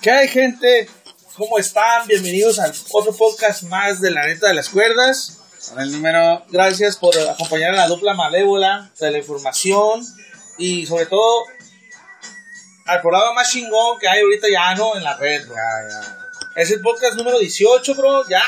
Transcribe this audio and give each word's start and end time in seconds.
¿Qué 0.00 0.10
hay, 0.10 0.28
gente? 0.28 0.88
¿Cómo 1.36 1.58
están? 1.58 2.06
Bienvenidos 2.06 2.58
al 2.58 2.72
otro 2.92 3.12
podcast 3.12 3.64
más 3.64 4.00
de 4.00 4.10
la 4.10 4.26
neta 4.26 4.48
de 4.48 4.54
las 4.54 4.68
cuerdas. 4.68 5.38
Con 5.68 5.80
el 5.80 5.90
número. 5.90 6.44
Gracias 6.50 6.96
por 6.96 7.18
acompañar 7.18 7.74
a 7.74 7.76
la 7.76 7.88
dupla 7.88 8.14
malévola 8.14 8.90
de 9.00 9.10
la 9.10 9.18
información 9.18 10.06
y 10.58 10.86
sobre 10.86 11.06
todo 11.06 11.42
al 12.86 13.00
programa 13.00 13.32
más 13.34 13.50
chingón 13.50 13.98
que 13.98 14.08
hay 14.08 14.20
ahorita 14.22 14.46
ya, 14.48 14.74
¿no? 14.76 14.96
En 14.96 15.02
la 15.02 15.16
red, 15.16 15.44
bro. 15.44 15.56
Ya, 15.56 15.88
ya. 15.90 16.18
Es 16.54 16.70
el 16.70 16.80
podcast 16.80 17.16
número 17.16 17.38
18, 17.38 17.94
bro, 17.96 18.28
ya. 18.28 18.42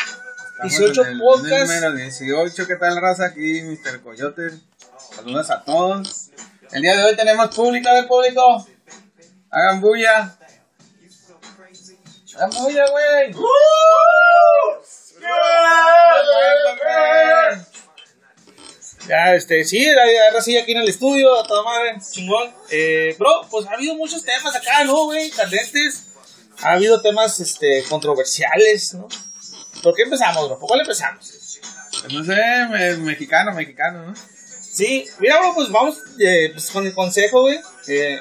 Estamos 0.52 0.78
18 0.78 1.02
en 1.02 1.08
el 1.08 1.18
podcasts. 1.18 1.74
Número 1.74 1.92
18, 1.92 2.66
¿qué 2.66 2.76
tal, 2.76 3.00
raza? 3.00 3.26
Aquí, 3.26 3.62
Mr. 3.62 4.00
Coyote. 4.00 4.50
Saludos 5.14 5.50
a 5.50 5.64
todos. 5.64 6.30
El 6.70 6.82
día 6.82 6.96
de 6.96 7.04
hoy 7.04 7.16
tenemos 7.16 7.54
público, 7.54 7.92
del 7.92 8.06
público. 8.06 8.66
Hagan 9.50 9.80
bulla. 9.80 10.36
Hagan 12.36 12.50
bulla, 12.50 12.84
güey. 12.90 13.32
Ya, 19.08 19.34
este, 19.34 19.64
sí, 19.64 19.86
la 19.86 20.02
ahora 20.28 20.42
sí 20.42 20.58
aquí 20.58 20.72
en 20.72 20.78
el 20.78 20.88
estudio, 20.88 21.34
a 21.38 21.42
toda 21.46 21.62
madre, 21.62 21.96
chingón. 22.12 22.52
Eh, 22.70 23.16
bro, 23.18 23.46
pues 23.50 23.66
ha 23.66 23.72
habido 23.72 23.94
muchos 23.94 24.22
temas 24.22 24.54
acá, 24.54 24.84
¿no, 24.84 25.04
güey? 25.04 25.30
Candentes. 25.30 26.04
Ha 26.62 26.72
habido 26.72 27.00
temas, 27.00 27.40
este, 27.40 27.84
controversiales, 27.88 28.94
¿no? 28.94 29.08
¿Por 29.82 29.94
qué 29.94 30.02
empezamos, 30.02 30.48
bro? 30.48 30.58
¿Por 30.58 30.68
cuál 30.68 30.80
empezamos? 30.80 31.58
Pues 32.02 32.12
No 32.12 32.22
sé, 32.24 32.36
me- 32.70 32.96
mexicano, 32.96 33.52
mexicano, 33.54 34.08
¿no? 34.08 34.14
Sí, 34.60 35.06
mira, 35.20 35.38
bro, 35.38 35.54
pues 35.54 35.70
vamos 35.70 35.96
eh, 36.20 36.50
pues 36.52 36.70
con 36.70 36.86
el 36.86 36.92
consejo, 36.92 37.42
güey. 37.42 37.60
Eh, 37.86 38.20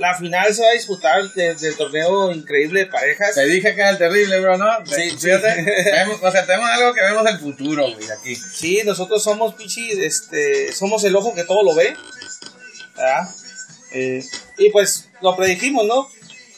la 0.00 0.16
final 0.16 0.52
se 0.54 0.62
va 0.62 0.70
a 0.70 0.72
disputar 0.72 1.22
de- 1.34 1.54
del 1.54 1.76
torneo 1.76 2.32
increíble 2.32 2.80
de 2.80 2.86
parejas. 2.86 3.34
Te 3.34 3.44
dije 3.46 3.74
que 3.74 3.80
era 3.80 3.90
el 3.90 3.98
terrible, 3.98 4.40
bro, 4.40 4.56
¿no? 4.58 4.66
Sí, 4.86 5.10
Fíjate, 5.10 5.54
sí. 5.84 5.90
vemos- 5.92 6.20
o 6.22 6.30
sea, 6.32 6.46
tenemos 6.46 6.68
algo 6.70 6.94
que 6.94 7.02
vemos 7.02 7.26
el 7.26 7.38
futuro, 7.38 7.82
güey, 7.92 8.10
aquí. 8.10 8.34
Sí, 8.34 8.80
nosotros 8.84 9.22
somos, 9.22 9.54
pichi, 9.54 9.90
este, 10.02 10.72
somos 10.72 11.04
el 11.04 11.14
ojo 11.16 11.34
que 11.34 11.44
todo 11.44 11.62
lo 11.62 11.74
ve. 11.74 11.94
¿verdad? 12.96 13.28
Eh, 13.92 14.24
y 14.58 14.70
pues 14.70 15.08
lo 15.20 15.36
predijimos, 15.36 15.86
¿no? 15.86 16.08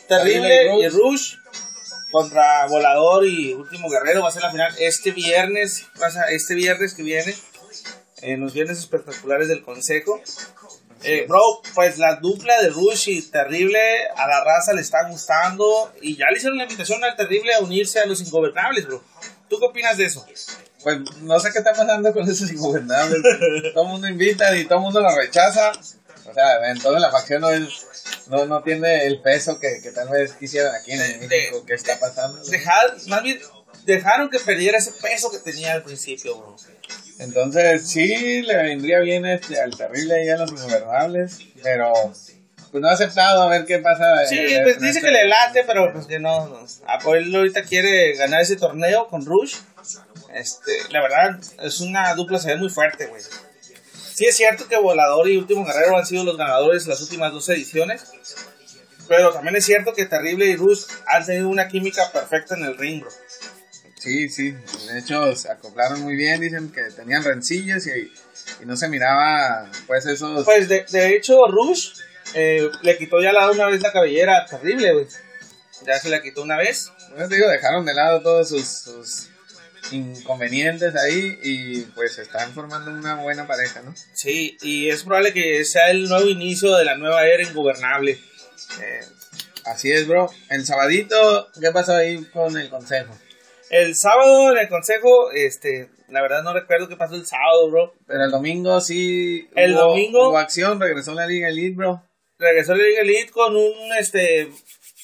Terrible 0.09 0.79
y 0.81 0.89
Rush 0.89 1.37
contra 2.11 2.67
Volador 2.67 3.27
y 3.27 3.55
Último 3.55 3.89
Guerrero 3.89 4.23
va 4.23 4.29
a 4.29 4.33
ser 4.33 4.43
la 4.43 4.51
final 4.51 4.75
este 4.79 5.13
viernes, 5.13 5.85
pasa 5.99 6.25
este 6.25 6.55
viernes 6.55 6.95
que 6.95 7.03
viene, 7.03 7.35
en 8.21 8.41
los 8.41 8.53
viernes 8.53 8.79
espectaculares 8.79 9.49
del 9.49 9.63
Consejo. 9.63 10.21
Eh, 11.05 11.27
bro, 11.29 11.41
pues 11.75 11.99
la 11.99 12.17
dupla 12.17 12.61
de 12.63 12.71
Rush 12.71 13.09
y 13.09 13.23
Terrible 13.23 13.79
a 14.17 14.27
la 14.29 14.45
raza 14.45 14.73
le 14.73 14.81
está 14.83 15.09
gustando 15.09 15.93
y 16.01 16.17
ya 16.17 16.27
le 16.31 16.37
hicieron 16.39 16.59
la 16.59 16.65
invitación 16.65 17.03
al 17.05 17.17
Terrible 17.17 17.55
a 17.55 17.61
unirse 17.61 17.99
a 18.01 18.07
los 18.07 18.21
Ingobernables, 18.21 18.87
bro. 18.87 19.03
¿Tú 19.49 19.59
qué 19.59 19.67
opinas 19.67 19.97
de 19.99 20.07
eso? 20.07 20.25
Pues 20.83 20.99
no 21.23 21.39
sé 21.41 21.53
qué 21.53 21.59
está 21.59 21.73
pasando 21.73 22.13
con 22.13 22.29
esos 22.29 22.51
ingobernables. 22.51 23.21
todo 23.75 23.85
el 23.85 23.89
mundo 23.91 24.09
invita 24.09 24.57
y 24.57 24.65
todo 24.65 24.77
el 24.79 24.85
mundo 24.85 25.01
lo 25.01 25.15
rechaza. 25.15 25.73
O 26.25 26.33
sea, 26.35 26.71
entonces 26.71 27.01
la 27.01 27.11
facción 27.11 27.41
no, 27.43 27.51
es, 27.51 27.87
no, 28.29 28.47
no 28.47 28.63
tiene 28.63 29.07
el 29.07 29.21
peso 29.21 29.59
que, 29.61 29.81
que 29.83 29.91
tal 29.91 30.09
vez 30.09 30.33
quisieran 30.35 30.75
aquí 30.75 30.93
en 30.93 30.99
De- 31.01 31.27
México. 31.29 31.65
¿Qué 31.67 31.75
está 31.75 31.99
pasando? 31.99 32.43
dejar, 32.45 32.97
más 33.09 33.23
bien, 33.23 33.41
dejaron 33.85 34.31
que 34.31 34.39
perdiera 34.39 34.79
ese 34.79 34.93
peso 34.93 35.31
que 35.31 35.39
tenía 35.39 35.73
al 35.73 35.83
principio, 35.83 36.37
bro. 36.39 36.57
Entonces 37.23 37.89
sí 37.89 38.43
le 38.43 38.57
vendría 38.57 39.01
bien 39.01 39.25
este, 39.27 39.61
al 39.61 39.77
terrible 39.77 40.15
ahí 40.15 40.29
a 40.29 40.37
los 40.37 40.51
ingobernables. 40.51 41.39
Pero 41.63 41.93
pues 42.73 42.81
no 42.81 42.89
ha 42.89 42.93
aceptado 42.93 43.43
a 43.43 43.49
ver 43.49 43.67
qué 43.67 43.79
pasa. 43.79 44.27
Sí, 44.27 44.39
eh, 44.39 44.61
pues 44.63 44.77
con 44.77 44.87
dice 44.87 44.99
este- 44.99 45.11
que 45.11 45.13
le 45.13 45.29
late, 45.29 45.65
pero 45.67 45.93
pues 45.93 46.07
que 46.07 46.19
no. 46.19 46.49
no. 46.49 46.67
Ah, 46.87 46.99
pues 47.03 47.25
ahorita 47.33 47.63
quiere 47.63 48.15
ganar 48.17 48.41
ese 48.41 48.57
torneo 48.57 49.09
con 49.09 49.27
Rush. 49.27 49.57
Este, 50.35 50.73
la 50.91 51.03
verdad, 51.03 51.39
es 51.63 51.81
una 51.81 52.15
dupla 52.15 52.39
se 52.39 52.49
ve 52.49 52.57
muy 52.57 52.71
fuerte, 52.71 53.07
güey. 53.07 53.21
Sí 54.15 54.27
es 54.27 54.37
cierto 54.37 54.69
que 54.69 54.77
Volador 54.77 55.29
y 55.29 55.37
Último 55.37 55.65
Guerrero 55.65 55.97
han 55.97 56.07
sido 56.07 56.25
los 56.25 56.37
ganadores 56.37 56.87
las 56.87 57.01
últimas 57.03 57.33
dos 57.33 57.49
ediciones. 57.49 58.11
Pero 59.09 59.33
también 59.33 59.57
es 59.57 59.67
cierto 59.67 59.93
que 59.93 60.07
Terrible 60.07 60.47
y 60.47 60.57
Rush 60.57 60.85
han 61.07 61.27
tenido 61.27 61.49
una 61.49 61.69
química 61.69 62.11
perfecta 62.13 62.55
en 62.57 62.65
el 62.65 62.79
ring, 62.79 63.01
bro. 63.01 63.11
Sí, 64.03 64.29
sí. 64.29 64.51
De 64.51 64.99
hecho, 64.99 65.37
se 65.37 65.49
acoplaron 65.49 66.01
muy 66.01 66.17
bien. 66.17 66.41
Dicen 66.41 66.73
que 66.73 66.83
tenían 66.91 67.23
rencillas 67.23 67.87
y, 67.87 68.13
y 68.61 68.67
no 68.67 68.77
se 68.77 68.89
miraba, 68.89 69.71
pues, 69.87 70.07
esos. 70.07 70.45
Pues 70.45 70.69
de, 70.69 70.85
de 70.91 71.15
hecho, 71.15 71.47
Rush 71.47 71.93
eh, 72.35 72.69
le 72.83 72.99
quitó 72.99 73.21
ya 73.23 73.33
la 73.33 73.49
una 73.49 73.67
vez 73.67 73.81
la 73.81 73.93
cabellera 73.93 74.45
Terrible, 74.47 74.93
güey. 74.93 75.07
Ya 75.87 76.01
se 76.01 76.09
la 76.09 76.21
quitó 76.21 76.43
una 76.43 76.57
vez. 76.57 76.91
Pues 77.15 77.29
digo, 77.29 77.49
dejaron 77.49 77.85
de 77.85 77.95
lado 77.95 78.23
todos 78.23 78.49
sus, 78.49 78.67
sus 78.67 79.29
inconvenientes 79.93 80.97
ahí 80.97 81.39
y 81.43 81.81
pues 81.95 82.19
están 82.19 82.53
formando 82.55 82.91
una 82.91 83.17
buena 83.17 83.47
pareja, 83.47 83.83
¿no? 83.83 83.95
Sí, 84.15 84.57
y 84.63 84.89
es 84.89 85.05
probable 85.05 85.33
que 85.33 85.65
sea 85.65 85.91
el 85.91 86.09
nuevo 86.09 86.29
inicio 86.29 86.75
de 86.77 86.85
la 86.85 86.97
nueva 86.97 87.25
era 87.27 87.43
ingobernable. 87.43 88.21
Eh, 88.81 89.01
Así 89.65 89.93
es, 89.93 90.09
bro. 90.09 90.31
El 90.49 90.67
sabadito, 90.67 91.49
¿qué 91.61 91.71
pasó 91.71 91.95
ahí 91.95 92.25
con 92.33 92.57
el 92.59 92.69
consejo? 92.69 93.17
El 93.73 93.97
sábado 93.97 94.53
en 94.53 94.59
el 94.59 94.69
consejo, 94.69 95.33
este, 95.33 95.89
la 96.09 96.23
verdad 96.23 96.43
no 96.45 96.53
recuerdo 96.53 96.89
qué 96.89 96.97
pasó 96.97 97.15
el 97.17 97.27
sábado, 97.27 97.69
bro. 97.71 97.95
Pero 98.07 98.25
el 98.25 98.31
domingo 98.31 98.81
sí. 98.81 99.49
El 99.57 99.73
hubo- 99.75 99.81
domingo- 99.89 100.29
Hubo 100.29 100.39
acción, 100.39 100.79
regresó 100.81 101.15
la 101.15 101.27
Liga 101.27 101.49
Elite, 101.49 101.75
bro. 101.75 102.03
Regresó 102.39 102.75
la 102.75 102.85
Liga 102.85 103.01
Elite 103.01 103.31
con 103.31 103.57
un, 103.57 103.73
este, 103.99 104.49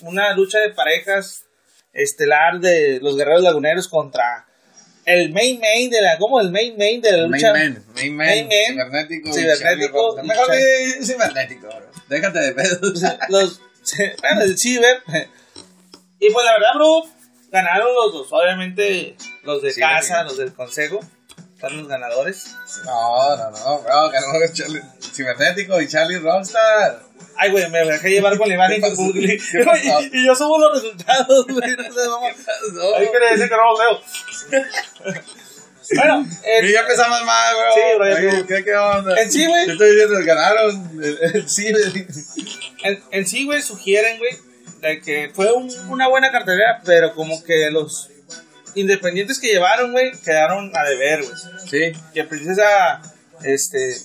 una 0.02 0.34
lucha 0.34 0.60
de 0.60 0.70
parejas 0.70 1.44
estelar 1.92 2.60
de 2.60 3.00
los 3.00 3.16
guerreros 3.16 3.42
laguneros 3.42 3.88
contra 3.88 4.46
el 5.06 5.32
main 5.32 5.58
main 5.58 5.88
de 5.88 6.02
la, 6.02 6.18
¿cómo? 6.18 6.38
El 6.40 6.50
main 6.50 6.76
main 6.76 7.00
de 7.00 7.12
la 7.12 7.26
Main 7.26 7.32
lucha. 7.32 7.52
main 7.54 7.72
man, 7.72 7.84
Main 7.94 8.16
man, 8.16 8.48
cibernético, 8.66 9.32
cibernético 9.32 10.14
Charlie. 10.16 10.28
Mejor 10.28 10.54
cibernético, 11.02 11.66
bro. 11.68 11.90
Déjate 12.08 12.38
de 12.40 12.52
pedos. 12.52 13.02
los, 13.30 13.60
bueno, 14.20 14.42
el 14.42 14.58
ciber. 14.58 15.02
Y 16.20 16.30
pues 16.32 16.44
la 16.44 16.52
verdad, 16.52 16.70
bro, 16.74 17.02
ganaron 17.50 17.88
los 17.94 18.12
dos. 18.12 18.28
Obviamente, 18.30 19.16
los 19.42 19.62
de 19.62 19.72
Sí, 19.72 19.80
casa, 19.80 20.22
los 20.24 20.36
del 20.36 20.52
consejo, 20.52 21.00
son 21.60 21.76
los 21.76 21.88
ganadores. 21.88 22.54
No, 22.84 23.36
no, 23.36 23.50
no, 23.50 23.78
bro, 23.80 24.10
ganó 24.10 24.26
Charlie- 24.52 24.82
cibernético 25.12 25.80
y 25.80 25.88
Charlie 25.88 26.18
Rockstar. 26.18 27.02
Ay, 27.36 27.50
güey, 27.52 27.68
me 27.70 27.84
dejé 27.84 28.10
llevar 28.10 28.36
con 28.36 28.48
la 28.48 28.54
imagen 28.54 28.76
¿Qué 28.76 28.82
que 28.82 28.90
pasó? 28.90 29.02
publiqué. 29.02 29.38
¿Qué 29.52 29.64
pasó? 29.64 30.00
Y, 30.12 30.18
y 30.18 30.26
yo 30.26 30.34
somos 30.34 30.58
los 30.60 30.82
resultados, 30.82 31.46
güey. 31.48 31.76
No 31.76 31.82
sé, 31.84 32.08
vamos. 32.08 32.32
Ahí 32.96 33.06
quiere 33.08 33.30
decir 33.32 33.48
que 33.48 33.56
no 33.56 33.72
los 33.72 33.78
leo. 33.78 34.62
bueno, 35.96 36.26
Y 36.44 36.66
el- 36.66 36.72
ya 36.72 36.80
empezamos 36.80 37.24
mal, 37.24 37.54
bro. 37.56 37.74
Sí, 37.74 37.80
bro, 37.96 38.30
ya. 38.40 38.46
¿Qué, 38.46 38.64
qué 38.64 38.76
onda? 38.76 39.20
En 39.20 39.30
sí, 39.32 39.46
güey. 39.46 39.66
Yo 39.66 39.72
estoy 39.72 39.90
diciendo 39.90 40.18
que 40.18 40.24
ganaron. 40.24 41.00
El 41.22 41.48
sí, 41.48 41.70
güey. 41.72 42.06
en, 42.84 43.02
en 43.10 43.26
sí, 43.26 43.44
güey, 43.46 43.62
sugieren, 43.62 44.18
güey, 44.18 44.36
de 44.80 45.00
que 45.00 45.30
fue 45.34 45.52
un- 45.52 45.72
una 45.90 46.08
buena 46.08 46.30
cartelera, 46.30 46.80
pero 46.84 47.14
como 47.14 47.42
que 47.44 47.70
los 47.70 48.08
independientes 48.74 49.38
que 49.40 49.48
llevaron, 49.48 49.92
güey, 49.92 50.12
quedaron 50.24 50.70
a 50.76 50.84
deber, 50.84 51.22
güey. 51.24 51.34
Sí, 51.68 51.98
que 52.14 52.24
princesa, 52.24 53.00
este, 53.42 53.96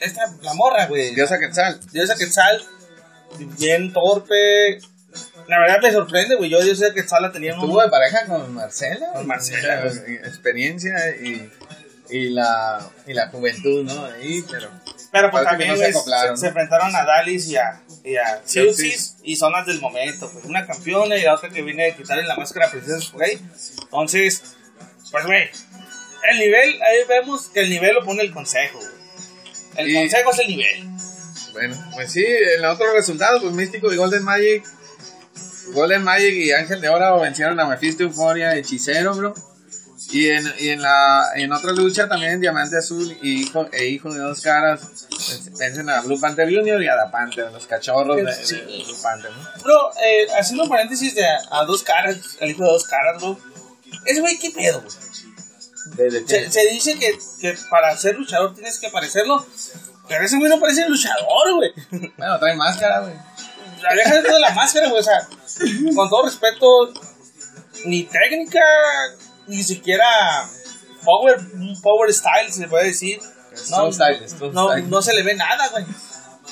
esta, 0.00 0.22
la 0.42 0.54
morra, 0.54 0.86
güey, 0.86 1.14
Diosa 1.14 1.38
Quetzal. 1.38 1.80
Diosa 1.92 2.14
Quetzal, 2.16 2.62
bien 3.58 3.92
torpe, 3.92 4.78
la 5.48 5.58
verdad 5.58 5.78
me 5.82 5.90
sorprende, 5.90 6.36
güey, 6.36 6.50
yo 6.50 6.60
Diosa 6.62 6.92
Quetzal 6.94 7.22
la 7.22 7.32
tenía 7.32 7.52
en 7.52 7.58
un- 7.58 7.64
Estuvo 7.64 7.82
de 7.82 7.88
pareja 7.88 8.26
con 8.26 8.54
Marcela. 8.54 9.12
Con 9.14 9.26
Marcela, 9.26 9.90
sea, 9.90 10.02
Experiencia 10.24 10.94
y, 11.20 11.50
y, 12.10 12.28
la, 12.30 12.88
y 13.06 13.14
la 13.14 13.28
juventud, 13.28 13.84
¿no? 13.84 14.04
Ahí, 14.04 14.44
pero. 14.50 14.70
Pero 15.10 15.30
pues 15.30 15.44
también, 15.44 15.70
no 15.70 16.36
se 16.36 16.46
enfrentaron 16.46 16.94
a 16.94 17.04
Dalis 17.04 17.46
y 17.48 17.56
a, 17.56 17.82
y 18.04 18.16
a 18.16 18.42
y 19.22 19.36
son 19.36 19.52
las 19.52 19.66
del 19.66 19.80
momento, 19.80 20.30
pues, 20.32 20.44
una 20.44 20.66
campeona 20.66 21.16
y 21.16 21.22
la 21.22 21.34
otra 21.34 21.48
que 21.48 21.62
viene 21.62 21.90
a 21.90 21.96
quitarle 21.96 22.24
la 22.24 22.36
máscara 22.36 22.66
a 22.66 22.70
Princesa 22.70 23.10
güey, 23.14 23.38
entonces, 23.82 24.42
pues, 25.10 25.24
güey, 25.26 25.48
el 26.30 26.38
nivel, 26.38 26.82
ahí 26.82 26.98
vemos 27.08 27.48
que 27.48 27.60
el 27.60 27.70
nivel 27.70 27.94
lo 27.94 28.04
pone 28.04 28.22
el 28.22 28.32
consejo, 28.32 28.80
el 29.76 29.90
Y- 29.90 29.94
consejo 29.94 30.30
es 30.32 30.38
el 30.40 30.48
nivel, 30.48 30.88
Bueno, 31.52 31.90
pues 31.94 32.12
sí, 32.12 32.24
en 32.24 32.62
los 32.62 32.74
otros 32.74 32.92
resultados, 32.94 33.42
pues 33.42 33.54
Místico 33.54 33.92
y 33.92 33.96
Golden 33.96 34.22
Magic. 34.22 34.64
Golden 35.72 36.02
Magic 36.04 36.32
y 36.34 36.52
Ángel 36.52 36.80
de 36.80 36.88
Oro 36.88 37.20
vencieron 37.20 37.58
a 37.60 37.66
Mephisto 37.66 38.02
Euforia 38.04 38.54
Hechicero, 38.54 39.14
bro. 39.14 39.34
Y 40.10 40.30
en, 40.30 40.50
y 40.58 40.70
en 40.70 40.80
la 40.80 41.32
en 41.34 41.52
otra 41.52 41.72
lucha 41.72 42.08
también 42.08 42.40
Diamante 42.40 42.78
Azul 42.78 43.14
y 43.20 43.42
hijo, 43.42 43.68
e 43.72 43.88
Hijo 43.88 44.10
de 44.12 44.20
Dos 44.20 44.40
Caras 44.40 44.80
vencen 45.58 45.90
a 45.90 46.00
Blue 46.00 46.18
Panther 46.18 46.48
Jr. 46.48 46.82
y 46.82 46.88
a 46.88 46.96
La 46.96 47.10
Panther, 47.10 47.52
los 47.52 47.66
cachorros 47.66 48.16
de, 48.16 48.32
Sí. 48.32 48.56
de 48.56 48.84
Blue 48.84 49.02
Panther, 49.02 49.30
¿no? 49.30 49.62
Bro, 49.62 49.90
eh, 50.02 50.26
haciendo 50.38 50.62
un 50.64 50.70
paréntesis 50.70 51.14
de 51.14 51.26
a, 51.26 51.38
a 51.50 51.64
dos 51.64 51.82
caras, 51.82 52.16
el 52.40 52.50
hijo 52.50 52.62
de 52.64 52.70
dos 52.70 52.84
caras, 52.86 53.20
bro. 53.20 53.38
Ese 54.06 54.20
güey, 54.20 54.38
¿qué 54.38 54.50
pedo, 54.50 54.80
güey? 54.80 54.96
Se, 56.26 56.50
se 56.50 56.66
dice 56.70 56.98
que, 56.98 57.18
que 57.40 57.54
para 57.70 57.94
ser 57.96 58.16
luchador 58.16 58.54
tienes 58.54 58.78
que 58.78 58.88
parecerlo. 58.88 59.44
Pero 60.08 60.24
ese 60.24 60.38
güey 60.38 60.48
no 60.50 60.58
parece 60.58 60.88
luchador, 60.88 61.54
güey. 61.56 61.72
Bueno, 62.16 62.38
trae 62.38 62.54
máscara, 62.56 63.00
güey. 63.00 63.12
la 63.82 63.94
deja 63.94 64.22
de 64.22 64.40
la 64.40 64.50
máscara, 64.54 64.88
güey. 64.88 65.00
O 65.00 65.02
sea, 65.04 65.26
con 65.94 66.08
todo 66.08 66.24
respeto, 66.24 66.66
ni 67.84 68.04
técnica, 68.04 68.60
ni 69.48 69.62
siquiera 69.62 70.06
power, 71.04 71.38
power 71.82 72.12
style, 72.12 72.52
se 72.52 72.68
puede 72.68 72.86
decir. 72.86 73.20
No, 73.70 73.92
style, 73.92 74.20
no, 74.52 74.76
no 74.76 75.02
se 75.02 75.14
le 75.14 75.22
ve 75.22 75.34
nada, 75.34 75.68
güey. 75.68 75.84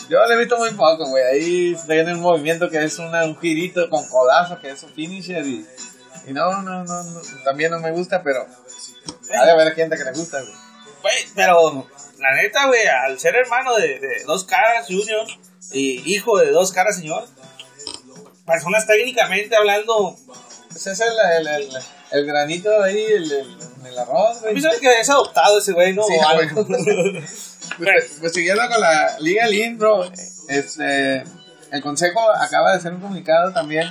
Yo 0.08 0.24
le 0.26 0.34
he 0.34 0.38
visto 0.38 0.56
muy 0.58 0.70
poco, 0.72 1.06
güey. 1.08 1.24
Ahí 1.24 1.76
tiene 1.86 2.14
un 2.14 2.20
movimiento 2.20 2.68
que 2.68 2.82
es 2.84 2.98
una, 2.98 3.24
un 3.24 3.38
girito 3.38 3.88
con 3.90 4.06
codazo, 4.08 4.60
que 4.60 4.70
es 4.70 4.82
un 4.82 4.92
finisher. 4.92 5.44
Y, 5.44 5.66
y 6.26 6.32
no, 6.32 6.62
no, 6.62 6.84
no, 6.84 7.02
no, 7.02 7.20
también 7.44 7.70
no 7.70 7.80
me 7.80 7.92
gusta, 7.92 8.22
pero 8.22 8.46
hay 9.32 9.46
de 9.46 9.56
ver 9.56 9.74
gente 9.74 9.96
que 9.96 10.04
le 10.04 10.12
gusta, 10.12 10.40
güey. 10.40 10.54
Güey, 11.02 11.14
pero 11.34 11.88
la 12.18 12.34
neta, 12.34 12.66
güey, 12.66 12.86
al 12.86 13.18
ser 13.18 13.36
hermano 13.36 13.74
de, 13.76 13.98
de 14.00 14.24
dos 14.24 14.44
caras, 14.44 14.86
Junior, 14.86 15.26
y 15.72 16.14
hijo 16.14 16.38
de 16.38 16.50
dos 16.50 16.72
caras, 16.72 16.96
señor, 16.96 17.26
personas 18.46 18.86
técnicamente 18.86 19.56
hablando, 19.56 20.16
Ese 20.76 20.92
es 20.92 21.00
el, 21.00 21.08
el, 21.38 21.46
el, 21.46 21.68
el 22.12 22.26
granito 22.26 22.82
ahí, 22.82 23.02
el, 23.02 23.32
el, 23.32 23.98
arroz, 23.98 24.36
a 24.36 24.40
güey. 24.42 24.54
mí 24.54 24.60
me 24.60 24.78
que 24.78 25.00
es 25.00 25.08
adoptado 25.08 25.58
ese 25.58 25.72
güey, 25.72 25.94
¿no? 25.94 26.02
Sí, 26.04 26.14
algo. 26.24 26.66
Pues, 27.78 28.18
pues 28.20 28.32
siguiendo 28.32 28.62
con 28.70 28.80
la 28.80 29.18
Liga 29.20 29.46
Lean, 29.48 29.76
bro, 29.76 30.04
este, 30.48 31.24
el 31.72 31.82
consejo 31.82 32.20
acaba 32.30 32.70
de 32.70 32.78
hacer 32.78 32.92
un 32.94 33.00
comunicado 33.00 33.52
también 33.52 33.86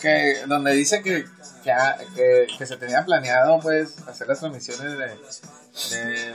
que 0.00 0.36
donde 0.46 0.72
dice 0.72 1.02
que, 1.02 1.26
que, 1.64 2.46
que 2.56 2.66
se 2.66 2.76
tenía 2.78 3.04
planeado 3.04 3.58
pues 3.60 3.98
hacer 4.08 4.26
las 4.28 4.38
transmisiones 4.40 4.96
de, 4.96 5.96
de, 5.96 6.34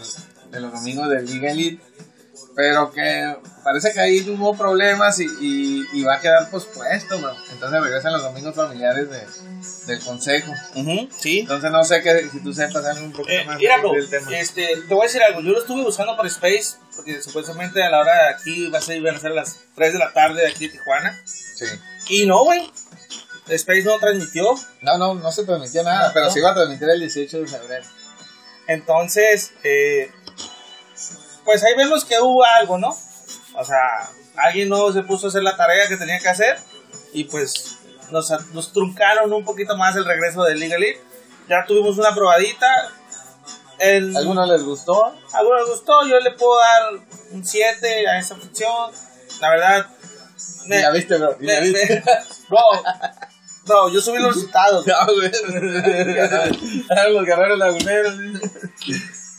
de 0.52 0.60
los 0.60 0.72
domingos 0.74 1.10
de 1.10 1.22
Liga 1.24 1.52
Elite, 1.52 1.82
pero 2.56 2.92
que 2.92 3.36
parece 3.64 3.92
que 3.92 4.00
ahí 4.00 4.22
hubo 4.30 4.56
problemas 4.56 5.20
y, 5.20 5.26
y, 5.42 5.86
y 5.94 6.04
va 6.04 6.16
a 6.16 6.22
quedar 6.22 6.50
pospuesto, 6.50 7.20
bro. 7.20 7.36
Entonces 7.52 7.82
regresan 7.84 8.14
los 8.14 8.24
domingos 8.24 8.56
familiares 8.56 9.10
de, 9.10 9.22
del 9.88 10.00
consejo. 10.04 10.52
Ujú, 10.76 11.10
sí. 11.18 11.40
Entonces 11.42 11.70
no 11.72 11.84
sé 11.84 12.02
que, 12.02 12.30
si 12.30 12.40
tú 12.42 12.54
sepas 12.54 12.86
algo 12.86 13.06
un 13.06 13.12
poquito 13.12 13.34
Eh, 13.34 13.44
más 13.46 13.58
mira, 13.58 13.78
bro, 13.80 13.92
del 13.92 14.10
tema. 14.10 14.32
este, 14.38 14.68
te 14.88 14.94
voy 14.94 15.02
a 15.02 15.08
decir 15.08 15.22
algo. 15.24 15.42
Yo 15.42 15.52
lo 15.52 15.60
estuve 15.60 15.84
buscando 15.84 16.16
por 16.16 16.26
Space, 16.28 16.78
porque 16.96 17.22
supuestamente 17.22 17.84
a 17.84 17.90
la 17.90 18.00
hora 18.00 18.14
de 18.14 18.30
aquí 18.36 18.68
va 18.70 18.78
a 18.80 18.82
ser, 18.82 19.02
van 19.02 19.16
a 19.16 19.20
ser 19.20 19.32
las 19.32 19.58
3 19.76 19.94
de 19.94 20.00
la 20.00 20.14
tarde 20.14 20.42
de 20.42 20.48
aquí 20.48 20.68
de 20.68 20.74
Tijuana. 20.74 21.22
Sí. 21.26 21.66
Y 22.10 22.26
no, 22.26 22.44
güey. 22.46 22.72
Space 23.50 23.84
no 23.84 24.00
transmitió. 24.00 24.56
No, 24.82 24.98
no, 24.98 25.14
no 25.16 25.32
se 25.32 25.44
transmitió 25.44 25.84
nada, 25.84 26.08
No, 26.08 26.14
pero 26.14 26.26
no. 26.28 26.32
se 26.32 26.40
iba 26.40 26.52
a 26.52 26.56
transmitir 26.56 26.90
el 26.90 27.00
18 27.02 27.42
de 27.42 27.48
febrero. 27.48 27.86
Entonces, 28.68 29.52
eh, 29.64 30.10
pues 31.46 31.64
ahí 31.64 31.76
vemos 31.76 32.04
que 32.06 32.20
hubo 32.20 32.44
algo, 32.44 32.78
¿no? 32.78 32.90
O 33.56 33.64
sea, 33.64 33.80
alguien 34.36 34.68
no 34.70 34.92
se 34.92 35.04
puso 35.04 35.28
a 35.28 35.30
hacer 35.30 35.44
la 35.44 35.56
tarea 35.56 35.88
que 35.88 35.96
tenía 35.98 36.20
que 36.20 36.28
hacer 36.28 36.58
y 37.14 37.24
pues 37.26 37.78
nos, 38.12 38.30
nos 38.54 38.74
truncaron 38.74 39.32
un 39.32 39.46
poquito 39.46 39.78
más 39.78 39.96
el 39.96 40.06
regreso 40.06 40.44
de 40.44 40.56
Liga 40.56 40.76
Elite. 40.76 41.02
Ya 41.48 41.64
tuvimos 41.68 41.98
una 41.98 42.14
probadita. 42.14 42.68
El, 43.80 44.16
¿A 44.16 44.20
¿Alguno 44.20 44.46
les 44.46 44.64
gustó? 44.64 45.06
algunos 45.34 45.62
les 45.62 45.70
gustó, 45.70 46.06
yo 46.08 46.20
le 46.20 46.32
puedo 46.32 46.58
dar 46.60 46.94
un 47.32 47.46
7 47.46 48.08
a 48.08 48.18
esa 48.20 48.36
función. 48.36 48.92
La 49.42 49.50
verdad, 49.50 49.86
Ni 50.66 50.78
la 50.82 50.92
viste, 50.92 51.18
bro. 51.18 51.36
Ni 51.40 51.48
la 51.48 51.60
me- 51.62 51.68
viste. 51.70 51.96
me- 51.96 52.02
bro, 52.50 52.60
bro, 53.66 53.90
yo 53.90 54.00
subí 54.02 54.20
los 54.20 54.34
resultados. 54.36 54.86
No, 54.88 54.94
güey. 55.14 55.32
Los 57.14 57.26
guerreros 57.26 57.58
laguneros. 57.60 58.14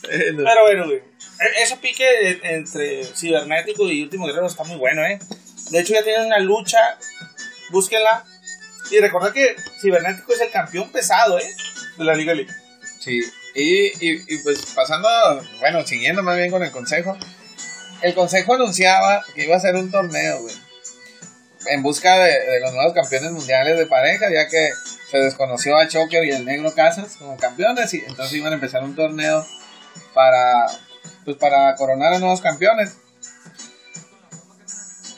Pero 0.03 0.61
bueno, 0.63 0.85
güey. 0.85 1.01
E- 1.39 1.61
Ese 1.63 1.77
pique 1.77 2.29
en- 2.29 2.45
entre 2.45 3.03
Cibernético 3.05 3.89
y 3.89 4.03
Último 4.03 4.25
Guerrero 4.25 4.47
está 4.47 4.63
muy 4.63 4.77
bueno, 4.77 5.03
¿eh? 5.05 5.19
De 5.71 5.79
hecho, 5.79 5.93
ya 5.93 6.03
tienen 6.03 6.27
una 6.27 6.39
lucha. 6.39 6.79
Búsquenla. 7.69 8.23
Y 8.91 8.99
recordad 8.99 9.33
que 9.33 9.55
Cibernético 9.81 10.33
es 10.33 10.41
el 10.41 10.49
campeón 10.51 10.89
pesado, 10.91 11.37
¿eh? 11.39 11.55
De 11.97 12.03
la 12.05 12.13
Liga 12.13 12.33
League. 12.33 12.51
Sí, 12.99 13.19
y, 13.55 13.85
y, 13.87 14.23
y 14.27 14.37
pues 14.43 14.65
pasando, 14.75 15.09
bueno, 15.59 15.85
siguiendo 15.85 16.23
más 16.23 16.37
bien 16.37 16.51
con 16.51 16.63
el 16.63 16.71
consejo. 16.71 17.17
El 18.01 18.13
consejo 18.13 18.53
anunciaba 18.53 19.25
que 19.35 19.43
iba 19.45 19.55
a 19.55 19.59
ser 19.59 19.75
un 19.75 19.91
torneo, 19.91 20.41
güey. 20.41 20.55
En 21.69 21.81
busca 21.81 22.17
de, 22.19 22.31
de 22.31 22.59
los 22.61 22.73
nuevos 22.73 22.93
campeones 22.93 23.31
mundiales 23.31 23.77
de 23.77 23.87
pareja, 23.87 24.27
ya 24.31 24.47
que 24.47 24.69
se 25.11 25.17
desconoció 25.17 25.75
a 25.75 25.87
Choker 25.87 26.23
y 26.23 26.31
el 26.31 26.45
Negro 26.45 26.73
Casas 26.73 27.15
como 27.17 27.35
campeones, 27.37 27.93
y 27.93 28.03
entonces 28.07 28.33
iban 28.37 28.51
a 28.53 28.55
empezar 28.55 28.83
un 28.83 28.95
torneo 28.95 29.45
para, 30.13 30.67
pues 31.27 31.35
para 31.35 31.75
coronar 31.75 32.13
a 32.13 32.19
nuevos 32.19 32.39
campeones. 32.39 32.95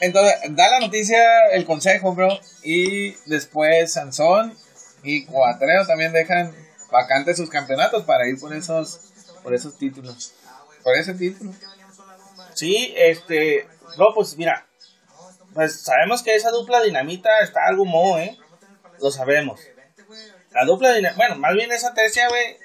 Entonces, 0.00 0.34
da 0.56 0.68
la 0.68 0.80
noticia 0.80 1.46
el 1.52 1.64
consejo, 1.64 2.16
bro, 2.16 2.36
y 2.64 3.12
después 3.26 3.92
Sansón 3.92 4.52
y 5.04 5.24
Cuatreo 5.24 5.86
también 5.86 6.12
dejan 6.12 6.52
vacantes 6.90 7.36
sus 7.36 7.48
campeonatos 7.48 8.02
para 8.02 8.26
ir 8.26 8.40
por 8.40 8.52
esos, 8.52 9.12
por 9.44 9.54
esos 9.54 9.78
títulos. 9.78 10.34
Por 10.82 10.96
ese 10.96 11.14
título. 11.14 11.52
Sí, 12.54 12.92
este. 12.96 13.68
No, 13.96 14.12
pues 14.12 14.36
mira. 14.36 14.66
Pues 15.54 15.80
sabemos 15.80 16.24
que 16.24 16.34
esa 16.34 16.50
dupla 16.50 16.82
dinamita 16.82 17.38
está 17.40 17.66
algo 17.68 17.84
moho, 17.84 18.18
¿eh? 18.18 18.36
Lo 19.00 19.12
sabemos. 19.12 19.60
La 20.50 20.64
dupla 20.64 20.92
dinamita. 20.92 21.16
Bueno, 21.16 21.36
más 21.36 21.54
bien 21.54 21.70
esa 21.70 21.94
tercia, 21.94 22.28
güey. 22.28 22.56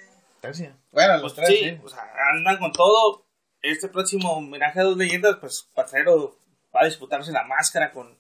Bueno, 0.92 1.18
los 1.18 1.34
Pues 1.34 1.48
tres, 1.48 1.60
sí, 1.60 1.70
sí. 1.70 1.80
o 1.84 1.90
sea, 1.90 2.12
andan 2.34 2.58
con 2.58 2.72
todo. 2.72 3.25
Este 3.72 3.88
próximo 3.88 4.32
homenaje 4.34 4.80
a 4.80 4.84
dos 4.84 4.98
leyendas, 4.98 5.38
pues 5.40 5.68
Cuatrero 5.74 6.38
va 6.76 6.82
a 6.82 6.86
disputarse 6.86 7.32
la 7.32 7.44
máscara 7.44 7.92
con 7.92 8.18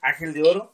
Ángel 0.00 0.32
de 0.34 0.42
Oro. 0.42 0.72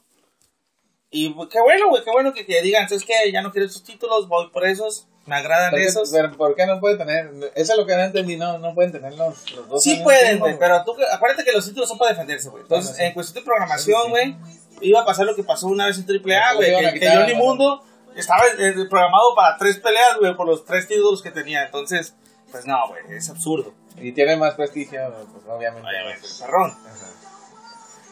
Y 1.09 1.29
pues, 1.31 1.49
qué 1.49 1.59
bueno, 1.59 1.89
güey, 1.89 2.03
qué 2.03 2.11
bueno 2.11 2.33
que, 2.33 2.45
que 2.45 2.61
digan, 2.61 2.87
es 2.89 3.03
que 3.03 3.31
ya 3.31 3.41
no 3.41 3.51
quiero 3.51 3.65
esos 3.67 3.83
títulos, 3.83 4.27
voy 4.29 4.49
por 4.49 4.65
esos, 4.65 5.07
me 5.25 5.35
agradan 5.35 5.71
¿Por 5.71 5.79
qué, 5.79 5.85
esos. 5.85 6.09
pero 6.11 6.31
¿por 6.37 6.55
qué 6.55 6.65
no 6.65 6.79
puede 6.79 6.97
tener? 6.97 7.29
Eso 7.55 7.73
es 7.73 7.77
lo 7.77 7.85
que 7.85 7.95
no 7.95 8.01
entendí, 8.03 8.37
no, 8.37 8.57
no 8.59 8.73
pueden 8.73 8.91
tener 8.93 9.13
los, 9.15 9.51
los 9.51 9.67
dos. 9.67 9.83
Sí 9.83 9.99
pueden, 10.03 10.39
güey, 10.39 10.57
pero 10.57 10.83
tú, 10.85 10.95
acuérdate 11.11 11.43
que 11.43 11.51
los 11.51 11.65
títulos 11.65 11.89
son 11.89 11.97
para 11.97 12.11
defenderse, 12.11 12.49
güey. 12.49 12.63
Entonces, 12.63 12.91
Bueno, 12.91 12.97
sí. 12.97 13.03
en 13.07 13.13
cuestión 13.13 13.43
de 13.43 13.45
programación, 13.45 14.01
Sí, 14.01 14.05
sí. 14.05 14.09
güey, 14.11 14.35
iba 14.81 15.01
a 15.01 15.05
pasar 15.05 15.25
lo 15.25 15.35
que 15.35 15.43
pasó 15.43 15.67
una 15.67 15.87
vez 15.87 15.97
en 15.97 16.05
AAA, 16.05 16.53
güey, 16.53 16.93
que, 16.93 16.99
que 16.99 17.09
Johnny. 17.09 17.33
Mundo 17.35 17.83
estaba 18.15 18.43
eh, 18.57 18.73
programado 18.89 19.35
para 19.35 19.57
tres 19.57 19.79
peleas, 19.79 20.17
güey, 20.19 20.35
por 20.35 20.47
los 20.47 20.63
tres 20.63 20.87
títulos 20.87 21.21
que 21.21 21.31
tenía. 21.31 21.65
Entonces, 21.65 22.15
pues 22.51 22.65
no, 22.65 22.87
güey, 22.87 23.01
es 23.17 23.29
absurdo. 23.29 23.73
Y 23.97 24.11
tiene 24.13 24.35
más 24.37 24.55
prestigio, 24.55 24.99
pues 25.33 25.43
obviamente. 25.47 25.87
Oye, 25.87 26.03
güey, 26.03 26.15
perrón. 26.39 26.71
Ajá. 26.71 27.07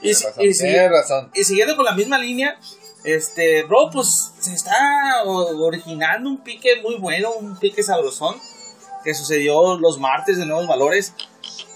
Y, 0.02 0.14
si- 0.14 0.26
razón, 0.26 0.44
y 0.46 0.54
si- 0.54 0.78
razón. 0.88 1.32
y 1.34 1.44
siguiendo 1.44 1.76
con 1.76 1.86
la 1.86 1.92
misma 1.94 2.18
línea, 2.18 2.58
este, 3.04 3.64
bro, 3.64 3.90
pues 3.92 4.32
se 4.40 4.54
está 4.54 5.24
originando 5.26 6.30
un 6.30 6.38
pique 6.44 6.82
muy 6.82 6.96
bueno, 6.96 7.32
un 7.34 7.58
pique 7.58 7.84
sabrosón, 7.84 8.36
que 9.04 9.14
sucedió 9.14 9.78
los 9.78 10.00
martes 10.00 10.38
de 10.38 10.46
Nuevos 10.46 10.68
Valores. 10.68 11.14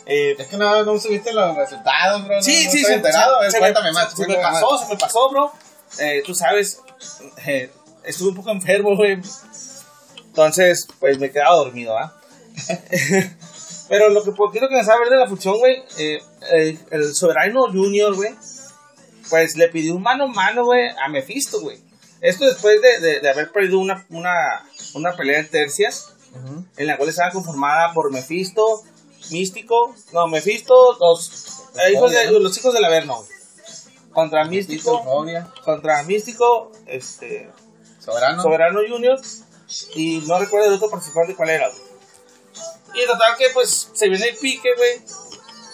Eh, 0.05 0.36
Es 0.38 0.48
que 0.48 0.57
no, 0.57 0.83
no 0.83 1.00
subiste 1.00 1.31
los 1.33 1.55
resultados, 1.55 2.25
bro. 2.25 2.36
no- 2.36 2.41
sí, 2.43 2.65
no 2.65 2.72
sí, 2.72 2.77
estoy 2.79 2.83
se, 2.83 2.93
enterado. 2.95 3.41
Se- 3.43 3.51
se 3.51 3.60
cuéntame 3.60 3.88
me, 3.89 3.93
más. 3.93 4.12
se 4.13 4.19
me 4.22 4.25
cuéntame 4.27 4.51
más. 4.53 4.62
pasó, 4.63 4.77
se 4.77 4.93
me 4.93 4.98
pasó, 5.00 5.29
bro. 5.29 5.51
Eh, 6.00 6.24
tú 6.25 6.36
sabes, 6.36 6.81
eh, 7.45 7.72
estuve 8.03 8.29
un 8.29 8.36
poco 8.36 8.51
enfermo, 8.51 8.95
güey. 8.95 9.19
Entonces, 10.25 10.88
pues 11.00 11.19
me 11.19 11.31
quedaba 11.31 11.55
dormido, 11.55 11.98
¿ah? 11.98 12.13
Pero 13.93 14.09
lo 14.09 14.23
que 14.23 14.31
poquito 14.31 14.67
que 14.67 14.75
me 14.75 14.83
sabe 14.83 15.09
de 15.09 15.17
la 15.17 15.27
función, 15.27 15.57
güey, 15.59 15.83
eh, 15.97 16.19
eh, 16.53 16.77
el 16.91 17.13
Soberano 17.15 17.67
Junior, 17.71 18.15
güey, 18.15 18.33
pues 19.29 19.55
le 19.55 19.67
pidió 19.69 19.95
un 19.95 20.01
mano 20.03 20.25
a 20.25 20.27
mano, 20.27 20.65
güey, 20.65 20.89
a 21.03 21.07
Mephisto, 21.09 21.62
güey. 21.62 21.79
Esto 22.21 22.45
después 22.45 22.81
de, 22.81 23.00
de- 23.00 23.19
de 23.19 23.29
haber 23.29 23.51
perdido 23.51 23.79
una, 23.79 24.05
una, 24.09 24.31
una 24.95 25.13
pelea 25.15 25.38
de 25.39 25.43
tercias, 25.45 26.13
Ujú. 26.31 26.65
en 26.77 26.88
la 26.88 26.97
cual 26.97 27.09
estaba 27.09 27.31
conformada 27.31 27.93
por 27.93 28.12
Mephisto, 28.12 28.81
Místico, 29.31 29.95
no, 30.12 30.27
Mephisto, 30.27 30.73
los, 31.00 31.62
eh, 31.75 31.93
hijos 31.93 32.12
de, 32.12 32.31
los 32.39 32.57
hijos 32.57 32.73
del 32.73 32.85
Averno, 32.85 33.23
contra 34.12 34.43
Místico, 34.45 35.03
contra 35.63 36.03
Místico, 36.03 36.71
este, 36.88 37.50
Soberano. 38.00 38.41
Soberano 38.41 38.79
Junior, 38.88 39.19
y 39.95 40.23
no 40.27 40.39
recuerdo 40.39 40.67
el 40.67 40.73
otro 40.73 40.89
participante 40.89 41.35
cuál 41.35 41.50
era, 41.50 41.69
güey. 41.69 41.81
Y 42.95 43.05
total 43.07 43.35
que 43.38 43.50
pues 43.53 43.89
se 43.93 44.07
viene 44.09 44.29
el 44.29 44.38
pique, 44.38 44.69
güey, 44.77 45.01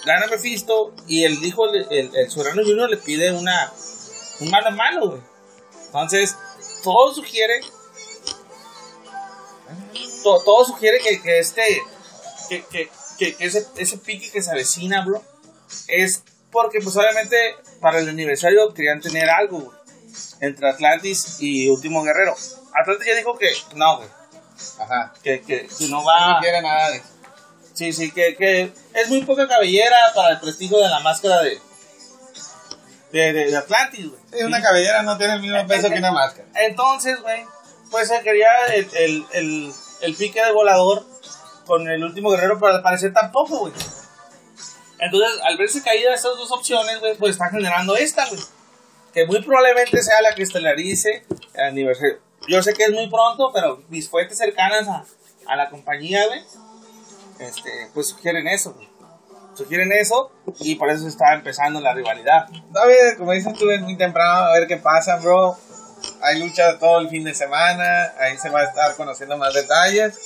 gana 0.06 0.28
Mephisto, 0.28 0.94
y 1.08 1.24
el 1.26 1.44
hijo, 1.44 1.68
le- 1.68 1.86
el, 1.90 2.16
el 2.16 2.32
Soberano 2.32 2.64
Junior 2.64 2.90
le 2.90 2.98
pide 2.98 3.32
una, 3.32 3.72
un 4.40 4.50
mano 4.50 4.68
a 4.68 4.72
mano, 4.72 5.08
güey. 5.08 5.22
Entonces, 5.88 6.36
todo 6.84 7.14
sugiere, 7.14 7.62
to- 10.24 10.42
todo 10.44 10.66
sugiere 10.66 11.00
que, 11.00 11.22
que 11.22 11.40
este, 11.40 11.82
que, 12.48 12.64
que, 12.66 12.90
que 13.18 13.36
ese, 13.40 13.66
ese 13.78 13.98
pique 13.98 14.32
que 14.32 14.42
se 14.42 14.52
avecina, 14.52 15.04
bro, 15.06 15.24
es 15.88 16.24
porque 16.52 16.80
pues 16.82 16.96
obviamente 16.96 17.36
para 17.82 18.00
el 18.00 18.10
aniversario 18.10 18.74
querían 18.74 19.02
tener 19.02 19.30
algo, 19.30 19.60
güey, 19.60 19.78
entre 20.42 20.70
Atlantis 20.70 21.38
y 21.40 21.70
Último 21.70 22.04
Guerrero. 22.04 22.36
Atlantis 22.74 23.08
ya 23.08 23.16
dijo 23.16 23.38
que 23.38 23.52
no, 23.76 23.98
güey, 23.98 24.10
Ajá. 24.80 25.14
que, 25.24 25.42
que, 25.42 25.68
que 25.68 25.86
no 25.88 26.02
No 26.02 26.06
va... 26.06 26.40
quiere 26.42 26.62
nada 26.62 26.92
de. 26.92 27.02
Sí, 27.74 27.94
sí, 27.94 28.12
que, 28.12 28.36
que 28.36 28.74
es 28.94 29.08
muy 29.10 29.22
poca 29.24 29.48
cabellera 29.48 29.96
para 30.14 30.34
el 30.34 30.40
prestigio 30.40 30.80
de 30.80 30.90
la 30.90 31.00
máscara 31.00 31.42
de, 31.42 31.60
de, 33.12 33.34
de, 33.34 33.52
de 33.52 33.58
Atlantis, 33.58 34.08
güey. 34.10 34.22
Sí, 34.34 34.44
una 34.44 34.62
cabellera 34.62 35.02
no 35.04 35.18
tiene 35.18 35.36
el 35.36 35.42
mismo 35.42 35.66
peso 35.66 35.90
que 35.90 36.00
una 36.00 36.12
máscara. 36.12 36.48
Entonces, 36.56 37.22
güey, 37.22 37.46
pues 37.90 38.10
se 38.10 38.20
quería 38.22 38.50
el, 38.74 38.90
el, 38.96 39.26
el, 39.32 39.74
el 40.02 40.16
pique 40.16 40.44
de 40.44 40.52
volador 40.52 41.06
con 41.66 41.88
el 41.90 42.04
último 42.04 42.32
guerrero 42.32 42.60
para 42.60 42.82
parecer 42.84 43.14
tan 43.14 43.32
poco, 43.32 43.60
güey. 43.60 43.74
Entonces, 45.00 45.40
al 45.44 45.58
verse 45.58 45.82
caída 45.82 46.14
estas 46.14 46.36
dos 46.36 46.52
opciones, 46.52 47.00
güey, 47.00 47.16
pues 47.16 47.32
está 47.32 47.50
generando 47.50 47.96
esta, 47.96 48.28
güey. 48.28 48.42
Que 49.14 49.26
muy 49.26 49.42
probablemente 49.42 50.04
sea 50.04 50.22
la 50.22 50.36
que 50.36 50.44
estelarice 50.44 51.26
el 51.54 51.64
aniversario. 51.64 52.20
Yo 52.50 52.62
sé 52.64 52.74
que 52.74 52.84
es 52.84 52.92
muy 52.92 53.10
pronto, 53.10 53.52
pero 53.54 53.82
mis 53.90 54.10
fuentes 54.10 54.38
cercanas 54.38 54.88
a, 54.88 55.06
a 55.48 55.56
la 55.56 55.70
compañía, 55.70 56.26
güey, 56.28 56.42
este, 57.40 57.90
pues 57.94 58.10
sugieren 58.10 58.48
eso, 58.48 58.74
güey. 58.74 58.90
Sugieren 59.56 59.92
eso 59.92 60.32
y 60.60 60.76
por 60.76 60.90
eso 60.90 61.08
está 61.08 61.34
empezando 61.34 61.80
la 61.82 61.94
rivalidad. 61.94 62.48
Todavía, 62.74 63.18
como 63.18 63.34
dices 63.34 63.54
tú, 63.58 63.70
es 63.70 63.82
muy 63.82 63.98
temprano 63.98 64.32
a 64.48 64.54
ver 64.54 64.68
qué 64.68 64.78
pasa, 64.78 65.18
bro. 65.18 65.58
Hay 66.22 66.40
lucha 66.40 66.80
todo 66.80 67.00
el 67.00 67.10
fin 67.10 67.26
de 67.26 67.36
semana, 67.36 68.14
ahí 68.20 68.38
se 68.38 68.50
va 68.50 68.62
a 68.62 68.64
estar 68.64 68.96
conociendo 68.96 69.38
más 69.38 69.54
detalles. 69.54 70.18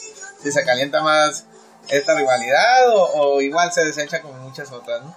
Si 0.41 0.51
se 0.51 0.63
calienta 0.63 1.01
más 1.01 1.45
esta 1.89 2.15
rivalidad 2.15 2.89
o, 2.95 3.03
o 3.33 3.41
igual 3.41 3.71
se 3.73 3.83
desecha 3.85 4.21
como 4.21 4.35
muchas 4.35 4.71
otras, 4.71 5.01
¿no? 5.03 5.15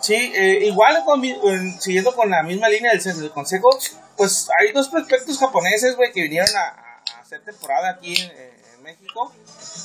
Sí, 0.00 0.32
eh, 0.34 0.60
igual 0.66 1.02
con 1.04 1.24
en- 1.24 1.80
siguiendo 1.80 2.14
con 2.14 2.30
la 2.30 2.42
misma 2.44 2.68
línea 2.68 2.92
del, 2.92 3.02
del 3.02 3.30
consejo, 3.32 3.68
pues 4.16 4.48
hay 4.58 4.72
dos 4.72 4.88
prospectos 4.88 5.38
japoneses, 5.38 5.96
güey, 5.96 6.12
que 6.12 6.22
vinieron 6.22 6.50
a, 6.56 7.00
hacer 7.20 7.42
temporada 7.42 7.90
aquí 7.90 8.14
en, 8.14 8.30
en 8.30 8.82
México. 8.82 9.32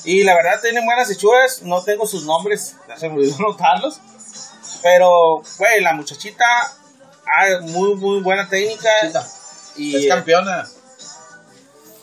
Y 0.04 0.24
la 0.24 0.34
verdad 0.34 0.60
tienen 0.60 0.84
buenas 0.84 1.10
hechuras, 1.10 1.62
no 1.62 1.82
tengo 1.82 2.06
sus 2.06 2.24
nombres, 2.24 2.76
ya 2.88 2.96
se 2.96 3.08
me 3.08 3.16
olvidó 3.16 3.36
anotarlos. 3.38 4.00
Pero, 4.82 5.42
güey, 5.58 5.80
la 5.80 5.92
muchachita, 5.92 6.44
ah, 6.44 7.60
muy, 7.62 7.94
muy 7.94 8.20
buena 8.20 8.48
técnica. 8.48 8.90
Y, 9.76 9.96
es 9.96 10.08
campeona. 10.12 10.68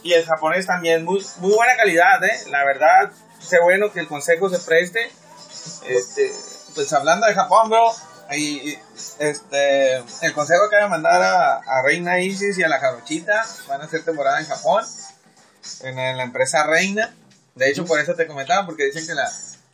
y 0.02 0.14
el 0.14 0.26
japonés 0.26 0.66
también, 0.66 1.04
muy, 1.04 1.26
muy 1.38 1.54
buena 1.54 1.76
calidad, 1.76 2.24
¿eh? 2.24 2.40
La 2.50 2.64
verdad, 2.64 3.12
qué 3.50 3.60
bueno 3.60 3.92
que 3.92 4.00
el 4.00 4.08
consejo 4.08 4.50
se 4.50 4.60
preste. 4.60 5.12
Este, 5.88 6.32
Pues 6.74 6.92
hablando 6.94 7.28
de 7.28 7.34
Japón, 7.34 7.70
bro, 7.70 7.94
y, 8.32 8.78
este, 9.20 9.96
el 9.98 10.34
consejo 10.34 10.66
acaba 10.66 10.84
de 10.84 10.90
mandar 10.90 11.22
a, 11.22 11.58
a 11.58 11.82
Reina 11.82 12.20
Isis 12.20 12.58
y 12.58 12.64
a 12.64 12.68
la 12.68 12.80
Jarochita. 12.80 13.46
Van 13.68 13.82
a 13.82 13.86
hacer 13.86 14.04
temporada 14.04 14.40
en 14.40 14.46
Japón, 14.46 14.84
en, 15.82 16.00
en 16.00 16.18
la 16.18 16.24
empresa 16.24 16.66
Reina. 16.66 17.14
De 17.56 17.70
hecho, 17.70 17.86
por 17.86 18.00
eso 18.00 18.16
te 18.16 18.28
comentaba, 18.28 18.66
porque 18.66 18.86
dicen 18.86 19.06
que 19.06 19.14
la, 19.14 19.30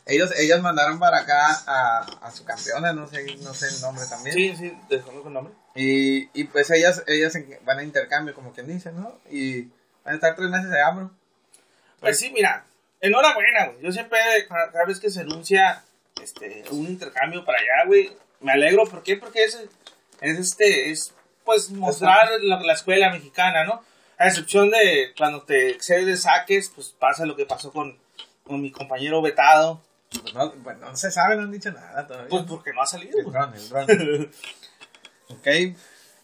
ellos, 0.06 0.32
ellas 0.38 0.62
mandaron 0.62 1.00
para 1.00 1.18
acá 1.18 1.62
a, 1.66 1.98
a 2.22 2.30
su 2.30 2.44
campeona, 2.44 2.92
no 2.92 3.08
sé, 3.08 3.24
no 3.38 3.52
sé 3.54 3.68
el 3.68 3.80
nombre 3.80 4.04
también. 4.08 4.36
sí, 4.36 4.56
sí, 4.56 4.78
desconozco 4.88 5.28
el 5.28 5.34
nombre. 5.34 5.54
Y, 5.74 6.30
y 6.32 6.44
pues 6.44 6.70
ellas, 6.70 7.02
ellas 7.08 7.36
van 7.64 7.80
a 7.80 7.82
intercambio, 7.82 8.34
como 8.34 8.52
quien 8.52 8.68
dice, 8.68 8.92
¿no? 8.92 9.18
Y 9.30 9.62
van 10.04 10.12
a 10.12 10.14
estar 10.14 10.36
tres 10.36 10.48
meses 10.48 10.70
allá, 10.70 10.90
bro. 10.90 11.10
Pues 12.00 12.18
sí, 12.18 12.30
mira, 12.30 12.64
enhorabuena, 13.00 13.66
güey. 13.66 13.82
Yo 13.82 13.92
siempre, 13.92 14.18
cada 14.48 14.84
vez 14.86 15.00
que 15.00 15.10
se 15.10 15.20
anuncia 15.20 15.82
este, 16.22 16.64
un 16.70 16.86
intercambio 16.86 17.44
para 17.44 17.58
allá, 17.58 17.86
güey, 17.86 18.16
me 18.40 18.52
alegro. 18.52 18.84
¿Por 18.84 19.02
qué? 19.02 19.16
Porque 19.16 19.44
es, 19.44 19.54
es 20.20 20.38
este, 20.38 20.90
es 20.90 21.12
pues 21.44 21.70
mostrar 21.70 22.28
la, 22.42 22.60
la 22.60 22.72
escuela 22.72 23.10
mexicana, 23.10 23.64
¿no? 23.64 23.82
A 24.18 24.26
excepción 24.28 24.70
de 24.70 25.12
cuando 25.16 25.42
te 25.42 25.70
excedes 25.70 26.06
de 26.06 26.16
saques, 26.16 26.70
pues 26.74 26.94
pasa 26.98 27.26
lo 27.26 27.36
que 27.36 27.46
pasó 27.46 27.72
con, 27.72 27.98
con 28.44 28.60
mi 28.62 28.70
compañero 28.72 29.20
vetado, 29.22 29.80
Pues 30.10 30.34
no, 30.34 30.52
pues 30.52 30.78
no 30.78 30.96
se 30.96 31.10
sabe, 31.10 31.36
no 31.36 31.42
han 31.42 31.52
dicho 31.52 31.70
nada 31.70 32.06
todavía. 32.06 32.28
pues 32.30 32.42
porque 32.48 32.72
no 32.72 32.82
ha 32.82 32.86
salido, 32.86 33.18
el 33.18 33.26
dron, 33.26 33.54
el 33.54 33.68
dron. 33.68 33.86
ok, 35.28 35.46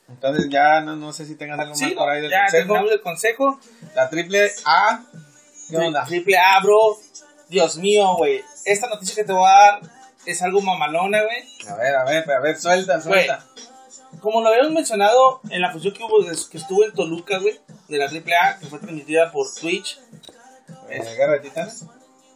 entonces 0.09 0.49
ya 0.51 0.81
no, 0.81 0.97
no 0.97 1.13
sé 1.13 1.25
si 1.27 1.35
tengas 1.37 1.59
algo 1.59 1.75
Sí, 1.75 1.85
más 1.85 1.93
por 1.95 2.11
ahí 2.11 2.21
del 2.23 2.31
ya 2.31 2.41
consejo. 2.43 2.59
terminamos 2.65 2.93
el 2.93 3.01
consejo. 3.01 3.61
La 3.95 4.09
triple 4.11 4.51
A, 4.65 5.05
¿qué 5.71 5.77
onda? 5.77 6.05
Triple 6.05 6.39
A, 6.39 6.61
bro. 6.61 6.99
Dios 7.49 7.77
mío, 7.77 8.15
güey. 8.17 8.43
Esta 8.65 8.89
noticia 8.89 9.15
que 9.15 9.25
te 9.25 9.33
voy 9.33 9.47
a 9.47 9.53
dar 9.53 9.81
es 10.27 10.43
algo 10.43 10.61
mamalona, 10.61 11.23
güey. 11.23 11.69
A 11.69 11.75
ver, 11.77 11.95
a 11.95 12.05
ver, 12.05 12.31
a 12.31 12.41
ver, 12.41 12.57
suelta, 12.59 13.01
suelta. 13.01 13.45
Como 14.21 14.41
lo 14.41 14.49
habíamos 14.51 14.73
mencionado 14.73 15.41
en 15.51 15.61
la 15.61 15.73
función 15.73 15.95
que 15.95 16.03
hubo, 16.05 16.25
que 16.25 16.59
estuvo 16.59 16.85
en 16.85 16.93
Toluca, 16.93 17.39
güey, 17.39 17.59
de 17.89 17.99
la 17.99 18.07
AAA, 18.07 18.59
que 18.61 18.67
fue 18.67 18.79
transmitida 18.79 19.33
por 19.33 19.47
Twitch. 19.53 19.99
Eh, 20.91 21.03
Guerra 21.17 21.33
de 21.35 21.41
Titanes. 21.41 21.87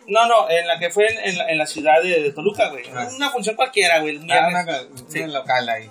No, 0.08 0.26
no, 0.26 0.48
en 0.48 0.66
la 0.66 0.78
que 0.78 0.90
fue 0.90 1.06
en, 1.06 1.18
en 1.18 1.38
la, 1.38 1.50
en 1.50 1.58
la 1.58 1.66
ciudad 1.66 2.02
de, 2.02 2.22
de 2.22 2.32
Toluca, 2.32 2.70
güey. 2.70 2.84
Ah. 2.94 3.08
Una 3.14 3.30
función 3.30 3.56
cualquiera, 3.56 4.00
güey. 4.00 4.18
Ah, 4.30 4.48
una, 4.48 4.64
Sí. 5.08 5.20
un 5.20 5.32
local 5.32 5.68
ahí. 5.68 5.90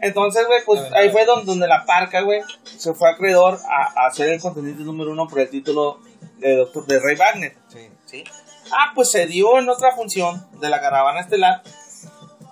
Entonces, 0.00 0.46
güey, 0.46 0.60
pues 0.64 0.80
Ah, 0.80 0.96
ahí 0.96 1.08
ah. 1.08 1.12
fue 1.12 1.24
donde, 1.24 1.44
donde 1.46 1.68
la 1.68 1.84
parca, 1.86 2.22
güey, 2.22 2.40
se 2.64 2.92
fue 2.94 3.10
acreedor 3.10 3.58
a, 3.68 4.06
a 4.06 4.10
ser 4.10 4.30
el 4.30 4.40
contendiente 4.40 4.82
número 4.82 5.12
uno 5.12 5.28
por 5.28 5.38
el 5.38 5.48
título 5.48 6.00
de, 6.38 6.56
doctor, 6.56 6.86
de 6.86 6.98
Ray 6.98 7.14
Wagner. 7.16 7.54
Sí. 7.68 7.88
¿sí? 8.06 8.24
Ah, 8.72 8.92
pues 8.94 9.10
se 9.10 9.26
dio 9.26 9.58
en 9.58 9.68
otra 9.68 9.92
función 9.94 10.46
de 10.60 10.68
la 10.70 10.80
caravana 10.80 11.20
estelar. 11.20 11.62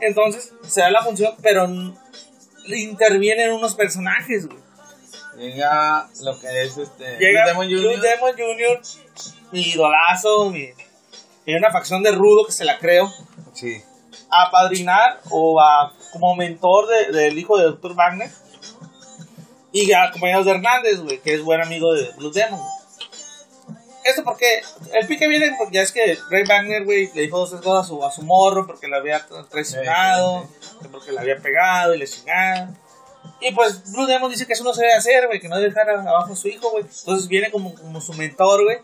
Entonces, 0.00 0.52
se 0.66 0.80
da 0.82 0.90
la 0.90 1.02
función, 1.02 1.34
pero 1.42 1.66
intervienen 2.68 3.52
unos 3.52 3.74
personajes, 3.74 4.46
güey. 4.46 4.60
Llega 5.38 6.08
lo 6.22 6.38
que 6.38 6.62
es 6.64 6.76
este. 6.76 7.16
Llega 7.18 7.44
Blue 7.44 7.62
Demon 7.62 7.66
Jr. 7.68 7.80
Blue 7.80 8.02
Demon 8.02 8.32
Jr., 8.32 8.80
mi 9.52 9.62
idolazo, 9.62 10.50
mi, 10.50 10.68
una 11.46 11.70
facción 11.70 12.02
de 12.02 12.12
rudo 12.12 12.44
que 12.46 12.52
se 12.52 12.64
la 12.64 12.78
creo, 12.78 13.10
Sí. 13.54 13.82
a 14.30 14.50
padrinar 14.50 15.20
o 15.30 15.60
a 15.60 15.92
como 16.12 16.36
mentor 16.36 16.86
de- 16.88 17.12
del 17.12 17.38
hijo 17.38 17.56
de 17.58 17.64
Dr. 17.64 17.94
Wagner 17.94 18.30
y 19.72 19.92
a 19.92 20.10
compañeros 20.10 20.44
de 20.44 20.52
Hernández, 20.52 21.00
güey, 21.00 21.20
que 21.20 21.34
es 21.34 21.42
buen 21.42 21.60
amigo 21.60 21.92
de 21.94 22.10
Blue 22.16 22.30
Demon. 22.32 22.60
Esto 24.04 24.24
porque 24.24 24.62
el 24.94 25.06
pique 25.06 25.28
viene 25.28 25.54
porque 25.58 25.74
ya 25.74 25.82
es 25.82 25.92
que 25.92 26.18
Ray 26.30 26.44
Wagner, 26.44 26.84
güey, 26.84 27.10
le 27.14 27.22
dijo 27.22 27.38
dos 27.38 27.50
cosas 27.60 27.84
a 27.84 27.88
su, 27.88 28.04
a 28.04 28.10
su 28.10 28.22
morro 28.22 28.66
porque 28.66 28.88
le 28.88 28.96
había 28.96 29.24
traicionado, 29.50 30.48
que 30.80 30.88
porque 30.88 31.12
le 31.12 31.20
había 31.20 31.36
pegado 31.38 31.94
y 31.94 31.98
le 31.98 32.06
chingada. 32.06 32.70
Y 33.40 33.52
pues 33.52 33.92
Blue 33.92 34.06
Demon 34.06 34.30
dice 34.30 34.46
que 34.46 34.54
eso 34.54 34.64
no 34.64 34.72
se 34.72 34.82
debe 34.82 34.94
hacer, 34.94 35.26
güey, 35.26 35.40
que 35.40 35.48
no 35.48 35.56
debe 35.56 35.68
dejar 35.68 35.90
abajo 35.90 36.32
a 36.32 36.36
su 36.36 36.48
hijo, 36.48 36.70
güey. 36.70 36.84
Entonces 36.84 37.28
viene 37.28 37.50
como, 37.50 37.74
como 37.74 38.00
su 38.00 38.14
mentor, 38.14 38.64
güey. 38.64 38.78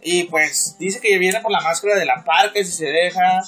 Y 0.00 0.24
pues 0.24 0.76
dice 0.78 1.00
que 1.00 1.18
viene 1.18 1.40
por 1.40 1.50
la 1.50 1.60
máscara 1.60 1.96
de 1.96 2.04
la 2.04 2.24
parca 2.24 2.58
si 2.58 2.70
se 2.70 2.86
deja, 2.86 3.42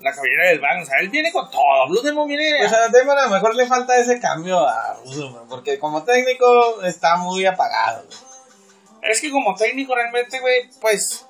la 0.00 0.12
cabellera 0.12 0.48
del 0.48 0.60
Wagner. 0.60 0.82
O 0.82 0.86
sea, 0.86 1.00
él 1.00 1.10
viene 1.10 1.30
con 1.32 1.50
todo. 1.50 1.88
Blue 1.88 2.02
Demon 2.02 2.26
viene. 2.26 2.56
Pues 2.58 2.72
a 2.72 2.88
Demon 2.88 3.18
a 3.18 3.24
lo 3.24 3.30
mejor 3.30 3.54
le 3.54 3.66
falta 3.66 3.96
ese 3.98 4.18
cambio 4.18 4.66
a 4.66 4.94
Rudo, 5.04 5.30
man, 5.30 5.44
porque 5.48 5.78
como 5.78 6.02
técnico 6.04 6.82
está 6.82 7.16
muy 7.16 7.46
apagado. 7.46 8.04
güey. 8.06 8.29
Es 9.02 9.20
que 9.20 9.30
como 9.30 9.54
técnico 9.54 9.94
realmente, 9.94 10.40
güey, 10.40 10.68
pues. 10.80 11.26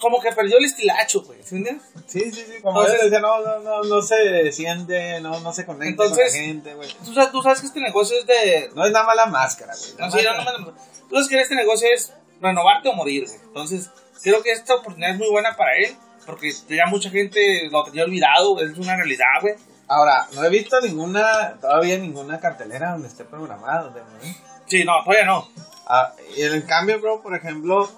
Como 0.00 0.20
que 0.20 0.32
perdió 0.32 0.58
el 0.58 0.64
estilacho, 0.64 1.22
güey. 1.22 1.38
¿Sí 1.44 1.54
entiendes? 1.56 1.86
Sí, 2.08 2.20
sí, 2.32 2.44
sí, 2.44 2.60
como 2.60 2.80
Entonces- 2.80 3.04
él 3.04 3.10
decía, 3.10 3.20
no, 3.20 3.40
no, 3.40 3.60
no, 3.60 3.82
no 3.84 4.02
se 4.02 4.50
siente, 4.50 5.20
no, 5.20 5.38
no 5.40 5.52
se 5.52 5.64
conecta 5.64 5.90
Entonces- 6.04 6.32
con 6.32 6.40
la 6.40 6.46
gente, 6.46 6.74
güey. 6.74 6.92
Tú 7.04 7.14
sabes, 7.14 7.30
tú 7.30 7.40
sabes 7.42 7.60
que 7.60 7.66
este 7.68 7.80
negocio 7.80 8.18
es 8.18 8.26
de. 8.26 8.70
No 8.74 8.84
es 8.84 8.90
nada 8.90 9.06
más 9.06 9.14
la 9.16 9.26
máscara, 9.26 9.74
güey. 9.76 9.92
La 9.98 10.06
No, 10.08 10.12
sí, 10.12 10.24
no, 10.24 10.34
máscara- 10.34 10.58
no, 10.58 10.64
no, 10.66 10.72
no. 10.72 10.78
Tú 11.08 11.14
sabes 11.14 11.28
que 11.28 11.40
este 11.40 11.54
negocio 11.54 11.88
es 11.94 12.12
renovarte 12.40 12.88
o 12.88 12.94
morir, 12.94 13.26
güey. 13.26 13.38
Entonces, 13.44 13.90
creo 14.22 14.42
que 14.42 14.50
esta 14.50 14.74
oportunidad 14.74 15.12
es 15.12 15.18
muy 15.18 15.30
buena 15.30 15.56
para 15.56 15.76
él. 15.76 15.96
Porque 16.26 16.52
ya 16.68 16.86
mucha 16.86 17.10
gente 17.10 17.68
lo 17.70 17.82
tenía 17.84 18.04
olvidado. 18.04 18.58
Es 18.60 18.76
una 18.78 18.96
realidad, 18.96 19.26
güey. 19.40 19.54
Ahora, 19.88 20.26
no 20.32 20.44
he 20.44 20.48
visto 20.48 20.80
ninguna, 20.80 21.58
todavía 21.60 21.98
ninguna 21.98 22.38
cartelera 22.40 22.92
donde 22.92 23.08
esté 23.08 23.24
programado. 23.24 23.92
¿eh? 23.98 24.36
Sí, 24.66 24.84
no, 24.84 25.02
todavía 25.04 25.26
no. 25.26 25.48
Ah, 25.86 26.12
y 26.36 26.42
en 26.42 26.54
el 26.54 26.64
cambio, 26.64 27.00
bro, 27.00 27.22
por 27.22 27.34
ejemplo, 27.34 27.90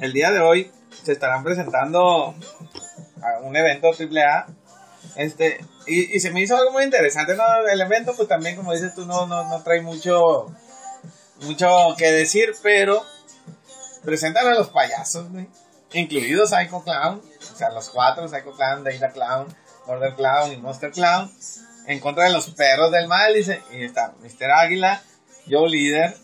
el 0.00 0.12
día 0.12 0.30
de 0.30 0.40
hoy 0.40 0.70
se 1.02 1.12
estarán 1.12 1.42
presentando 1.44 2.34
a 3.22 3.40
un 3.42 3.56
evento 3.56 3.88
AAA. 3.88 4.46
Este, 5.16 5.64
y, 5.86 6.16
y 6.16 6.20
se 6.20 6.30
me 6.30 6.40
hizo 6.40 6.56
algo 6.56 6.72
muy 6.72 6.84
interesante, 6.84 7.36
¿no? 7.36 7.44
El 7.70 7.80
evento, 7.80 8.14
pues 8.16 8.28
también, 8.28 8.56
como 8.56 8.72
dices 8.72 8.94
tú, 8.94 9.04
no, 9.04 9.26
no, 9.26 9.48
no 9.48 9.62
trae 9.62 9.82
mucho, 9.82 10.46
mucho 11.42 11.94
que 11.98 12.10
decir, 12.12 12.54
pero 12.62 13.04
presentan 14.04 14.46
a 14.46 14.54
los 14.54 14.68
payasos. 14.68 15.26
Incluidos 15.92 16.50
Psycho 16.50 16.82
Clown, 16.82 17.20
o 17.52 17.56
sea, 17.56 17.70
los 17.70 17.90
cuatro, 17.90 18.26
Psycho 18.28 18.52
Clown, 18.52 18.84
Data 18.84 19.10
Clown, 19.10 19.54
Border 19.86 20.14
Clown 20.14 20.52
y 20.52 20.56
Monster 20.56 20.90
Clown, 20.90 21.30
en 21.86 22.00
contra 22.00 22.24
de 22.24 22.32
los 22.32 22.50
perros 22.50 22.90
del 22.92 23.08
mal, 23.08 23.34
dice, 23.34 23.60
y 23.72 23.84
está 23.84 24.14
Mr. 24.20 24.50
Águila, 24.50 25.02
Joe 25.48 25.68
Líder, 25.68 26.16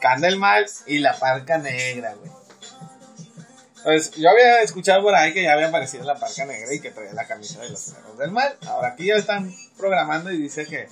Can 0.00 0.20
del 0.20 0.36
Mal 0.38 0.66
y 0.86 0.98
la 0.98 1.18
Parca 1.18 1.58
Negra, 1.58 2.14
güey. 2.14 2.30
Pues 3.82 4.12
yo 4.12 4.30
había 4.30 4.62
escuchado 4.62 5.02
por 5.02 5.14
ahí 5.14 5.34
que 5.34 5.42
ya 5.42 5.52
había 5.52 5.68
aparecido 5.68 6.04
la 6.04 6.14
Parca 6.14 6.46
Negra 6.46 6.72
y 6.72 6.80
que 6.80 6.90
traía 6.90 7.12
la 7.12 7.26
camisa 7.26 7.60
de 7.60 7.68
los 7.70 7.90
perros 7.90 8.18
del 8.18 8.30
mal. 8.30 8.56
Ahora 8.66 8.88
aquí 8.88 9.06
ya 9.06 9.16
están 9.16 9.54
programando 9.76 10.32
y 10.32 10.38
dice 10.38 10.64
que 10.66 10.88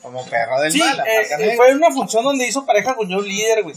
como 0.00 0.24
perro 0.24 0.60
del 0.60 0.72
Sí, 0.72 0.78
mal, 0.78 0.96
la 0.96 1.04
eh, 1.04 1.16
Parca 1.20 1.34
eh, 1.34 1.38
Negra. 1.38 1.56
fue 1.56 1.74
una 1.74 1.90
función 1.90 2.24
donde 2.24 2.46
hizo 2.46 2.64
pareja 2.64 2.94
con 2.94 3.10
John 3.12 3.26
Líder, 3.26 3.62
güey. 3.62 3.76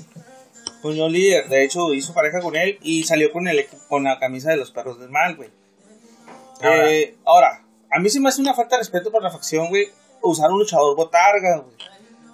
Con 0.81 0.97
John 0.97 1.11
Líder, 1.11 1.49
de 1.49 1.63
hecho, 1.63 1.93
hizo 1.93 2.13
pareja 2.13 2.39
con 2.39 2.55
él 2.55 2.77
y 2.81 3.03
salió 3.03 3.31
con, 3.33 3.47
el, 3.47 3.67
con 3.89 4.05
la 4.05 4.17
camisa 4.19 4.49
de 4.51 4.57
los 4.57 4.71
perros 4.71 4.99
del 4.99 5.09
mal, 5.09 5.35
güey. 5.35 5.49
Ahora. 6.61 6.89
Eh, 6.89 7.15
ahora, 7.25 7.63
a 7.91 7.99
mí 7.99 8.09
se 8.09 8.19
me 8.21 8.29
hace 8.29 8.41
una 8.41 8.53
falta 8.53 8.75
de 8.75 8.81
respeto 8.81 9.11
por 9.11 9.21
la 9.21 9.31
facción, 9.31 9.67
güey. 9.67 9.91
usar 10.21 10.49
un 10.51 10.59
luchador 10.59 10.95
botarga, 10.95 11.57
güey. 11.57 11.75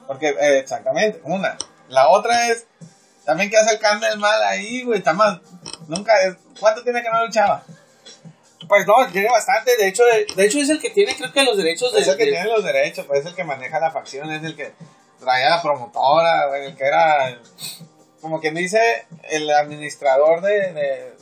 Porque, 0.09 0.29
eh, 0.29 0.57
exactamente, 0.57 1.21
una. 1.23 1.55
La 1.87 2.09
otra 2.09 2.49
es, 2.49 2.65
también 3.25 3.51
que 3.51 3.57
hace 3.57 3.75
el 3.75 3.79
can 3.79 3.99
del 3.99 4.17
mal 4.17 4.41
ahí, 4.41 4.81
güey, 4.81 4.97
está 4.97 5.13
más, 5.13 5.39
nunca, 5.87 6.13
¿cuánto 6.59 6.81
tiene 6.83 7.03
que 7.03 7.09
no 7.11 7.23
luchaba? 7.27 7.63
Pues 8.67 8.87
no, 8.87 8.95
tiene 9.11 9.29
bastante. 9.29 9.77
De 9.77 9.87
hecho, 9.87 10.03
de, 10.05 10.25
de 10.35 10.45
hecho 10.47 10.57
es 10.59 10.69
el 10.69 10.81
que 10.81 10.89
tiene, 10.89 11.15
creo 11.15 11.31
que 11.31 11.43
los 11.43 11.57
derechos 11.57 11.93
de. 11.93 11.99
Es 12.01 12.07
el 12.07 12.17
que 12.17 12.25
de- 12.25 12.31
tiene 12.31 12.49
los 12.49 12.63
derechos, 12.63 13.05
pues 13.05 13.19
es 13.19 13.27
el 13.27 13.35
que 13.35 13.43
maneja 13.43 13.79
la 13.79 13.91
facción, 13.91 14.31
es 14.31 14.43
el 14.43 14.55
que 14.55 14.73
traía 15.19 15.47
la 15.51 15.61
promotora, 15.61 16.57
el 16.57 16.75
que 16.75 16.85
era, 16.85 17.39
como 18.19 18.39
quien 18.41 18.55
dice, 18.55 19.05
el 19.29 19.47
administrador 19.51 20.41
de, 20.41 20.73
de, 20.73 21.13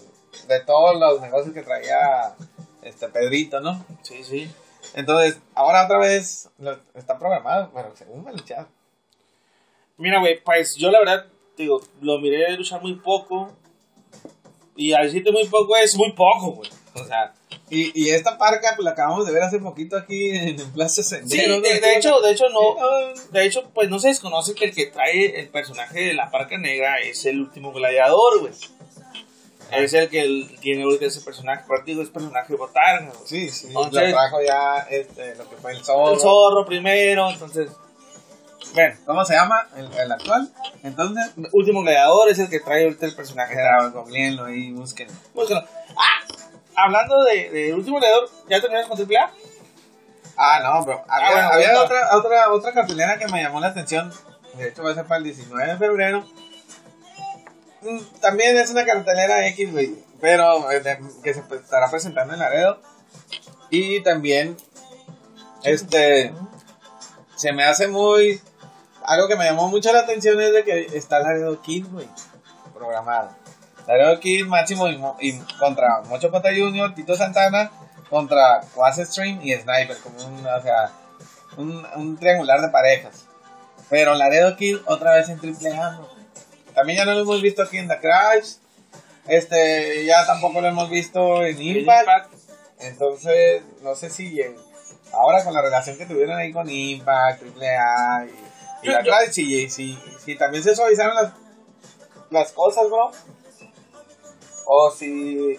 de 0.47 0.59
todos 0.61 0.97
los 0.97 1.19
negocios 1.19 1.53
que 1.53 1.61
traía 1.61 2.35
este 2.83 3.09
Pedrito, 3.09 3.59
¿no? 3.59 3.85
Sí, 4.01 4.23
sí. 4.23 4.49
Entonces, 4.93 5.39
ahora 5.55 5.83
otra 5.83 5.97
vez 5.97 6.49
lo- 6.57 6.79
está 6.95 7.19
programado, 7.19 7.69
pero 7.73 7.93
según 7.97 8.23
me 8.23 8.31
luchaba. 8.31 8.67
Mira, 9.97 10.19
güey, 10.19 10.41
pues 10.43 10.75
yo 10.75 10.91
la 10.91 10.99
verdad, 10.99 11.25
digo, 11.57 11.81
lo 12.01 12.19
miré 12.19 12.51
luchar 12.57 12.81
muy 12.81 12.95
poco. 12.95 13.51
Y 14.75 14.93
al 14.93 15.05
decirte 15.05 15.31
muy 15.31 15.47
poco 15.47 15.75
es 15.75 15.95
muy 15.95 16.11
poco, 16.13 16.51
güey. 16.51 16.69
O 16.93 17.03
sea, 17.03 17.33
Y, 17.69 17.91
y 17.99 18.09
esta 18.11 18.37
parca, 18.37 18.73
pues 18.75 18.85
la 18.85 18.91
acabamos 18.91 19.25
de 19.25 19.33
ver 19.33 19.43
hace 19.43 19.59
poquito 19.59 19.97
aquí 19.97 20.29
en, 20.29 20.59
en 20.59 20.71
Plaza 20.71 21.01
sí, 21.03 21.09
Sendero. 21.09 21.59
de, 21.61 21.73
¿no? 21.79 21.87
de 21.87 21.95
hecho, 21.97 22.19
de 22.21 22.31
hecho 22.31 22.49
no. 22.49 22.75
Sí, 23.15 23.21
De 23.31 23.45
hecho, 23.45 23.69
pues 23.73 23.89
no 23.89 23.99
se 23.99 24.09
desconoce 24.09 24.53
que 24.55 24.65
el 24.65 24.73
que 24.75 24.85
trae 24.87 25.39
el 25.39 25.49
personaje 25.49 25.99
de 26.05 26.13
la 26.13 26.29
Parca 26.31 26.57
Negra 26.57 26.99
es 26.99 27.25
el 27.25 27.41
último 27.41 27.71
gladiador, 27.73 28.39
güey. 28.39 28.53
Es 29.71 29.93
el 29.93 30.07
que 30.09 30.47
tiene 30.61 30.83
ahorita 30.83 31.05
ese 31.07 31.19
personaje, 31.21 31.65
pero 31.67 31.83
digo, 31.83 32.01
es 32.01 32.09
personaje 32.09 32.55
botarga, 32.55 33.07
güey. 33.07 33.27
Sí, 33.27 33.49
sí, 33.49 33.67
Entonces- 33.67 34.11
lo 34.11 34.17
trajo 34.17 34.37
ya 34.41 34.87
este, 34.89 35.35
lo 35.35 35.49
que 35.49 35.55
fue 35.57 35.71
el 35.73 35.83
zorro. 35.83 36.13
El 36.13 36.19
zorro 36.19 36.65
primero, 36.65 37.29
entonces. 37.31 37.69
Bueno, 38.73 38.95
¿Cómo 39.05 39.25
se 39.25 39.33
llama? 39.33 39.67
El, 39.75 39.91
el 39.91 40.11
actual. 40.11 40.51
Entonces, 40.83 41.31
último 41.51 41.81
gladiador 41.81 42.29
es 42.29 42.37
el 42.39 42.49
que 42.49 42.59
trae 42.59 42.83
ahorita 42.83 43.05
el 43.07 43.15
personaje. 43.15 43.55
googleenlo 43.93 44.45
ahí, 44.45 44.71
búsquenlo. 44.71 45.13
Búscalo. 45.33 45.65
Ah, 45.97 46.21
hablando 46.75 47.23
de, 47.23 47.49
de 47.49 47.73
último 47.73 47.97
gladiador, 47.97 48.29
¿ya 48.49 48.61
terminaste 48.61 48.89
con 48.89 48.99
AAA? 48.99 49.31
Ah, 50.37 50.59
no, 50.63 50.83
bro. 50.85 51.03
Había, 51.07 51.27
Ah, 51.27 51.31
bueno, 51.31 51.49
había 51.53 51.81
otra, 51.81 52.15
otra, 52.17 52.51
otra 52.51 52.71
cartelera 52.73 53.17
que 53.17 53.27
me 53.27 53.41
llamó 53.41 53.59
la 53.59 53.67
atención. 53.69 54.13
De 54.55 54.67
hecho, 54.69 54.83
va 54.83 54.91
a 54.91 54.95
ser 54.95 55.05
para 55.05 55.17
el 55.17 55.23
19 55.23 55.65
de 55.71 55.77
febrero. 55.77 56.25
Mm, 57.81 57.99
También 58.21 58.57
es 58.57 58.69
una 58.69 58.85
cartelera 58.85 59.47
X, 59.47 59.71
güey. 59.71 59.95
Pero 60.21 60.69
eh, 60.71 60.79
de- 60.81 60.99
que 61.23 61.33
se 61.33 61.39
estará 61.55 61.89
presentando 61.89 62.33
en 62.33 62.39
Laredo. 62.39 62.79
Y 63.69 64.01
también, 64.03 64.55
este, 65.63 66.33
se 67.35 67.51
me 67.53 67.63
hace 67.65 67.87
muy. 67.87 68.41
Algo 69.07 69.29
que 69.29 69.37
me 69.37 69.45
llamó 69.45 69.69
mucho 69.69 69.93
la 69.93 69.99
atención 69.99 70.39
es 70.41 70.51
de 70.51 70.63
que 70.65 70.97
está 70.97 71.19
Laredo 71.19 71.61
Kid, 71.61 71.87
güey. 71.89 72.07
Programado. 72.73 73.29
Laredo 73.87 74.19
Kid, 74.19 74.45
Máximo 74.45 74.89
y, 74.89 75.01
y 75.21 75.39
contra 75.57 76.01
Mocho 76.09 76.29
Pata 76.29 76.49
Junior, 76.49 76.93
Tito 76.93 77.15
Santana, 77.15 77.71
contra 78.09 78.59
Quasi 78.75 79.05
Stream 79.05 79.39
y 79.41 79.53
Sniper, 79.53 79.97
como 79.99 80.17
un, 80.25 80.45
o 80.45 80.61
sea, 80.61 80.91
un, 81.55 81.87
un 81.95 82.17
triangular 82.17 82.59
de 82.59 82.67
parejas. 82.67 83.25
Pero 83.89 84.13
Laredo 84.13 84.57
Kid 84.57 84.79
otra 84.85 85.15
vez 85.15 85.29
en 85.29 85.39
triple 85.39 85.73
A. 85.73 86.01
También 86.75 86.99
ya 86.99 87.05
no 87.05 87.13
lo 87.13 87.21
hemos 87.21 87.41
visto 87.41 87.63
aquí 87.63 87.77
en 87.77 87.87
The 87.87 87.99
Crash. 87.99 88.55
Este, 89.27 90.03
ya 90.05 90.25
tampoco 90.25 90.59
lo 90.59 90.67
hemos 90.67 90.89
visto 90.89 91.43
en 91.45 91.61
Impact. 91.61 92.33
Entonces, 92.79 93.63
no 93.81 93.95
sé 93.95 94.09
si 94.09 94.41
eh, 94.41 94.53
ahora 95.13 95.45
con 95.45 95.53
la 95.53 95.61
relación 95.61 95.97
que 95.97 96.05
tuvieron 96.05 96.37
ahí 96.37 96.51
con 96.51 96.69
Impact, 96.69 97.41
AAA 97.41 98.25
y, 98.25 98.46
y 98.87 99.05
la 99.05 99.31
si, 99.31 99.69
si, 99.69 99.99
si 100.23 100.35
también 100.35 100.63
se 100.63 100.75
suavizaron 100.75 101.15
las, 101.15 101.33
las 102.29 102.51
cosas, 102.51 102.85
bro. 102.89 103.11
O 104.65 104.91
si 104.91 105.57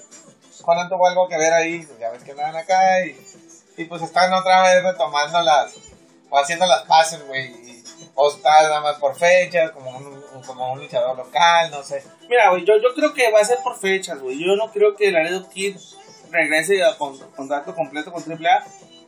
Conan 0.63 0.89
tuvo 0.89 1.07
algo 1.07 1.29
que 1.29 1.39
ver 1.39 1.53
ahí, 1.53 1.81
pues 1.85 1.99
ya 1.99 2.11
ves 2.11 2.23
que 2.23 2.33
andan 2.33 2.57
acá 2.57 3.05
y, 3.07 3.19
y 3.77 3.85
pues 3.87 4.03
están 4.03 4.33
otra 4.35 4.63
vez 4.63 4.83
retomando 4.83 5.41
las, 5.41 5.75
o 6.29 6.39
haciendo 6.39 6.67
las 6.67 6.83
pases, 6.83 7.27
güey. 7.27 7.69
O 8.15 8.31
está 8.31 8.63
nada 8.63 8.81
más 8.81 8.97
por 8.99 9.15
fechas, 9.17 9.71
como 9.71 9.91
un, 9.97 10.07
un- 10.07 10.43
como 10.47 10.73
un 10.73 10.81
luchador 10.81 11.17
local, 11.17 11.71
no 11.71 11.83
sé. 11.83 12.03
Mira, 12.29 12.51
güey, 12.51 12.65
yo, 12.65 12.75
yo 12.77 12.95
creo 12.95 13.13
que 13.15 13.31
va 13.33 13.41
a 13.41 13.45
ser 13.45 13.59
por 13.63 13.77
fechas, 13.79 14.21
güey. 14.21 14.39
Yo 14.39 14.57
no 14.57 14.71
creo 14.73 14.95
que 14.97 15.11
Laredo 15.11 15.49
Kid 15.49 15.77
regrese 16.31 16.83
a 16.85 16.97
con, 16.99 17.17
contrato 17.37 17.75
completo 17.75 18.13
con 18.13 18.23
AAA. 18.23 18.65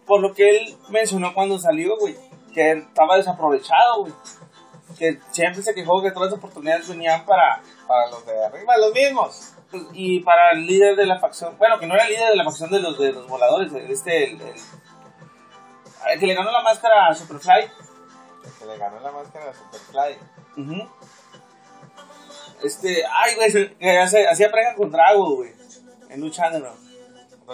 Por 0.06 0.20
lo 0.20 0.32
que 0.34 0.56
él 0.56 0.76
mencionó 0.88 1.34
cuando 1.34 1.58
salió, 1.58 1.96
güey. 1.98 2.16
Que 2.54 2.72
estaba 2.72 3.16
desaprovechado, 3.16 4.00
güey. 4.02 4.12
Que 4.98 5.18
siempre 5.30 5.62
se 5.62 5.74
quejó 5.74 6.02
que 6.02 6.10
todas 6.10 6.30
las 6.30 6.38
oportunidades 6.38 6.88
venían 6.88 7.24
para... 7.24 7.62
Para 7.86 8.08
los 8.10 8.24
de 8.26 8.44
arriba, 8.44 8.76
los 8.76 8.92
mismos. 8.92 9.52
pues, 9.70 9.82
y 9.92 10.20
para 10.20 10.50
el 10.52 10.66
líder 10.66 10.96
de 10.96 11.06
la 11.06 11.18
facción... 11.18 11.56
Bueno, 11.58 11.78
que 11.78 11.86
no 11.86 11.94
era 11.94 12.04
el 12.04 12.10
líder 12.12 12.30
de 12.30 12.36
la 12.36 12.44
facción 12.44 12.70
de 12.70 12.80
los, 12.80 12.98
de 12.98 13.12
los 13.12 13.26
voladores. 13.28 13.72
Este, 13.72 14.32
el, 14.32 14.40
el- 14.40 14.54
el 16.12 16.18
que 16.18 16.26
le 16.26 16.34
ganó 16.34 16.50
la 16.50 16.62
máscara 16.62 17.06
a 17.08 17.14
Superfly. 17.14 17.62
El 18.44 18.52
que 18.58 18.66
le 18.66 18.78
ganó 18.78 19.00
la 19.00 19.12
máscara 19.12 19.50
a 19.50 19.54
Superfly. 19.54 20.18
Ujú. 20.56 20.88
Este, 22.62 23.04
ay, 23.06 23.34
güey, 23.36 23.96
hacía 24.28 24.50
pareja 24.50 24.74
con 24.74 24.90
Drago, 24.90 25.36
güey. 25.36 25.52
En 26.08 26.20
Lucha 26.20 26.46
Underground. 26.48 26.78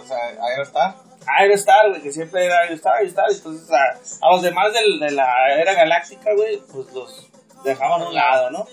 Sea, 0.06 0.16
ahí 0.28 0.60
está. 0.62 0.96
Aerostar, 1.26 1.88
güey, 1.90 2.02
que 2.02 2.12
siempre 2.12 2.44
era 2.46 2.60
Aerostar, 2.60 2.94
Aerostar. 2.96 3.26
Entonces, 3.30 3.70
a, 3.70 4.26
a 4.26 4.30
los 4.32 4.42
demás 4.42 4.72
del- 4.72 5.00
de 5.00 5.10
la 5.12 5.54
era 5.54 5.74
galáctica, 5.74 6.32
güey, 6.34 6.58
pues 6.72 6.92
los 6.92 7.28
dejaban 7.64 8.02
a 8.02 8.08
un 8.08 8.14
lado, 8.14 8.50
¿no? 8.50 8.66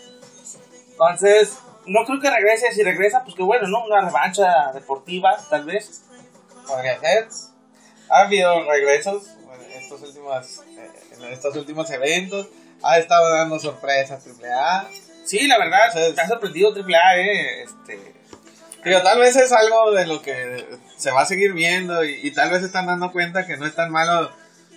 Entonces, 0.91 1.57
no 1.85 2.05
creo 2.05 2.19
que 2.19 2.29
regrese. 2.29 2.71
Si 2.71 2.83
regresa, 2.83 3.23
pues 3.23 3.35
que 3.35 3.43
bueno, 3.43 3.67
¿no? 3.67 3.83
Una 3.85 4.01
revancha 4.01 4.71
deportiva, 4.73 5.37
tal 5.49 5.65
vez. 5.65 6.03
Podría 6.67 6.99
ser. 6.99 7.27
Ha 8.09 8.19
habido 8.21 8.63
regresos 8.69 9.23
en 9.65 9.71
estos 9.81 10.01
últimos, 10.01 10.59
eh, 10.77 10.91
en 11.13 11.23
estos 11.33 11.55
últimos 11.55 11.89
eventos. 11.91 12.47
Ha 12.83 12.99
estado 12.99 13.31
dando 13.33 13.59
sorpresas 13.59 14.23
AAA. 14.25 14.87
Sí, 15.25 15.47
la 15.47 15.57
verdad, 15.57 15.87
Entonces- 15.87 16.15
te 16.15 16.21
ha 16.21 16.27
sorprendido 16.27 16.73
AAA, 16.73 17.17
eh. 17.17 17.63
Este, 17.63 18.13
Digo, 18.83 19.01
tal 19.01 19.19
vez 19.19 19.35
es 19.35 19.51
algo 19.51 19.91
de 19.91 20.05
lo 20.05 20.21
que 20.21 20.67
se 20.97 21.11
va 21.11 21.21
a 21.21 21.25
seguir 21.25 21.53
viendo 21.53 22.03
y, 22.03 22.19
y 22.21 22.31
tal 22.31 22.49
vez 22.51 22.63
están 22.63 22.85
dando 22.85 23.11
cuenta 23.11 23.45
que 23.45 23.57
no 23.57 23.65
es 23.65 23.75
tan 23.75 23.91
malo 23.91 24.31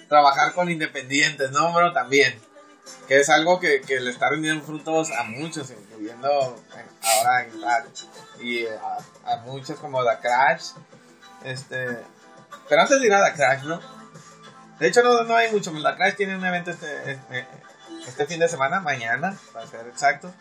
trabajar 0.09 0.53
con 0.53 0.71
independientes, 0.71 1.51
¿no, 1.51 1.73
bro? 1.73 1.93
También. 1.93 2.41
Que 3.09 3.19
es 3.19 3.29
algo 3.31 3.59
que, 3.59 3.81
que 3.81 3.99
le 3.99 4.11
está 4.11 4.29
rindiendo 4.29 4.65
frutos 4.65 5.11
a 5.11 5.25
muchos, 5.25 5.71
incluyendo 5.71 6.57
eh, 6.77 6.85
ahora 7.03 7.43
en 7.43 7.53
y 8.41 8.67
a, 8.67 9.33
a 9.33 9.37
muchos 9.39 9.79
como 9.81 10.05
The 10.05 10.19
Crash. 10.21 10.71
Este, 11.45 11.99
pero 12.69 12.83
antes 12.83 13.01
de 13.01 13.07
ir 13.07 13.13
a 13.13 13.25
The 13.25 13.35
Crash, 13.35 13.63
¿no? 13.65 13.81
De 14.79 14.89
hecho, 14.89 15.03
no, 15.03 15.25
no 15.25 15.35
hay 15.35 15.51
mucho. 15.51 15.73
La 15.73 15.97
Crash 15.97 16.15
tiene 16.15 16.37
un 16.37 16.45
evento 16.45 16.71
este, 16.71 17.13
este, 17.13 17.47
este 18.07 18.27
fin 18.27 18.39
de 18.39 18.49
semana, 18.49 18.81
mañana, 18.81 19.37
para 19.53 19.67
ser 19.67 19.87
exacto. 19.89 20.33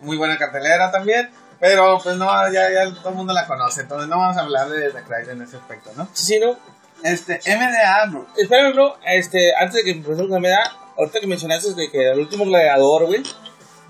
Muy 0.00 0.16
buena 0.16 0.38
cartelera 0.38 0.90
también. 0.90 1.30
Pero 1.60 1.98
pues 2.02 2.16
no, 2.16 2.26
ya, 2.52 2.70
ya 2.70 2.94
todo 2.94 3.10
el 3.10 3.14
mundo 3.16 3.32
la 3.32 3.46
conoce. 3.46 3.82
Entonces 3.82 4.08
no 4.08 4.18
vamos 4.18 4.36
a 4.36 4.40
hablar 4.40 4.68
de 4.68 4.90
The 4.92 5.02
Crash 5.02 5.28
en 5.28 5.42
ese 5.42 5.56
aspecto, 5.56 5.90
¿no? 5.96 6.08
sí, 6.12 6.38
¿no? 6.38 6.56
Este, 7.04 7.40
MDA, 7.46 8.06
bro. 8.10 8.26
Espérame, 8.36 8.72
bro, 8.74 8.96
este, 9.06 9.54
antes 9.56 9.74
de 9.74 9.84
que 9.84 9.90
empecemos 9.92 10.28
con 10.30 10.40
medida, 10.42 10.62
ahorita 10.96 11.20
que 11.20 11.26
mencionaste 11.28 11.74
de 11.74 11.90
que 11.90 12.10
el 12.10 12.18
último 12.18 12.44
gladiador, 12.44 13.06
güey, 13.06 13.22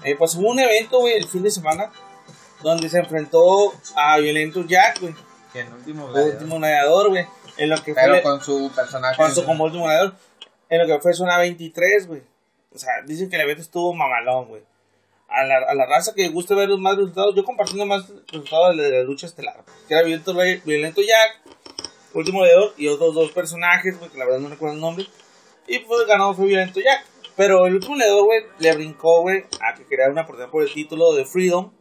eh, 0.04 0.14
pues 0.16 0.35
hubo 0.35 0.50
un 0.50 0.61
evento, 0.61 0.98
güey, 1.00 1.14
el 1.14 1.26
fin 1.26 1.42
de 1.42 1.50
semana, 1.50 1.90
donde 2.62 2.88
se 2.90 2.98
enfrentó 2.98 3.72
a 3.96 4.18
Violento 4.18 4.62
Jack, 4.66 5.00
güey, 5.00 5.14
Que 5.54 5.61
en 5.61 5.72
último 5.72 6.07
el 6.07 6.12
gladiador. 6.12 6.35
último 6.35 6.57
gladiador, 6.59 7.09
güey, 7.09 7.26
en 7.57 7.70
lo 7.70 7.83
que 7.83 7.94
Pero 7.94 8.12
fue, 8.12 8.22
con 8.22 8.40
su 8.42 8.70
personaje. 8.74 9.16
con 9.16 9.35
su 9.35 9.44
como 9.44 9.64
último 9.64 9.85
gladiador, 9.85 10.14
en 10.68 10.78
lo 10.81 10.87
que 10.87 11.00
fue 11.02 11.14
Zona 11.14 11.38
23, 11.38 12.07
güey. 12.09 12.22
O 12.74 12.78
sea, 12.78 13.00
dicen 13.07 13.31
que 13.31 13.37
el 13.37 13.42
evento 13.42 13.62
estuvo 13.62 13.94
mamalón, 13.94 14.48
güey. 14.48 14.62
A 15.28 15.44
la, 15.44 15.58
a 15.68 15.74
la 15.74 15.86
raza 15.86 16.14
que 16.14 16.28
guste 16.28 16.54
ver 16.54 16.68
los 16.68 16.80
más 16.80 16.96
resultados, 16.96 17.34
yo 17.34 17.44
compartiendo 17.44 17.84
más 17.84 18.08
resultados 18.28 18.76
de 18.76 18.90
la 18.90 19.02
lucha 19.02 19.26
estelar, 19.26 19.62
que 19.86 19.94
era 19.94 20.02
Violento, 20.02 20.34
Violento 20.64 21.02
Jack, 21.02 21.42
último 22.14 22.40
gladiador 22.40 22.72
y 22.76 22.88
otros 22.88 23.14
dos 23.14 23.30
personajes, 23.32 23.98
güey, 23.98 24.10
que 24.10 24.18
la 24.18 24.24
verdad 24.24 24.40
no 24.40 24.48
recuerdo 24.48 24.74
el 24.74 24.80
nombre. 24.80 25.06
Y 25.66 25.80
pues 25.80 26.00
el 26.00 26.06
ganador 26.06 26.34
fue 26.34 26.46
Violento 26.46 26.80
Jack. 26.80 27.04
Pero 27.36 27.66
el 27.66 27.74
último 27.74 27.94
gladiador, 27.94 28.24
güey, 28.24 28.42
le 28.58 28.74
brincó, 28.74 29.20
güey, 29.20 29.44
a 29.60 29.74
que 29.74 29.84
quería 29.86 30.08
una 30.08 30.22
oportunidad 30.22 30.50
por 30.50 30.62
el 30.62 30.72
título 30.72 31.12
de 31.12 31.24
Freedom, 31.24 31.72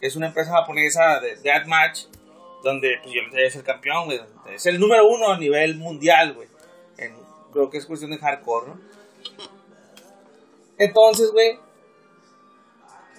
que 0.00 0.06
es 0.06 0.16
una 0.16 0.28
empresa 0.28 0.52
japonesa 0.52 1.20
de 1.20 1.36
Deathmatch, 1.36 2.06
donde 2.62 2.96
pues 3.02 3.12
Violento 3.12 3.36
Jack 3.36 3.46
es 3.46 3.56
el 3.56 3.62
campeón, 3.62 4.04
güey. 4.06 4.20
Es 4.54 4.64
el 4.66 4.80
número 4.80 5.06
uno 5.06 5.32
a 5.32 5.38
nivel 5.38 5.76
mundial, 5.76 6.32
güey. 6.34 6.48
Creo 7.52 7.68
que 7.68 7.76
es 7.76 7.84
cuestión 7.84 8.10
de 8.10 8.18
hardcore, 8.18 8.68
¿no? 8.68 8.80
Entonces, 10.78 11.30
güey, 11.32 11.58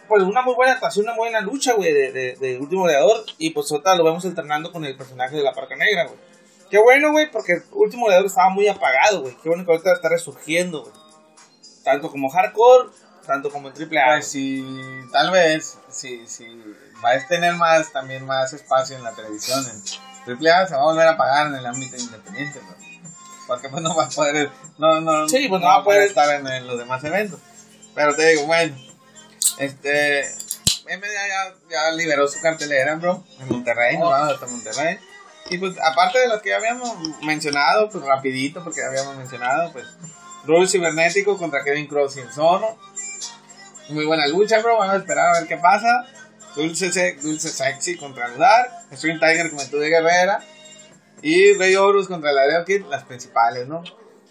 pues 0.07 0.23
una 0.23 0.41
muy 0.41 0.55
buena 0.55 0.73
actuación, 0.73 1.05
una 1.05 1.15
buena 1.15 1.41
lucha, 1.41 1.73
güey, 1.73 1.93
de, 1.93 2.11
de, 2.11 2.35
de 2.35 2.57
último 2.57 2.83
gladiador. 2.83 3.25
Y 3.37 3.51
pues 3.51 3.71
ahorita 3.71 3.95
lo 3.95 4.03
vemos 4.03 4.25
alternando 4.25 4.71
con 4.71 4.85
el 4.85 4.95
personaje 4.95 5.35
de 5.35 5.43
la 5.43 5.53
Parca 5.53 5.75
Negra, 5.75 6.05
güey. 6.05 6.17
Qué 6.69 6.79
bueno, 6.79 7.11
güey, 7.11 7.29
porque 7.29 7.53
el 7.53 7.63
último 7.71 8.05
goleador 8.05 8.25
estaba 8.25 8.49
muy 8.49 8.67
apagado, 8.67 9.21
güey. 9.21 9.35
Qué 9.43 9.49
bueno 9.49 9.63
que 9.63 9.71
ahorita 9.71 9.93
está 9.93 10.09
resurgiendo, 10.09 10.81
güey. 10.81 10.93
Tanto 11.83 12.09
como 12.09 12.29
hardcore, 12.29 12.89
tanto 13.27 13.51
como 13.51 13.67
en 13.67 13.75
triple 13.75 13.99
A. 13.99 14.13
Pues 14.13 14.27
si, 14.27 14.65
tal 15.11 15.29
vez, 15.29 15.77
si, 15.89 16.25
si 16.25 16.45
va 17.03 17.11
a 17.11 17.27
tener 17.27 17.53
más, 17.53 17.91
también 17.91 18.25
más 18.25 18.53
espacio 18.53 18.95
en 18.95 19.03
la 19.03 19.13
televisión, 19.13 19.63
en 19.63 19.83
triple 20.25 20.51
A 20.51 20.65
se 20.65 20.73
va 20.73 20.81
a 20.81 20.85
volver 20.85 21.07
a 21.07 21.15
pagar 21.17 21.47
en 21.47 21.55
el 21.55 21.65
ámbito 21.67 21.95
independiente, 21.95 22.59
¿no? 22.61 22.75
Porque 23.45 23.69
pues 23.69 23.83
no 23.83 23.95
va 23.95 24.05
a 24.05 24.09
poder, 24.09 24.49
no, 24.77 25.01
no, 25.01 25.29
Sí, 25.29 25.47
pues 25.49 25.61
no 25.61 25.67
va 25.67 25.75
a 25.75 25.83
poder 25.83 26.03
estar 26.03 26.27
en, 26.39 26.47
en 26.47 26.65
los 26.65 26.79
demás 26.79 27.03
eventos. 27.03 27.39
Pero 27.93 28.15
te 28.15 28.29
digo, 28.29 28.47
bueno, 28.47 28.75
este, 29.57 30.23
MMA 30.85 31.07
ya, 31.69 31.91
liberó 31.91 32.27
su 32.27 32.41
cartelera, 32.41 32.95
bro, 32.95 33.23
en 33.39 33.49
Monterrey, 33.49 33.97
nos 33.97 34.09
vamos 34.11 34.33
hasta 34.33 34.45
Monterrey. 34.47 34.97
Y 35.49 35.57
pues, 35.57 35.75
aparte 35.79 36.19
de 36.19 36.27
los 36.27 36.41
que 36.41 36.49
ya 36.49 36.57
habíamos 36.57 36.95
mencionado, 37.23 37.89
pues 37.89 38.03
rapidito, 38.05 38.63
porque 38.63 38.81
ya 38.81 38.87
habíamos 38.87 39.15
mencionado, 39.17 39.71
pues, 39.73 39.85
Rule 40.45 40.67
Cibernético 40.67 41.37
contra 41.37 41.63
Kevin 41.63 41.87
Cross 41.87 42.17
y 42.17 42.19
el 42.21 42.31
Zorro. 42.31 42.77
Muy 43.89 44.05
buena 44.05 44.27
lucha, 44.27 44.59
bro, 44.59 44.77
vamos 44.77 44.95
a 44.95 44.97
esperar 44.97 45.29
a 45.35 45.39
ver 45.39 45.47
qué 45.47 45.57
pasa. 45.57 46.05
Dulce, 46.55 46.91
Se- 46.91 47.13
Dulce 47.15 47.49
Sexy 47.49 47.97
contra 47.97 48.27
Ludar, 48.29 48.69
Extreme 48.91 49.19
Tiger 49.19 49.49
Juventud 49.49 49.79
de 49.81 49.89
Guerrera 49.89 50.39
y 51.21 51.53
Rey 51.55 51.75
Horus 51.75 52.07
contra 52.07 52.31
Laredo 52.31 52.63
Kid, 52.65 52.85
las 52.89 53.03
principales, 53.03 53.67
¿no? 53.67 53.83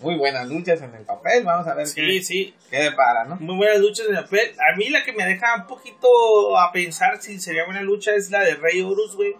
Muy 0.02 0.16
buenas 0.16 0.46
luchas 0.48 0.82
en 0.82 0.94
el 0.94 1.04
papel, 1.04 1.44
vamos 1.44 1.66
a 1.66 1.74
ver 1.74 1.86
Sí, 1.86 1.94
qué, 1.94 2.22
sí. 2.22 2.54
qué 2.70 2.78
depara, 2.78 3.24
¿no? 3.24 3.36
Muy 3.36 3.56
buenas 3.56 3.78
luchas 3.78 4.06
en 4.08 4.14
la 4.14 4.26
pelea. 4.26 4.52
A 4.72 4.76
mí 4.76 4.88
la 4.90 5.04
que 5.04 5.12
me 5.12 5.24
deja 5.24 5.54
un 5.56 5.66
poquito 5.66 6.58
a 6.58 6.72
pensar 6.72 7.20
si 7.22 7.38
sería 7.40 7.64
buena 7.64 7.82
lucha 7.82 8.12
es 8.14 8.30
la 8.30 8.40
de 8.40 8.54
Rey 8.56 8.82
Horus, 8.82 9.14
güey. 9.16 9.34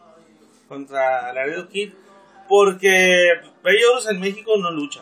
Contra 0.69 1.33
Laredo 1.33 1.69
Kid. 1.69 1.93
Porque 2.49 3.29
Rey 3.63 3.83
Horus 3.85 4.09
en 4.09 4.21
México 4.21 4.53
no 4.59 4.71
lucha. 4.71 5.01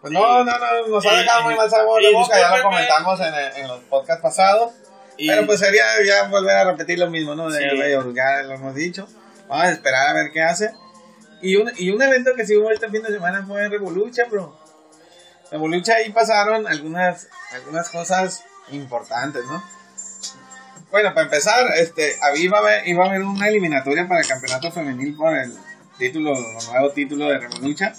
Pues 0.00 0.12
no, 0.12 0.44
no, 0.44 0.58
no, 0.58 0.86
nos 0.88 1.06
ha 1.06 1.16
dejado 1.16 1.42
muy 1.44 1.54
mal 1.54 1.70
sabor 1.70 2.02
de 2.02 2.12
boca, 2.12 2.38
ya 2.38 2.56
lo 2.56 2.62
comentamos 2.62 3.20
en, 3.20 3.34
el- 3.34 3.56
en 3.56 3.68
los 3.68 3.80
podcasts 3.84 4.22
pasados. 4.22 4.72
Y- 5.16 5.28
Pero 5.28 5.46
pues 5.46 5.60
sería 5.60 5.84
ya 6.06 6.28
volver 6.28 6.56
a 6.56 6.64
repetir 6.70 6.98
lo 6.98 7.08
mismo, 7.10 7.34
¿no? 7.34 7.50
De. 7.50 7.70
Rey 7.70 7.94
Horus, 7.94 8.14
ya 8.14 8.42
lo 8.42 8.54
hemos 8.54 8.74
dicho. 8.74 9.08
Vamos 9.48 9.66
a 9.66 9.70
esperar 9.72 10.08
a 10.08 10.12
ver 10.14 10.30
qué 10.32 10.42
hace. 10.42 10.72
Y 11.44 11.56
un, 11.56 11.70
y 11.76 11.90
un 11.90 12.00
evento 12.00 12.34
que 12.34 12.46
sí 12.46 12.56
hubo 12.56 12.70
este 12.70 12.88
fin 12.88 13.02
de 13.02 13.10
semana 13.10 13.44
fue 13.46 13.68
Revolucha, 13.68 14.24
bro. 14.30 14.58
Revolucha 15.50 15.94
ahí 15.96 16.10
pasaron 16.10 16.66
algunas, 16.66 17.28
algunas 17.52 17.90
cosas 17.90 18.42
importantes, 18.72 19.44
¿no? 19.44 19.62
Bueno, 20.90 21.12
para 21.12 21.24
empezar, 21.26 21.66
este, 21.76 22.14
iba 22.36 22.58
a, 22.58 22.60
haber, 22.62 22.88
iba 22.88 23.04
a 23.04 23.08
haber 23.08 23.22
una 23.22 23.48
eliminatoria 23.48 24.08
para 24.08 24.20
el 24.22 24.26
campeonato 24.26 24.72
femenil 24.72 25.14
por 25.16 25.36
el 25.36 25.52
título, 25.98 26.32
el 26.32 26.66
nuevo 26.72 26.90
título 26.92 27.28
de 27.28 27.38
Revolucha. 27.38 27.92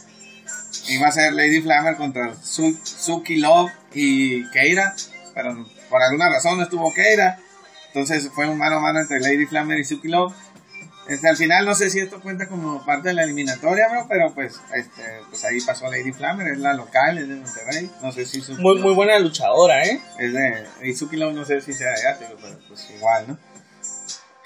Iba 0.88 1.08
a 1.08 1.12
ser 1.12 1.34
Lady 1.34 1.62
Flammer 1.62 1.98
contra 1.98 2.34
Su- 2.36 2.78
Suki 2.84 3.38
Love 3.38 3.72
y 3.94 4.50
Keira, 4.52 4.96
pero 5.34 5.68
por 5.90 6.02
alguna 6.02 6.30
razón 6.30 6.58
no 6.58 6.64
estuvo 6.64 6.92
Keira. 6.94 7.40
Entonces 7.88 8.30
fue 8.34 8.48
un 8.48 8.58
mano 8.58 8.78
a 8.78 8.82
mano 8.82 9.02
entre 9.02 9.20
Lady 9.20 9.46
Flammer 9.46 9.78
y 9.78 9.86
Suki 9.86 10.08
Love. 10.08 10.34
Este, 11.08 11.30
al 11.30 11.38
final 11.38 11.66
no 11.66 11.76
sé 11.76 11.90
si 11.92 12.00
esto 12.00 12.20
cuenta 12.20 12.48
como 12.48 12.84
parte 12.84 13.10
de 13.10 13.14
la 13.14 13.24
eliminatoria, 13.24 13.88
bro, 13.90 14.06
pero 14.10 14.34
pues, 14.34 14.60
este, 14.74 15.04
pues 15.30 15.46
ahí 15.46 15.62
pasó 15.62 15.86
Lady 15.92 16.12
Flammer, 16.12 16.48
es 16.48 16.58
la 16.58 16.74
local, 16.74 17.18
es 17.20 17.28
de 17.28 17.36
Monterrey. 17.36 17.92
No 18.02 18.12
sé 18.12 18.26
si 18.26 18.42
Suki 18.42 18.60
Muy, 18.62 18.76
Love- 18.78 18.82
muy 18.86 18.94
buena 18.96 19.20
luchadora, 19.20 19.86
¿eh? 19.86 20.02
es 20.18 20.34
de 20.34 20.66
y 20.84 20.94
Suki 20.96 21.18
Love 21.18 21.34
no 21.36 21.46
sé 21.46 21.62
si 21.62 21.74
sea 21.74 21.92
de 21.92 22.08
Ate, 22.08 22.26
pero 22.42 22.58
pues 22.68 22.90
igual, 22.90 23.26
¿no? 23.28 23.38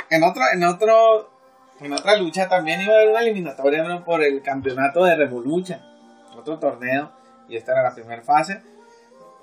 En 0.09 0.23
otro, 0.23 0.41
en 0.51 0.63
otro, 0.65 1.31
en 1.79 1.93
otra 1.93 2.17
lucha 2.17 2.49
también 2.49 2.81
iba 2.81 2.93
a 2.93 2.97
haber 2.97 3.09
una 3.09 3.21
eliminatoria 3.21 3.83
¿no? 3.83 4.03
por 4.03 4.21
el 4.21 4.41
campeonato 4.41 5.05
de 5.05 5.15
Revolucha, 5.15 5.81
otro 6.35 6.59
torneo, 6.59 7.11
y 7.47 7.55
esta 7.55 7.71
era 7.71 7.83
la 7.83 7.93
primera 7.95 8.21
fase. 8.21 8.61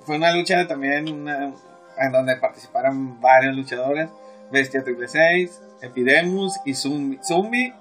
Fue 0.05 0.16
una 0.16 0.33
lucha 0.33 0.66
también 0.68 1.09
una- 1.12 1.55
en 1.98 2.12
donde 2.12 2.37
participaron 2.37 3.20
varios 3.22 3.57
luchadores, 3.57 4.11
Bestia 4.50 4.85
Triple 4.85 5.09
6, 5.09 5.62
Epidemus 5.87 6.55
y 6.64 6.75
Zumbi, 6.75 7.18
Zumbi 7.27 7.72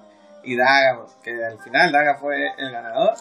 y 0.44 0.56
Daga, 0.56 0.94
bro, 0.94 1.08
que 1.22 1.44
al 1.44 1.58
final 1.60 1.92
Daga 1.92 2.16
fue 2.16 2.36
el 2.58 2.70
ganador. 2.72 3.14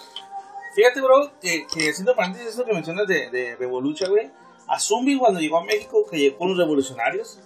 Fíjate, 0.75 1.01
bro, 1.01 1.31
que, 1.39 1.65
que 1.73 1.89
haciendo 1.89 2.15
paréntesis 2.15 2.49
eso 2.49 2.65
que 2.65 2.73
mencionas 2.73 3.07
de, 3.07 3.29
de 3.29 3.55
Revolucha, 3.55 4.07
güey. 4.07 4.29
A 4.67 4.79
Zumbi 4.79 5.17
cuando 5.17 5.39
llegó 5.39 5.57
a 5.59 5.63
México, 5.63 6.05
que 6.09 6.17
llegó 6.17 6.37
con 6.39 6.49
los 6.49 6.57
revolucionarios, 6.57 7.39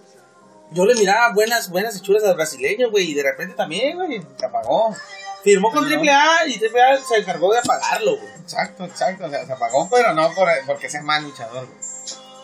yo 0.72 0.84
le 0.86 0.94
miraba 0.94 1.32
buenas, 1.32 1.68
buenas 1.70 1.96
hechuras 1.96 2.22
al 2.24 2.34
brasileño, 2.34 2.90
güey, 2.90 3.10
y 3.10 3.14
de 3.14 3.22
repente 3.22 3.54
también, 3.54 3.96
güey. 3.96 4.20
Se 4.36 4.46
apagó. 4.46 4.94
Firmó 5.42 5.70
con 5.72 5.88
Pero- 5.88 6.00
AAA 6.00 6.46
y 6.48 6.60
AAA 6.64 6.98
se 6.98 7.16
encargó 7.16 7.52
de 7.52 7.58
apagarlo, 7.60 8.16
güey. 8.18 8.32
Exacto, 8.40 8.84
exacto. 8.84 9.26
O 9.26 9.30
sea, 9.30 9.46
se 9.46 9.52
apagó, 9.52 9.88
pero 9.90 10.12
no 10.14 10.30
por, 10.34 10.48
porque 10.66 10.88
sea 10.90 11.02
mal 11.02 11.22
luchador, 11.24 11.66
güey. 11.66 11.78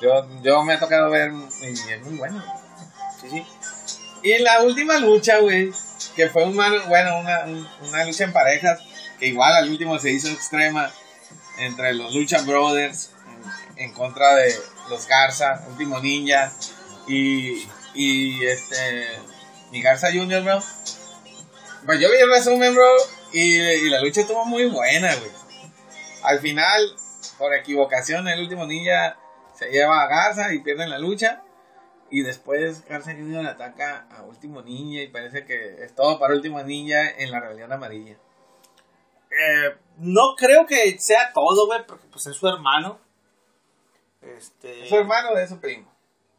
Yo, 0.01 0.27
yo 0.43 0.63
me 0.63 0.75
ha 0.75 0.79
tocado 0.79 1.11
ver 1.11 1.33
y 1.63 1.67
es 1.93 2.03
muy 2.05 2.17
bueno. 2.19 2.43
güey. 2.45 2.67
Sí, 3.21 3.29
sí. 3.31 3.47
Y 4.27 4.39
la 4.43 4.62
última 4.62 4.99
lucha, 4.99 5.39
güey, 5.39 5.71
que 6.17 6.29
fue 6.29 6.45
un 6.45 6.57
bueno, 6.57 7.19
una, 7.21 7.45
un- 7.45 7.69
una 7.89 8.05
lucha 8.05 8.25
en 8.25 8.33
parejas, 8.33 8.81
que 9.21 9.27
igual 9.27 9.55
al 9.55 9.71
último 9.71 9.99
se 9.99 10.11
hizo 10.11 10.29
extrema 10.29 10.91
entre 11.59 11.95
los 11.95 12.12
Lucha 12.15 12.43
Brothers 12.43 13.11
en, 13.77 13.85
en 13.85 13.93
contra 13.93 14.35
de 14.35 14.53
los 14.91 15.07
Garza, 15.07 15.65
Último 15.71 16.01
Ninja 16.01 16.53
y, 17.07 17.67
y 17.95 18.45
este, 18.45 19.07
mi 19.71 19.81
Garza 19.81 20.09
Junior, 20.12 20.43
bro. 20.43 20.61
Pues 21.87 22.01
yo 22.01 22.11
vi 22.11 22.17
el 22.19 22.29
resumen, 22.31 22.75
bro, 22.75 22.89
y, 23.33 23.59
y 23.59 23.89
la 23.91 24.01
lucha 24.01 24.23
estuvo 24.23 24.45
muy 24.45 24.67
buena, 24.67 25.15
güey. 25.15 25.31
Al 26.25 26.41
final, 26.41 26.97
por 27.39 27.55
equivocación, 27.55 28.27
el 28.27 28.41
Último 28.41 28.67
Ninja 28.67 29.17
se 29.57 29.71
lleva 29.71 30.03
a 30.03 30.09
Garza 30.09 30.53
y 30.53 30.59
pierden 30.59 30.91
la 30.91 30.99
lucha. 30.99 31.43
Y 32.11 32.23
después 32.23 32.85
Garza 32.87 33.12
Junior 33.12 33.47
ataca 33.47 34.07
a 34.11 34.23
Último 34.23 34.62
Ninja 34.62 35.03
y 35.03 35.09
parece 35.09 35.45
que 35.45 35.85
es 35.85 35.95
todo 35.95 36.19
para 36.19 36.35
Último 36.35 36.62
Ninja 36.62 37.11
en 37.11 37.31
la 37.31 37.40
rebelión 37.40 37.73
amarilla. 37.73 38.16
Eh, 39.31 39.77
no 39.99 40.35
creo 40.37 40.66
que 40.66 40.99
sea 40.99 41.33
todo, 41.33 41.66
güey, 41.66 41.85
porque 41.87 42.07
pues 42.11 42.27
es 42.27 42.37
su 42.37 42.47
hermano. 42.47 42.99
Este. 44.23 44.85
Es 44.85 44.88
su 44.88 44.97
hermano 44.97 45.35
de 45.35 45.49
su 45.49 45.61
primo. 45.61 45.92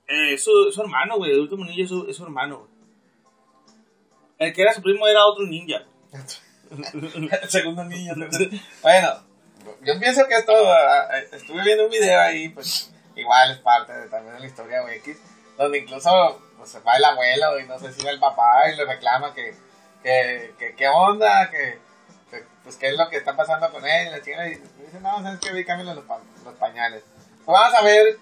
Eh, 0.08 0.34
es 0.34 0.43
su, 0.43 0.69
es 0.69 0.75
su 0.75 0.82
hermano, 0.82 1.17
güey. 1.17 1.32
El 1.32 1.41
último 1.41 1.65
ninja 1.65 1.84
es 1.84 1.89
su, 1.89 2.08
es 2.10 2.15
su 2.15 2.23
hermano, 2.23 2.60
güey. 2.60 2.71
El 4.39 4.53
que 4.53 4.62
era 4.62 4.73
su 4.73 4.82
primo 4.82 5.08
era 5.08 5.25
otro 5.25 5.45
ninja. 5.45 5.84
El 6.13 6.21
segundo 7.49 7.84
niño. 7.84 8.13
bueno, 8.82 9.10
yo 9.84 9.99
pienso 9.99 10.27
que 10.27 10.36
es 10.36 10.45
todo. 10.45 10.73
Estuve 11.32 11.63
viendo 11.63 11.86
un 11.86 11.91
video 11.91 12.19
ahí, 12.19 12.49
pues 12.49 12.91
igual 13.15 13.51
es 13.51 13.58
parte 13.60 13.93
de, 13.93 14.08
también 14.10 14.36
de 14.36 14.41
la 14.41 14.45
historia 14.45 14.93
X, 14.95 15.17
donde 15.58 15.80
incluso 15.80 16.41
pues, 16.58 16.78
va 16.88 16.96
el 16.98 17.06
abuelo 17.06 17.60
y 17.60 17.65
no 17.65 17.78
sé 17.80 17.91
si 17.93 18.04
va 18.04 18.12
el 18.12 18.20
papá 18.20 18.70
y 18.72 18.76
le 18.76 18.86
reclama 18.86 19.34
que, 19.34 19.56
que, 20.04 20.54
que 20.60 20.76
qué 20.76 20.88
onda, 20.88 21.50
que, 21.50 21.80
que, 22.30 22.43
pues 22.63 22.76
qué 22.78 22.88
es 22.89 22.98
lo 22.98 23.10
que 23.10 23.17
está 23.17 23.36
pasando 23.36 23.72
con 23.72 23.86
él. 23.86 24.08
Y 24.08 24.12
la 24.12 24.22
chica 24.22 24.43
le 24.43 24.50
dice, 24.50 25.00
no, 25.02 25.22
sabes 25.22 25.39
que 25.39 25.52
vi 25.52 25.65
cámbiale 25.65 25.96
los, 25.96 26.06
pa- 26.06 26.20
los 26.43 26.54
pañales. 26.56 27.04
Pues 27.46 27.58
vamos 27.60 27.74
a 27.74 27.82
ver 27.84 28.17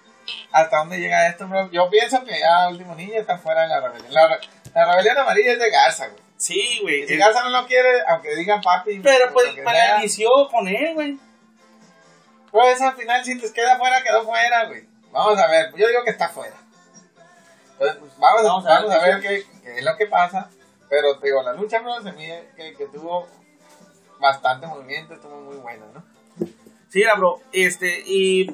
hasta 0.52 0.78
dónde 0.78 0.98
llega 0.98 1.28
esto, 1.28 1.46
bro. 1.46 1.70
Yo 1.70 1.88
pienso 1.90 2.24
que 2.24 2.38
ya 2.40 2.68
último 2.68 2.94
niño 2.94 3.14
está 3.20 3.38
fuera 3.38 3.62
de 3.62 3.68
la 3.68 3.80
rebelión. 3.80 4.12
La, 4.12 4.28
re- 4.28 4.40
la 4.74 4.84
rebelión 4.92 5.18
amarilla 5.18 5.52
es 5.52 5.58
de 5.58 5.70
Garza, 5.70 6.08
güey. 6.08 6.22
Sí, 6.38 6.78
güey. 6.82 7.02
Y 7.02 7.06
si 7.06 7.14
El- 7.14 7.18
Garza 7.20 7.42
no 7.44 7.50
lo 7.50 7.66
quiere, 7.66 8.02
aunque 8.08 8.34
digan 8.36 8.60
papi. 8.60 9.00
Pero 9.00 9.32
pues 9.32 9.54
para 9.64 9.98
inició 9.98 10.28
con 10.50 10.66
él, 10.68 10.94
güey. 10.94 11.18
Pues 12.50 12.80
al 12.80 12.94
final, 12.96 13.24
si 13.24 13.34
les 13.34 13.52
queda 13.52 13.76
fuera, 13.78 14.02
quedó 14.02 14.24
fuera, 14.24 14.64
güey. 14.66 14.84
Vamos 15.12 15.38
a 15.38 15.46
ver, 15.46 15.72
yo 15.76 15.88
digo 15.88 16.04
que 16.04 16.10
está 16.10 16.28
fuera. 16.28 16.54
Pues, 17.78 17.94
pues, 17.96 18.12
vamos, 18.18 18.42
Vamos 18.44 18.66
a, 18.66 18.68
vamos 18.68 18.90
a 18.94 19.00
qué 19.00 19.10
ver 19.10 19.20
qué, 19.20 19.44
qué 19.62 19.78
es 19.78 19.84
lo 19.84 19.96
que 19.96 20.06
pasa. 20.06 20.50
Pero 20.88 21.18
te 21.18 21.26
digo, 21.26 21.42
la 21.42 21.52
lucha, 21.52 21.80
bro, 21.80 22.00
se 22.02 22.12
mide 22.12 22.48
que, 22.56 22.74
que 22.74 22.86
tuvo 22.86 23.26
bastante 24.20 24.66
movimiento, 24.66 25.14
estuvo 25.14 25.36
muy 25.40 25.56
buena, 25.56 25.84
¿no? 25.92 26.04
Sí, 26.88 27.02
era, 27.02 27.14
bro. 27.16 27.40
Este, 27.52 28.02
y 28.06 28.46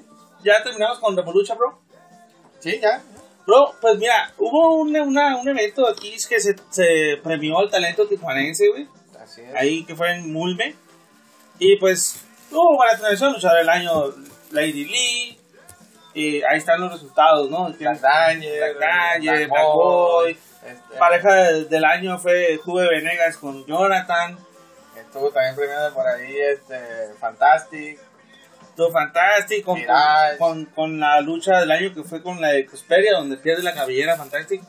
ya 0.43 0.63
terminamos 0.65 0.99
con 0.99 1.17
Revolucha, 1.17 1.55
bro. 1.55 1.79
Sí, 2.61 2.79
ya. 2.81 3.03
Bro, 3.47 3.75
pues 3.81 3.99
mira, 3.99 4.33
hubo 4.39 4.77
un, 4.77 4.97
una- 4.97 5.37
un 5.37 5.49
evento 5.49 5.87
aquí 5.89 6.17
que 6.29 6.41
se, 6.41 6.57
se 6.71 7.19
premió 7.23 7.59
al 7.59 7.71
talento 7.71 8.07
tijuanense, 8.09 8.69
güey. 8.69 8.89
Así 9.21 9.43
es. 9.43 9.55
Ahí 9.55 9.85
que 9.85 9.95
fue 9.95 10.13
en 10.15 10.33
Mulme. 10.33 10.75
Y 11.59 11.77
pues 11.77 12.25
hubo 12.51 12.77
buena 12.77 12.97
transmisión, 12.97 13.33
luchador 13.35 13.59
del 13.59 13.69
año 13.69 14.05
Lady 14.53 14.85
Lee. 14.85 15.39
Y 16.15 16.43
ahí 16.43 16.59
están 16.59 16.81
los 16.81 16.93
resultados, 16.93 17.49
¿no? 17.49 17.73
Black 17.73 18.01
Danger, 18.01 18.75
Black 18.77 19.49
Boy, 19.49 20.33
este, 20.65 20.99
Pareja 20.99 21.35
del, 21.35 21.69
del 21.69 21.85
año 21.85 22.19
fue 22.19 22.59
Juve 22.63 22.89
Venegas 22.89 23.37
con 23.37 23.65
Jonathan. 23.67 24.39
Estuvo 24.97 25.31
también 25.31 25.57
premiado 25.57 25.93
por 25.95 26.07
ahí, 26.07 26.37
este, 26.39 27.15
Fantastic. 27.19 27.99
Todo 28.77 28.91
fantástico. 28.91 29.77
Con, 29.77 30.39
con, 30.39 30.65
con 30.67 31.01
la 31.01 31.21
lucha 31.21 31.59
del 31.61 31.71
año 31.71 31.93
que 31.95 32.05
fue 32.05 32.23
con 32.23 32.41
la 32.41 32.49
de 32.49 32.65
Cusperia, 32.67 33.13
donde 33.13 33.37
pierde 33.37 33.63
la 33.63 33.75
cabellera 33.75 34.17
Fantastic. 34.17 34.63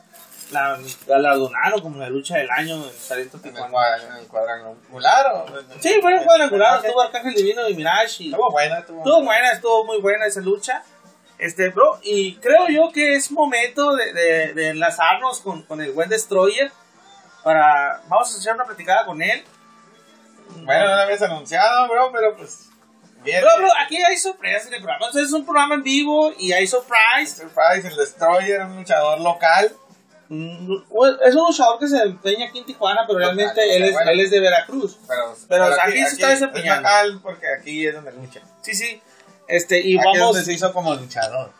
la 0.50 0.78
galardonaron 1.06 1.80
como 1.80 1.98
la 1.98 2.10
lucha 2.10 2.36
del 2.36 2.50
año 2.50 2.74
en 2.74 3.18
el, 3.18 3.30
Tijuana. 3.30 3.96
en 4.02 4.16
el 4.18 4.26
cuadrangular. 4.26 5.26
¿o? 5.32 5.46
Sí, 5.80 5.98
fue 6.02 6.14
en 6.16 6.24
cuadrangular, 6.24 6.84
estuvo 6.84 7.00
Arcángel 7.00 7.34
Divino 7.34 7.66
y 7.68 7.74
Mirage 7.74 8.24
y 8.24 8.30
Estuvo 8.30 8.50
buena, 8.50 8.78
estuvo 8.80 8.98
estuvo 8.98 9.22
buena, 9.24 9.52
estuvo 9.52 9.84
muy 9.84 10.00
buena 10.00 10.26
esa 10.26 10.40
lucha. 10.40 10.82
Este, 11.38 11.68
bro, 11.70 11.98
y 12.02 12.36
creo 12.36 12.68
yo 12.68 12.90
que 12.92 13.14
es 13.16 13.30
momento 13.30 13.94
de, 13.96 14.12
de, 14.12 14.54
de 14.54 14.68
enlazarnos 14.68 15.40
con, 15.40 15.62
con 15.62 15.80
el 15.80 15.92
buen 15.92 16.08
Destroyer 16.08 16.70
para, 17.42 18.02
vamos 18.08 18.34
a 18.34 18.38
hacer 18.38 18.54
una 18.54 18.64
platicada 18.64 19.04
con 19.04 19.20
él. 19.20 19.44
Bueno, 20.56 20.84
no 20.88 20.94
lo 20.96 21.02
habías 21.02 21.22
anunciado, 21.22 21.88
bro, 21.88 22.10
pero 22.12 22.36
pues. 22.36 22.68
Bien. 23.24 23.40
Bro, 23.42 23.50
bro, 23.58 23.68
aquí 23.84 23.96
hay 24.02 24.16
sorpresas 24.18 24.68
en 24.68 24.74
el 24.74 24.80
programa. 24.80 25.06
Entonces 25.06 25.28
es 25.28 25.34
un 25.34 25.44
programa 25.44 25.74
en 25.76 25.82
vivo 25.82 26.32
y 26.38 26.52
hay 26.52 26.66
surprise. 26.66 27.36
Surprise, 27.42 27.88
el 27.88 27.96
Destroyer, 27.96 28.60
un 28.62 28.76
luchador 28.76 29.20
local. 29.20 29.72
Mm, 30.28 30.72
Es 31.26 31.34
un 31.34 31.46
luchador 31.46 31.78
que 31.78 31.88
se 31.88 31.98
empeña 32.02 32.46
aquí 32.48 32.58
en 32.58 32.66
Tijuana, 32.66 33.04
pero 33.06 33.18
Local, 33.20 33.36
realmente 33.36 33.76
él 33.76 33.84
es, 33.84 33.92
bueno. 33.92 34.10
él 34.10 34.20
es 34.20 34.30
de 34.30 34.40
Veracruz. 34.40 34.98
Pero, 35.08 35.36
Pero 35.48 35.64
aquí 35.82 35.98
se 35.98 36.14
está 36.14 36.32
Es 36.32 36.40
desempeñando. 36.40 36.82
local 36.82 37.20
porque 37.22 37.46
aquí 37.58 37.86
es 37.86 37.94
donde 37.94 38.12
lucha. 38.12 38.40
Sí, 38.62 38.74
sí. 38.74 39.02
Este, 39.48 39.80
y 39.80 39.98
aquí 39.98 40.08
es 40.08 40.20
vamos, 40.20 40.34
donde 40.34 40.44
se 40.44 40.52
hizo 40.52 40.72
como 40.72 40.94
luchador. 40.94 41.52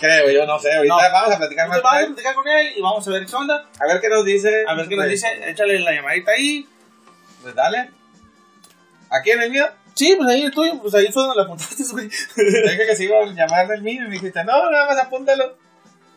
Creo, 0.00 0.30
yo 0.30 0.46
no 0.46 0.58
sé. 0.60 0.72
Ahorita 0.74 0.94
No. 0.94 1.12
vamos 1.12 1.34
a 1.34 1.38
platicar 1.38 1.68
más 1.68 1.82
vamos 1.82 2.02
a 2.02 2.06
platicar 2.06 2.34
con 2.36 2.46
él 2.48 2.72
y 2.76 2.80
vamos 2.80 3.06
a 3.06 3.10
ver 3.10 3.26
qué 3.26 3.34
onda. 3.34 3.68
A 3.80 3.86
ver 3.86 4.00
qué 4.00 4.08
nos 4.08 4.24
dice. 4.24 4.64
A 4.68 4.74
ver 4.74 4.88
qué 4.88 4.94
nos 4.96 5.06
Pues, 5.06 5.20
dice. 5.20 5.50
Échale 5.50 5.80
la 5.80 5.92
llamadita 5.92 6.30
ahí. 6.32 6.68
Pues 7.42 7.54
dale. 7.54 7.90
¿Aquí 9.10 9.30
en 9.30 9.42
el 9.42 9.50
mío? 9.50 9.66
Sí, 9.94 10.14
pues 10.16 10.28
ahí 10.28 10.42
el 10.42 10.52
tuyo, 10.52 10.80
pues 10.80 10.94
ahí 10.94 11.10
fue 11.10 11.22
donde 11.22 11.36
la 11.38 11.42
apuntaste, 11.42 11.82
güey. 11.90 12.06
Dije 12.36 12.86
que 12.86 12.94
se 12.94 13.04
iba 13.04 13.18
a 13.18 13.24
llamar 13.26 13.66
del 13.66 13.82
mío 13.82 14.02
y 14.02 14.06
me 14.06 14.12
dijiste, 14.12 14.44
no, 14.44 14.70
nada 14.70 14.86
más 14.86 14.98
apúntalo. 14.98 15.56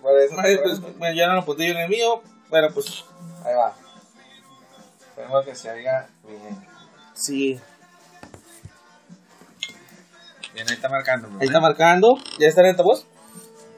Por 0.03 0.19
eso, 0.19 0.35
Ay, 0.39 0.57
pues, 0.61 0.79
bueno, 0.97 1.15
ya 1.15 1.25
no 1.27 1.33
lo 1.33 1.39
apunté 1.41 1.65
yo 1.67 1.73
en 1.73 1.79
el 1.79 1.89
mío, 1.89 2.21
pero 2.51 2.71
pues 2.71 3.03
Ahí 3.43 3.55
va. 3.55 3.73
Esperemos 4.99 5.45
que 5.45 5.55
se 5.55 5.71
oiga 5.71 6.07
bien. 6.27 6.67
sí. 7.15 7.59
Bien, 10.53 10.67
ahí 10.67 10.75
está 10.75 10.89
marcando. 10.89 11.29
Ahí 11.39 11.47
está 11.47 11.59
marcando. 11.59 12.17
¿Ya 12.39 12.47
está 12.47 12.61
en 12.61 12.67
altavoz? 12.67 13.05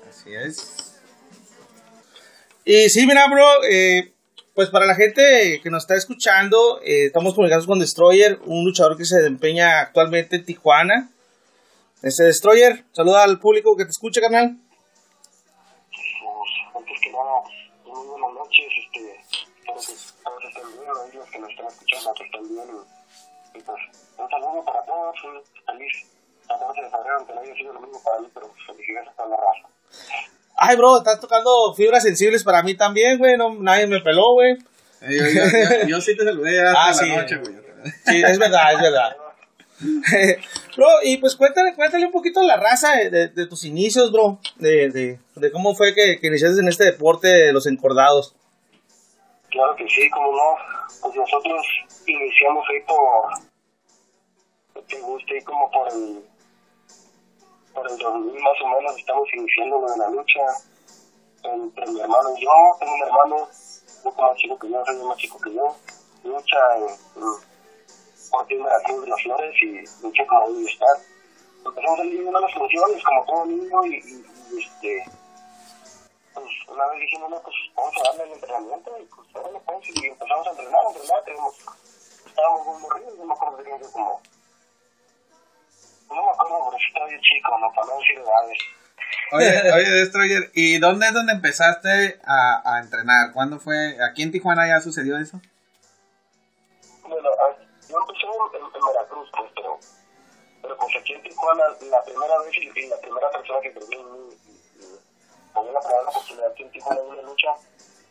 Así 0.09 0.33
es. 0.33 0.99
Y 2.65 2.89
sí, 2.89 3.05
mira, 3.05 3.27
bro, 3.27 3.45
eh, 3.69 4.13
pues 4.55 4.69
para 4.69 4.85
la 4.85 4.95
gente 4.95 5.59
que 5.61 5.69
nos 5.69 5.83
está 5.83 5.95
escuchando, 5.95 6.79
eh, 6.81 7.05
estamos 7.07 7.33
comunicados 7.35 7.67
con 7.67 7.79
Destroyer, 7.79 8.39
un 8.45 8.63
luchador 8.63 8.97
que 8.97 9.05
se 9.05 9.17
desempeña 9.17 9.81
actualmente 9.81 10.37
en 10.37 10.45
Tijuana. 10.45 11.09
Este 12.01 12.23
Destroyer, 12.23 12.85
saluda 12.91 13.23
al 13.23 13.39
público 13.39 13.75
que 13.75 13.85
te 13.85 13.91
escucha, 13.91 14.21
carnal. 14.21 14.57
pues, 15.89 16.49
antes 16.75 17.01
que 17.01 17.11
nada, 17.11 17.41
muy 17.85 18.07
buenas 18.07 18.33
noches, 18.33 18.65
este, 18.85 19.19
espero 19.19 19.79
que 19.79 20.23
todos 20.23 20.43
estén 20.45 20.71
bien, 20.71 21.19
los 21.19 21.29
que 21.29 21.39
nos 21.39 21.49
están 21.49 21.67
escuchando 21.67 22.13
que 22.13 22.23
estén 22.23 22.47
bien, 22.49 22.67
y, 23.55 23.57
y 23.57 23.61
pues, 23.61 23.81
un 24.17 24.29
saludo 24.29 24.65
para 24.65 24.85
todos, 24.85 25.15
un 25.23 25.41
feliz 25.65 26.12
14 26.59 26.81
de 26.81 26.89
febrero, 26.89 27.15
aunque 27.17 27.33
no 27.33 27.41
haya 27.41 27.53
sido 27.55 27.73
lo 27.73 27.79
mismo 27.81 28.01
para 28.03 28.19
mí, 28.19 28.27
pero 28.33 28.49
felicidades 28.67 29.09
a 29.09 29.11
toda 29.13 29.29
la 29.29 29.35
raza. 29.37 29.67
Ay, 30.55 30.75
bro, 30.77 30.97
estás 30.97 31.19
tocando 31.19 31.73
fibras 31.75 32.03
sensibles 32.03 32.43
para 32.43 32.61
mí 32.63 32.75
también, 32.75 33.17
güey. 33.17 33.37
No, 33.37 33.53
nadie 33.55 33.87
me 33.87 33.99
peló, 34.01 34.33
güey. 34.33 34.57
Yo, 35.01 35.09
yo, 35.09 35.43
yo- 35.81 35.87
yo 35.87 36.01
sí 36.01 36.15
te 36.15 36.23
saludé 36.23 36.55
ya 36.55 36.71
Ah, 36.71 36.89
hasta 36.89 37.03
sí. 37.03 37.09
la 37.09 37.21
noche, 37.23 37.37
güey. 37.37 37.55
Sí, 38.05 38.21
es 38.25 38.39
verdad, 38.39 38.73
es 38.73 38.79
verdad. 38.81 39.17
bro, 40.77 40.87
y 41.03 41.17
pues 41.17 41.35
cuéntale, 41.35 41.75
cuéntale 41.75 42.05
un 42.05 42.11
poquito 42.11 42.39
a 42.39 42.43
la 42.43 42.55
raza 42.55 42.95
de, 42.95 43.09
de- 43.09 43.27
de 43.27 43.47
tus 43.47 43.65
inicios, 43.65 44.11
bro. 44.11 44.39
De, 44.57 44.89
de, 44.89 45.19
de 45.35 45.51
cómo 45.51 45.75
fue 45.75 45.93
que, 45.93 46.19
que 46.21 46.27
iniciaste 46.27 46.61
en 46.61 46.69
este 46.69 46.85
deporte 46.85 47.27
de 47.27 47.51
los 47.51 47.65
encordados. 47.67 48.33
Claro 49.49 49.75
que 49.75 49.87
sí, 49.89 50.09
como 50.09 50.31
no, 50.31 50.55
pues 51.01 51.15
nosotros 51.15 51.61
iniciamos 52.07 52.65
ahí 52.69 52.79
por, 52.87 54.83
te 54.87 54.99
gusta 55.01 55.33
ahí 55.33 55.41
como 55.43 55.69
por 55.69 55.87
el, 55.91 56.23
por 57.73 57.89
el 57.89 57.97
2000 57.97 58.41
más 58.41 58.61
o 58.63 58.67
menos, 58.67 58.97
estamos 58.97 59.27
iniciando 59.33 59.79
lo 59.79 59.91
de 59.91 59.97
la 59.97 60.09
lucha 60.09 60.41
entre 61.43 61.87
mi 61.87 61.99
hermano 61.99 62.29
y 62.37 62.41
yo, 62.41 62.49
tengo 62.79 62.93
un 62.93 63.01
hermano 63.01 63.35
un 63.35 64.03
poco 64.03 64.21
más 64.21 64.37
chico 64.37 64.57
que 64.59 64.69
yo, 64.69 64.85
soy 64.85 64.95
más 65.03 65.17
chico 65.17 65.39
que 65.39 65.53
yo, 65.53 65.75
lucha 66.23 66.57
por 68.31 68.47
ti 68.47 68.55
Veracruz 68.55 69.03
de 69.03 69.09
las 69.09 69.21
Flores 69.21 69.55
y 69.61 70.03
lucha 70.03 70.25
como 70.27 70.49
debe 70.49 70.71
estar. 70.71 70.97
Empezamos 71.65 71.99
a 71.99 72.03
ir 72.03 72.23
las 72.23 72.53
funciones 72.53 73.03
como 73.03 73.25
todo 73.25 73.45
niño 73.45 73.85
y, 73.85 73.97
este 74.59 75.03
pues 76.33 76.47
una 76.67 76.87
vez 76.87 77.01
dijimos, 77.01 77.29
no, 77.29 77.39
pues 77.41 77.55
vamos 77.75 77.93
a 77.95 78.09
darle 78.09 78.23
el 78.23 78.31
entrenamiento 78.33 78.91
y 78.99 79.05
pues 79.05 79.31
bueno, 79.33 79.61
pues 79.65 79.89
y 79.93 80.07
empezamos 80.07 80.47
a 80.47 80.49
entrenar, 80.49 80.81
a 80.83 80.89
entrenar, 80.89 81.23
tenemos, 81.23 81.53
estábamos 82.25 82.65
muy 82.65 82.81
morridos, 82.81 83.17
no 83.19 83.25
me 83.25 83.33
acuerdo 83.33 83.63
yo 83.63 83.91
como, 83.91 84.21
no 86.09 86.23
me 86.23 86.31
acuerdo, 86.31 86.65
pero 86.65 86.77
estaba 86.77 87.07
bien 87.07 87.21
chico, 87.21 87.57
no, 87.59 87.73
para 87.73 87.87
no 87.87 87.97
decir 87.99 88.17
edades. 88.17 88.59
Oye, 89.31 89.71
oye, 89.73 89.89
Destroyer, 89.91 90.51
¿y 90.53 90.79
dónde 90.79 91.07
es 91.07 91.13
donde 91.13 91.33
empezaste 91.33 92.19
a, 92.25 92.75
a 92.75 92.79
entrenar? 92.79 93.31
¿Cuándo 93.33 93.59
fue? 93.59 93.97
¿Aquí 94.03 94.23
en 94.23 94.31
Tijuana 94.31 94.67
ya 94.67 94.81
sucedió 94.81 95.17
eso? 95.17 95.39
Bueno, 97.07 97.29
ah, 97.41 97.55
yo 97.89 97.97
empecé 97.99 98.25
en, 98.27 98.85
Veracruz, 98.85 99.29
pues, 99.37 99.51
pero, 99.55 99.79
pero 100.61 100.77
pues 100.77 100.95
aquí 100.99 101.13
en 101.13 101.23
Tijuana, 101.23 101.63
la 101.89 102.03
primera 102.03 102.39
vez 102.39 102.57
y, 102.57 102.79
y 102.79 102.87
la 102.87 102.97
primera 102.97 103.29
persona 103.31 103.59
que 103.61 103.69
y 103.69 103.73
tuve 103.73 105.71
la 105.71 105.79
primera 105.79 106.09
oportunidad 106.09 106.51
aquí 106.51 106.63
en 106.63 106.71
Tijuana 106.71 107.01
en 107.01 107.07
una 107.07 107.21
lucha 107.21 107.49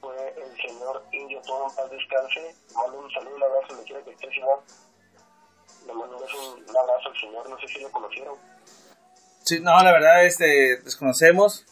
fue 0.00 0.34
el 0.36 0.56
señor 0.56 1.02
Indio 1.12 1.40
Todo 1.42 1.68
en 1.68 1.76
paz 1.76 1.90
descanse. 1.90 2.54
Mando 2.74 2.98
un 2.98 3.10
saludo, 3.10 3.36
un 3.36 3.42
abrazo, 3.42 3.74
me 3.74 3.82
quiere 3.84 4.02
que 4.04 4.10
esté, 4.10 4.28
señor. 4.30 4.60
Le 5.86 5.92
mando 5.94 6.16
un 6.16 6.22
un 6.68 6.76
abrazo 6.76 7.08
al 7.08 7.20
señor, 7.20 7.48
no 7.48 7.58
sé 7.58 7.68
si 7.68 7.80
lo 7.80 7.90
conocieron. 7.90 8.36
Sí, 9.44 9.60
no, 9.60 9.82
la 9.82 9.92
verdad, 9.92 10.24
este, 10.24 10.76
desconocemos. 10.82 11.64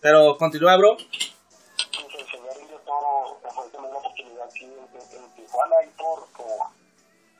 Pero 0.00 0.36
continúa, 0.38 0.76
bro. 0.76 0.96
Pues 0.96 2.14
el 2.18 2.26
señor 2.30 2.52
Indio 2.60 2.78
Toro 2.80 3.40
fue 3.54 3.68
tener 3.70 3.90
una 3.90 3.98
oportunidad 3.98 4.44
aquí 4.48 4.64
en, 4.64 4.72
en, 4.72 5.24
en 5.24 5.30
Tijuana 5.34 5.76
y 5.84 5.88
por, 5.98 6.26
por, 6.32 6.46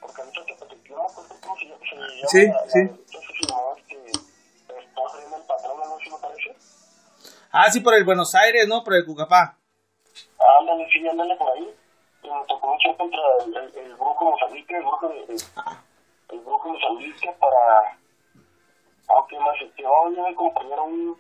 por 0.01 0.11
no 0.91 1.03
me 1.03 1.09
acuerdo 1.09 1.35
cómo 1.41 1.57
se. 1.57 1.67
Se 1.67 1.95
llama 1.97 2.29
Sí, 2.29 2.47
la- 2.47 2.71
sí. 2.71 2.79
la- 2.79 2.91
Entonces 2.91 3.31
se 3.41 3.47
llamaba 3.47 3.77
este, 3.79 4.11
esposa 4.11 5.17
de 5.19 5.37
el 5.37 5.43
patrón, 5.43 5.79
no 5.79 5.99
sé 5.99 6.05
si 6.05 6.11
me 6.11 6.19
parece. 6.19 6.57
Ah, 7.53 7.71
sí, 7.71 7.81
por 7.81 7.95
el 7.95 8.05
Buenos 8.05 8.35
Aires, 8.35 8.67
¿no? 8.67 8.83
Por 8.83 8.95
el 8.95 9.05
Cucapá. 9.05 9.57
Ándale, 10.61 10.89
sí, 10.93 11.07
ándale 11.07 11.37
por 11.37 11.51
ahí. 11.53 11.75
Me 12.23 12.31
tocó 12.49 12.73
luchar 12.73 12.97
contra 12.97 13.21
el, 13.45 13.57
el, 13.57 13.77
el 13.79 13.95
brujo 13.95 14.25
Mozambique, 14.25 14.77
el 14.77 14.83
brujo 14.83 15.09
de, 15.09 15.27
de- 15.27 15.45
el 16.31 16.41
brujo 16.41 16.69
Mozambique 16.69 17.33
para, 17.39 17.99
aunque 19.09 19.39
me 19.39 19.51
aceptó 19.51 19.83
yo 19.83 20.23
mi 20.23 20.35
compañero 20.35 20.85
un, 20.85 21.17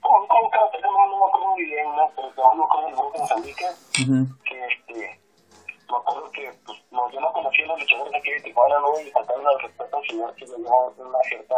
como 0.00 0.18
un 0.18 0.28
como 0.28 0.50
karate, 0.50 0.80
no, 0.80 0.90
me 0.92 1.26
acuerdo 1.28 1.54
bien, 1.56 1.96
¿no? 1.96 2.10
Pero 2.14 2.54
me 2.54 2.64
acuerdo 2.64 2.86
del 2.86 2.94
brujo 2.94 3.18
Mozambique, 3.18 3.66
que 4.44 4.66
este, 4.66 5.20
me 5.90 5.96
acuerdo 5.96 6.30
que, 6.32 6.52
pues, 6.66 6.78
no, 6.90 7.10
yo 7.10 7.20
no 7.20 7.32
conocía 7.32 7.64
a 7.64 7.68
los 7.68 7.80
luchadores 7.80 8.12
de 8.12 8.18
aquí 8.18 8.30
de 8.30 8.40
Tijuana, 8.40 8.78
¿no? 8.80 9.00
Y 9.00 9.10
faltaron 9.10 9.46
al 9.46 9.60
respeto 9.60 9.96
al 9.96 10.06
señor 10.06 10.34
que 10.34 10.46
me 10.46 10.56
dio 10.56 10.92
una 10.98 11.18
cierta, 11.28 11.56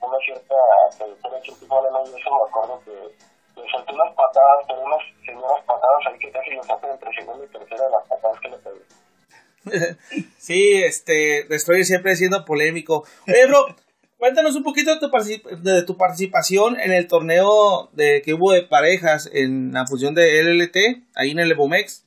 una 0.00 0.18
cierta 0.18 0.54
trayectoria 0.96 1.38
aquí 1.38 1.50
en 1.50 1.58
Tijuana, 1.58 1.90
¿no? 1.90 2.06
Y 2.06 2.20
eso 2.20 2.30
me 2.30 2.48
acuerdo 2.48 2.80
que 2.84 3.60
le 3.60 3.70
solté 3.70 3.92
unas 3.92 4.14
patadas, 4.14 4.64
pero 4.66 4.80
unas 4.80 5.02
señoras 5.26 5.64
patadas 5.66 6.06
ahí 6.06 6.18
que 6.18 6.32
casi 6.32 6.50
lo 6.50 6.62
sacan 6.62 6.90
entre 6.90 7.12
segunda 7.14 7.44
y 7.44 7.48
tercera 7.48 7.84
de 7.84 7.90
las 7.90 8.08
patadas 8.08 8.40
que 8.40 8.48
le 8.48 8.58
pegué. 8.58 9.07
Sí, 10.38 10.82
este, 10.82 11.44
Destroyer 11.48 11.84
siempre 11.84 12.16
siendo 12.16 12.44
polémico. 12.44 13.04
Oye, 13.26 13.46
bro, 13.46 13.74
cuéntanos 14.18 14.56
un 14.56 14.62
poquito 14.62 14.94
de 14.94 15.00
tu, 15.00 15.08
particip- 15.10 15.46
de 15.58 15.82
tu 15.84 15.96
participación 15.96 16.80
en 16.80 16.92
el 16.92 17.06
torneo 17.08 17.90
de 17.92 18.22
que 18.22 18.34
hubo 18.34 18.52
de 18.52 18.62
parejas 18.62 19.28
en 19.32 19.72
la 19.72 19.86
fusión 19.86 20.14
de 20.14 20.42
LLT, 20.42 20.76
ahí 21.14 21.32
en 21.32 21.38
el 21.40 21.50
Evomex. 21.52 22.04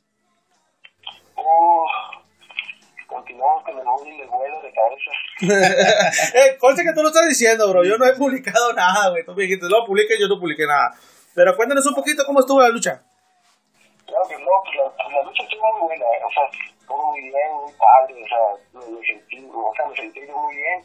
Oh, 1.35 1.85
continuamos 3.07 3.63
con 3.63 3.77
el 3.77 3.83
bullying 3.85 4.17
de 4.17 4.25
vuelo 4.27 4.61
de 4.61 4.71
cabeza. 4.73 5.11
eh, 6.37 6.57
conste 6.59 6.83
que 6.83 6.93
tú 6.93 7.01
lo 7.01 7.09
estás 7.09 7.27
diciendo, 7.27 7.69
bro. 7.69 7.83
Yo 7.83 7.97
no 7.97 8.05
he 8.05 8.13
publicado 8.13 8.73
nada, 8.73 9.09
güey. 9.09 9.25
Tú 9.25 9.33
me 9.35 9.43
dijiste, 9.43 9.67
no 9.69 9.85
publiques, 9.85 10.17
yo 10.19 10.27
no 10.27 10.39
publiqué 10.39 10.65
nada. 10.65 10.91
Pero 11.35 11.55
cuéntanos 11.55 11.85
un 11.85 11.95
poquito 11.95 12.23
cómo 12.25 12.39
estuvo 12.39 12.61
la 12.61 12.69
lucha. 12.69 13.03
Claro 14.05 14.23
que 14.27 14.35
no, 14.35 14.49
pues 14.63 14.75
la, 14.75 15.17
la 15.17 15.23
lucha 15.23 15.43
estuvo 15.43 15.61
muy 15.79 15.87
buena, 15.87 16.05
o 16.05 16.31
sea, 16.31 16.43
todo 16.91 17.11
muy 17.11 17.21
bien, 17.21 17.53
muy 17.61 17.71
padre, 17.73 18.23
o 18.23 18.27
sea, 18.27 18.39
me, 18.73 18.85
me 18.99 19.05
sentí, 19.05 19.49
o 19.53 19.73
sea, 19.75 19.85
me 19.87 19.95
sentí 19.95 20.27
yo 20.27 20.37
muy 20.37 20.55
bien. 20.55 20.83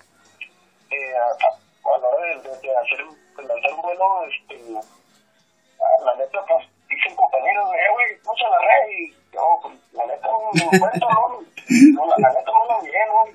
Eh, 0.91 1.17
a, 1.17 1.25
a- 1.25 1.99
la 1.99 2.09
hora 2.09 2.27
de, 2.27 2.43
de, 2.43 2.57
de 2.61 2.77
hacer, 2.77 3.03
un- 3.05 3.37
de 3.37 3.43
lanzar 3.45 3.73
un 3.75 3.83
vuelo, 3.83 4.05
este, 4.27 4.55
a- 4.79 6.05
la 6.05 6.15
neta, 6.15 6.39
pues, 6.47 6.67
dicen 6.89 7.15
compañeros, 7.17 7.69
eh, 7.75 7.91
güey, 7.93 8.17
lucha 8.25 8.49
la 8.51 8.59
red, 8.59 8.91
y 8.91 9.11
yo, 9.33 9.43
pues, 9.63 9.75
la 9.93 10.07
neta, 10.07 10.29
no, 10.29 10.51
cuento, 10.79 11.09
no, 11.09 11.41
no, 11.95 12.07
la, 12.07 12.15
la 12.19 12.29
neta 12.33 12.51
no 12.53 12.65
lo 12.75 12.83
miré, 12.83 12.99
¿no? 13.09 13.27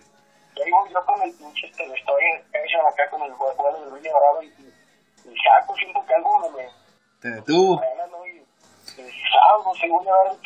Y 0.55 0.61
ahí 0.61 0.71
voy 0.71 0.89
yo 0.91 1.05
con 1.05 1.21
el 1.21 1.33
pinche, 1.33 1.67
este, 1.67 1.83
estoy 1.85 2.23
hecho 2.53 2.87
acá 2.87 3.09
con 3.09 3.21
el 3.23 3.33
vuelo 3.33 3.79
de 3.85 3.89
Luis 3.91 4.03
Dorado 4.03 4.43
y, 4.43 4.47
y, 4.47 5.35
saco, 5.43 5.75
siento 5.75 6.05
que 6.05 6.13
algo 6.13 6.39
me, 6.39 6.49
me 6.63 6.69
Te 7.21 7.29
detuvo. 7.31 7.77
frena, 7.79 8.05
¿no? 8.07 8.25
Y 8.27 8.45
algo, 9.49 9.73
se 9.75 9.87
voy 9.87 10.07
a 10.07 10.11
dar 10.11 10.31
un 10.31 10.41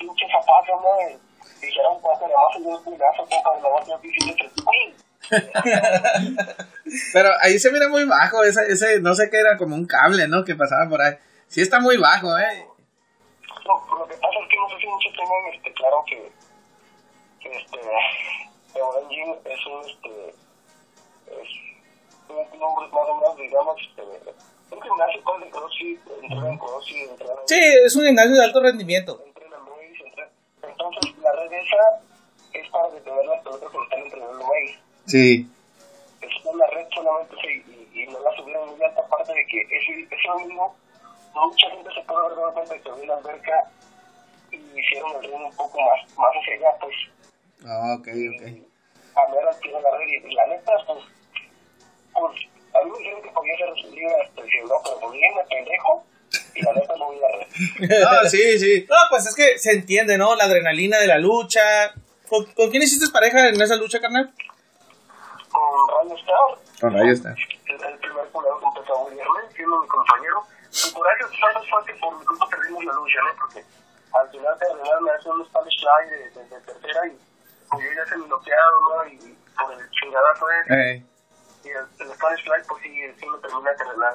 dijeron, 1.62 2.00
pues, 2.02 2.20
nada 2.22 2.34
más 2.36 2.58
un 2.58 2.64
de 2.94 2.98
la 3.62 3.70
otra 3.70 3.98
difícil 3.98 4.36
Pero 7.14 7.30
ahí 7.42 7.58
se 7.60 7.72
mira 7.72 7.90
muy 7.90 8.06
bajo, 8.06 8.44
ese, 8.44 8.62
ese, 8.72 9.00
no 9.00 9.16
sé 9.16 9.30
qué 9.30 9.40
era, 9.40 9.58
como 9.58 9.76
un 9.76 9.88
cable, 9.88 10.28
¿no? 10.28 10.44
Que 10.44 10.56
pasaba 10.56 10.88
por 10.90 11.02
ahí. 11.02 11.16
Sí 11.48 11.62
está 11.62 11.80
muy 11.80 11.98
bajo, 11.98 12.38
¿eh? 12.38 12.66
No, 13.66 13.98
lo 13.98 14.08
que 14.08 14.16
pasa 14.16 14.38
es 14.44 14.50
que 14.50 14.58
no 14.58 14.70
sé 14.70 14.76
si 14.80 14.88
muchos 14.88 15.12
tengan, 15.14 15.54
este, 15.54 15.74
claro 15.74 16.04
que, 16.08 16.32
que 17.42 17.50
este, 17.58 17.80
el 17.80 19.04
Engine 19.04 19.36
es 19.46 19.66
un, 19.66 19.82
este, 19.90 20.30
es 20.30 21.50
un 22.30 22.60
nombre 22.60 22.88
más 22.90 23.10
o 23.10 23.16
menos, 23.16 23.38
digamos, 23.38 23.76
este, 23.82 24.02
un 24.72 24.82
gimnasio 24.82 25.24
con 25.24 25.42
de 25.42 25.50
CrossFit, 25.50 26.00
entrenan 26.22 26.48
en 26.52 26.58
CrossFit, 26.60 27.10
entrenan 27.10 27.38
Sí, 27.48 27.60
es 27.86 27.96
un 27.96 28.06
gimnasio 28.06 28.36
de 28.36 28.44
alto 28.44 28.62
rendimiento. 28.62 29.22
entrenan 29.26 29.62
Waze, 29.68 30.04
entrenan- 30.06 30.30
entonces 30.62 31.18
la 31.20 31.32
red 31.32 31.52
esa 31.54 31.65
es 32.54 32.70
para 32.70 32.90
detener 32.90 33.26
las 33.26 33.42
pelotas 33.44 33.72
que 33.72 33.78
están 33.84 34.00
entrenando 34.00 34.46
Waze. 34.46 34.80
Sí. 35.06 35.50
es 36.22 36.46
una 36.46 36.66
red 36.68 36.88
solamente 36.94 37.36
sí, 37.42 37.64
y, 37.94 38.02
y 38.04 38.08
no 38.08 38.20
la 38.20 38.32
subieron 38.36 38.70
muy 38.70 38.84
alta 38.84 39.02
aparte 39.02 39.34
de 39.34 39.46
que 39.46 39.62
ese, 39.62 40.08
ese 40.10 40.28
domingo 40.28 40.76
mucha 41.34 41.70
gente 41.70 41.90
se 41.94 42.02
puede 42.02 42.26
haber 42.26 42.38
dado 42.38 42.54
cuenta 42.54 42.74
de 42.74 42.82
que 42.82 42.90
había 42.90 43.06
la 43.08 43.18
alberca 43.18 43.72
y 44.52 44.56
hicieron 44.56 45.12
el 45.16 45.22
ring 45.24 45.44
un 45.46 45.56
poco 45.56 45.80
más, 45.82 46.18
más 46.18 46.32
hacia 46.36 46.54
allá 46.56 46.78
pues 46.80 46.96
Ah, 47.68 47.96
ok, 48.00 48.08
ok. 48.08 48.44
a 49.16 49.32
ver 49.32 49.48
al 49.48 49.60
pie 49.60 49.74
de 49.74 49.82
la 49.82 49.92
red 49.98 50.08
y, 50.08 50.34
la 50.34 50.46
neta 50.48 50.74
pues 50.88 51.04
pues 52.14 52.36
a 52.74 52.86
mí 52.86 52.92
me 52.92 52.98
dijeron 53.00 53.22
que 53.22 53.30
podía 53.32 53.58
ser 53.58 53.74
de 53.74 54.06
expresión 54.24 54.68
no 54.70 54.76
pero 54.84 55.00
pues 55.00 55.12
bien 55.12 55.36
me 55.36 55.44
pendejo 55.46 56.04
no 56.62 58.30
sí, 58.30 58.60
sí. 58.60 58.86
No, 58.90 58.96
pues 59.10 59.26
es 59.28 59.36
que 59.36 59.58
se 59.60 59.72
entiende, 59.72 60.18
¿no? 60.18 60.36
La 60.36 60.46
adrenalina 60.46 60.98
de 61.00 61.08
la 61.08 61.18
lucha. 61.18 61.94
¿Con, 62.30 62.46
con 62.54 62.70
quién 62.72 62.82
hiciste 62.84 63.10
pareja 63.12 63.48
en 63.50 63.62
esa 63.62 63.76
lucha, 63.76 64.00
carnal? 64.00 64.34
con 65.52 65.88
Ryan 65.88 66.18
Star 66.18 66.82
Con 66.82 66.94
rayo 66.94 67.14
está. 67.14 67.32
es 67.32 67.82
el 67.82 67.98
primer 68.00 68.26
jugador 68.32 68.60
que 68.60 68.66
empezó 68.68 68.94
a 68.94 69.04
unirme 69.06 69.40
siendo 69.56 69.80
mi 69.80 69.88
compañero 69.88 70.44
mi 70.44 70.92
coraje 70.92 71.24
quizás 71.32 71.64
fue 71.70 71.86
que 71.86 71.94
por 72.00 72.20
mi 72.20 72.26
culpa 72.26 72.46
perdimos 72.50 72.84
la 72.84 72.92
lucha 72.94 73.20
¿no? 73.24 73.32
porque 73.40 73.64
al 74.20 74.30
final 74.32 74.54
terminar 74.60 75.02
me 75.02 75.12
hace 75.12 75.30
un 75.30 75.46
Spanish 75.46 75.80
Fly 75.80 76.10
de, 76.10 76.18
de, 76.36 76.50
de 76.50 76.60
tercera 76.62 77.08
y 77.08 77.18
pues 77.72 77.84
yo 77.86 77.90
ya 77.96 78.06
se 78.10 78.18
me 78.18 78.26
bloqueado 78.28 78.76
¿no? 78.84 79.08
y 79.08 79.16
por 79.56 79.72
el 79.80 79.90
chingadazo 79.92 80.46
ese 80.60 80.74
Eh. 80.76 81.06
y 81.64 81.70
el, 81.70 81.86
el 82.04 82.14
Spanish 82.16 82.44
Fly 82.44 82.60
pues 82.68 82.84
sí, 82.84 82.90
sí 83.18 83.26
me 83.30 83.38
termina 83.40 83.72
de 83.72 83.78
terminar 83.78 84.14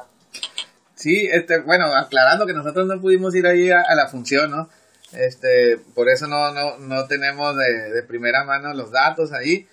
Sí, 1.01 1.29
este, 1.33 1.61
bueno, 1.61 1.87
aclarando 1.87 2.47
que 2.47 2.53
nosotros 2.53 2.87
no 2.87 3.01
pudimos 3.01 3.35
ir 3.35 3.47
ahí 3.47 3.71
a, 3.71 3.95
la 3.95 4.09
función, 4.09 4.51
¿no? 4.51 4.69
Este, 5.13 5.79
por 5.95 6.09
eso 6.09 6.27
no, 6.27 6.53
no, 6.53 6.79
no 6.79 7.07
tenemos 7.07 7.57
de, 7.57 7.91
de 7.91 8.03
primera 8.03 8.45
mano 8.45 8.75
los 8.75 8.93
datos 8.93 9.33
ahí. 9.33 9.67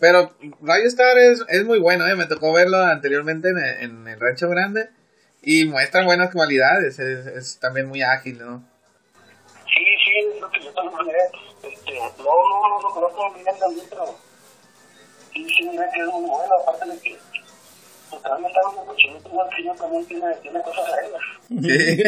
Pero 0.00 0.34
Rayo 0.60 0.88
Star 0.88 1.16
es, 1.18 1.44
es 1.48 1.64
muy 1.64 1.78
bueno, 1.78 2.06
¿eh? 2.08 2.16
Me 2.16 2.26
tocó 2.26 2.52
verlo 2.52 2.78
anteriormente 2.78 3.50
en, 3.50 3.58
en 3.58 4.08
el 4.08 4.18
Rancho 4.18 4.48
Grande 4.48 4.90
y 5.40 5.66
muestra 5.66 6.04
buenas 6.04 6.32
cualidades, 6.32 6.98
es, 6.98 7.26
es 7.26 7.60
también 7.60 7.86
muy 7.86 8.02
ágil, 8.02 8.38
¿no? 8.38 8.64
sí, 9.74 9.84
sí, 10.04 10.12
es 10.34 10.40
lo 10.40 10.50
que 10.50 10.60
yo 10.60 10.72
también 10.72 11.16
este, 11.62 11.98
no, 11.98 12.12
no, 12.18 12.78
no, 12.78 13.00
no 13.00 13.54
también 13.54 13.86
pero 13.88 14.18
sí, 15.32 15.46
sí, 15.48 15.68
miré 15.68 15.86
que 15.94 16.00
es 16.00 16.06
muy 16.06 16.28
bueno 16.28 16.54
aparte 16.60 16.90
de 16.90 16.98
que 17.00 17.18
también 18.20 20.06
tiene, 20.06 20.62
cosas 20.62 20.84
Sí. 21.48 22.02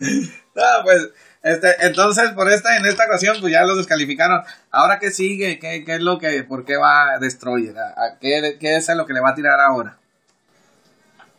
no, 0.54 0.64
pues, 0.84 1.10
este, 1.42 1.86
entonces 1.86 2.30
por 2.30 2.50
esta, 2.50 2.76
en 2.76 2.86
esta 2.86 3.06
ocasión, 3.06 3.36
pues 3.40 3.52
ya 3.52 3.64
lo 3.64 3.76
descalificaron. 3.76 4.42
Ahora 4.70 4.98
qué 4.98 5.10
sigue, 5.10 5.58
qué, 5.58 5.84
qué 5.84 5.94
es 5.94 6.00
lo 6.00 6.18
que, 6.18 6.44
por 6.44 6.64
qué 6.64 6.76
va 6.76 7.18
Destroyer, 7.18 7.78
¿A, 7.78 7.88
a 7.88 8.18
qué, 8.18 8.56
qué 8.60 8.76
es 8.76 8.88
lo 8.88 9.06
que 9.06 9.12
le 9.12 9.20
va 9.20 9.30
a 9.30 9.34
tirar 9.34 9.60
ahora. 9.60 9.98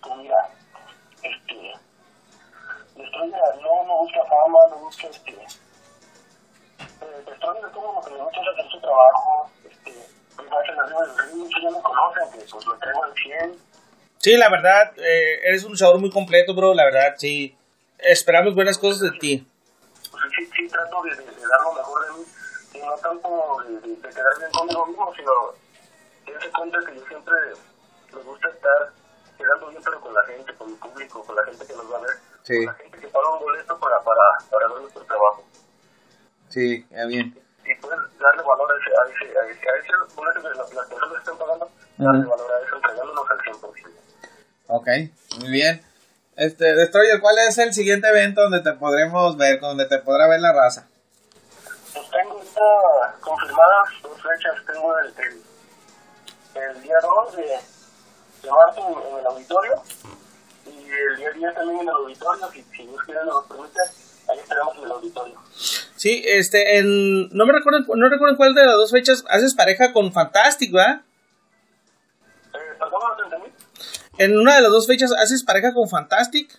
pues 0.02 0.18
mira, 0.18 0.50
este, 1.24 1.74
Destroyer 2.96 3.56
no, 3.62 3.84
no 3.86 3.98
busca 4.00 4.20
fama, 4.24 4.60
no 4.70 4.78
busca, 4.80 5.08
este, 5.08 5.32
eh, 5.32 7.24
Destroyer 7.26 7.66
es 7.66 7.72
como 7.74 7.94
lo 7.94 8.02
que 8.02 8.14
le 8.14 8.24
gusta 8.24 8.40
hacer 8.40 8.72
su 8.72 8.80
trabajo, 8.80 9.50
Sí, 14.20 14.36
la 14.36 14.50
verdad, 14.50 14.92
eh, 14.98 15.40
eres 15.46 15.64
un 15.64 15.72
luchador 15.72 15.98
muy 16.00 16.12
completo, 16.12 16.54
bro. 16.54 16.74
La 16.74 16.84
verdad, 16.84 17.16
sí. 17.18 17.56
Esperamos 17.98 18.54
buenas 18.54 18.78
cosas 18.78 19.00
de 19.12 19.18
ti. 19.18 19.48
pues 20.12 20.24
sí, 20.36 20.46
sí 20.56 20.68
trato 20.68 21.02
de, 21.04 21.12
de, 21.16 21.24
de 21.24 21.42
dar 21.48 21.62
lo 21.64 21.74
mejor 21.74 22.06
de 22.06 22.20
mí, 22.20 22.26
y 22.74 22.80
no 22.80 22.96
tanto 22.96 23.58
de, 23.66 23.90
de, 23.90 24.10
quedar 24.10 24.38
bien 24.38 24.52
conmigo 24.52 24.86
mismo, 24.88 25.14
sino 25.16 25.32
darse 26.34 26.50
cuenta 26.52 26.80
que 26.86 26.96
yo 26.96 27.06
siempre 27.08 27.34
me 28.14 28.22
gusta 28.22 28.50
estar 28.50 28.92
quedando 29.38 29.68
bien, 29.70 29.82
pero 29.84 30.02
con 30.02 30.14
la 30.14 30.22
gente, 30.28 30.54
con 30.56 30.70
el 30.70 30.76
público, 30.76 31.24
con 31.24 31.36
la 31.36 31.46
gente 31.46 31.66
que 31.66 31.74
nos 31.74 31.92
va 31.92 31.98
a 31.98 32.02
ver, 32.02 32.12
Sí. 32.44 32.56
con 32.58 32.66
la 32.66 32.74
gente 32.74 33.00
que 33.00 33.08
paga 33.08 33.34
un 33.34 33.40
boleto 33.40 33.80
para, 33.80 34.00
para, 34.04 34.22
para 34.50 34.68
ver 34.68 34.82
nuestro 34.82 35.04
trabajo. 35.06 35.44
Sí, 36.50 36.86
bien. 37.08 37.38
Y 39.08 39.14
puedes 39.14 39.26
darle 39.26 39.26
valor 39.26 39.26
a 39.26 39.26
ese, 39.26 39.26
a 39.26 39.52
ese, 39.52 39.52
a 39.52 39.52
ese, 39.52 39.70
a 39.70 39.78
ese 39.80 40.16
boleto 40.16 40.42
que 40.42 40.58
las, 40.58 40.88
personas 40.88 41.20
están 41.20 41.38
pagando, 41.38 41.72
darle 41.98 42.26
valor 42.26 42.52
a 42.52 42.66
eso 42.66 42.76
entregándonos 42.76 43.26
al 43.30 43.38
100%. 43.40 43.90
Ok, 44.68 44.88
muy 45.40 45.50
bien. 45.50 45.82
Este, 46.36 46.76
Destroyer, 46.76 47.20
¿cuál 47.20 47.38
es 47.40 47.58
el 47.58 47.74
siguiente 47.74 48.08
evento 48.08 48.42
donde 48.42 48.62
te 48.62 48.74
podremos 48.74 49.38
ver, 49.38 49.60
donde 49.60 49.86
te 49.86 50.00
podrá 50.00 50.28
ver 50.28 50.40
la 50.40 50.54
raza? 50.54 50.88
Pues 51.94 52.10
tengo 52.12 52.36
ahorita 52.36 52.62
confirmadas 53.20 53.90
dos 54.02 54.22
fechas, 54.22 54.66
tengo 54.66 54.98
el, 55.00 55.14
el, 55.18 55.42
el 56.62 56.82
día 56.82 56.96
2 57.02 57.36
de, 57.36 57.44
de 57.44 58.52
marzo 58.52 58.88
en, 58.88 59.12
en 59.12 59.20
el 59.20 59.26
auditorio 59.26 59.84
y 60.66 60.90
el 60.90 61.18
día 61.18 61.32
10 61.32 61.56
también 61.56 61.80
en 61.82 61.88
el 61.88 61.96
auditorio, 61.96 62.52
si, 62.52 62.64
si 62.64 62.88
Dios 62.88 63.04
quiere 63.04 63.26
nos 63.26 63.46
permite, 63.46 63.80
ahí 64.30 64.40
estaremos 64.40 64.78
en 64.78 64.84
el 64.84 64.92
auditorio. 64.92 65.40
Sí, 65.96 66.24
este, 66.26 66.78
en, 66.78 67.30
no 67.30 67.46
me 67.46 67.54
recuerdo, 67.54 67.80
no 67.96 68.10
recuerdo 68.10 68.32
en 68.32 68.38
cuál 68.38 68.54
de 68.54 68.66
las 68.66 68.76
dos 68.76 68.92
fechas 68.92 69.26
haces 69.30 69.56
pareja 69.56 69.92
con 69.92 70.14
Fantastic, 70.14 70.72
¿verdad? 70.72 71.02
Eh, 72.54 72.76
perdón, 72.78 73.02
no 73.10 73.16
te 73.16 73.24
entendí. 73.24 73.52
En 74.18 74.40
una 74.40 74.56
de 74.56 74.62
las 74.62 74.72
dos 74.72 74.88
fechas 74.88 75.12
haces 75.12 75.44
pareja 75.44 75.74
con 75.74 75.90
Fantastic. 75.90 76.52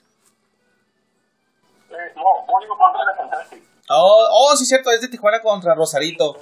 Eh, 1.91 2.13
no, 2.17 2.47
Público 2.47 2.77
contra 2.77 3.05
la 3.05 3.15
Fantastic. 3.17 3.63
Oh, 3.89 4.27
oh, 4.31 4.57
sí, 4.57 4.67
cierto, 4.67 4.91
es 4.91 5.01
de 5.01 5.09
Tijuana 5.09 5.41
contra 5.41 5.75
Rosarito. 5.75 6.37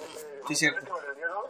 Sí, 0.48 0.54
cierto. 0.54 0.80
El 0.80 1.16
día 1.16 1.26
2 1.26 1.44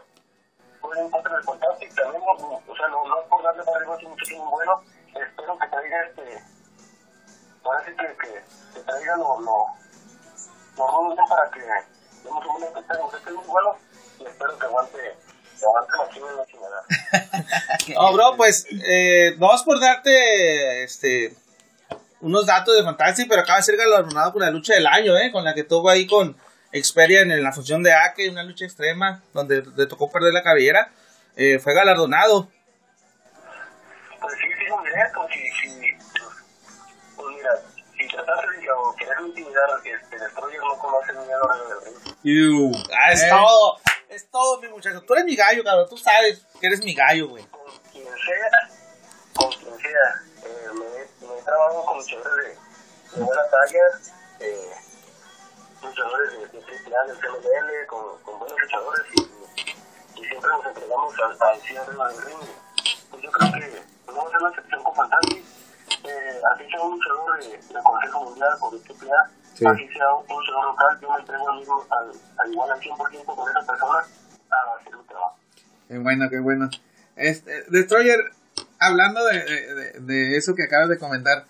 voy 0.83 0.99
en 0.99 1.11
contra 1.11 1.35
del 1.35 1.45
Fantastic 1.45 1.95
también, 1.95 2.23
o 2.23 2.77
sea, 2.77 2.89
no, 2.89 3.09
no 3.09 3.21
es 3.21 3.27
por 3.29 3.43
darle 3.43 3.63
para 3.65 3.81
es 3.81 4.39
bueno. 4.51 4.83
Espero 5.09 5.59
que 5.59 5.67
traiga 5.69 6.05
este. 6.07 6.58
Ahora 7.69 7.85
sí 7.85 7.93
que, 7.93 8.07
que, 8.17 8.35
que 8.75 8.81
traiga 8.81 9.17
lo, 9.17 9.41
lo, 9.41 9.67
lo 10.79 10.87
rudo 10.87 11.15
¿no? 11.15 11.25
para 11.29 11.51
que 11.51 11.61
demos 12.25 12.47
un 12.47 12.53
buen 12.53 12.65
espectáculo. 12.65 13.11
Este 13.15 13.29
es 13.29 13.37
muy 13.37 13.45
bueno 13.45 13.77
y 14.19 14.25
espero 14.25 14.59
que 14.59 14.67
aguante, 14.67 14.99
que 15.59 15.65
aguante 15.67 15.93
la 15.99 16.09
chingada 16.09 16.37
la 16.37 16.47
chingada. 16.47 16.85
Oh, 17.99 18.13
bro, 18.13 18.37
pues, 18.37 18.67
eh, 18.87 19.35
no 19.39 19.55
es 19.55 19.63
por 19.63 19.81
darte, 19.81 20.83
este, 20.83 21.35
unos 22.21 22.47
datos 22.47 22.75
de 22.75 22.83
Fantastic, 22.83 23.29
pero 23.29 23.43
acaba 23.43 23.59
de 23.59 23.65
ser 23.65 23.77
galardonado 23.77 24.33
con 24.33 24.43
la 24.43 24.51
lucha 24.51 24.75
del 24.75 24.87
año, 24.87 25.17
¿eh? 25.17 25.31
Con 25.31 25.45
la 25.45 25.55
que 25.55 25.65
tuvo 25.65 25.91
ahí 25.91 26.07
con 26.07 26.37
Xperia 26.73 27.21
en 27.21 27.43
la 27.43 27.53
función 27.53 27.83
de 27.83 27.93
Ake, 27.93 28.31
una 28.31 28.45
lucha 28.45 28.65
extrema, 28.65 29.23
donde 29.35 29.63
le 29.77 29.87
tocó 29.87 30.11
perder 30.11 30.33
la 30.33 30.43
cabellera. 30.43 30.91
Eh, 31.37 31.59
fue 31.59 31.75
galardonado. 31.75 32.49
Pues 34.21 34.35
sí, 34.35 34.47
sí, 34.59 34.71
muy 34.71 34.85
bien, 34.85 35.07
pues 35.15 35.29
pues 35.29 35.77
mira, 35.77 35.88
trataste 38.29 38.61
de 38.61 38.71
o 38.71 38.95
querer 38.97 39.21
intimidar 39.21 39.71
a 39.71 39.83
que 39.83 39.93
este 39.93 40.19
Destroyer 40.19 40.61
no 40.61 40.79
conoce 40.79 41.13
de 41.13 41.21
ring, 42.25 42.77
Ah, 42.93 43.13
es 43.13 43.23
Eh. 43.23 43.29
todo, 43.31 43.79
es 44.09 44.31
todo, 44.31 44.61
mi 44.61 44.69
muchacho. 44.69 45.01
Tú 45.07 45.15
eres 45.15 45.25
mi 45.27 45.37
gallo, 45.37 45.63
cabrón. 45.65 45.87
Tú 45.89 45.97
sabes 45.97 46.45
que 46.61 46.67
eres 46.67 46.83
mi 46.85 46.95
gallo, 46.95 47.29
güey. 47.29 47.45
con 47.47 47.63
quien 47.93 48.05
sea, 48.07 48.69
con 49.35 49.51
quien 49.53 49.77
sea, 49.79 50.23
eh, 50.45 50.69
me, 50.75 50.85
he- 50.85 51.27
me 51.27 51.39
he 51.39 51.43
trabajado 51.43 51.85
con 51.85 51.99
luchadores 51.99 52.35
de, 53.13 53.19
de 53.19 53.25
buena 53.25 53.43
talla, 53.51 53.81
eh, 54.41 54.71
luchadores 55.83 56.33
de, 56.33 56.39
de 56.49 56.59
AAA, 56.65 57.07
del 57.07 57.17
CMLL, 57.19 57.87
con, 57.87 58.23
con 58.23 58.39
buenos 58.39 58.59
luchadores 58.61 59.03
y, 59.15 59.21
y 60.21 60.25
siempre 60.27 60.51
nos 60.51 60.67
entregamos 60.67 61.15
al, 61.21 61.37
al 61.49 61.61
cierre 61.63 61.87
del 61.87 62.23
ring. 62.25 62.49
Pues 63.11 63.23
yo 63.23 63.31
creo 63.31 63.53
que 63.53 63.83
no 64.07 64.15
va 64.17 64.23
a 64.23 64.31
ser 64.31 64.39
una 64.41 64.51
excepción 64.51 64.83
con 64.85 64.95
Fantastic. 64.95 65.45
Eh, 66.09 66.41
así 66.55 66.65
sea 66.71 66.81
un 66.83 66.93
luchador 66.93 67.39
de, 67.43 67.49
del 67.51 67.83
Consejo 67.83 68.25
Mundial 68.25 68.49
o 68.61 68.71
de 68.71 68.79
AAA, 68.79 69.31
Sí. 69.55 69.67
así 69.67 69.89
sea 69.89 70.15
un 70.15 70.27
luchador 70.29 70.65
local, 70.67 70.99
yo 71.03 71.11
me 71.11 71.19
entrego 71.19 71.49
al 71.51 71.59
mismo, 71.59 71.85
al, 71.91 72.11
al 72.39 72.53
igual 72.53 72.71
al 72.71 72.81
100% 72.81 73.25
con 73.25 73.51
esa 73.51 73.67
persona 73.67 73.99
a 73.99 74.81
hacer 74.81 74.97
un 74.97 75.07
trabajo. 75.07 75.37
Qué 75.89 75.99
bueno, 75.99 76.31
qué 76.31 76.39
bueno. 76.39 76.71
Este, 77.17 77.65
Destroyer, 77.69 78.31
hablando 78.79 79.25
de, 79.25 79.43
de, 79.45 79.75
de- 79.75 80.01
de 80.01 80.37
eso 80.37 80.55
que 80.55 80.63
acabas 80.65 80.89
de 80.89 80.99
comentar, 80.99 81.45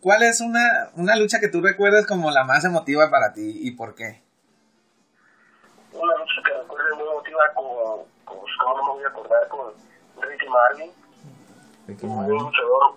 ¿cuál 0.00 0.22
es 0.22 0.40
una, 0.40 0.88
una 0.94 1.16
lucha 1.16 1.38
que 1.38 1.48
tú 1.48 1.60
recuerdas 1.60 2.06
como 2.06 2.30
la 2.30 2.44
más 2.44 2.64
emotiva 2.64 3.10
para 3.10 3.32
ti 3.34 3.58
y 3.62 3.72
por 3.72 3.94
qué? 3.94 4.22
Una 5.92 6.14
lucha 6.16 6.40
que 6.44 6.52
recuerdo 6.62 6.96
muy 6.96 7.08
emotiva 7.08 7.40
con, 7.54 7.66
con 8.24 8.38
¿cómo 8.62 8.76
no 8.78 8.84
me 8.84 8.90
voy 8.94 9.04
a 9.04 9.08
acordar? 9.08 9.48
Con 9.48 9.72
Ricky 10.22 10.46
Marvin. 10.48 10.90
Un 12.02 12.28
luchador, 12.28 12.96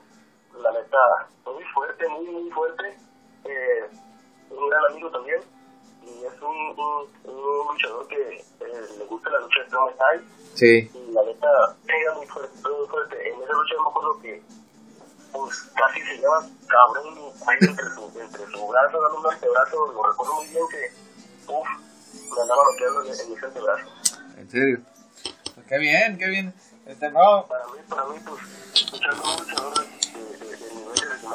la 0.61 0.71
neta, 0.71 0.97
muy 1.45 1.63
fuerte, 1.73 2.07
muy, 2.07 2.25
muy 2.27 2.51
fuerte. 2.51 2.97
Eh, 3.45 3.89
un 4.49 4.69
gran 4.69 4.85
amigo 4.91 5.09
también. 5.11 5.41
Y 6.03 6.25
es 6.25 6.41
un, 6.41 6.57
un, 6.79 7.31
un 7.31 7.67
luchador 7.67 8.07
que 8.07 8.37
eh, 8.37 8.45
le 8.97 9.05
gusta 9.05 9.29
la 9.29 9.39
lucha 9.39 9.59
de 9.61 9.67
Strong 9.67 9.93
Style. 9.93 10.23
Sí. 10.55 10.91
Y 10.93 11.11
la 11.11 11.23
neta, 11.23 11.75
era 11.87 12.13
muy 12.15 12.25
fuerte, 12.27 12.69
muy 12.69 12.87
fuerte. 12.87 13.29
En 13.29 13.41
esa 13.41 13.53
lucha 13.53 13.75
me 13.83 13.89
acuerdo 13.89 14.19
que 14.21 14.41
pues, 15.31 15.55
casi 15.75 16.01
se 16.01 16.17
lleva 16.17 16.45
cabrón 16.67 17.17
ahí 17.47 17.57
entre 17.61 17.85
su, 17.89 18.19
entre 18.19 18.45
su 18.47 18.67
brazo, 18.67 19.01
dando 19.01 19.19
un 19.19 19.33
antebrazo. 19.33 19.91
Lo 19.93 20.03
recuerdo 20.03 20.35
muy 20.35 20.47
bien 20.47 20.63
que, 20.71 21.51
uff, 21.51 21.67
me 22.35 22.41
andaba 22.41 22.63
bloqueando 22.63 23.01
en, 23.01 23.07
en 23.07 23.37
ese 23.37 23.45
antebrazo. 23.45 23.87
¿En 24.37 24.49
serio? 24.49 24.79
Pues 25.55 25.67
qué 25.67 25.77
bien, 25.77 26.17
qué 26.17 26.27
bien. 26.27 26.53
Este, 26.85 27.11
no, 27.11 27.45
Para 27.47 27.67
mí, 27.67 27.79
para 27.87 28.05
mí, 28.05 28.17
pues, 28.25 28.91
luchando 28.91 29.23
un 29.23 29.37
luchador 29.37 29.73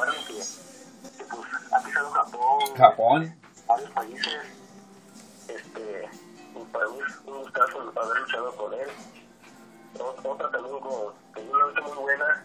de 0.03 0.17
que, 0.27 1.17
que, 1.17 1.23
pues, 1.25 1.47
ha 1.71 1.79
pisado 1.83 2.11
Japón, 2.11 2.59
Japón. 2.75 3.39
varios 3.67 3.89
países. 3.91 4.33
Este, 5.47 6.09
y 6.55 6.63
para 6.71 6.87
mí 6.87 6.97
es 7.07 7.15
un 7.25 7.37
gustazo 7.43 7.79
haber 7.79 8.19
luchado 8.21 8.55
con 8.55 8.73
él. 8.73 8.89
Ot- 9.99 10.19
Otra 10.25 10.51
también 10.51 10.79
con, 10.79 11.13
que 11.33 11.45
yo 11.45 11.51
una 11.53 11.81
muy 11.81 11.97
buena, 11.97 12.43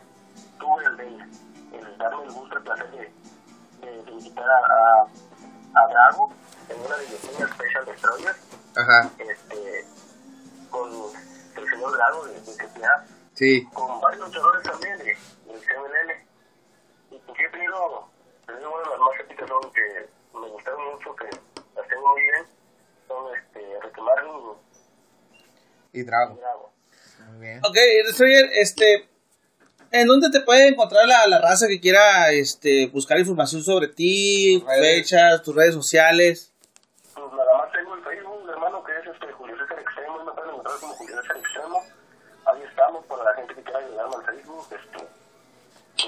tuve 0.58 0.84
el 0.84 0.96
de 0.96 1.78
el 1.78 1.98
darme 1.98 2.24
el 2.24 2.32
gusto, 2.32 2.56
el 2.56 2.62
placer 2.62 2.90
de, 2.90 3.12
de, 3.86 4.02
de 4.04 4.10
invitar 4.12 4.44
a, 4.50 5.02
a, 5.80 5.86
Drago 5.88 6.32
en 6.68 6.80
una 6.84 6.96
de 6.96 7.08
mis 7.08 7.24
líneas 7.24 7.50
Special 7.50 7.84
Destroyer, 7.86 8.36
Ajá, 8.76 9.10
este, 9.18 9.86
con 10.70 10.88
el 10.92 11.70
señor 11.70 11.92
Drago 11.92 12.26
de, 12.26 12.40
de 12.40 12.56
KPA, 12.56 13.04
sí. 13.34 13.64
con 13.72 14.00
varios 14.00 14.26
luchadores 14.28 14.62
también 14.62 14.98
de, 14.98 15.04
del 15.04 15.60
CMLL. 15.60 16.29
Y 17.10 17.16
yo 17.16 17.32
he 17.46 17.50
tenido, 17.50 18.08
te 18.46 18.56
digo, 18.56 18.74
una 18.74 18.84
de 18.84 18.90
las 18.90 18.98
más 18.98 19.20
épicas 19.20 19.48
son 19.48 19.72
que 19.72 20.38
me 20.38 20.48
gustaron 20.48 20.92
mucho, 20.92 21.14
que 21.16 21.24
las 21.76 21.88
tengo 21.88 22.08
muy 22.12 22.22
bien, 22.22 22.46
son 23.08 23.34
este, 23.36 24.00
Marvin 24.02 24.56
Y 25.92 26.00
y 26.00 26.02
Drago. 26.04 26.36
Drago. 26.36 26.72
Muy 27.30 27.40
bien. 27.40 27.58
Ok, 27.64 27.74
Destroyer, 28.06 28.48
este, 28.54 29.08
¿en 29.90 30.06
dónde 30.06 30.30
te 30.30 30.40
puede 30.40 30.68
encontrar 30.68 31.06
la, 31.06 31.26
la 31.26 31.40
raza 31.40 31.66
que 31.68 31.80
quiera 31.80 32.30
este, 32.30 32.86
buscar 32.88 33.18
información 33.18 33.62
sobre 33.62 33.88
ti, 33.88 34.62
Redes. 34.66 34.80
fechas, 34.80 35.42
tus 35.42 35.54
redes 35.54 35.74
sociales? 35.74 36.52
Pues 37.14 37.32
nada 37.32 37.58
más 37.58 37.72
tengo 37.72 37.94
el 37.96 38.04
Facebook, 38.04 38.48
hermano, 38.50 38.84
que 38.84 38.92
es 38.92 39.06
este 39.14 39.32
Julio 39.32 39.56
César 39.58 39.78
Extremo, 39.80 40.24
me 40.24 40.32
pueden 40.32 40.50
encontrar 40.50 40.78
como 40.80 40.94
Julio 40.94 41.20
César 41.22 41.36
Extremo. 41.38 41.82
Ahí 42.46 42.62
estamos 42.62 43.04
para 43.06 43.24
la 43.24 43.34
gente 43.34 43.54
que 43.54 43.62
quiera 43.62 43.78
ayudarme 43.80 44.14
al 44.16 44.24
Facebook. 44.24 44.66
Este, 44.70 45.06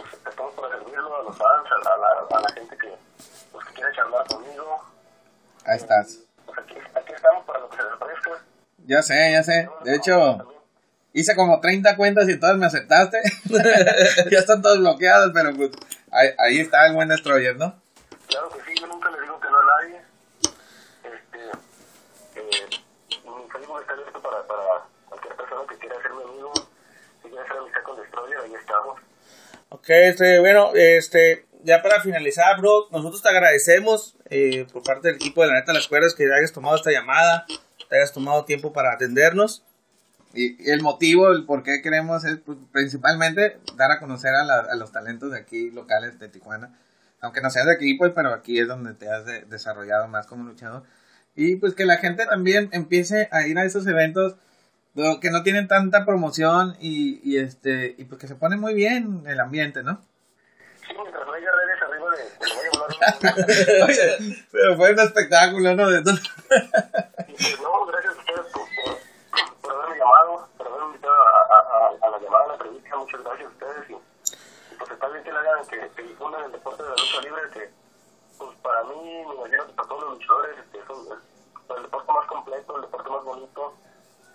pues 0.01 0.13
estamos 0.27 0.55
para 0.55 0.69
servirlo 0.79 1.17
a 1.17 1.23
los 1.23 1.37
fans, 1.37 1.69
a 1.71 1.99
la, 1.99 2.37
a 2.39 2.41
la, 2.41 2.49
gente 2.55 2.77
que, 2.77 2.95
pues, 3.51 3.67
que 3.67 3.75
quiera 3.75 3.93
charlar 3.93 4.27
conmigo. 4.27 4.85
Ahí 5.65 5.77
estás. 5.77 6.21
Pues 6.47 6.59
aquí, 6.59 6.77
aquí 6.95 7.13
estamos 7.13 7.45
para 7.45 7.61
lo 7.61 7.69
que 7.69 7.77
se 7.77 7.83
les 7.83 7.93
ofrezca. 7.93 8.31
Ya 8.87 9.03
sé, 9.03 9.33
ya 9.33 9.43
sé. 9.43 9.69
De 9.85 9.97
hecho, 9.97 10.55
hice 11.13 11.37
como 11.37 11.61
30 11.61 11.97
cuentas 11.97 12.29
y 12.29 12.39
todas 12.39 12.57
me 12.57 12.67
aceptaste. 12.67 13.21
ya 14.31 14.39
están 14.39 14.63
todas 14.63 14.79
bloqueadas, 14.79 15.31
pero 15.35 15.55
pues 15.55 15.71
ahí, 16.11 16.29
ahí 16.39 16.61
está 16.61 16.87
el 16.87 16.95
buen 16.95 17.09
Destroyer, 17.09 17.57
¿no? 17.57 17.75
Claro 18.29 18.49
que 18.51 18.61
sí, 18.63 18.75
yo 18.81 18.87
nunca 18.87 19.11
le 19.11 19.21
digo 19.21 19.39
que 19.41 19.49
no 19.49 19.59
a 19.59 19.83
nadie. 19.83 20.03
Este, 21.05 21.51
eh, 22.37 22.69
mi 23.25 23.51
Facebook 23.51 23.81
está 23.81 23.93
abierto 23.93 24.23
para, 24.23 24.43
para 24.47 24.63
cualquier 25.07 25.37
persona 25.37 25.63
que 25.69 25.79
quiera 25.79 26.01
ser 26.01 26.13
mi 26.13 26.23
amigo, 26.23 26.53
si 27.23 27.29
quiere 27.29 27.45
hacer 27.45 27.57
amistad 27.59 27.83
con 27.83 27.97
Destroyer, 27.97 28.39
ahí 28.41 28.55
estamos. 28.55 29.12
Ok, 29.75 29.89
este, 29.89 30.39
bueno, 30.39 30.73
este, 30.75 31.47
ya 31.65 31.81
para 31.81 32.03
finalizar, 32.03 32.61
bro, 32.61 32.89
nosotros 32.91 33.23
te 33.23 33.31
agradecemos 33.31 34.17
eh, 34.29 34.67
por 34.71 34.83
parte 34.83 35.09
del 35.09 35.17
equipo 35.17 35.41
de 35.43 35.49
la 35.49 35.55
neta 35.55 35.73
las 35.73 35.89
cuerdas 35.89 36.15
que 36.15 36.25
hayas 36.25 36.53
tomado 36.53 36.77
esta 36.77 36.91
llamada, 36.91 37.47
te 37.89 37.97
hayas 37.97 38.13
tomado 38.13 38.45
tiempo 38.45 38.75
para 38.75 38.93
atendernos. 38.93 39.65
Y, 40.35 40.63
y 40.63 40.71
el 40.71 40.83
motivo, 40.83 41.31
el 41.33 41.47
por 41.47 41.63
qué 41.63 41.81
queremos 41.81 42.25
es 42.27 42.37
pues, 42.45 42.59
principalmente 42.71 43.59
dar 43.77 43.91
a 43.93 43.99
conocer 43.99 44.35
a, 44.35 44.45
la- 44.45 44.67
a 44.71 44.75
los 44.77 44.93
talentos 44.93 45.33
de 45.33 45.39
aquí 45.39 45.71
locales 45.71 46.19
de 46.19 46.29
Tijuana. 46.29 46.79
Aunque 47.23 47.41
no 47.41 47.49
seas 47.51 47.65
de 47.67 47.73
aquí, 47.73 47.95
pues, 47.95 48.13
pero 48.15 48.33
aquí 48.35 48.59
es 48.59 48.69
donde 48.69 48.93
te 48.93 49.09
has 49.09 49.25
de- 49.25 49.43
desarrollado 49.47 50.07
más 50.07 50.27
como 50.27 50.45
luchador. 50.45 50.83
Y 51.35 51.57
pues 51.57 51.73
que 51.75 51.87
la 51.87 51.97
gente 51.97 52.27
también 52.27 52.69
empiece 52.73 53.29
a 53.33 53.47
ir 53.47 53.59
a 53.59 53.65
esos 53.65 53.87
eventos 53.87 54.37
que 55.21 55.31
no 55.31 55.43
tienen 55.43 55.69
tanta 55.69 56.05
promoción 56.05 56.77
y, 56.81 57.21
y 57.29 57.39
este 57.39 57.95
y 57.97 58.05
pues 58.05 58.21
que 58.21 58.29
se 58.29 58.35
pone 58.35 58.57
muy 58.57 58.75
bien 58.75 59.25
el 59.27 59.41
ambiente, 59.41 59.83
¿no? 59.83 60.01
Sí, 60.87 60.93
mientras 60.95 61.27
no 61.27 61.33
haya 61.33 61.51
redes 61.51 61.83
arriba 61.83 62.11
de, 62.11 62.23
de 62.25 63.83
Oye, 63.85 64.47
pero 64.53 64.77
fue 64.77 64.93
un 64.93 65.01
espectáculo, 65.01 65.75
¿no? 65.75 65.89
De- 65.91 66.03
pues 66.03 67.61
no, 67.63 67.87
gracias 67.87 68.15
a 68.15 68.19
ustedes 68.19 68.47
por, 68.53 68.63
por, 68.85 69.61
por 69.63 69.73
haberme 69.73 69.97
llamado, 69.99 70.49
por 70.59 70.67
haberme 70.67 70.87
invitado 70.89 71.15
a, 71.15 71.19
a, 71.55 71.59
a, 71.79 72.07
a 72.07 72.11
la 72.11 72.19
llamada, 72.19 72.45
a 72.45 72.49
la 72.49 72.55
entrevista. 72.55 72.97
Muchas 72.97 73.23
gracias 73.25 73.47
a 73.47 73.51
ustedes. 73.51 73.91
Y, 73.91 73.93
y 73.95 74.77
pues 74.79 74.91
está 74.91 75.09
bien 75.09 75.25
que 75.25 75.33
le 75.33 75.39
hagan, 75.39 75.67
que, 75.67 75.91
que 75.97 76.03
difundan 76.03 76.45
el 76.45 76.53
deporte 76.53 76.83
de 76.83 76.89
la 76.91 76.95
lucha 76.97 77.21
libre, 77.23 77.43
que 77.55 77.71
pues 78.39 78.51
para 78.63 78.83
mí, 78.85 79.25
me 79.27 79.35
imagino 79.35 79.67
que 79.67 79.73
para 79.73 79.89
todos 79.89 80.03
los 80.05 80.13
luchadores, 80.19 80.59
este, 80.59 80.79
es 80.79 80.89
un- 80.91 81.13
es 81.13 81.77
el 81.77 81.83
deporte 81.85 82.13
más 82.13 82.27
completo, 82.27 82.77
el 82.77 82.83
deporte 82.83 83.11
más 83.11 83.25
bonito. 83.25 83.75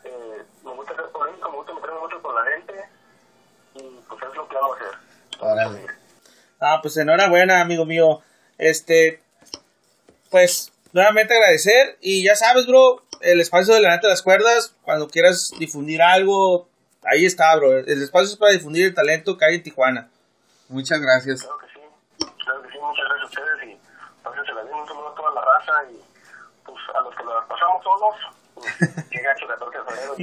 Eh, 0.03 0.45
me 0.63 0.71
gusta 0.73 0.95
ser 0.95 1.05
polémico, 1.11 1.51
me 1.51 1.57
gusta 1.57 1.73
meterme 1.73 1.99
mucho 1.99 2.21
con 2.21 2.35
la 2.35 2.43
gente. 2.51 2.73
Y 3.75 3.99
pues 4.07 4.23
es 4.23 4.35
lo 4.35 4.47
que 4.47 4.55
vamos 4.55 4.77
a 4.77 4.83
hacer. 4.85 4.99
Órale. 5.39 5.85
Ah, 6.59 6.76
pues 6.87 6.95
enhorabuena, 6.95 7.59
amigo 7.59 7.85
mío. 7.85 8.21
Este, 8.57 9.19
pues, 10.31 10.71
nuevamente 10.93 11.33
agradecer. 11.33 11.97
Y 11.99 12.23
ya 12.23 12.33
sabes, 12.37 12.65
bro, 12.65 13.03
el 13.19 13.41
espacio 13.41 13.73
de 13.73 13.81
la 13.81 13.89
neta 13.89 14.07
de 14.07 14.13
las 14.13 14.21
cuerdas, 14.21 14.73
cuando 14.83 15.09
quieras 15.09 15.51
difundir 15.59 16.01
algo, 16.01 16.69
ahí 17.03 17.25
está, 17.25 17.53
bro. 17.57 17.77
El 17.77 18.01
espacio 18.01 18.29
es 18.29 18.37
para 18.37 18.53
difundir 18.53 18.85
el 18.85 18.93
talento 18.93 19.37
que 19.37 19.43
hay 19.43 19.55
en 19.55 19.63
Tijuana. 19.63 20.09
Muchas 20.69 21.01
gracias. 21.01 21.41
Claro 21.41 21.57
que 21.57 21.67
sí, 21.67 21.79
claro 22.45 22.61
que 22.61 22.69
sí, 22.69 22.77
muchas 22.79 23.05
gracias 23.05 23.23
a 23.23 23.25
ustedes 23.25 23.67
y 23.67 23.77
pásensela 24.23 24.63
bien, 24.63 24.75
un 24.75 24.87
saludo 24.87 25.09
a 25.09 25.15
toda 25.15 25.33
la 25.33 25.41
raza 25.41 25.91
y 25.91 25.99
pues 26.63 26.77
a 26.95 27.01
los 27.01 27.15
que 27.15 27.23
las 27.25 27.45
pasamos 27.47 27.83
solos, 27.83 28.15
pues, 28.55 29.05
qué 29.11 29.21
gacho 29.21 29.45
14 29.45 29.77
de 29.77 29.83
febrero. 29.83 30.15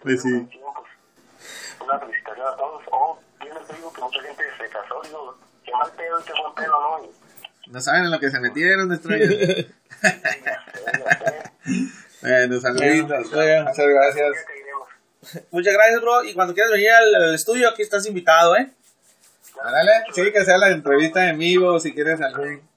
Pues 0.00 0.22
sí. 0.22 0.30
pues, 0.50 1.80
una 1.80 1.98
felicitación 1.98 2.46
a 2.46 2.56
todos. 2.56 2.82
Oh, 2.90 3.18
bien 3.40 3.54
les 3.54 3.76
digo 3.76 3.91
que 3.91 3.91
mucha 4.02 4.20
gente 4.22 4.42
se 4.58 4.68
casó, 4.68 5.00
digo, 5.04 5.36
qué 5.64 5.72
mal 5.72 5.90
pedo 5.96 6.20
y 6.20 6.24
qué 6.24 6.32
buen 6.40 6.54
pedo, 6.54 6.72
¿no? 6.80 7.04
Y, 7.04 7.70
No 7.70 7.80
saben 7.80 8.04
en 8.04 8.10
lo 8.10 8.20
que 8.20 8.30
se 8.30 8.40
metieron, 8.40 8.90
sé, 9.00 9.72
bueno, 12.22 12.60
saluditos. 12.60 13.26
Muchas 13.26 13.88
gracias. 13.88 14.32
Muchas 15.50 15.74
gracias, 15.74 16.00
bro. 16.00 16.24
Y 16.24 16.34
cuando 16.34 16.54
quieras 16.54 16.72
venir 16.72 16.90
al, 16.90 17.14
al 17.14 17.34
estudio, 17.34 17.68
aquí 17.68 17.82
estás 17.82 18.06
invitado, 18.06 18.56
¿eh? 18.56 18.72
Dale, 19.62 19.92
sí, 20.12 20.32
que 20.32 20.44
sea 20.44 20.58
la 20.58 20.70
entrevista 20.70 21.28
en 21.28 21.38
vivo, 21.38 21.78
si 21.78 21.94
quieres 21.94 22.20
algún... 22.20 22.68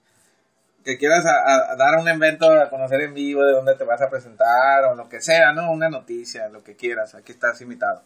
Que 0.84 1.00
quieras 1.00 1.26
a- 1.26 1.72
a 1.72 1.76
dar 1.76 1.98
un 2.00 2.08
evento 2.08 2.48
a 2.52 2.70
conocer 2.70 3.02
en 3.02 3.16
vivo, 3.16 3.44
de 3.44 3.54
dónde 3.54 3.74
te 3.74 3.84
vas 3.84 4.00
a 4.04 4.10
presentar, 4.12 4.84
o 4.86 4.94
lo 4.94 5.10
que 5.10 5.20
sea, 5.20 5.52
¿no? 5.52 5.72
Una 5.72 5.90
noticia, 5.90 6.48
lo 6.50 6.64
que 6.64 6.76
quieras, 6.76 7.16
aquí 7.16 7.32
estás 7.32 7.60
invitado. 7.62 8.04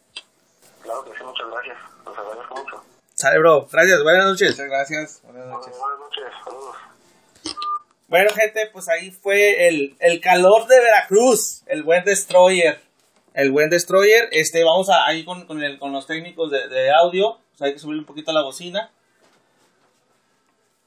Claro 0.82 1.04
que 1.04 1.12
sí, 1.18 1.24
muchas 1.26 1.48
gracias, 1.52 1.78
los 2.06 2.18
agradezco 2.18 2.56
mucho. 2.56 2.84
Sale, 3.20 3.38
bro. 3.40 3.68
Gracias. 3.70 4.02
Buenas 4.02 4.26
noches. 4.28 4.52
Muchas 4.52 4.68
gracias, 4.68 5.22
buenas 5.26 5.46
noches. 5.48 5.74
Buenas 5.78 6.00
noches, 6.00 6.24
saludos. 6.46 6.76
Bueno, 8.08 8.30
gente, 8.34 8.70
pues 8.72 8.88
ahí 8.88 9.12
fue 9.12 9.68
el, 9.68 9.98
el 10.00 10.22
calor 10.22 10.68
de 10.68 10.80
Veracruz, 10.80 11.64
el 11.66 11.84
buen 11.84 12.06
Destroyer. 12.06 12.82
El 13.34 13.52
buen 13.52 13.70
Destroyer. 13.70 14.30
Este, 14.32 14.64
vamos 14.64 14.90
a, 14.90 15.06
ahí 15.06 15.26
con, 15.26 15.46
con, 15.48 15.62
el- 15.62 15.78
con 15.80 15.92
los 15.92 16.08
técnicos 16.08 16.50
de, 16.50 16.70
de 16.70 16.92
audio. 16.92 17.38
Pues 17.50 17.62
hay 17.64 17.74
que 17.74 17.80
subir 17.80 18.00
un 18.00 18.06
poquito 18.06 18.32
la 18.32 18.42
bocina. 18.42 18.90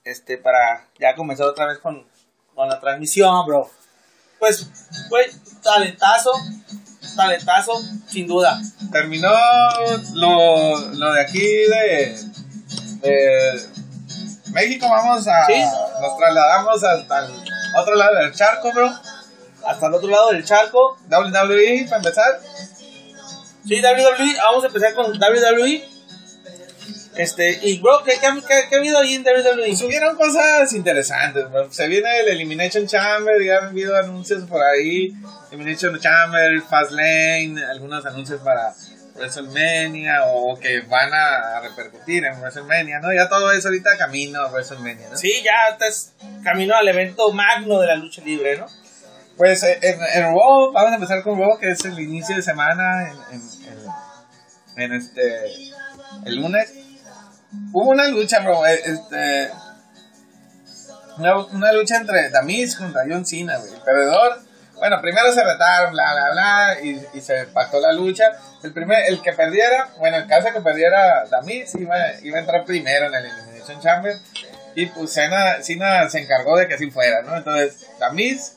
Este, 0.05 0.39
para 0.39 0.89
ya 0.99 1.15
comenzar 1.15 1.47
otra 1.47 1.67
vez 1.67 1.79
con, 1.81 2.07
con 2.55 2.67
la 2.67 2.81
transmisión, 2.81 3.45
bro. 3.47 3.71
Pues, 4.43 4.67
güey, 5.09 5.27
talentazo. 5.63 6.33
Talentazo, 7.15 7.81
sin 8.09 8.27
duda. 8.27 8.61
Terminó 8.91 9.31
lo, 10.15 10.81
lo 10.81 11.13
de 11.13 11.21
aquí 11.21 11.39
de, 11.41 12.27
de 13.03 13.69
México, 14.51 14.89
vamos 14.91 15.29
a... 15.29 15.47
Sí. 15.47 15.63
Nos 16.01 16.19
trasladamos 16.19 16.83
hasta 16.83 17.19
el 17.21 17.33
otro 17.79 17.95
lado 17.95 18.17
del 18.17 18.35
charco, 18.35 18.73
bro. 18.73 18.93
Hasta 19.65 19.87
el 19.87 19.95
otro 19.95 20.09
lado 20.09 20.33
del 20.33 20.45
charco. 20.45 20.99
WWE, 21.09 21.85
para 21.85 21.99
empezar. 21.99 22.41
Sí, 23.65 23.81
WWE. 23.81 24.37
Vamos 24.39 24.65
a 24.65 24.67
empezar 24.67 24.93
con 24.95 25.07
WWE. 25.07 25.89
Este, 27.17 27.59
y 27.63 27.79
bro, 27.81 28.03
¿qué, 28.05 28.13
qué, 28.13 28.29
qué- 28.49 28.69
qué 28.71 28.75
ha 28.77 28.79
habido 28.79 28.99
ahí 28.99 29.15
en 29.15 29.23
WWE? 29.25 29.77
Subieron 29.77 30.17
cosas 30.17 30.73
interesantes, 30.73 31.51
bro. 31.51 31.71
Se 31.73 31.87
viene 31.87 32.09
el 32.21 32.29
Elimination 32.29 32.87
Chamber, 32.87 33.35
ya 33.45 33.59
han 33.59 33.65
habido 33.67 33.97
anuncios 33.97 34.45
por 34.49 34.63
ahí. 34.63 35.13
Elimination 35.51 35.99
Chamber, 36.01 36.61
Fastlane, 36.63 37.57
algunos 37.71 38.07
anuncios 38.07 38.41
para 38.41 38.73
WrestleMania 39.15 40.25
o 40.27 40.59
que 40.59 40.81
van 40.83 41.13
a 41.13 41.61
repercutir 41.61 42.25
en 42.25 42.41
WrestleMania, 42.41 43.01
¿no? 43.01 43.13
Ya 43.13 43.29
todo 43.29 43.53
eso 43.53 43.69
ahorita 43.69 43.97
camino 43.99 44.41
a 44.41 44.49
WrestleMania, 44.51 45.11
¿no? 45.11 45.17
Sí, 45.19 45.33
ya 45.45 45.69
estás 45.73 46.15
camino 46.43 46.75
al 46.75 46.89
evento 46.89 47.31
magno 47.33 47.79
de 47.81 47.89
la 47.89 47.97
lucha 47.97 48.23
libre, 48.25 48.57
¿no? 48.59 48.67
Pues 49.37 49.63
eh, 49.65 49.79
en, 49.83 49.99
en 50.15 50.23
Raw, 50.35 50.73
vamos 50.73 50.93
a 50.93 50.95
empezar 50.95 51.23
con 51.23 51.39
Raw, 51.39 51.59
que 51.59 51.71
es 51.73 51.85
el 51.85 51.99
inicio 52.01 52.37
de 52.37 52.43
semana 52.43 53.11
en- 53.31 54.83
en 54.83 54.93
este 54.95 55.23
el 56.27 56.37
lunes. 56.37 56.73
Hubo 57.73 57.91
una 57.91 58.09
lucha, 58.09 58.41
bro, 58.41 58.67
eh, 58.67 58.81
este 58.85 59.51
una, 61.19 61.37
una 61.47 61.73
lucha 61.73 61.97
entre 61.97 62.31
Damis 62.31 62.77
contra 62.77 63.03
John 63.09 63.27
Cena, 63.27 63.59
güey. 63.59 63.71
Perdedor, 63.85 64.41
bueno, 64.77 65.01
primero 65.01 65.33
se 65.33 65.45
retaron, 65.45 65.93
bla, 65.93 66.13
bla, 66.15 66.31
bla, 66.33 66.77
y, 66.83 67.07
y 67.15 67.21
se 67.21 67.45
pactó 67.47 67.81
la 67.81 67.93
lucha. 67.93 68.25
El 68.63 68.73
primer, 68.73 69.05
el 69.09 69.21
que 69.21 69.33
perdiera, 69.33 69.91
bueno, 69.99 70.17
en 70.17 70.29
caso 70.29 70.49
de 70.49 70.55
que 70.55 70.61
perdiera 70.61 71.27
Damis, 71.27 71.75
iba, 71.75 71.97
iba 72.23 72.39
a 72.39 72.41
entrar 72.41 72.65
primero 72.65 73.07
en 73.07 73.15
el 73.15 73.27
Elimination 73.27 73.81
Chamber. 73.81 74.17
Y 74.75 74.87
pues 74.87 75.13
Cena, 75.13 75.63
Cena 75.63 76.09
se 76.09 76.21
encargó 76.21 76.57
de 76.57 76.67
que 76.67 76.75
así 76.75 76.91
fuera, 76.91 77.23
¿no? 77.23 77.37
Entonces, 77.37 77.87
Damis 78.01 78.57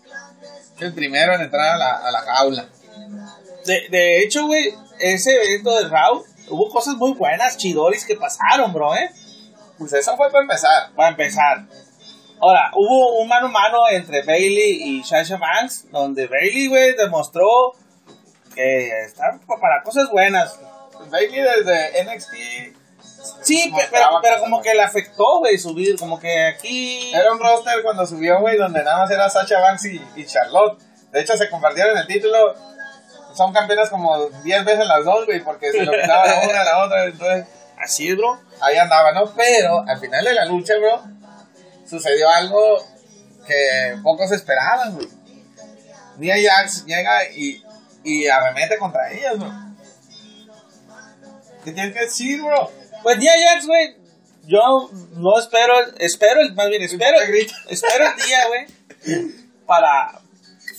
el 0.80 0.94
primero 0.94 1.36
en 1.36 1.42
entrar 1.42 1.76
a 1.76 1.78
la, 1.78 1.92
a 1.98 2.12
la 2.12 2.20
jaula. 2.22 2.66
De, 3.66 3.88
de 3.90 4.24
hecho, 4.24 4.46
güey, 4.46 4.74
ese 5.00 5.34
evento 5.36 5.76
de 5.78 5.90
Raw, 5.90 6.24
hubo 6.50 6.70
cosas 6.70 6.96
muy 6.96 7.14
buenas, 7.14 7.58
chidoris 7.58 8.06
que 8.06 8.16
pasaron, 8.16 8.74
bro, 8.74 8.96
¿eh? 8.96 9.10
Pues 9.78 9.94
eso 9.94 10.16
fue 10.16 10.32
para 10.32 10.44
empezar. 10.44 10.92
Para 10.96 11.10
empezar. 11.10 11.66
Ahora, 12.40 12.72
hubo 12.76 13.20
un 13.20 13.28
mano 13.28 13.48
a 13.48 13.52
mano 13.52 13.90
entre 13.90 14.24
Bailey 14.24 14.84
y 14.84 15.04
Sasha 15.04 15.38
Banks, 15.38 15.92
donde 15.92 16.28
Bailey, 16.28 16.68
güey, 16.68 16.96
demostró 16.96 17.74
que 18.54 18.90
están 19.06 19.40
para 19.62 19.84
cosas 19.84 20.10
buenas. 20.12 20.60
Bailey 21.10 21.42
desde 21.42 22.04
NXT 22.04 22.76
Sí, 23.42 23.72
pero, 23.76 24.20
pero 24.22 24.22
cosas 24.22 24.40
como 24.40 24.62
que 24.62 24.74
le 24.74 24.82
afectó, 24.82 25.40
güey, 25.40 25.58
subir, 25.58 25.98
como 25.98 26.20
que 26.20 26.48
aquí... 26.48 27.14
era 27.14 27.32
un 27.32 27.40
roster 27.40 27.82
cuando 27.84 28.06
subió, 28.06 28.40
güey, 28.40 28.58
donde 28.58 28.84
nada 28.84 29.00
más 29.00 29.12
era 29.12 29.30
Sasha 29.30 29.60
Banks 29.60 29.86
y, 29.86 30.02
y 30.16 30.26
Charlotte. 30.26 30.80
De 31.12 31.22
hecho, 31.22 31.38
se 31.38 31.50
compartieron 31.50 31.98
el 31.98 32.08
título. 32.08 32.56
Son 33.36 33.54
campeonas 33.54 33.90
como 33.90 34.30
10 34.30 34.66
veces 34.66 34.88
las 34.88 35.04
dos, 35.04 35.26
güey, 35.26 35.44
porque 35.44 35.72
se 35.72 35.84
lo 35.84 35.92
quitaban 35.92 36.30
a 36.30 36.50
una 36.50 36.62
a 36.62 36.64
la 36.64 36.84
otra. 36.86 37.06
Entonces, 37.06 37.46
Así 37.78 38.08
es, 38.10 38.18
bro. 38.18 38.40
ahí 38.62 38.78
andaba, 38.78 39.12
¿no? 39.12 39.34
Pero 39.36 39.84
al 39.88 40.00
final 40.00 40.24
de 40.24 40.34
la 40.34 40.46
lucha, 40.46 40.74
bro, 40.78 41.04
sucedió 41.88 42.30
algo 42.30 42.84
que 43.46 43.98
pocos 44.02 44.32
esperaban, 44.32 44.96
güey. 44.96 45.08
Nia 46.18 46.36
Jax 46.42 46.86
llega 46.86 47.30
y, 47.32 47.62
y 48.04 48.28
arremete 48.28 48.78
contra 48.78 49.12
ellas, 49.12 49.38
bro. 49.38 49.52
¿Qué 51.64 51.72
tienes 51.72 51.94
que 51.94 52.02
decir, 52.02 52.42
bro? 52.42 52.72
Pues 53.04 53.18
Nia 53.18 53.34
Jax, 53.38 53.68
güey, 53.68 53.98
yo 54.44 54.90
no 55.14 55.38
espero, 55.38 55.74
espero, 55.98 56.42
más 56.54 56.70
bien 56.70 56.82
espero, 56.84 57.18
espero 57.70 58.06
el 58.08 58.26
día, 58.26 58.48
güey, 58.48 59.36
para, 59.66 60.20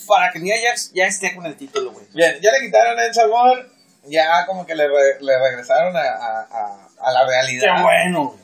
para 0.07 0.31
que 0.31 0.39
Nia 0.39 0.55
Jax 0.67 0.91
ya 0.93 1.05
esté 1.05 1.35
con 1.35 1.45
el 1.45 1.55
título, 1.57 1.91
güey. 1.91 2.05
Bien, 2.13 2.39
ya 2.41 2.51
le 2.51 2.61
quitaron 2.61 2.99
el 2.99 3.13
sabor, 3.13 3.69
ya 4.05 4.45
como 4.45 4.65
que 4.65 4.73
le, 4.75 4.87
re- 4.87 5.17
le 5.21 5.37
regresaron 5.39 5.95
a, 5.95 6.01
a, 6.01 6.87
a, 7.01 7.11
la 7.11 7.25
realidad. 7.27 7.75
Qué 7.75 7.83
bueno, 7.83 8.25
güey. 8.29 8.39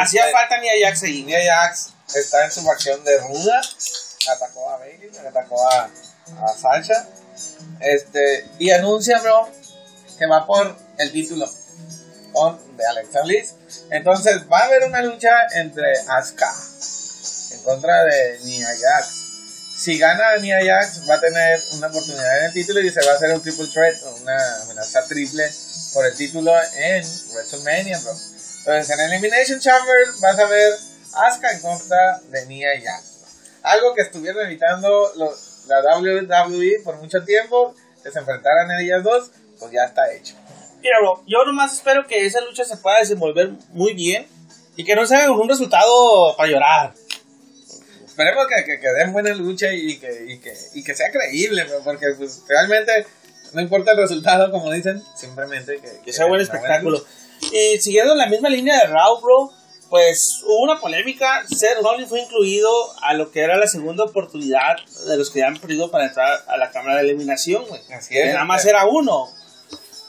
Hacía 0.00 0.20
Este, 0.26 0.32
falta 0.32 0.58
Nia 0.60 0.72
Jax 0.84 1.02
ahí. 1.02 1.22
Nia 1.24 1.38
Jax 1.44 1.94
está 2.14 2.44
en 2.44 2.52
su 2.52 2.62
facción 2.62 3.02
de 3.04 3.18
ruda, 3.18 3.60
atacó 4.30 4.70
a 4.70 4.76
Bailey, 4.78 5.10
atacó 5.28 5.68
a, 5.68 5.84
a 6.44 6.48
Sasha, 6.56 7.08
este, 7.80 8.46
y 8.58 8.70
anuncia, 8.70 9.18
bro, 9.20 9.48
que 10.18 10.26
va 10.26 10.46
por 10.46 10.76
el 10.98 11.10
título 11.12 11.48
con, 12.32 12.76
de 12.76 12.86
Alexa 12.86 13.22
Bliss. 13.22 13.54
Entonces 13.90 14.42
va 14.52 14.58
a 14.60 14.64
haber 14.66 14.84
una 14.84 15.02
lucha 15.02 15.30
entre 15.54 15.92
Asuka 16.08 16.52
en 17.52 17.62
contra 17.64 18.04
de 18.04 18.38
Nia 18.44 18.68
Jax. 18.68 19.19
Si 19.80 19.96
gana 19.96 20.36
Nia 20.36 20.58
Jax, 20.62 21.08
va 21.08 21.14
a 21.14 21.20
tener 21.20 21.58
una 21.72 21.86
oportunidad 21.86 22.40
en 22.40 22.44
el 22.44 22.52
título 22.52 22.80
y 22.80 22.90
se 22.90 23.00
va 23.02 23.12
a 23.12 23.14
hacer 23.14 23.32
un 23.32 23.40
triple 23.40 23.66
threat, 23.66 23.94
una 24.20 24.62
amenaza 24.64 25.06
triple 25.08 25.50
por 25.94 26.04
el 26.04 26.14
título 26.14 26.52
en 26.76 27.02
WrestleMania, 27.32 27.98
bro. 28.00 28.12
Entonces 28.58 28.90
en 28.90 29.00
Elimination 29.00 29.58
Chamber 29.58 30.06
vas 30.20 30.38
a 30.38 30.44
ver 30.44 30.74
Asuka 31.14 31.52
en 31.52 31.60
contra 31.62 32.20
de 32.28 32.44
Nia 32.44 32.68
Jax. 32.78 33.04
Algo 33.62 33.94
que 33.94 34.02
estuvieron 34.02 34.44
evitando 34.44 35.14
la 35.66 35.96
WWE 35.96 36.82
por 36.84 36.96
mucho 36.96 37.24
tiempo, 37.24 37.74
que 38.02 38.10
se 38.10 38.18
enfrentaran 38.18 38.70
ellas 38.82 39.02
dos, 39.02 39.30
pues 39.58 39.72
ya 39.72 39.84
está 39.84 40.12
hecho. 40.12 40.34
Mira, 40.82 40.98
bro, 41.00 41.24
yo 41.26 41.42
nomás 41.46 41.72
espero 41.72 42.06
que 42.06 42.26
esa 42.26 42.42
lucha 42.42 42.66
se 42.66 42.76
pueda 42.76 42.98
desenvolver 42.98 43.52
muy 43.70 43.94
bien 43.94 44.28
y 44.76 44.84
que 44.84 44.94
no 44.94 45.06
se 45.06 45.16
haga 45.16 45.28
con 45.28 45.40
un 45.40 45.48
resultado 45.48 46.36
para 46.36 46.50
llorar. 46.50 46.99
Esperemos 48.20 48.46
que, 48.48 48.64
que, 48.64 48.80
que 48.80 48.88
den 48.88 49.12
buena 49.14 49.34
lucha 49.34 49.72
y 49.72 49.98
que, 49.98 50.24
y 50.28 50.38
que, 50.40 50.54
y 50.74 50.84
que 50.84 50.94
sea 50.94 51.10
creíble, 51.10 51.64
porque 51.82 52.08
pues, 52.18 52.42
realmente 52.46 53.06
no 53.54 53.62
importa 53.62 53.92
el 53.92 53.96
resultado, 53.96 54.50
como 54.50 54.70
dicen, 54.70 55.02
simplemente 55.16 55.80
que, 55.80 56.02
Que 56.04 56.12
sea 56.12 56.26
buen 56.26 56.42
espectáculo. 56.42 57.02
Y 57.50 57.78
siguiendo 57.80 58.12
en 58.12 58.18
la 58.18 58.26
misma 58.26 58.50
línea 58.50 58.78
de 58.78 58.88
Raw, 58.88 59.22
bro, 59.22 59.50
pues 59.88 60.42
hubo 60.44 60.64
una 60.64 60.78
polémica. 60.78 61.44
Seth 61.48 61.78
Rollins 61.82 62.10
fue 62.10 62.20
incluido 62.20 62.70
a 63.02 63.14
lo 63.14 63.30
que 63.32 63.40
era 63.40 63.56
la 63.56 63.66
segunda 63.66 64.04
oportunidad 64.04 64.76
de 65.08 65.16
los 65.16 65.30
que 65.30 65.38
ya 65.38 65.46
han 65.46 65.56
perdido 65.56 65.90
para 65.90 66.04
entrar 66.04 66.40
a 66.46 66.58
la 66.58 66.70
cámara 66.70 66.96
de 66.96 67.04
eliminación, 67.04 67.64
güey. 67.66 67.80
Así 67.94 68.18
es. 68.18 68.34
Nada 68.34 68.44
más 68.44 68.66
era 68.66 68.84
uno. 68.84 69.30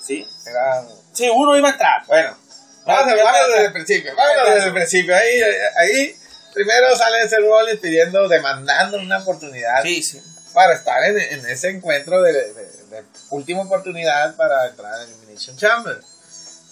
¿Sí? 0.06 0.28
Era- 0.46 0.86
Sí, 1.14 1.30
uno 1.34 1.58
iba 1.58 1.70
a 1.70 1.72
entrar. 1.72 2.06
Bueno, 2.08 2.38
vamos, 2.86 3.14
a- 3.14 3.16
ya. 3.16 3.48
desde 3.48 3.66
el 3.68 3.72
principio, 3.74 4.12
ya. 4.18 4.54
desde 4.54 4.68
el 4.68 4.74
principio. 4.74 5.16
Ahí, 5.16 5.42
ahí 5.78 6.16
primero 6.54 6.96
sale 6.96 7.24
ese 7.24 7.38
Rollins 7.38 7.80
pidiendo, 7.80 8.28
demandando 8.28 8.98
una 8.98 9.20
oportunidad 9.20 9.82
Sí, 9.84 10.02
sí. 10.04 10.22
para 10.54 10.74
estar 10.74 11.04
en, 11.04 11.18
en 11.20 11.46
ese 11.46 11.70
encuentro 11.70 12.22
de, 12.22 12.34
de- 12.34 12.72
de 12.92 13.04
última 13.30 13.62
oportunidad 13.62 14.36
para 14.36 14.68
entrar 14.68 14.94
a 14.94 15.04
Elimination 15.04 15.56
Chamber. 15.58 15.98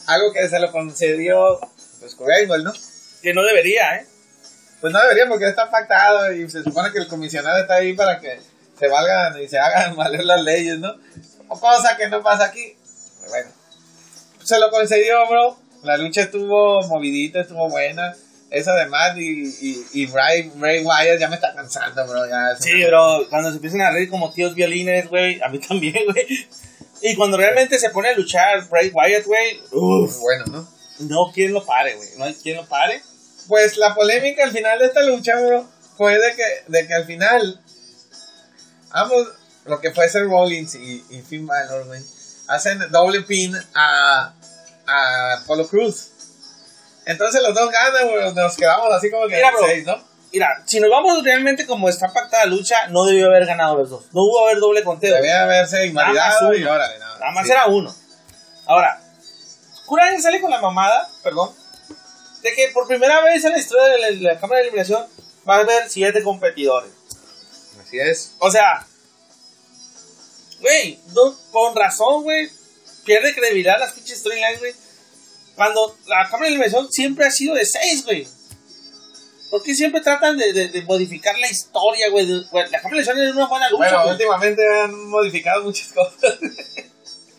Algo 0.08 0.34
que 0.34 0.50
se 0.50 0.60
lo 0.60 0.72
concedió 0.72 1.60
pues 2.00 2.16
Angle, 2.20 2.64
¿no? 2.64 2.74
Que 3.22 3.34
no 3.34 3.44
debería, 3.44 3.96
¿eh? 3.98 4.06
Pues 4.82 4.92
no 4.94 5.02
debería 5.02 5.28
porque 5.28 5.48
está 5.48 5.70
pactado 5.70 6.32
y 6.34 6.50
se 6.50 6.64
supone 6.64 6.92
que 6.92 7.00
el 7.00 7.08
comisionado 7.08 7.58
está 7.60 7.76
ahí 7.76 7.94
para 7.94 8.20
que 8.20 8.40
se 8.78 8.88
valgan 8.88 9.42
y 9.42 9.48
se 9.48 9.60
hagan 9.60 9.96
valer 9.98 10.24
las 10.26 10.42
leyes, 10.42 10.80
¿no? 10.80 10.96
O 11.50 11.60
cosa 11.60 11.96
que 11.98 12.08
no 12.10 12.22
pasa 12.24 12.46
aquí. 12.46 12.78
Pero 13.20 13.30
Bueno, 13.32 13.52
se 14.44 14.60
lo 14.60 14.70
concedió, 14.72 15.28
bro. 15.28 15.58
La 15.84 15.98
lucha 15.98 16.22
estuvo 16.22 16.82
movidita, 16.88 17.42
estuvo 17.42 17.70
buena. 17.70 18.16
Eso 18.50 18.72
además 18.72 19.16
y, 19.16 19.44
y, 19.62 19.88
y 19.94 20.06
Ray, 20.08 20.52
Ray 20.58 20.84
Wyatt 20.84 21.20
ya 21.20 21.28
me 21.28 21.36
está 21.36 21.54
cansando, 21.54 22.06
bro. 22.08 22.28
Ya 22.28 22.56
Sí, 22.60 22.72
pero 22.82 23.28
cuando 23.30 23.50
se 23.50 23.58
empiezan 23.58 23.82
a 23.82 23.92
reír 23.92 24.10
como 24.10 24.32
tíos 24.32 24.56
violines, 24.56 25.08
güey, 25.08 25.40
a 25.42 25.50
mí 25.50 25.60
también, 25.68 26.04
güey. 26.12 26.50
Y 27.02 27.16
cuando 27.16 27.38
realmente 27.38 27.78
se 27.78 27.92
pone 27.92 28.10
a 28.10 28.16
luchar 28.16 28.68
Bray 28.70 28.92
Wyatt, 28.94 29.26
güey, 29.26 29.62
uff, 29.72 30.18
bueno, 30.20 30.46
¿no? 30.48 30.68
no 31.00 31.32
quien 31.34 31.54
lo 31.54 31.66
pare, 31.66 31.96
güey. 31.96 32.10
No 32.18 32.26
hay 32.26 32.34
quien 32.34 32.58
lo 32.58 32.66
pare. 32.66 33.02
Pues 33.48 33.78
la 33.78 33.96
polémica 33.96 34.44
al 34.44 34.52
final 34.52 34.80
de 34.80 34.86
esta 34.86 35.04
lucha, 35.04 35.40
bro, 35.40 35.68
fue 35.98 36.14
de 36.14 36.36
que, 36.36 36.44
de 36.68 36.88
que 36.88 36.94
al 36.94 37.06
final 37.06 37.62
ambos, 38.92 39.28
lo 39.66 39.80
que 39.80 39.92
fue 39.92 40.10
Seth 40.10 40.24
Rollins 40.24 40.76
y, 40.76 41.04
y 41.10 41.22
Finn 41.22 41.48
Balor, 41.48 41.86
güey, 41.86 42.02
hacen 42.48 42.80
doble 42.92 43.22
pin 43.22 43.56
a, 43.74 44.34
a 44.86 45.34
Apollo 45.34 45.68
Cruz. 45.68 46.10
Entonces 47.10 47.42
los 47.42 47.56
dos 47.56 47.72
ganan, 47.72 48.08
güey, 48.08 48.34
nos 48.36 48.56
quedamos 48.56 48.94
así 48.94 49.10
como 49.10 49.28
que 49.28 49.36
Mira, 49.36 49.50
bro. 49.50 49.66
seis, 49.66 49.84
¿no? 49.84 49.98
Mira, 50.32 50.48
si 50.68 50.80
nos 50.80 50.92
vamos 50.92 51.24
realmente 51.24 51.66
como 51.66 51.90
está 51.90 52.14
pactada 52.14 52.46
la 52.46 52.52
lucha, 52.52 52.88
no 52.90 53.04
debió 53.04 53.26
haber 53.26 53.48
ganado 53.48 53.78
los 53.78 53.90
dos. 53.90 54.04
No 54.14 54.22
hubo 54.22 54.46
haber 54.46 54.60
doble 54.60 54.84
conteo. 54.84 55.16
Debía 55.16 55.42
haberse 55.42 55.88
invalidado 55.88 56.54
y 56.54 56.64
órale, 56.64 57.00
nada. 57.00 57.18
Nada 57.18 57.32
más 57.32 57.46
sí. 57.48 57.52
era 57.52 57.66
uno. 57.66 57.92
Ahora, 58.68 59.02
Kurt 59.88 60.04
sale 60.22 60.40
con 60.40 60.52
la 60.52 60.62
mamada, 60.62 61.10
perdón, 61.24 61.52
de 62.44 62.54
que 62.54 62.68
por 62.68 62.88
primera 62.88 63.22
vez 63.22 63.44
en 63.44 63.54
la 63.54 63.58
historia 63.58 63.86
de 63.86 63.98
la, 63.98 64.08
de 64.10 64.16
la 64.18 64.40
Cámara 64.40 64.58
de 64.60 64.68
Eliminación 64.68 65.08
va 65.50 65.56
a 65.56 65.60
haber 65.62 65.90
siete 65.90 66.22
competidores. 66.22 66.92
Así 67.82 68.00
es. 68.00 68.36
O 68.38 68.52
sea, 68.52 68.86
güey, 70.62 71.00
no- 71.16 71.36
con 71.52 71.76
razón, 71.76 72.22
güey, 72.22 72.48
pierde 73.04 73.34
credibilidad 73.34 73.80
las 73.80 73.94
pinches 73.94 74.20
storylines, 74.20 74.60
güey. 74.60 74.76
Cuando 75.60 75.98
la 76.08 76.24
Cámara 76.24 76.44
de 76.44 76.48
Eliminación 76.48 76.90
siempre 76.90 77.26
ha 77.26 77.32
sido 77.32 77.54
de 77.54 77.66
seis, 77.66 78.06
güey. 78.06 78.26
¿Por 79.52 79.62
qué 79.62 79.76
siempre 79.76 80.00
tratan 80.00 80.38
de, 80.38 80.54
de- 80.54 80.70
de 80.70 80.82
modificar 80.84 81.38
la 81.38 81.50
historia, 81.50 82.10
güey? 82.10 82.26
de- 82.26 82.46
güey, 82.50 82.70
La 82.72 82.80
Cámara 82.82 82.96
de 82.96 83.02
Eliminación 83.02 83.28
es 83.30 83.36
una 83.36 83.48
buena 83.48 83.70
lucha, 83.70 83.78
Bueno, 83.84 84.00
güey. 84.04 84.12
últimamente 84.14 84.62
han 84.84 84.96
modificado 85.10 85.64
muchas 85.64 85.92
cosas. 85.92 86.38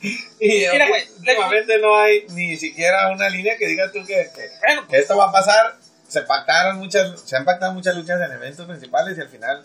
Y 0.02 0.48
Mira, 0.72 0.88
güey, 0.88 1.02
últimamente 1.18 1.78
no 1.78 1.94
hay 1.98 2.26
ni 2.30 2.56
siquiera 2.56 3.10
una 3.12 3.28
línea 3.28 3.56
que 3.58 3.66
diga 3.66 3.90
tú 3.92 3.98
que, 4.06 4.30
que, 4.34 4.50
Bueno, 4.66 4.88
que 4.88 4.96
esto 4.98 5.16
va 5.16 5.28
a 5.28 5.32
pasar. 5.32 5.76
Se 6.08 6.22
pactaron 6.22 6.78
muchas, 6.78 7.20
se 7.20 7.36
han 7.36 7.44
pactado 7.44 7.72
muchas 7.74 7.94
luchas 7.94 8.20
en 8.20 8.32
eventos 8.32 8.66
principales 8.66 9.16
y 9.16 9.20
al 9.20 9.28
final 9.28 9.62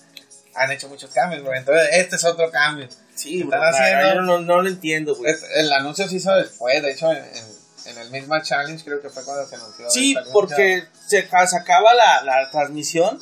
han 0.53 0.72
hecho 0.72 0.89
muchos 0.89 1.10
cambios, 1.12 1.41
güey. 1.41 1.58
Entonces, 1.58 1.88
este 1.93 2.18
es 2.18 2.24
otro 2.26 2.51
cambio. 2.51 2.88
sí, 3.16 3.41
están 3.41 3.60
bro, 3.62 3.70
haciendo- 3.70 4.14
yo 4.16 4.22
no, 4.22 4.39
no 4.39 4.62
lo 4.62 4.68
entiendo, 4.70 5.16
güey. 5.16 5.32
Es- 5.32 5.45
el 5.56 5.72
anuncio 5.74 6.08
se 6.08 6.18
hizo 6.18 6.36
después, 6.36 6.84
de 6.84 6.91
hecho, 6.91 7.12
en, 7.12 7.18
en- 7.24 7.55
en 7.86 7.98
el 7.98 8.10
mismo 8.12 8.36
challenge 8.42 8.84
creo 8.84 9.02
que 9.02 9.10
fue 9.10 9.24
cuando 9.24 9.46
se 9.48 9.56
anunció. 9.56 9.90
Sí, 9.90 10.16
porque 10.34 10.84
se, 11.08 11.28
se 11.28 11.58
acaba 11.58 11.94
la, 11.94 12.24
la 12.24 12.50
transmisión 12.52 13.20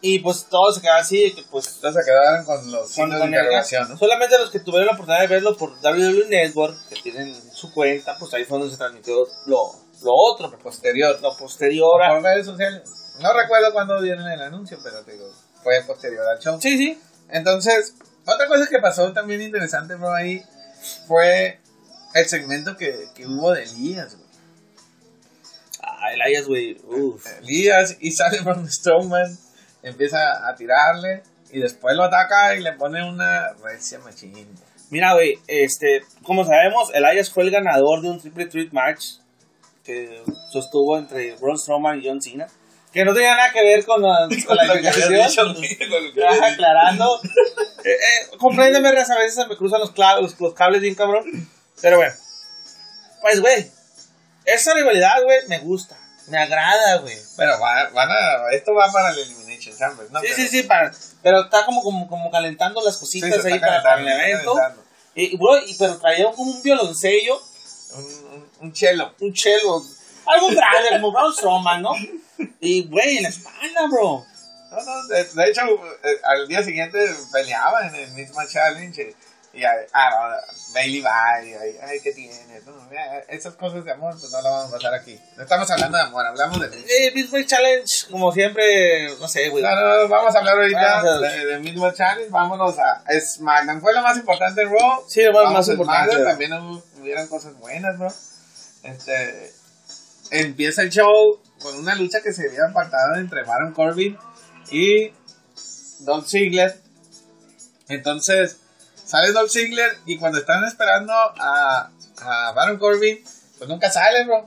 y 0.00 0.18
pues 0.18 0.46
todo 0.50 0.72
se 0.72 0.80
queda 0.80 0.96
así, 0.98 1.32
que 1.32 1.42
pues 1.50 1.66
se 1.66 1.80
quedaron 1.80 2.44
con 2.44 2.72
los 2.72 2.80
con- 2.82 2.88
signos 2.88 3.20
de 3.20 3.26
interrogación, 3.26 3.88
¿no? 3.88 3.96
solamente 3.96 4.36
los 4.38 4.50
que 4.50 4.58
tuvieron 4.58 4.86
la 4.86 4.92
oportunidad 4.94 5.20
de 5.22 5.28
verlo 5.28 5.56
por 5.56 5.70
WWE 5.80 6.26
Network, 6.28 6.76
que 6.88 7.00
tienen 7.02 7.34
su 7.52 7.72
cuenta, 7.72 8.16
pues 8.18 8.34
ahí 8.34 8.44
fue 8.44 8.58
donde 8.58 8.72
se 8.72 8.78
transmitió 8.78 9.14
lo, 9.46 9.72
lo 10.02 10.12
otro, 10.12 10.58
Posterior. 10.58 11.20
lo 11.22 11.36
posterior 11.36 12.02
a... 12.02 12.14
Por 12.14 12.22
redes 12.24 12.46
sociales. 12.46 12.82
No 13.20 13.32
recuerdo 13.32 13.72
cuándo 13.72 14.02
dieron 14.02 14.26
el 14.26 14.42
anuncio, 14.42 14.78
pero 14.82 15.04
te 15.04 15.12
digo, 15.12 15.30
fue 15.62 15.80
posterior 15.86 16.26
al 16.26 16.40
show. 16.40 16.58
Sí, 16.60 16.76
sí. 16.76 17.00
Entonces, 17.28 17.94
otra 18.26 18.48
cosa 18.48 18.66
que 18.68 18.80
pasó 18.80 19.12
también 19.12 19.40
interesante, 19.40 19.94
bro, 19.94 20.12
ahí 20.12 20.42
fue 21.06 21.60
el 22.14 22.28
segmento 22.28 22.76
que, 22.76 23.08
que 23.14 23.26
hubo 23.26 23.52
de 23.52 23.64
Elías, 23.64 24.16
güey. 24.16 24.28
Ah, 25.82 26.12
Elias, 26.12 26.46
güey. 26.46 26.78
Uf. 26.84 27.26
Elías 27.40 27.96
y 28.00 28.12
sale 28.12 28.40
Braun 28.44 28.70
Strowman, 28.70 29.36
empieza 29.82 30.48
a 30.48 30.54
tirarle 30.54 31.22
y 31.50 31.60
después 31.60 31.96
lo 31.96 32.04
ataca 32.04 32.54
y 32.54 32.60
le 32.60 32.72
pone 32.72 33.08
una 33.08 33.52
recia 33.62 33.98
machín. 33.98 34.48
Mira, 34.90 35.14
güey, 35.14 35.38
este, 35.46 36.02
como 36.22 36.44
sabemos, 36.44 36.90
Elias 36.94 37.30
fue 37.30 37.44
el 37.44 37.50
ganador 37.50 38.02
de 38.02 38.10
un 38.10 38.20
triple 38.20 38.46
threat 38.46 38.72
match 38.72 39.04
que 39.84 40.22
sostuvo 40.52 40.98
entre 40.98 41.34
Braun 41.36 41.58
Strowman 41.58 41.98
y 42.00 42.06
John 42.06 42.20
Cena, 42.20 42.46
que 42.92 43.04
no 43.04 43.14
tenía 43.14 43.34
nada 43.34 43.52
que 43.52 43.62
ver 43.64 43.84
con 43.84 44.02
la, 44.02 44.28
con 44.46 44.56
la 44.56 44.74
dicho, 44.74 45.42
aclarando. 46.42 47.20
Eh, 47.84 47.90
eh, 47.90 48.36
compréndeme, 48.38 48.90
a 48.90 48.92
veces 48.92 49.34
se 49.34 49.46
me 49.48 49.56
cruzan 49.56 49.80
los, 49.80 49.92
los, 49.98 50.40
los 50.40 50.54
cables 50.54 50.80
bien 50.80 50.94
cabrón. 50.94 51.24
Pero 51.82 51.96
bueno. 51.98 52.14
Pues, 53.20 53.40
güey. 53.40 53.70
Esa 54.44 54.74
rivalidad, 54.74 55.22
güey, 55.22 55.46
me 55.48 55.58
gusta. 55.60 55.96
Me 56.28 56.38
agrada, 56.38 56.96
güey. 56.98 57.16
Pero 57.36 57.58
va- 57.60 57.90
van 57.90 58.08
a, 58.10 58.50
esto 58.52 58.74
va 58.74 58.90
para 58.92 59.10
el 59.10 59.18
Elimination 59.18 59.76
Chamber, 59.76 60.06
¿no? 60.10 60.20
Sí, 60.20 60.26
Pero- 60.28 60.36
sí, 60.36 60.48
sí, 60.48 60.62
para, 60.64 60.92
pero 61.22 61.42
está 61.44 61.64
como, 61.66 61.82
como, 61.82 62.08
como 62.08 62.30
calentando 62.30 62.80
las 62.82 62.94
Sí, 62.94 63.00
cositas 63.00 63.42
se 63.42 63.52
ahí 63.52 63.58
para, 63.58 63.82
para 63.82 64.00
el 64.00 64.08
evento. 64.08 64.54
Y, 65.14 65.36
bro, 65.36 65.58
y, 65.66 65.74
pero 65.74 65.98
traía 65.98 66.24
como 66.32 66.50
un 66.52 66.62
violoncello, 66.62 67.40
Un, 67.94 68.04
un, 68.04 68.50
un 68.60 68.72
chelo. 68.72 69.14
un 69.20 69.36
cello, 69.36 69.82
algo 70.26 70.48
grande, 70.50 70.90
como 70.92 71.12
Braun 71.12 71.34
Strowman, 71.34 71.82
¿no? 71.82 71.92
Y, 72.60 72.84
güey, 72.88 73.18
en 73.18 73.24
la 73.24 73.28
espalda, 73.28 73.86
bro. 73.90 74.24
No, 74.70 74.80
no, 74.82 75.06
de, 75.08 75.24
de 75.24 75.50
hecho, 75.50 75.62
eh, 76.02 76.20
al 76.24 76.48
día 76.48 76.62
siguiente 76.62 76.98
peleaba 77.30 77.86
en 77.88 77.94
el 77.96 78.10
mismo 78.12 78.40
challenge. 78.48 79.14
Y, 79.54 79.62
ah, 79.64 80.40
Bailey 80.72 81.02
va, 81.02 81.42
y 81.44 81.52
ay, 81.52 81.76
ay, 81.82 82.00
¿qué 82.00 82.12
tienes? 82.12 82.40
No, 82.64 82.72
mira, 82.88 83.18
esas 83.28 83.54
cosas 83.54 83.84
de 83.84 83.92
amor, 83.92 84.14
pues 84.18 84.32
no 84.32 84.40
lo 84.40 84.50
vamos 84.50 84.70
a 84.70 84.76
pasar 84.76 84.94
aquí. 84.94 85.20
No 85.36 85.42
estamos 85.42 85.70
hablando 85.70 85.98
de 85.98 86.04
amor, 86.04 86.24
hablamos 86.26 86.58
de. 86.58 86.66
Eh, 86.78 87.12
Midway 87.14 87.44
Challenge, 87.44 88.06
como 88.10 88.32
siempre, 88.32 89.14
no 89.20 89.28
sé, 89.28 89.50
güey. 89.50 89.62
No, 89.62 89.74
no, 89.74 90.02
no, 90.04 90.08
vamos 90.08 90.34
a 90.34 90.38
hablar 90.38 90.54
ahorita 90.56 91.00
a- 91.00 91.18
de, 91.18 91.46
de 91.46 91.58
mismo 91.58 91.92
challenge. 91.92 92.30
Vámonos 92.30 92.78
a 92.78 93.04
SmackDown. 93.20 93.82
Fue 93.82 93.92
lo 93.92 94.00
más 94.00 94.16
importante 94.16 94.62
en 94.62 94.70
Raw. 94.70 95.04
Sí, 95.06 95.22
lo 95.22 95.50
más 95.50 95.68
importante. 95.68 96.16
También 96.24 96.52
hubieron 97.00 97.26
cosas 97.28 97.54
buenas, 97.58 97.98
bro. 97.98 98.10
Este. 98.84 99.52
Empieza 100.30 100.80
el 100.80 100.88
show 100.88 101.40
con 101.60 101.76
una 101.76 101.94
lucha 101.94 102.22
que 102.22 102.32
se 102.32 102.48
había 102.48 102.72
pactado 102.72 103.16
entre 103.16 103.42
Baron 103.42 103.74
Corbin 103.74 104.16
y 104.70 105.12
Dolph 106.00 106.26
Ziggler. 106.26 106.80
Entonces, 107.88 108.56
sale 109.12 109.30
Dolph 109.32 109.50
Ziggler 109.50 109.98
y 110.06 110.16
cuando 110.16 110.38
están 110.38 110.64
esperando 110.64 111.12
a, 111.12 111.90
a 112.22 112.52
Baron 112.52 112.78
Corbin, 112.78 113.22
pues 113.58 113.68
nunca 113.68 113.90
sale, 113.90 114.24
bro. 114.24 114.42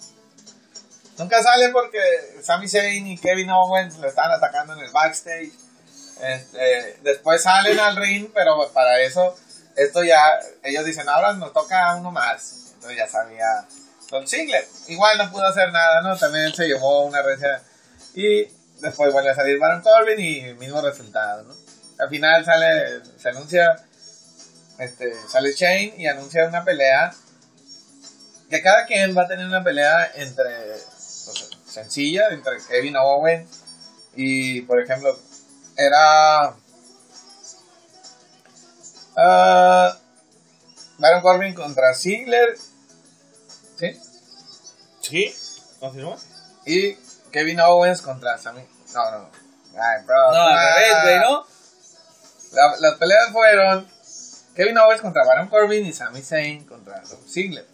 Nunca 1.20 1.44
sale 1.44 1.70
porque 1.70 2.00
Sami 2.42 2.68
Zayn 2.68 3.06
y 3.06 3.16
Kevin 3.20 3.52
Owens 3.52 4.00
lo 4.00 4.08
están 4.08 4.32
atacando 4.32 4.74
en 4.74 4.80
el 4.80 4.92
backstage. 4.92 5.52
Este, 6.20 6.98
después 7.04 7.44
salen 7.44 7.80
al 7.80 7.96
ring, 7.96 8.32
pero 8.34 8.68
para 8.74 9.02
eso, 9.02 9.38
esto 9.76 10.04
ya, 10.04 10.18
ellos 10.64 10.84
dicen, 10.84 11.08
ahora 11.10 11.34
nos 11.34 11.54
toca 11.54 11.94
uno 11.98 12.10
más. 12.10 12.72
Entonces 12.74 12.98
ya 12.98 13.08
sabía 13.08 13.68
Dolph 14.10 14.28
Ziggler. 14.28 14.68
Igual 14.88 15.20
no 15.20 15.32
pudo 15.32 15.46
hacer 15.46 15.72
nada, 15.72 16.02
¿no? 16.02 16.18
También 16.18 16.52
se 16.56 16.66
llevó 16.66 17.06
una 17.06 17.22
recia. 17.22 17.62
Y 18.16 18.48
después 18.80 19.14
vuelve 19.14 19.30
a 19.30 19.36
salir 19.36 19.60
Baron 19.60 19.84
Corbin 19.84 20.20
y 20.20 20.54
mismo 20.56 20.82
resultado, 20.82 21.44
¿no? 21.44 21.54
Al 22.00 22.10
final 22.10 22.44
sale, 22.44 23.04
se 23.20 23.30
anuncia, 23.30 23.76
este, 24.80 25.14
sale 25.30 25.54
Shane 25.54 25.94
y 25.98 26.08
anuncia 26.08 26.48
una 26.48 26.64
pelea. 26.64 27.14
Que 28.50 28.62
cada 28.62 28.86
quien 28.86 29.18
va 29.18 29.24
a 29.24 29.28
tener 29.28 29.46
una 29.48 29.64
pelea 29.64 30.12
entre, 30.16 30.78
sencilla, 31.66 32.30
entre 32.30 32.58
Kevin 32.70 32.96
Owens 32.96 33.50
y, 34.16 34.62
por 34.62 34.80
ejemplo, 34.82 35.18
era 35.76 36.56
ah, 39.18 39.98
Baron 40.98 41.22
Corbin 41.22 41.54
contra 41.54 41.94
Ziggler, 41.94 42.56
¿sí? 43.78 44.00
¿Sí? 45.02 45.36
¿Confirma? 45.80 46.16
Y 46.66 46.96
Kevin 47.32 47.60
Owens 47.60 48.02
contra 48.02 48.38
Sami. 48.38 48.62
No, 48.94 49.12
no. 49.12 49.30
Ay, 49.78 50.04
bro. 50.06 50.32
No, 50.32 50.42
al 50.42 50.58
Ah. 50.58 50.76
revés, 50.76 51.04
güey, 51.04 51.20
¿no? 51.20 51.46
La- 52.54 52.76
las 52.80 52.96
peleas 53.00 53.32
fueron 53.32 53.88
Kevin 54.56 54.78
Owens 54.78 55.02
contra 55.02 55.24
Baron 55.26 55.48
Corbin 55.50 55.86
y 55.86 55.94
Sami 55.94 56.22
Zayn 56.22 56.66
contra 56.66 57.00
Dolph 57.02 57.28
Ziggler. 57.28 57.66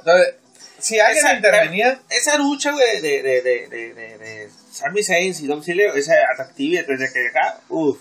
Entonces, 0.00 0.34
si 0.78 0.98
alguien 1.00 1.24
Esa- 1.24 1.34
intervenía, 1.36 2.00
Esa 2.10 2.36
lucha, 2.36 2.72
güey, 2.72 3.00
de, 3.00 3.22
de, 3.22 3.42
de, 3.42 3.68
de, 3.68 3.94
de, 3.94 4.18
de 4.18 4.50
Sami 4.72 5.02
Zayn 5.02 5.34
y 5.38 5.46
Dom 5.46 5.62
Ziggler, 5.62 5.96
esa 5.96 6.14
atractiva 6.32 6.82
desde 6.86 7.12
que 7.12 7.28
acá, 7.28 7.58
uff. 7.68 7.98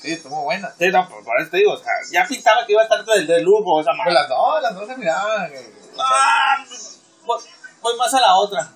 sí, 0.00 0.12
estuvo 0.12 0.44
buena. 0.44 0.72
Sí, 0.78 0.88
no, 0.90 1.08
por, 1.08 1.40
eso 1.40 1.50
te 1.50 1.56
digo, 1.58 1.72
o 1.72 1.78
sea, 1.78 1.92
ya 2.12 2.26
pintaba 2.26 2.64
que 2.66 2.72
iba 2.72 2.82
a 2.82 2.84
estar 2.84 3.04
del, 3.04 3.26
del 3.26 3.42
lujo 3.42 3.80
esa 3.80 3.92
madre. 3.94 4.12
las 4.12 4.28
dos, 4.28 4.62
las 4.62 4.74
dos 4.74 4.86
se 4.86 4.96
miraban. 4.96 5.50
Ah, 5.98 6.64
voy, 7.24 7.40
voy 7.80 7.96
más 7.96 8.14
a 8.14 8.20
la 8.20 8.34
otra. 8.36 8.72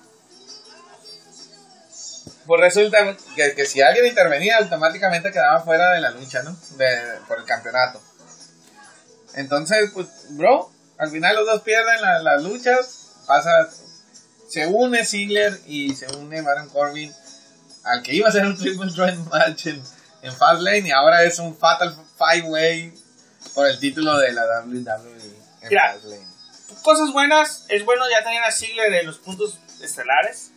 Pues 2.45 2.59
resulta 2.59 2.97
que, 3.37 3.55
que 3.55 3.65
si 3.65 3.81
alguien 3.81 4.05
intervenía, 4.05 4.57
automáticamente 4.57 5.31
quedaba 5.31 5.61
fuera 5.61 5.91
de 5.91 6.01
la 6.01 6.11
lucha, 6.11 6.43
¿no? 6.43 6.53
De, 6.77 6.87
por 7.27 7.39
el 7.39 7.45
campeonato. 7.45 8.01
Entonces, 9.35 9.91
pues, 9.93 10.07
bro, 10.31 10.71
al 10.97 11.09
final 11.09 11.35
los 11.35 11.45
dos 11.45 11.61
pierden 11.61 12.01
la- 12.01 12.21
las 12.21 12.43
luchas. 12.43 12.99
Pasa, 13.27 13.69
se 14.49 14.67
une 14.67 15.05
Ziggler 15.05 15.59
y 15.65 15.95
se 15.95 16.07
une 16.15 16.41
Baron 16.41 16.69
Corbin 16.69 17.13
al 17.83 18.01
que 18.03 18.13
iba 18.13 18.29
a 18.29 18.31
ser 18.31 18.45
un 18.45 18.57
triple 18.57 18.91
threat 18.91 19.15
match 19.31 19.67
en, 19.67 19.81
en 20.21 20.33
Fastlane 20.33 20.87
y 20.87 20.91
ahora 20.91 21.23
es 21.23 21.39
un 21.39 21.55
Fatal 21.57 21.95
Five 22.17 22.49
Way 22.49 22.93
por 23.55 23.67
el 23.67 23.79
título 23.79 24.17
de 24.17 24.31
la 24.33 24.43
WWE 24.65 25.11
en 25.61 25.69
Mira. 25.69 25.93
Fastlane. 25.93 26.27
Cosas 26.81 27.11
buenas, 27.13 27.65
es 27.69 27.85
bueno 27.85 28.03
ya 28.09 28.23
tener 28.23 28.43
a 28.43 28.51
Ziggler 28.51 28.93
en 28.93 29.05
los 29.07 29.17
puntos 29.19 29.57
estelares. 29.81 30.51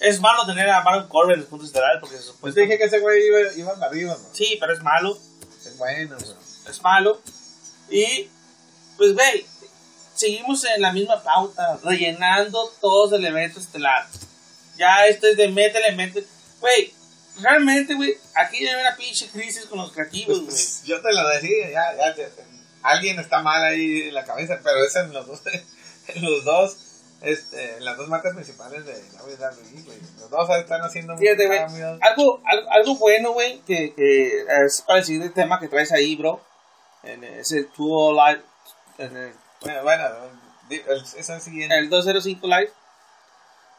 Es 0.00 0.20
malo 0.20 0.44
tener 0.44 0.68
a 0.68 0.82
Baron 0.82 1.08
Corbin 1.08 1.34
en 1.34 1.40
los 1.40 1.48
puntos 1.48 1.68
estelares 1.68 1.98
porque 2.00 2.16
se 2.18 2.24
Pues 2.40 2.54
supone 2.54 2.66
dije 2.66 2.78
que 2.78 2.84
ese 2.84 2.98
güey 2.98 3.26
iba, 3.26 3.52
iba 3.56 3.74
para 3.74 3.86
arriba, 3.86 4.14
bro. 4.14 4.28
Sí, 4.32 4.56
pero 4.60 4.72
es 4.74 4.82
malo. 4.82 5.18
Es 5.64 5.78
bueno, 5.78 6.16
bro. 6.18 6.36
es 6.70 6.82
malo. 6.82 7.20
Y, 7.90 8.28
pues, 8.96 9.14
güey, 9.14 9.46
seguimos 10.14 10.64
en 10.64 10.80
la 10.80 10.92
misma 10.92 11.22
pauta, 11.22 11.78
rellenando 11.82 12.72
todos 12.80 13.12
el 13.12 13.24
evento 13.24 13.60
estelar. 13.60 14.06
Ya 14.76 15.06
esto 15.06 15.26
es 15.26 15.36
de 15.36 15.48
métele, 15.48 15.92
métele. 15.92 16.26
Güey, 16.60 16.92
realmente, 17.40 17.94
güey, 17.94 18.16
aquí 18.34 18.66
hay 18.66 18.74
una 18.74 18.96
pinche 18.96 19.28
crisis 19.28 19.66
con 19.66 19.78
los 19.78 19.92
creativos, 19.92 20.36
güey. 20.36 20.46
Pues, 20.46 20.82
yo 20.84 21.00
te 21.00 21.12
lo 21.12 21.28
decía, 21.28 21.70
ya, 21.70 21.96
ya, 21.96 22.16
ya, 22.16 22.28
alguien 22.82 23.18
está 23.18 23.42
mal 23.42 23.62
ahí 23.62 24.02
en 24.02 24.14
la 24.14 24.24
cabeza, 24.24 24.60
pero 24.62 24.84
es 24.84 24.94
en 24.96 25.12
los 25.12 25.26
dos, 25.26 25.40
en 26.08 26.22
los 26.22 26.44
dos, 26.44 26.76
este, 27.22 27.76
en 27.76 27.84
las 27.84 27.96
dos 27.96 28.08
marcas 28.08 28.34
principales 28.34 28.84
de 28.84 28.92
WWE, 28.92 29.82
güey. 29.84 29.98
Los 30.18 30.30
dos 30.30 30.50
están 30.58 30.82
haciendo 30.82 31.16
Fíjate, 31.16 31.48
cambios. 31.48 31.98
algo, 32.02 32.42
algo, 32.44 32.70
algo 32.70 32.94
bueno, 32.96 33.32
güey, 33.32 33.60
que, 33.60 33.94
que 33.94 34.44
es 34.66 34.82
para 34.82 35.00
el 35.00 35.04
siguiente 35.04 35.34
tema 35.34 35.58
que 35.58 35.68
traes 35.68 35.92
ahí, 35.92 36.16
bro. 36.16 36.40
En 37.04 37.24
ese 37.24 37.64
Tuo 37.64 38.12
Live, 38.12 38.42
en 38.98 39.16
el, 39.16 39.34
Bueno, 39.60 39.82
bueno, 39.82 40.04
el- 40.70 41.04
es 41.16 41.28
el 41.28 41.40
siguiente. 41.40 41.78
el 41.78 41.90
205 41.90 42.46
Live. 42.46 42.72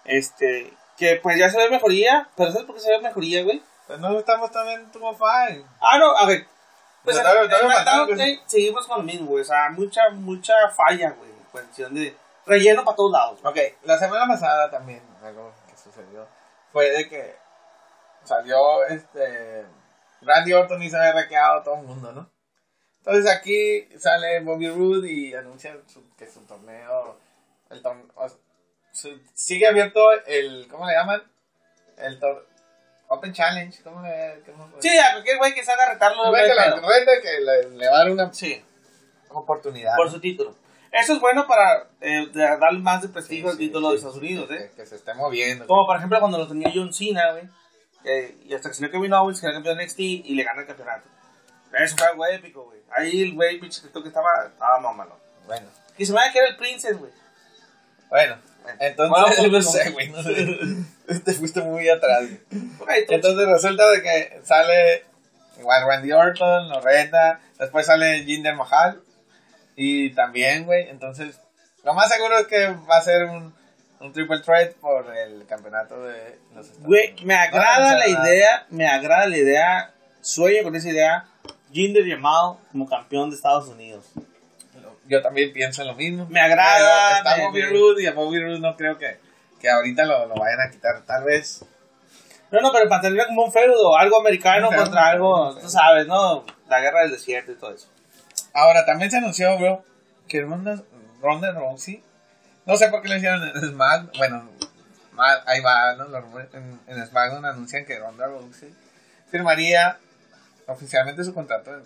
Este, 0.05 0.73
que 0.97 1.15
pues 1.21 1.37
ya 1.37 1.49
se 1.49 1.57
ve 1.57 1.69
mejoría, 1.69 2.29
pero 2.35 2.51
¿sabes 2.51 2.65
por 2.65 2.75
qué 2.75 2.81
se 2.81 2.91
ve 2.91 2.99
mejoría, 3.01 3.43
güey? 3.43 3.61
Pues 3.87 3.99
no 3.99 4.17
estamos 4.17 4.51
también 4.51 4.91
Tubo 4.91 5.13
Five. 5.15 5.65
Ah, 5.79 5.97
no, 5.97 6.15
a 6.15 6.25
ver. 6.25 6.47
Pues 7.03 7.17
en, 7.17 8.21
eh, 8.21 8.39
seguimos 8.47 8.87
con 8.87 8.97
lo 8.97 9.03
mismo, 9.03 9.27
güey. 9.27 9.41
O 9.41 9.45
sea, 9.45 9.69
mucha, 9.69 10.09
mucha 10.11 10.53
falla, 10.75 11.11
güey. 11.11 11.29
En 11.29 11.43
cuestión 11.51 11.93
de 11.93 12.15
relleno 12.47 12.83
para 12.83 12.95
todos 12.95 13.11
lados. 13.11 13.39
Ok, 13.43 13.57
la 13.83 13.97
semana 13.97 14.27
pasada 14.27 14.69
también 14.71 15.01
algo 15.23 15.53
que 15.67 15.77
sucedió 15.77 16.27
fue 16.71 16.89
de 16.91 17.07
que 17.07 17.35
salió 18.23 18.85
este 18.85 19.65
Randy 20.21 20.53
Orton 20.53 20.81
y 20.81 20.89
se 20.89 20.97
había 20.97 21.13
requeado 21.13 21.59
a 21.59 21.63
todo 21.63 21.75
el 21.75 21.83
mundo, 21.83 22.11
¿no? 22.11 22.29
Entonces 23.05 23.31
aquí 23.31 23.87
sale 23.99 24.39
Bobby 24.39 24.67
Roode 24.69 25.11
y 25.11 25.33
anuncia 25.35 25.77
su- 25.87 26.03
que 26.17 26.27
su 26.29 26.39
torneo, 26.41 27.17
el 27.69 27.81
torneo, 27.81 28.07
sigue 29.33 29.67
abierto 29.67 30.11
el, 30.25 30.67
¿cómo 30.69 30.87
le 30.87 30.93
llaman? 30.93 31.21
El 31.97 32.19
tor- 32.19 32.47
Open 33.07 33.31
Challenge, 33.33 33.83
¿cómo 33.83 34.01
le 34.01 34.41
cómo- 34.45 34.67
Sí, 34.79 34.89
a 34.97 35.11
cualquier 35.13 35.37
güey 35.37 35.53
que 35.53 35.63
se 35.63 35.71
haga 35.71 35.93
retarlo. 35.93 36.23
El 36.25 36.29
güey 36.31 36.41
que 36.43 36.55
la 36.55 37.21
que 37.21 37.39
le, 37.41 37.69
le 37.77 37.87
va 37.89 37.95
a 37.95 37.99
dar 37.99 38.09
una 38.11 38.33
Sí, 38.33 38.63
oportunidad. 39.29 39.95
por 39.95 40.09
su 40.09 40.19
título. 40.19 40.55
Eso 40.91 41.13
es 41.13 41.19
bueno 41.19 41.45
para 41.45 41.87
eh, 42.01 42.27
darle 42.33 42.79
más 42.79 43.01
de 43.03 43.09
prestigio 43.09 43.49
al 43.49 43.57
Sí, 43.57 43.67
título 43.67 43.87
sí, 43.89 43.91
de 43.91 43.97
Estados 43.97 44.17
Unidos, 44.17 44.47
que, 44.47 44.55
¿eh? 44.55 44.71
que 44.75 44.85
se 44.85 44.95
esté 44.95 45.13
moviendo. 45.13 45.67
Como 45.67 45.85
por 45.85 45.97
ejemplo 45.97 46.19
cuando 46.19 46.37
lo 46.37 46.47
tenía 46.47 46.71
John 46.73 46.91
Cena, 46.93 47.31
güey. 47.33 47.43
eh, 48.05 48.35
y 48.45 48.53
hasta 48.55 48.69
que 48.69 48.75
salió 48.75 48.91
Kevin 48.91 49.13
Owens, 49.13 49.39
que 49.41 49.45
era 49.47 49.53
campeón 49.55 49.77
de 49.77 49.83
NXT 49.83 49.99
y 49.99 50.35
le 50.35 50.43
gana 50.43 50.61
el 50.61 50.67
campeonato. 50.67 51.07
Eso 51.79 51.97
fue 51.97 52.07
algo 52.07 52.25
épico, 52.25 52.63
güey. 52.65 52.79
Ahí 52.95 53.21
el 53.23 53.33
güey, 53.33 53.59
creo 53.59 54.01
que 54.01 54.07
estaba, 54.09 54.29
estaba 54.47 54.79
mamalo. 54.79 55.17
Bueno. 55.45 55.67
Y 55.97 56.05
se 56.05 56.11
me 56.13 56.19
va 56.19 56.25
a 56.25 56.31
que 56.31 56.39
era 56.39 56.49
el 56.49 56.57
Princess, 56.57 56.97
güey. 56.97 57.11
Bueno, 58.09 58.37
Bueno, 58.63 58.77
entonces, 58.81 59.37
pues, 59.37 59.51
no 59.51 59.61
sé, 59.61 59.89
güey, 59.91 60.09
no 60.09 60.23
sé. 60.23 61.19
Te 61.25 61.33
fuiste 61.33 61.61
muy 61.61 61.87
atrás. 61.89 62.23
güey. 62.49 63.05
Entonces, 63.09 63.47
resulta 63.47 63.89
de 63.89 64.01
que 64.01 64.41
sale 64.43 65.05
igual 65.59 65.87
Randy 65.87 66.11
Orton, 66.11 66.69
lo 66.69 66.81
reta, 66.81 67.39
después 67.59 67.85
sale 67.85 68.23
Jinder 68.23 68.55
Mahal 68.55 69.01
y 69.75 70.11
también, 70.11 70.65
güey, 70.65 70.89
entonces 70.89 71.39
lo 71.83 71.93
más 71.93 72.09
seguro 72.09 72.37
es 72.39 72.47
que 72.47 72.67
va 72.89 72.97
a 72.97 73.01
ser 73.01 73.25
un, 73.25 73.55
un 73.99 74.13
triple 74.13 74.39
threat 74.39 74.73
por 74.75 75.15
el 75.15 75.45
campeonato 75.45 76.03
de 76.03 76.39
los 76.53 76.65
Estados 76.67 76.87
Güey, 76.87 77.15
me 77.23 77.35
No, 77.35 77.41
agrada 77.41 77.85
o 77.85 77.89
sea, 77.89 77.97
la 77.97 78.07
idea, 78.07 78.65
me 78.69 78.87
agrada 78.87 79.27
la 79.27 79.37
idea, 79.37 79.93
sueño 80.21 80.63
con 80.63 80.75
esa 80.75 80.89
idea, 80.89 81.25
Jinder 81.71 82.07
Jamal 82.07 82.57
como 82.71 82.87
campeón 82.87 83.29
de 83.29 83.35
Estados 83.35 83.67
Unidos. 83.67 84.05
Yo 85.07 85.21
también 85.21 85.53
pienso 85.53 85.83
lo 85.83 85.93
mismo. 85.93 86.25
Me 86.29 86.39
agrada, 86.39 87.21
Pero 87.23 87.29
Está 87.29 87.45
Bobby 87.45 87.61
Roode 87.61 88.03
y 88.03 88.07
a 88.07 88.13
Bobby 88.13 88.39
Roode 88.41 88.59
no 88.59 88.75
creo 88.75 88.97
que, 88.97 89.19
que 89.59 89.69
ahorita 89.69 90.03
lo, 90.05 90.25
lo 90.25 90.35
vayan 90.35 90.61
a 90.61 90.71
quitar. 90.71 91.01
Tal 91.05 91.23
vez 91.23 91.63
No, 92.49 92.61
no, 92.61 92.71
pero 92.71 92.89
para 92.89 93.01
tener 93.01 93.27
como 93.27 93.43
un 93.43 93.51
feudo, 93.51 93.95
algo 93.97 94.19
americano 94.19 94.69
contra 94.75 95.09
algo, 95.09 95.55
tú 95.59 95.69
sabes, 95.69 96.07
¿no? 96.07 96.43
La 96.69 96.79
guerra 96.79 97.01
del 97.01 97.11
desierto 97.11 97.51
y 97.51 97.55
todo 97.55 97.71
eso. 97.73 97.87
Ahora, 98.53 98.85
también 98.85 99.11
se 99.11 99.17
anunció, 99.17 99.55
bro, 99.59 99.83
que 100.27 100.41
Ronda, 100.41 100.81
Ronda 101.21 101.51
Rousey, 101.51 102.01
no 102.65 102.75
sé 102.77 102.87
por 102.87 103.01
qué 103.01 103.09
lo 103.09 103.17
hicieron 103.17 103.43
en 103.43 103.61
SmackDown, 103.61 104.11
bueno, 104.17 104.49
ahí 105.45 105.61
va, 105.61 105.93
¿no? 105.95 106.05
En, 106.53 106.79
en 106.87 107.05
SmackDown 107.05 107.45
anuncian 107.45 107.85
que 107.85 107.99
Ronda 107.99 108.25
Rousey 108.27 108.73
firmaría 109.29 109.99
oficialmente 110.67 111.23
su 111.23 111.33
contrato 111.33 111.71
de, 111.77 111.83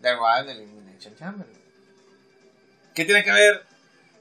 de 0.00 0.14
Raw 0.14 0.40
en 0.42 0.50
Elimination 0.50 1.14
Chamber. 1.16 1.46
¿Qué 2.94 3.04
tiene 3.04 3.22
que 3.24 3.32
ver 3.32 3.62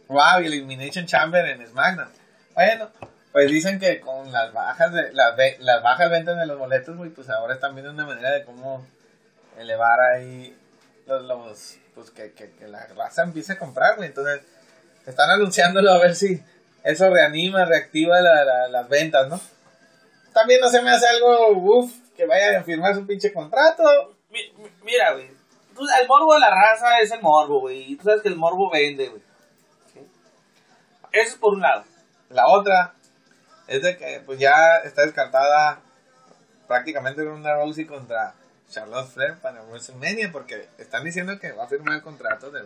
Raw 0.09 0.41
y 0.41 0.47
Elimination 0.47 1.05
Chamber 1.05 1.45
en 1.45 1.65
SmackDown? 1.67 2.09
Bueno, 2.53 2.89
pues 3.31 3.49
dicen 3.51 3.79
que 3.79 3.99
con 3.99 4.31
las 4.31 4.53
bajas 4.53 4.93
de 4.93 5.11
las, 5.13 5.35
ve- 5.35 5.57
las 5.59 5.81
bajas 5.83 6.09
ventas 6.09 6.37
de 6.37 6.45
los 6.45 6.57
boletos, 6.57 6.95
güey, 6.97 7.09
pues 7.09 7.29
ahora 7.29 7.53
están 7.55 7.75
viendo 7.75 7.91
una 7.91 8.05
manera 8.05 8.31
de 8.31 8.43
cómo 8.43 8.85
elevar 9.57 9.99
ahí 10.01 10.57
los, 11.07 11.23
los 11.23 11.77
pues 11.93 12.11
que, 12.11 12.33
que, 12.33 12.51
que 12.51 12.67
la 12.67 12.85
raza 12.87 13.23
empiece 13.23 13.53
a 13.53 13.57
comprar, 13.57 13.95
güey. 13.95 14.09
Entonces, 14.09 14.41
están 15.05 15.29
anunciándolo 15.29 15.91
a 15.91 15.99
ver 15.99 16.15
si 16.15 16.41
eso 16.83 17.09
reanima, 17.09 17.65
reactiva 17.65 18.19
la- 18.21 18.67
las 18.67 18.89
ventas, 18.89 19.27
¿no? 19.29 19.39
También 20.33 20.59
no 20.59 20.69
se 20.69 20.81
me 20.81 20.91
hace 20.91 21.07
algo, 21.07 21.49
uff, 21.51 21.93
que 22.15 22.25
vaya 22.25 22.59
a 22.59 22.63
firmar 22.63 22.93
su 22.95 23.05
pinche 23.05 23.31
contrato. 23.33 23.83
Mi- 24.29 24.51
mi- 24.57 24.69
Mira, 24.83 25.13
güey. 25.13 25.25
El 26.01 26.07
morbo 26.07 26.33
de 26.33 26.39
la 26.39 26.49
raza 26.49 26.99
es 26.99 27.11
el 27.11 27.21
morbo, 27.21 27.59
güey. 27.61 27.91
Y 27.91 27.95
tú 27.97 28.05
sabes 28.05 28.21
que 28.21 28.29
el 28.29 28.35
morbo 28.37 28.69
vende, 28.71 29.09
güey. 29.09 29.21
¿Sí? 29.93 29.99
Eso 31.11 31.29
es 31.29 31.35
por 31.35 31.53
un 31.53 31.61
lado. 31.61 31.83
La 32.29 32.47
otra 32.47 32.93
es 33.67 33.81
de 33.81 33.97
que 33.97 34.21
pues 34.25 34.39
ya 34.39 34.77
está 34.83 35.01
descartada 35.01 35.79
prácticamente 36.67 37.23
Ronda 37.23 37.55
Rousey 37.55 37.85
contra 37.85 38.33
Charlotte 38.69 39.07
Flair 39.09 39.35
para 39.39 39.61
WrestleMania 39.63 40.31
porque 40.31 40.67
están 40.77 41.03
diciendo 41.03 41.39
que 41.39 41.51
va 41.51 41.65
a 41.65 41.67
firmar 41.67 41.95
el 41.95 42.01
contrato 42.01 42.51
de. 42.51 42.63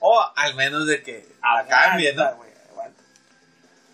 O 0.00 0.24
al 0.36 0.54
menos 0.54 0.86
de 0.86 1.02
que 1.02 1.26
la 1.42 1.66
cambie, 1.66 2.10
Aguanta, 2.12 2.36
¿no? 2.36 2.44
aguanta. 2.72 3.02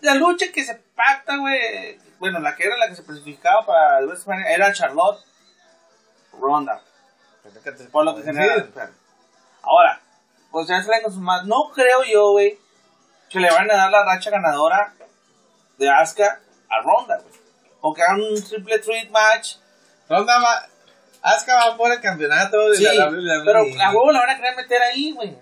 La 0.01 0.15
lucha 0.15 0.45
que 0.53 0.63
se 0.63 0.75
pacta, 0.95 1.37
güey. 1.37 1.99
Bueno, 2.21 2.39
la 2.39 2.55
que 2.55 2.65
era 2.65 2.77
la 2.77 2.87
que 2.87 2.93
se 2.93 3.01
especificaba 3.01 3.65
para 3.65 3.97
el 3.97 4.05
WrestleMania 4.05 4.53
era 4.53 4.71
Charlotte 4.71 5.19
Ronda. 6.39 6.79
Por 7.91 8.05
lo 8.05 8.15
que 8.15 8.21
genera. 8.21 8.57
Sí. 8.57 8.69
claro. 8.71 8.91
Ahora, 9.63 9.99
pues 10.51 10.67
ya 10.67 10.83
se 10.83 10.89
la 10.91 11.01
con 11.01 11.19
más. 11.23 11.45
No 11.45 11.71
creo 11.73 12.03
yo, 12.03 12.29
güey, 12.33 12.59
que 13.27 13.39
le 13.39 13.49
van 13.49 13.69
a 13.71 13.75
dar 13.75 13.89
la 13.89 14.05
racha 14.05 14.29
ganadora 14.29 14.93
de 15.79 15.89
Asuka 15.89 16.39
a 16.69 16.81
Ronda, 16.83 17.17
güey. 17.17 17.33
O 17.81 17.91
que 17.91 18.03
hagan 18.03 18.21
un 18.21 18.43
triple 18.43 18.77
threat 18.77 19.09
match. 19.09 19.55
Ronda 20.07 20.37
va. 20.39 20.67
Asuka 21.23 21.55
va 21.55 21.75
por 21.75 21.91
el 21.91 22.01
campeonato 22.01 22.69
de 22.69 22.77
Sí, 22.77 22.83
la 22.83 23.09
WWE. 23.09 23.43
pero 23.45 23.59
a 23.61 23.89
huevo 23.89 24.11
la 24.11 24.19
van 24.19 24.29
a 24.29 24.35
querer 24.37 24.55
meter 24.55 24.79
ahí, 24.83 25.11
güey. 25.11 25.35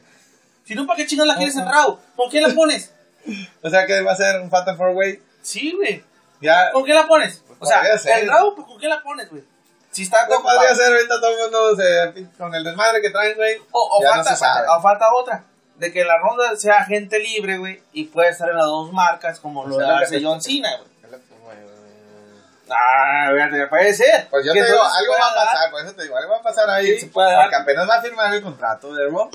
Si 0.63 0.75
no, 0.75 0.87
¿para 0.87 0.95
qué 0.95 1.07
chingados 1.07 1.27
la 1.27 1.35
quieres 1.35 1.57
en 1.57 1.69
Raw? 1.69 1.99
¿Con 2.15 2.29
quién 2.29 2.47
la 2.47 2.55
pones? 2.55 2.95
O 3.61 3.69
sea 3.69 3.85
que 3.85 4.01
va 4.01 4.13
a 4.13 4.15
ser 4.15 4.39
un 4.39 4.49
Fatal 4.49 4.77
4 4.77 4.95
Way. 4.95 5.21
Sí, 5.41 5.73
güey. 5.73 6.01
Ya. 6.41 6.71
¿Con 6.71 6.85
qué 6.85 6.93
la 6.93 7.07
pones? 7.07 7.43
O 7.59 7.65
sea, 7.65 7.97
ser. 7.97 8.19
el 8.23 8.29
Raw, 8.29 8.55
pues, 8.55 8.67
¿con 8.67 8.79
qué 8.79 8.87
la 8.87 9.01
pones, 9.01 9.29
güey? 9.29 9.43
Si 9.91 10.03
está 10.03 10.25
ocupado. 10.29 10.57
podría 10.59 10.75
ser 10.75 10.93
ahorita 10.93 11.19
todo 11.19 11.31
el 11.31 11.39
mundo 11.41 11.75
se- 11.75 12.37
con 12.37 12.53
el 12.55 12.63
desmadre 12.63 13.01
que 13.01 13.09
traen, 13.09 13.35
güey. 13.35 13.57
O, 13.71 14.01
falta, 14.03 14.65
no 14.65 14.77
o 14.77 14.81
falta 14.81 15.05
otra. 15.13 15.43
De 15.75 15.91
que 15.91 16.03
la 16.05 16.17
ronda 16.17 16.55
sea 16.57 16.83
gente 16.85 17.19
libre, 17.19 17.57
güey. 17.57 17.81
Y 17.93 18.05
puede 18.05 18.29
estar 18.29 18.49
en 18.49 18.57
las 18.57 18.65
dos 18.65 18.91
marcas, 18.93 19.39
como 19.39 19.65
lo 19.65 19.79
hace 19.79 20.21
John 20.23 20.41
Cena, 20.41 20.69
güey. 20.77 20.89
Ah, 22.71 23.29
puede 23.69 23.93
ser. 23.95 24.27
Pues 24.29 24.45
yo 24.45 24.53
te 24.53 24.63
digo, 24.63 24.77
algo 24.83 25.13
va 25.19 25.31
a 25.31 25.35
dar- 25.35 25.45
pasar, 25.47 25.71
por 25.71 25.83
eso 25.83 25.93
te 25.95 26.03
digo, 26.03 26.15
algo 26.17 26.31
va 26.33 26.37
a 26.37 26.41
pasar 26.43 26.69
ahí. 26.69 26.85
Sí, 26.93 26.99
se 26.99 27.07
puede 27.07 27.31
dar. 27.31 27.41
porque 27.45 27.55
apenas 27.55 27.89
va 27.89 27.95
a 27.95 28.01
firmar 28.01 28.31
el 28.33 28.43
contrato 28.43 28.93
de 28.93 29.09
Raw. 29.09 29.31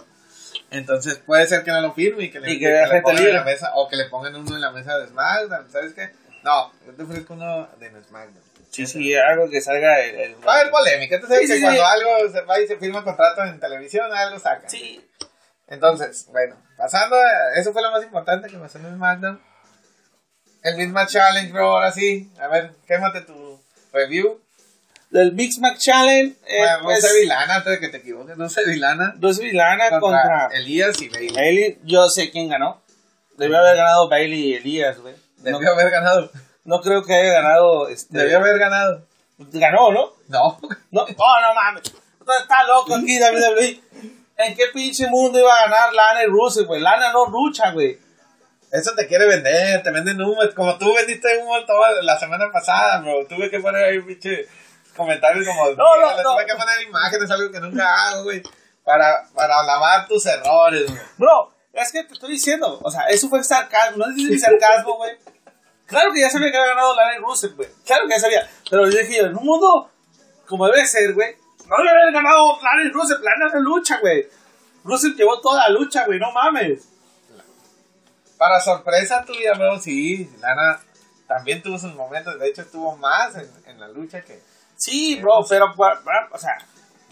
Entonces 0.70 1.16
puede 1.16 1.44
ser 1.48 1.64
que 1.64 1.72
no 1.72 1.80
lo 1.80 1.92
firme 1.94 2.24
y 2.24 2.30
que 2.30 2.38
le, 2.40 2.50
Y 2.52 2.59
que 2.61 2.66
que 2.66 2.94
le 2.94 3.02
pongan 3.02 3.22
en 3.24 3.34
la 3.34 3.42
mesa, 3.44 3.72
o 3.74 3.88
que 3.88 3.96
le 3.96 4.05
pongan 4.05 4.36
uno 4.36 4.55
en 4.55 4.61
la 4.61 4.70
mesa 4.70 4.96
de 4.98 5.09
SmackDown, 5.09 5.68
¿sabes 5.70 5.94
qué? 5.94 6.12
No, 6.45 6.72
yo 6.86 6.92
te 6.95 7.03
ofrezco 7.03 7.34
uno 7.34 7.68
de 7.80 7.88
SmackDown. 8.05 8.45
Sí, 8.70 8.86
sí, 8.86 9.14
algo 9.14 9.49
que 9.49 9.61
salga 9.61 10.01
el. 10.01 10.14
el- 10.16 10.47
Va 10.47 10.55
a 10.55 10.61
haber 10.61 10.70
polémica, 10.70 11.20
sabes 11.20 11.40
Sí, 11.40 11.47
que 11.47 11.55
sí, 11.57 11.62
cuando 11.62 11.80
sí. 11.80 11.86
algo 11.90 12.32
se 12.32 12.40
va 12.42 12.61
y 12.61 12.66
se 12.66 12.76
firma 12.76 13.03
contrato 13.03 13.42
en 13.45 13.59
televisión, 13.61 14.12
algo 14.12 14.38
saca. 14.38 14.68
Sí. 14.68 15.05
Entonces, 15.68 16.26
bueno, 16.30 16.57
pasando, 16.76 17.16
a- 17.16 17.55
eso 17.57 17.72
fue 17.72 17.82
lo 17.82 17.90
más 17.90 18.03
importante 18.05 18.49
que 18.49 18.57
pasó 18.59 18.78
en 18.78 18.95
SmackDown. 18.95 19.40
El 20.62 20.76
misma 20.76 21.07
challenge, 21.07 21.53
bro, 21.53 21.68
ahora 21.76 21.92
sí. 21.92 22.30
A 22.40 22.49
ver, 22.49 22.72
quémate 22.86 23.20
tu 23.22 23.61
review. 23.92 24.40
Del 25.11 25.32
Mix 25.32 25.59
Mac 25.61 25.78
Challenge. 25.78 26.34
Eh, 26.47 26.59
Bueno, 26.59 26.78
pues, 26.82 27.03
Dulce 27.03 27.20
Vilana, 27.20 27.55
antes 27.57 27.72
de 27.72 27.78
que 27.80 27.88
te 27.88 27.99
equivoques, 27.99 28.36
Dulce 28.36 28.64
Vilana 28.66 29.14
Dos 29.16 29.38
Vilana 29.38 29.88
contra, 30.01 30.01
contra, 30.01 30.47
Elías 30.59 31.01
y 31.01 31.09
Bailey. 31.09 31.32
Bailey. 31.34 31.78
Yo 31.84 32.09
sé 32.09 32.30
quién 32.32 32.49
ganó. 32.49 32.82
Debió 33.36 33.59
haber 33.59 33.76
ganado 33.76 34.09
Bailey 34.09 34.40
y 34.49 34.55
Elías, 34.55 34.99
güey. 34.99 35.14
No, 35.51 35.59
Debió 35.59 35.72
haber 35.72 35.90
ganado. 35.90 36.30
no 36.64 36.80
creo 36.80 37.05
que 37.05 37.14
haya 37.14 37.32
ganado. 37.32 37.88
Este, 37.88 38.18
Debió 38.18 38.38
haber 38.38 38.59
ganado. 38.59 39.07
Ganó, 39.38 39.92
¿no? 39.92 40.12
No. 40.28 40.59
No, 40.90 41.03
oh, 41.03 41.40
no 41.40 41.55
mames. 41.55 41.82
Está, 42.40 42.64
loco 42.64 42.95
aquí 42.95 43.18
WWE. 43.20 43.80
¿En 44.36 44.55
qué 44.57 44.64
pinche 44.72 45.07
mundo 45.09 45.38
iba 45.38 45.55
a 45.55 45.68
ganar 45.68 45.92
Lana 45.92 46.24
y 46.24 46.26
Rusev, 46.26 46.66
güey? 46.66 46.80
Lana 46.80 47.12
no 47.12 47.26
lucha, 47.26 47.70
güey. 47.72 47.99
Eso 48.72 48.92
te 48.97 49.07
quiere 49.07 49.26
vender, 49.26 49.82
te 49.82 49.90
venden 49.90 50.20
humo. 50.20 50.40
Como 50.57 50.76
tú 50.78 50.92
vendiste 50.95 51.38
humo 51.38 51.64
toda 51.64 52.03
la 52.03 52.18
semana 52.18 52.51
pasada, 52.51 52.99
bro. 53.01 53.24
Tuve 53.28 53.49
que 53.51 53.61
poner 53.61 53.84
ahí 53.84 54.01
pinche 54.01 54.49
comentarios 54.97 55.47
como. 55.47 55.70
No, 55.70 56.01
no, 56.01 56.16
no. 56.16 56.22
Tuve 56.22 56.47
que 56.47 56.55
poner 56.55 56.82
imágenes, 56.82 57.30
algo 57.30 57.53
que 57.53 57.61
nunca 57.61 58.09
hago, 58.09 58.24
güey. 58.24 58.42
Para, 58.82 59.28
para 59.34 59.62
lavar 59.62 60.09
tus 60.09 60.26
errores, 60.26 60.86
güey. 60.88 61.01
Bro, 61.18 61.55
es 61.72 61.92
que 61.92 62.03
te 62.03 62.14
estoy 62.14 62.32
diciendo. 62.32 62.80
O 62.82 62.90
sea, 62.90 63.03
eso 63.09 63.28
fue 63.28 63.45
sarcasmo. 63.45 63.99
No 63.99 64.11
es 64.11 64.16
decir 64.16 64.40
sarcasmo, 64.40 64.97
güey. 64.97 65.12
Claro 65.87 66.12
que 66.12 66.20
ya 66.20 66.30
sabía 66.30 66.51
que 66.51 66.57
había 66.57 66.70
ganado 66.74 66.95
Lana 66.97 67.16
y 67.16 67.20
Rusev, 67.20 67.55
güey. 67.57 67.68
Claro 67.85 68.07
que 68.07 68.14
ya 68.14 68.20
sabía. 68.20 68.51
Pero 68.70 68.89
yo 68.89 68.99
dije, 68.99 69.18
en 69.20 69.37
un 69.37 69.45
mundo 69.45 69.91
como 70.47 70.66
debe 70.66 70.87
ser, 70.87 71.12
güey. 71.14 71.37
No 71.68 71.76
debe 71.78 71.91
haber 71.91 72.12
ganado 72.12 72.59
Lana 72.62 72.82
y 72.85 72.91
Rusev. 72.91 73.20
Lana 73.20 73.53
no 73.53 73.61
lucha, 73.61 73.99
güey. 74.01 74.26
Rusev 74.85 75.14
llevó 75.14 75.41
toda 75.41 75.68
la 75.68 75.74
lucha, 75.74 76.05
güey. 76.07 76.18
No 76.18 76.32
mames. 76.32 76.89
Para 78.39 78.61
sorpresa 78.61 79.24
tuya, 79.24 79.53
bro, 79.55 79.78
sí. 79.80 80.28
Lana 80.41 80.80
también 81.28 81.62
tuvo 81.62 81.78
sus 81.78 81.95
momentos. 81.95 82.39
De 82.39 82.49
hecho, 82.49 82.62
estuvo 82.62 82.97
más 82.97 83.35
en, 83.37 83.51
en 83.66 83.80
la 83.80 83.89
lucha 83.89 84.22
que. 84.22 84.43
Sí, 84.76 85.16
bro, 85.20 85.45
pero, 85.49 85.74
pa- 85.76 86.03
pa- 86.03 86.28
o 86.32 86.39
sea, 86.39 86.57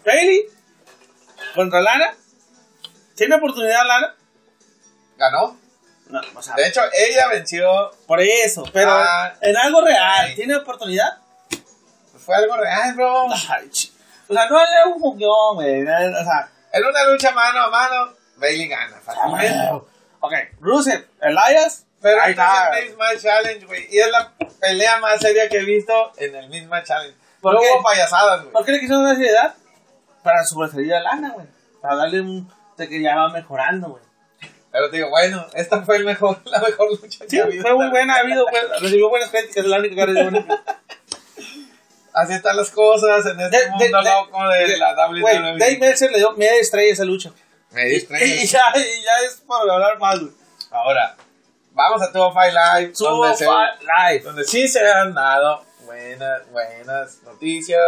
Bailey 0.04 0.46
contra 1.54 1.80
Lana. 1.80 2.14
¿Tiene 3.14 3.36
oportunidad 3.36 3.86
Lana? 3.86 4.14
Ganó. 5.16 5.56
No, 6.12 6.20
o 6.34 6.42
sea, 6.42 6.54
De 6.54 6.66
hecho, 6.68 6.80
ella 6.92 7.28
venció. 7.28 7.90
por 8.06 8.20
eso, 8.20 8.64
pero 8.72 8.90
Ah. 8.92 9.32
en 9.40 9.56
algo 9.56 9.80
real, 9.80 10.26
Ay. 10.28 10.34
¿tiene 10.34 10.54
oportunidad? 10.56 11.18
Fue 12.24 12.36
algo 12.36 12.56
real, 12.56 12.94
bro. 12.94 13.28
Ay, 13.32 13.70
o 14.28 14.34
sea, 14.34 14.46
no 14.48 14.60
es 14.60 14.66
un 14.86 15.00
juguón, 15.00 15.54
güey. 15.56 15.82
O 15.82 15.84
sea, 15.86 16.48
En 16.72 16.84
una 16.84 17.04
lucha 17.04 17.32
mano 17.32 17.60
a 17.64 17.70
mano, 17.70 18.12
Bailey 18.36 18.68
gana 18.68 18.98
fácilmente. 19.04 19.70
ok, 20.20 20.32
Rusev, 20.60 21.06
Elias, 21.20 21.84
Pero 22.00 22.22
ahí 22.22 22.30
está. 22.30 22.70
es 22.70 22.78
el 22.82 22.88
misma 22.90 23.06
challenge, 23.20 23.66
güey. 23.66 23.88
Y 23.90 23.98
es 23.98 24.10
la 24.10 24.32
pelea 24.60 24.98
más 24.98 25.20
seria 25.20 25.48
que 25.48 25.58
he 25.58 25.64
visto 25.64 26.12
en 26.16 26.34
el 26.36 26.48
misma 26.48 26.82
challenge. 26.82 27.16
¿Por 27.40 27.54
no 27.54 27.60
qué? 27.60 27.66
hubo 27.74 27.82
payasadas, 27.82 28.40
güey. 28.40 28.52
¿Por 28.52 28.64
qué 28.64 28.72
le 28.72 28.80
quisieron 28.80 29.04
dar 29.04 29.16
seriedad? 29.16 29.54
Para 30.22 30.44
sobresalir 30.44 30.94
a 30.94 31.00
Lana, 31.00 31.30
güey. 31.30 31.46
Para 31.80 31.96
darle 31.96 32.20
un. 32.20 32.52
de 32.76 32.88
que 32.88 33.02
ya 33.02 33.16
va 33.16 33.28
mejorando, 33.30 33.88
güey. 33.90 34.02
Pero 34.72 34.90
te 34.90 34.96
digo, 34.96 35.10
bueno, 35.10 35.46
esta 35.54 35.82
fue 35.82 35.96
el 35.98 36.04
mejor, 36.04 36.40
la 36.46 36.58
mejor 36.60 36.90
lucha 36.90 37.24
Sí, 37.28 37.36
que 37.36 37.40
ha 37.40 37.44
habido. 37.44 37.62
fue 37.62 37.74
muy 37.74 37.88
buena, 37.90 38.16
ha 38.16 38.20
habido, 38.20 38.46
recibió 38.80 39.08
buenas 39.10 39.28
críticas, 39.30 39.58
es 39.58 39.66
la 39.66 39.78
única 39.78 40.06
que 40.06 40.12
buenas 40.22 40.44
Así 42.14 42.34
están 42.34 42.56
las 42.58 42.70
cosas 42.70 43.24
en 43.24 43.40
este 43.40 43.58
De- 43.58 43.70
mundo 43.70 43.84
de- 43.84 43.92
loco 44.10 44.48
de, 44.48 44.66
de- 44.68 44.76
la 44.76 44.94
WWE. 45.08 45.58
Dave 45.58 45.78
Meltzer 45.78 46.10
le 46.10 46.18
dio 46.18 46.32
media 46.32 46.60
estrella 46.60 46.92
esa 46.92 47.04
lucha. 47.04 47.30
Me 47.70 47.86
Y, 47.86 47.90
distrae. 47.94 48.26
y 48.26 48.46
ya, 48.46 48.60
y 48.74 49.02
ya 49.02 49.26
es 49.26 49.36
por 49.46 49.70
hablar 49.70 49.98
más, 49.98 50.20
güey. 50.20 50.32
Ahora, 50.70 51.16
vamos 51.72 52.02
a 52.02 52.12
Tubo 52.12 52.30
Five 52.32 52.52
Live, 52.52 52.92
donde, 52.98 53.34
se- 53.36 53.46
Live. 53.46 54.20
donde 54.24 54.44
sí 54.44 54.68
se 54.68 54.86
han 54.90 55.14
dado 55.14 55.64
buenas, 55.86 56.50
buenas 56.50 57.22
noticias, 57.22 57.80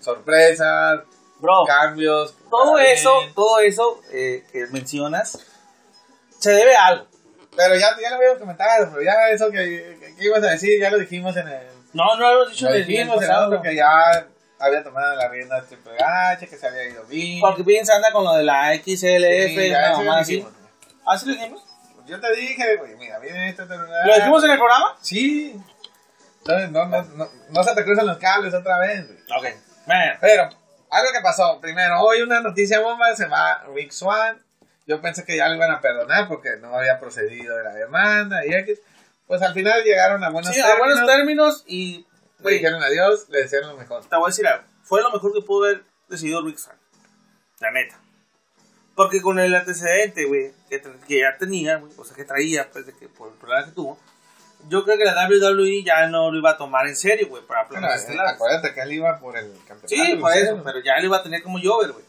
sorpresas, 0.00 1.00
Bro, 1.38 1.64
cambios. 1.66 2.34
todo 2.50 2.78
eso, 2.78 3.12
todo 3.34 3.60
eso 3.60 4.00
eh, 4.12 4.44
que 4.50 4.66
mencionas, 4.72 5.38
se 6.40 6.50
debe 6.52 6.74
a 6.76 6.86
algo. 6.86 7.06
Pero 7.56 7.74
ya, 7.76 7.88
ya 8.00 8.10
lo 8.10 8.16
habíamos 8.16 8.38
comentado, 8.38 8.88
pero 8.90 9.02
ya 9.02 9.28
eso 9.30 9.50
que, 9.50 9.96
que- 10.00 10.14
que 10.16 10.24
ibas 10.24 10.42
a 10.42 10.46
decir, 10.50 10.80
ya 10.80 10.90
lo 10.90 10.98
dijimos 10.98 11.36
en 11.36 11.48
el. 11.48 11.66
No, 11.92 12.16
no 12.16 12.32
lo 12.32 12.42
hemos 12.42 12.50
dicho 12.52 12.66
Lo 12.68 12.74
dijimos 12.74 13.16
en 13.18 13.22
el 13.22 13.28
pasado. 13.28 13.46
otro 13.48 13.62
que 13.62 13.74
ya 13.74 14.26
había 14.58 14.84
tomado 14.84 15.16
la 15.16 15.28
rienda 15.28 15.60
Triple 15.62 15.96
H, 15.98 16.46
que 16.46 16.56
se 16.56 16.66
había 16.68 16.84
ido 16.88 17.04
bien. 17.06 17.40
Porque 17.40 17.62
Vince 17.62 17.92
anda 17.92 18.12
con 18.12 18.24
lo 18.24 18.34
de 18.34 18.44
la 18.44 18.72
XLF, 18.74 18.86
Sí, 18.94 19.70
mamá 19.72 20.02
lo 20.04 20.12
así. 20.12 20.46
¿Ah, 21.06 21.18
sí 21.18 21.26
lo 21.26 21.32
dijimos? 21.34 21.64
Yo 22.06 22.20
te 22.20 22.32
dije, 22.34 22.76
güey, 22.76 22.94
mira, 22.96 23.18
viene 23.18 23.48
esto. 23.48 23.66
te- 23.66 23.76
¿Lo 23.76 24.14
dijimos 24.14 24.44
en 24.44 24.50
el 24.52 24.58
programa? 24.58 24.96
Sí. 25.00 25.60
Entonces, 26.38 26.70
no, 26.70 26.86
no, 26.86 27.02
no, 27.02 27.28
no 27.50 27.62
se 27.64 27.74
te 27.74 27.84
cruzan 27.84 28.06
los 28.06 28.18
cables 28.18 28.54
otra 28.54 28.78
vez, 28.78 29.06
güey. 29.06 29.18
Ok. 29.38 29.56
Bueno, 29.86 30.12
Pero, 30.20 30.48
algo 30.90 31.12
que 31.12 31.20
pasó. 31.20 31.60
Primero, 31.60 32.00
hoy 32.00 32.22
una 32.22 32.40
noticia 32.40 32.80
bomba, 32.80 33.14
se 33.14 33.26
va 33.26 33.64
Rick 33.74 33.90
Swan. 33.92 34.40
Yo 34.90 35.00
pensé 35.00 35.24
que 35.24 35.36
ya 35.36 35.48
lo 35.48 35.54
iban 35.54 35.70
a 35.70 35.80
perdonar 35.80 36.26
porque 36.26 36.56
no 36.56 36.76
había 36.76 36.98
procedido 36.98 37.56
de 37.56 37.62
la 37.62 37.72
demanda 37.72 38.44
y 38.44 38.52
X. 38.52 38.80
Pues 39.28 39.40
al 39.40 39.54
final 39.54 39.84
llegaron 39.84 40.24
a 40.24 40.30
buenos 40.30 40.52
sí, 40.52 40.60
a 40.60 40.66
términos. 40.66 40.88
buenos 40.88 41.06
términos 41.06 41.64
y, 41.68 42.06
Le 42.40 42.50
dijeron 42.54 42.82
adiós, 42.82 43.28
le 43.28 43.42
desearon 43.42 43.70
lo 43.70 43.76
mejor. 43.76 44.04
te 44.04 44.16
voy 44.16 44.24
a 44.24 44.26
decir 44.30 44.48
algo. 44.48 44.64
Fue 44.82 45.00
lo 45.00 45.12
mejor 45.12 45.32
que 45.32 45.42
pudo 45.42 45.66
haber 45.66 45.84
decidido 46.08 46.44
Rick 46.44 46.58
Swan. 46.58 46.76
La 47.60 47.70
neta. 47.70 48.00
Porque 48.96 49.22
con 49.22 49.38
el 49.38 49.54
antecedente, 49.54 50.24
güey, 50.24 50.50
que, 50.68 50.82
que 51.06 51.20
ya 51.20 51.36
tenía, 51.38 51.76
güey, 51.76 51.92
o 51.96 52.04
sea, 52.04 52.16
que 52.16 52.24
traía, 52.24 52.68
pues, 52.72 52.86
de 52.86 52.92
que 52.92 53.06
por 53.06 53.28
el 53.28 53.34
problema 53.34 53.66
que 53.66 53.70
tuvo, 53.70 53.96
yo 54.68 54.82
creo 54.82 54.98
que 54.98 55.04
la 55.04 55.14
WWE 55.28 55.84
ya 55.84 56.08
no 56.08 56.32
lo 56.32 56.36
iba 56.36 56.50
a 56.50 56.56
tomar 56.56 56.88
en 56.88 56.96
serio, 56.96 57.28
güey, 57.28 57.44
para 57.46 57.68
planes 57.68 57.92
eh, 57.92 57.94
estelares. 57.94 58.32
acuérdate 58.32 58.74
que 58.74 58.80
él 58.80 58.94
iba 58.94 59.20
por 59.20 59.36
el 59.36 59.52
campeonato. 59.68 59.86
Sí, 59.86 60.16
por 60.16 60.32
eso, 60.32 60.60
pero 60.64 60.80
ya 60.80 60.98
lo 60.98 61.04
iba 61.04 61.18
a 61.18 61.22
tener 61.22 61.44
como 61.44 61.60
Jover, 61.62 61.92
güey. 61.92 62.04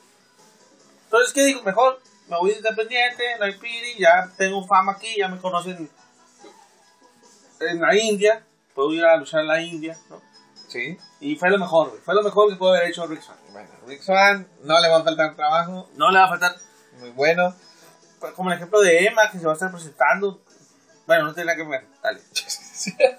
Entonces, 1.03 1.31
¿qué 1.31 1.43
dijo? 1.43 1.61
Mejor 1.61 2.01
me 2.31 2.37
voy 2.37 2.51
de 2.51 2.57
independiente, 2.59 3.23
no 3.39 3.45
hay 3.45 3.57
piri, 3.57 3.97
ya 3.99 4.31
tengo 4.37 4.65
fama 4.65 4.93
aquí, 4.93 5.17
ya 5.17 5.27
me 5.27 5.37
conocen 5.37 5.89
en 7.59 7.81
la 7.81 7.93
India, 7.93 8.41
puedo 8.73 8.93
ir 8.93 9.03
a 9.03 9.17
luchar 9.17 9.41
en 9.41 9.47
la 9.47 9.61
India, 9.61 9.97
¿no? 10.09 10.21
Sí. 10.69 10.97
Y 11.19 11.35
fue 11.35 11.49
lo 11.49 11.59
mejor. 11.59 11.99
Fue 12.05 12.15
lo 12.15 12.23
mejor 12.23 12.49
que 12.49 12.55
pudo 12.55 12.69
haber 12.69 12.89
hecho 12.89 13.05
Rick 13.05 13.21
Swan. 13.21 13.37
Bueno, 13.51 13.69
Rick 13.85 14.01
Swan 14.01 14.47
no 14.63 14.79
le 14.79 14.87
va 14.87 14.99
a 14.99 15.03
faltar 15.03 15.35
trabajo. 15.35 15.89
No 15.95 16.09
le 16.09 16.19
va 16.19 16.25
a 16.25 16.29
faltar, 16.29 16.55
Muy 16.99 17.09
bueno. 17.09 17.53
pues, 18.21 18.31
como 18.31 18.49
el 18.49 18.55
ejemplo 18.55 18.79
de 18.79 19.05
Emma, 19.05 19.29
que 19.29 19.37
se 19.37 19.45
va 19.45 19.51
a 19.51 19.55
estar 19.55 19.69
presentando. 19.69 20.41
Bueno, 21.05 21.25
no 21.25 21.33
tiene 21.33 21.47
nada 21.47 21.57
que 21.57 21.69
ver, 21.69 21.85
dale. 22.01 22.21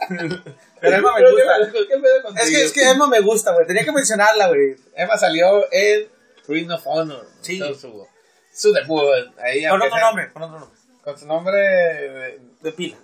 Pero 0.81 0.97
Emma 0.97 1.13
me 1.15 1.31
gusta. 1.31 2.43
Es 2.43 2.51
que, 2.51 2.65
es 2.65 2.73
que 2.73 2.91
Emma 2.91 3.07
me 3.07 3.21
gusta, 3.21 3.53
güey. 3.53 3.67
Tenía 3.67 3.85
que 3.85 3.93
mencionarla, 3.93 4.49
güey. 4.49 4.75
Emma 4.97 5.19
salió 5.19 5.71
en 5.71 6.09
Ring 6.49 6.71
of 6.71 6.87
Honor. 6.87 7.29
Sí. 7.43 7.63
Hizo 7.63 8.09
Su, 8.53 8.69
su 8.69 8.73
debut. 8.73 9.39
Ahí 9.41 9.67
Con 9.69 9.83
otro 9.83 10.01
nombre, 10.01 10.33
con 10.33 10.43
otro 10.43 10.59
nombre. 10.61 10.79
Con 11.03 11.19
su 11.19 11.27
nombre, 11.27 11.59
eh, 12.35 12.41
De 12.61 12.73
pila. 12.73 12.97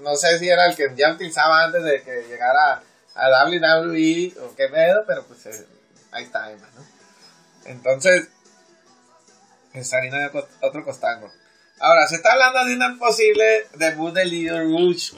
no 0.00 0.14
sé 0.16 0.38
si 0.38 0.48
era 0.48 0.66
el 0.66 0.76
que 0.76 0.92
ya 0.94 1.12
utilizaba 1.12 1.64
antes 1.64 1.82
de 1.82 2.02
que 2.02 2.24
llegara 2.28 2.82
a 3.14 3.44
WWE 3.46 4.34
o 4.42 4.54
qué 4.54 4.68
pedo, 4.68 5.04
pero 5.06 5.24
pues 5.24 5.46
eh, 5.46 5.66
ahí 6.12 6.24
está 6.24 6.50
Emma, 6.50 6.68
¿no? 6.74 6.84
Entonces, 7.64 8.28
es 9.72 9.92
harina 9.92 10.18
de 10.18 10.46
otro 10.62 10.84
costal, 10.84 11.20
bro. 11.20 11.32
Ahora, 11.80 12.06
se 12.06 12.16
está 12.16 12.32
hablando 12.32 12.64
de 12.64 12.74
una 12.74 12.96
posible 12.98 13.66
debut 13.74 14.14
de 14.14 14.24
Líder 14.24 14.62
Rouge. 14.64 15.12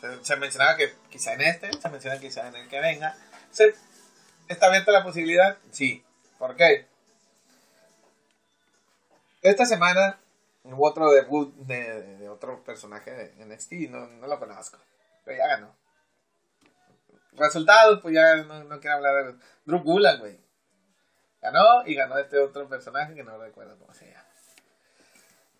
Se, 0.00 0.24
se 0.24 0.36
mencionaba 0.36 0.76
que 0.76 0.94
quizá 1.10 1.34
en 1.34 1.42
este, 1.42 1.70
se 1.72 1.88
menciona 1.88 2.18
quizá 2.18 2.46
en 2.48 2.56
el 2.56 2.68
que 2.68 2.80
venga. 2.80 3.16
Se, 3.50 3.74
¿Está 4.48 4.66
abierta 4.66 4.92
la 4.92 5.02
posibilidad? 5.02 5.56
Sí. 5.70 6.04
¿Por 6.38 6.56
qué? 6.56 6.86
Esta 9.44 9.66
semana 9.66 10.18
hubo 10.62 10.88
otro 10.88 11.12
debut 11.12 11.54
de, 11.54 12.16
de 12.16 12.28
otro 12.30 12.64
personaje 12.64 13.10
de 13.10 13.44
NXT, 13.44 13.72
no, 13.90 14.06
no 14.06 14.26
lo 14.26 14.38
conozco, 14.38 14.78
pero 15.22 15.36
ya 15.36 15.48
ganó. 15.48 15.76
Resultados, 17.32 18.00
pues 18.00 18.14
ya 18.14 18.36
no, 18.36 18.64
no 18.64 18.80
quiero 18.80 18.96
hablar 18.96 19.26
de 19.26 19.38
Drew 19.66 19.82
Gulak, 19.82 20.20
güey. 20.20 20.40
Ganó 21.42 21.86
y 21.86 21.94
ganó 21.94 22.16
este 22.16 22.38
otro 22.38 22.66
personaje 22.70 23.14
que 23.14 23.22
no 23.22 23.36
recuerdo 23.36 23.78
cómo 23.78 23.92
se 23.92 24.06
llama. 24.06 24.24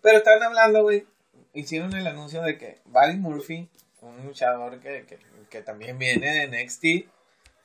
Pero 0.01 0.17
están 0.17 0.41
hablando, 0.41 0.81
güey, 0.81 1.05
hicieron 1.53 1.93
el 1.93 2.07
anuncio 2.07 2.41
de 2.41 2.57
que 2.57 2.81
Buddy 2.85 3.17
Murphy, 3.17 3.69
un 4.01 4.25
luchador 4.25 4.79
que, 4.79 5.05
que, 5.05 5.19
que 5.47 5.61
también 5.61 5.99
viene 5.99 6.47
de 6.47 6.47
NXT, 6.47 7.07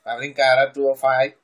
va 0.05 0.11
a 0.11 0.17
brincar 0.17 0.59
a 0.59 0.67
205. 0.67 1.35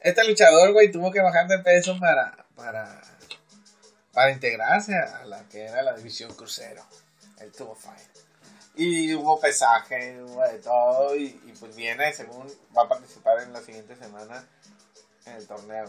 Este 0.00 0.28
luchador, 0.28 0.74
güey, 0.74 0.90
tuvo 0.90 1.10
que 1.10 1.22
bajar 1.22 1.48
de 1.48 1.58
peso 1.60 1.98
para, 1.98 2.44
para, 2.54 3.00
para 4.16 4.30
integrarse 4.30 4.96
a 4.96 5.26
la 5.26 5.46
que 5.50 5.66
era 5.66 5.82
la 5.82 5.92
división 5.92 6.32
crucero, 6.32 6.82
el 7.38 7.52
205. 7.52 8.00
Y 8.74 9.12
hubo 9.12 9.38
pesaje, 9.38 10.22
hubo 10.22 10.42
de 10.42 10.58
todo, 10.58 11.14
y, 11.14 11.28
pues 11.60 11.76
viene, 11.76 12.14
según 12.14 12.50
va 12.74 12.84
a 12.84 12.88
participar 12.88 13.42
en 13.42 13.52
la 13.52 13.60
siguiente 13.60 13.94
semana 13.94 14.42
en 15.26 15.34
el 15.34 15.46
torneo. 15.46 15.84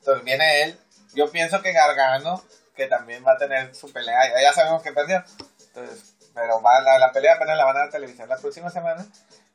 Entonces 0.00 0.24
viene 0.24 0.64
él. 0.64 0.80
Yo 1.14 1.30
pienso 1.30 1.62
que 1.62 1.70
Gargano, 1.70 2.42
que 2.74 2.88
también 2.88 3.24
va 3.24 3.34
a 3.34 3.38
tener 3.38 3.72
su 3.72 3.92
pelea, 3.92 4.18
ya- 4.42 4.52
sabemos 4.52 4.82
que 4.82 4.90
perdió. 4.90 5.22
Entonces, 5.60 6.14
pero 6.34 6.60
la, 6.60 7.12
pelea 7.12 7.34
apenas 7.36 7.56
la 7.56 7.66
van 7.66 7.76
a 7.76 7.88
televisión 7.88 8.28
la 8.28 8.38
próxima 8.38 8.68
semana. 8.68 9.06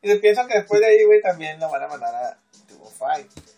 Y 0.02 0.16
pienso 0.20 0.48
que 0.48 0.60
después 0.60 0.80
de 0.80 0.88
ahí, 0.88 1.04
güey, 1.04 1.22
también 1.22 1.60
lo 1.60 1.70
van 1.70 1.84
a 1.84 1.88
mandar 1.90 2.16
a 2.16 2.38
205. 2.70 3.53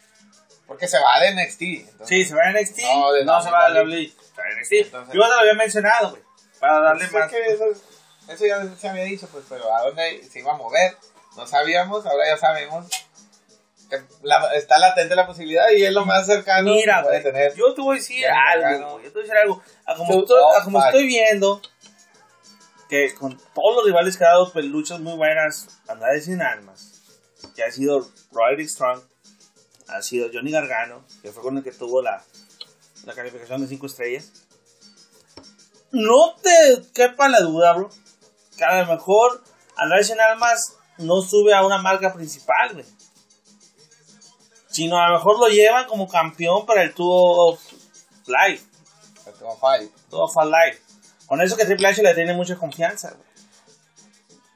Porque 0.68 0.88
se 0.88 0.99
va 0.99 1.20
de 1.20 1.30
NXT. 1.34 1.61
entonces- 1.61 2.07
Sí, 2.07 2.26
se 2.26 2.36
va 2.36 2.43
a 2.43 2.49
NXT. 2.51 2.82
No, 2.82 3.01
No, 3.01 3.11
de 3.13 3.20
se 3.43 3.51
va 3.51 3.66
a 3.66 3.70
WWE. 3.74 4.07
Se 4.09 4.41
va 4.41 4.47
a 4.47 4.51
NXT. 4.51 4.74
Entonces- 4.74 5.13
Yo 5.16 5.22
te 5.22 5.28
lo 5.30 5.39
había 5.39 5.53
mencionado, 5.53 6.09
güey. 6.11 6.24
Para 6.59 6.80
darle 6.80 7.07
Sé 7.07 7.18
más. 7.20 7.30
que 7.32 7.45
eso, 7.45 7.66
eso 8.30 8.45
ya 8.45 8.66
se 8.76 8.89
había 8.89 9.03
dicho, 9.03 9.28
pues, 9.32 9.45
pero 9.49 9.72
a 9.76 9.82
dónde 9.84 10.24
se 10.24 10.39
iba 10.39 10.53
a 10.53 10.57
mover, 10.57 10.95
no 11.38 11.45
sabíamos, 11.45 12.05
ahora 12.05 12.26
ya 12.28 12.38
sabemos. 12.38 12.88
Que 13.89 14.01
la- 14.24 14.55
está 14.55 14.80
latente 14.80 15.16
la 15.16 15.28
posibilidad 15.28 15.70
y 15.70 15.86
es 15.86 15.91
lo 15.93 16.05
más 16.05 16.26
cercano 16.26 16.72
Mira, 16.72 16.97
que 16.97 17.03
puede 17.03 17.22
güey, 17.22 17.34
tener. 17.34 17.53
yo 17.55 17.74
te 17.76 17.82
voy 17.82 17.97
a 17.97 17.99
decir 17.99 18.26
algo, 18.26 18.99
Yo 18.99 19.09
te 19.09 19.13
voy 19.13 19.20
a 19.20 19.24
decir 19.24 19.38
algo. 19.38 19.61
A 19.86 19.93
como, 19.95 20.20
estoy, 20.22 20.41
a 20.59 20.63
como 20.63 20.84
estoy 20.84 21.05
viendo 21.05 21.61
que 22.89 23.13
con 23.13 23.38
todos 23.38 23.76
los 23.76 23.86
rivales 23.86 24.18
que 24.18 24.24
ha 24.26 24.30
dado 24.30 24.51
pues, 24.51 24.66
luchas 24.66 24.99
muy 25.01 25.13
buenas, 25.16 25.68
Andrade 25.88 26.20
sin 26.22 26.41
almas, 26.41 27.01
que 27.55 27.63
ha 27.63 27.72
sido 27.72 28.09
Roderick 28.32 28.68
Strong, 28.70 29.01
ha 29.88 30.01
sido 30.01 30.29
Johnny 30.33 30.51
Gargano, 30.51 31.05
que 31.21 31.31
fue 31.31 31.43
con 31.43 31.57
el 31.57 31.63
que 31.63 31.71
tuvo 31.71 32.01
la, 32.01 32.23
la 33.05 33.13
calificación 33.13 33.61
de 33.61 33.67
5 33.67 33.86
estrellas. 33.86 34.31
No 35.91 36.36
te 36.41 36.81
quepa 36.93 37.29
la 37.29 37.41
duda, 37.41 37.73
bro, 37.73 37.89
que 38.57 38.63
a 38.63 38.83
lo 38.83 38.93
mejor 38.93 39.41
Andrade 39.77 40.03
sin 40.03 40.19
almas 40.19 40.77
no 40.97 41.21
sube 41.21 41.53
a 41.53 41.65
una 41.65 41.77
marca 41.77 42.13
principal, 42.13 42.73
güey. 42.73 42.86
Sino 44.69 44.97
a 44.97 45.09
lo 45.09 45.15
mejor 45.15 45.39
lo 45.39 45.47
llevan 45.47 45.88
como 45.88 46.07
campeón 46.07 46.65
para 46.65 46.83
el 46.83 46.93
Tour 46.93 47.53
of 47.53 47.61
Life. 48.27 48.65
El 49.25 49.33
205. 49.39 49.93
Todo 50.09 50.27
Fall 50.27 50.51
Life. 50.51 50.81
Con 51.25 51.41
eso 51.41 51.57
que 51.57 51.65
Triple 51.65 51.88
H 51.88 52.03
le 52.03 52.13
tiene 52.13 52.33
mucha 52.33 52.57
confianza, 52.57 53.11
güey. 53.11 53.24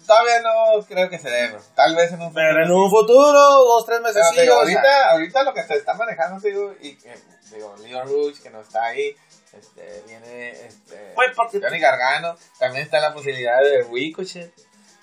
Todavía 0.09 0.41
no 0.41 0.85
creo 0.87 1.09
que 1.09 1.19
se 1.19 1.29
dé, 1.29 1.47
bro. 1.51 1.61
Tal 1.75 1.95
vez 1.95 2.11
en 2.11 2.21
un 2.21 2.33
Pero 2.33 2.63
en 2.65 2.71
un 2.71 2.89
futuro, 2.89 3.39
dos, 3.39 3.85
tres 3.85 4.01
meses 4.01 4.15
Pero, 4.15 4.29
sí, 4.33 4.41
digo, 4.41 4.53
o 4.59 4.65
sea, 4.65 4.73
ahorita, 4.75 5.11
ahorita 5.11 5.43
lo 5.43 5.53
que 5.53 5.63
se 5.63 5.75
está 5.75 5.93
manejando, 5.93 6.41
digo, 6.41 6.73
y 6.81 6.95
que, 6.97 7.13
digo, 7.53 7.75
Leon 7.81 8.07
Rouge, 8.07 8.41
que 8.41 8.49
no 8.49 8.61
está 8.61 8.85
ahí, 8.85 9.15
este, 9.53 10.03
viene, 10.07 10.51
este, 10.65 11.13
Johnny 11.61 11.79
Gargano, 11.79 12.35
también 12.57 12.83
está 12.83 12.99
la 12.99 13.13
posibilidad 13.13 13.59
de 13.61 13.83
Ricochet, 13.83 14.51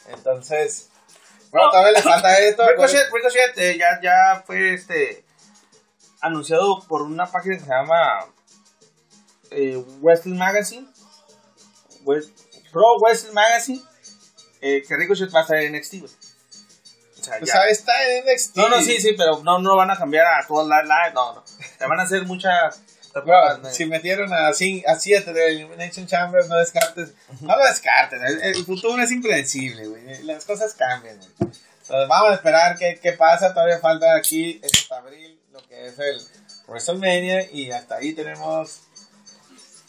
entonces, 0.09 0.91
bueno, 1.51 1.67
No. 1.67 1.71
todavía 1.71 1.93
le 1.93 2.03
falta 2.03 2.39
esto, 2.41 2.67
Ricochet, 2.69 3.09
Ricochet 3.13 3.59
eh, 3.59 3.79
ya, 3.79 4.01
ya 4.03 4.43
fue 4.45 4.75
este 4.75 5.25
anunciado 6.21 6.81
por 6.89 7.03
una 7.03 7.27
página 7.31 7.55
que 7.57 7.63
se 7.65 7.69
llama 7.71 8.27
eh, 9.51 9.83
Wrestling 10.01 10.37
Magazine. 10.37 10.89
West- 12.05 12.31
Pro 12.73 12.99
Wrestling 13.01 13.33
Magazine. 13.33 13.83
Eh, 14.67 14.85
que 14.87 14.97
Ricochet 14.97 15.35
va 15.35 15.41
a 15.41 15.43
estar 15.43 15.59
en 15.59 15.77
NXT, 15.77 15.95
güey. 16.01 16.12
O 17.21 17.25
sea, 17.25 17.39
pues 17.39 17.53
ya. 17.53 17.64
está 17.69 17.93
en 18.09 18.25
NXT. 18.25 18.57
No, 18.57 18.69
no, 18.69 18.83
sí, 18.83 19.01
sí, 19.01 19.14
pero 19.17 19.43
no, 19.43 19.59
no 19.59 19.77
van 19.77 19.91
a 19.91 19.97
cambiar 19.97 20.27
a 20.27 20.47
todo 20.47 20.64
live, 20.64 20.85
live, 20.85 21.12
no, 21.14 21.35
no. 21.35 21.45
Le 21.81 21.87
van 21.87 22.01
a 22.01 22.03
hacer 22.03 22.25
muchas. 22.25 22.81
Bro, 23.14 23.64
si 23.71 23.87
metieron 23.87 24.31
a 24.35 24.53
7 24.53 24.87
a 24.87 24.95
siete 24.97 25.33
de 25.33 25.49
Elimination 25.49 26.07
Chamber, 26.07 26.47
no 26.49 26.57
descartes. 26.57 27.14
No 27.41 27.57
lo 27.57 27.64
descartes. 27.64 28.21
El, 28.21 28.43
el 28.43 28.64
futuro 28.67 29.03
es 29.03 29.11
impredecible, 29.11 29.87
güey. 29.87 30.23
Las 30.25 30.45
cosas 30.45 30.75
cambian, 30.75 31.17
güey. 31.17 31.31
Entonces 31.39 32.09
vamos 32.09 32.31
a 32.31 32.35
esperar 32.35 32.77
qué, 32.77 32.99
qué 33.01 33.12
pasa. 33.12 33.55
Todavía 33.55 33.79
falta 33.79 34.17
aquí, 34.17 34.61
es 34.62 34.73
hasta 34.83 34.99
abril, 34.99 35.41
lo 35.53 35.62
que 35.67 35.87
es 35.87 35.99
el 35.99 36.21
WrestleMania. 36.67 37.51
Y 37.53 37.71
hasta 37.71 37.97
ahí 37.97 38.12
tenemos. 38.12 38.81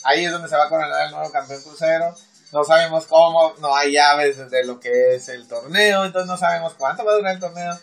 Ahí 0.03 0.23
es 0.23 0.31
donde 0.31 0.47
se 0.47 0.55
va 0.55 0.65
a 0.65 0.69
coronar 0.69 1.07
el 1.07 1.11
nuevo 1.11 1.31
campeón 1.31 1.61
crucero. 1.63 2.15
No 2.51 2.63
sabemos 2.63 3.05
cómo, 3.07 3.53
no 3.59 3.75
hay 3.75 3.91
llaves 3.93 4.49
de 4.49 4.63
lo 4.65 4.79
que 4.79 5.15
es 5.15 5.27
el 5.29 5.47
torneo. 5.47 6.05
Entonces 6.05 6.27
no 6.27 6.37
sabemos 6.37 6.73
cuánto 6.75 7.03
va 7.03 7.11
a 7.13 7.15
durar 7.15 7.33
el 7.35 7.39
torneo. 7.41 7.77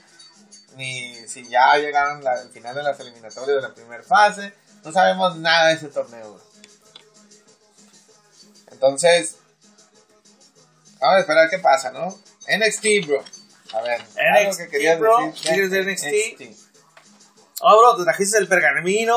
Ni 0.77 1.15
si 1.29 1.47
ya 1.49 1.77
llegaron 1.77 2.25
la- 2.25 2.33
al 2.33 2.51
final 2.51 2.75
de 2.75 2.83
las 2.83 2.99
eliminatorias 2.99 3.57
de 3.57 3.63
la 3.69 3.75
primera 3.75 4.03
fase. 4.03 4.53
No 4.83 4.93
sabemos 4.93 5.37
nada 5.37 5.69
de 5.69 5.75
ese 5.75 5.89
torneo. 5.89 6.41
Entonces, 8.71 9.37
vamos 11.01 11.17
a 11.17 11.21
esperar 11.21 11.49
qué 11.51 11.59
pasa, 11.59 11.91
¿no? 11.93 12.19
NXT, 12.49 13.07
bro. 13.07 13.23
A 13.73 13.81
ver, 13.83 14.01
algo 14.01 14.51
NXT, 14.51 14.59
que 14.65 14.69
querías 14.69 14.99
bro. 14.99 15.27
decir. 15.27 15.43
¿Quieres 15.43 15.71
de 15.71 15.83
NXT? 15.85 16.59
Oh, 17.61 17.79
bro, 17.79 17.97
te 17.97 18.05
trajiste 18.05 18.39
el 18.39 18.49
pergamino, 18.49 19.17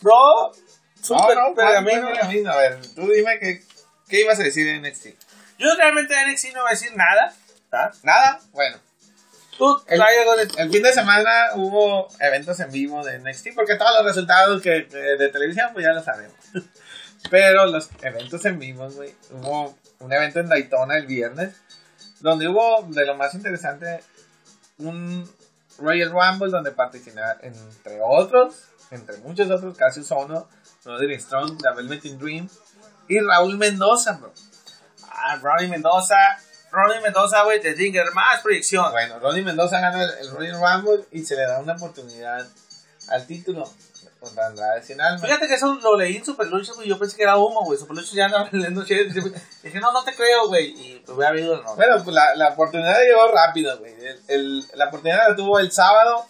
bro. 0.00 0.52
Super 1.00 1.36
no, 1.36 1.54
pergamino. 1.54 2.08
pergamino. 2.08 2.50
A 2.52 2.56
ver, 2.56 2.80
tú 2.94 3.02
dime 3.08 3.38
qué, 3.38 3.64
qué 4.08 4.20
ibas 4.20 4.38
a 4.38 4.42
decir 4.42 4.66
de 4.66 4.80
NXT. 4.88 5.06
Yo 5.58 5.74
realmente 5.76 6.14
de 6.14 6.26
NXT 6.32 6.52
no 6.54 6.60
voy 6.62 6.68
a 6.70 6.74
decir 6.74 6.94
nada. 6.96 7.34
¿tá? 7.70 7.92
¿Nada? 8.02 8.40
Bueno, 8.52 8.78
Tú 9.58 9.82
El- 9.86 9.98
trae 9.98 10.18
algo 10.20 10.36
de. 10.36 10.42
el 10.62 10.70
fin 10.70 10.82
de 10.82 10.92
semana 10.92 11.30
hubo 11.54 12.08
eventos 12.20 12.60
en 12.60 12.70
vivo 12.70 13.02
de 13.02 13.18
NXT, 13.18 13.54
porque 13.54 13.76
todos 13.76 13.90
los 13.96 14.04
resultados 14.04 14.60
que, 14.62 14.86
que 14.86 14.96
de 14.98 15.28
televisión, 15.30 15.70
pues 15.72 15.84
ya 15.86 15.92
lo 15.94 16.02
sabemos. 16.02 16.36
Pero 17.30 17.64
los 17.66 17.88
eventos 18.02 18.44
en 18.44 18.58
vivo, 18.58 18.88
güey, 18.90 19.14
hubo 19.30 19.74
un 20.00 20.12
evento 20.12 20.40
en 20.40 20.48
Daytona 20.50 20.98
el 20.98 21.06
viernes, 21.06 21.54
donde 22.20 22.48
hubo, 22.48 22.86
de 22.90 23.06
lo 23.06 23.14
más 23.16 23.32
interesante, 23.34 24.00
un 24.78 25.28
Royal 25.78 26.10
Rumble 26.10 26.50
donde 26.50 26.70
participaron, 26.72 27.38
entre 27.42 27.98
otros, 28.02 28.64
entre 28.90 29.16
muchos 29.18 29.50
otros, 29.50 29.76
Cassius 29.76 30.10
Ono, 30.12 30.48
Roderick 30.84 31.20
Strong, 31.20 31.60
The 31.62 31.70
Velvet 31.74 32.02
Dream 32.18 32.48
y 33.08 33.20
Raúl 33.20 33.56
Mendoza, 33.56 34.12
bro. 34.12 34.32
Ah, 35.10 35.38
Ronnie 35.42 35.68
Mendoza. 35.68 36.16
Ronnie 36.70 37.00
Mendoza, 37.00 37.42
güey, 37.44 37.60
te 37.60 37.74
Dinger 37.74 38.12
más 38.12 38.40
proyección. 38.42 38.90
Bueno, 38.90 39.18
Ronnie 39.18 39.42
Mendoza 39.42 39.80
gana 39.80 40.02
el, 40.02 40.10
el 40.20 40.30
Royal 40.30 40.60
Rumble 40.60 41.04
y 41.10 41.24
se 41.24 41.36
le 41.36 41.42
da 41.42 41.58
una 41.58 41.74
oportunidad 41.74 42.46
al 43.08 43.26
título 43.26 43.64
contra 44.20 44.46
Andrade 44.46 44.82
Sin 44.82 45.00
Alma. 45.00 45.18
Fíjate 45.18 45.46
que 45.46 45.54
eso 45.54 45.74
lo 45.74 45.96
leí 45.96 46.16
en 46.16 46.24
Super 46.24 46.48
Lucha, 46.48 46.72
güey. 46.74 46.88
Yo 46.88 46.98
pensé 46.98 47.16
que 47.16 47.22
era 47.22 47.36
humo, 47.36 47.64
güey. 47.64 47.78
Super 47.78 47.96
Lucha 47.96 48.14
ya 48.14 48.26
andaba 48.26 48.48
leyendo. 48.52 48.82
Dije, 48.82 49.80
no, 49.80 49.92
no 49.92 50.04
te 50.04 50.14
creo, 50.14 50.48
güey. 50.48 50.68
Y 50.68 50.98
pues 51.00 51.16
hubiera 51.16 51.30
habido 51.30 51.62
no. 51.62 51.76
Bueno, 51.76 52.02
pues 52.02 52.14
la, 52.14 52.34
la 52.34 52.48
oportunidad 52.50 52.98
llegó 53.00 53.28
rápido, 53.32 53.78
güey. 53.78 53.94
La 54.74 54.86
oportunidad 54.86 55.28
la 55.28 55.36
tuvo 55.36 55.58
el 55.58 55.70
sábado. 55.72 56.26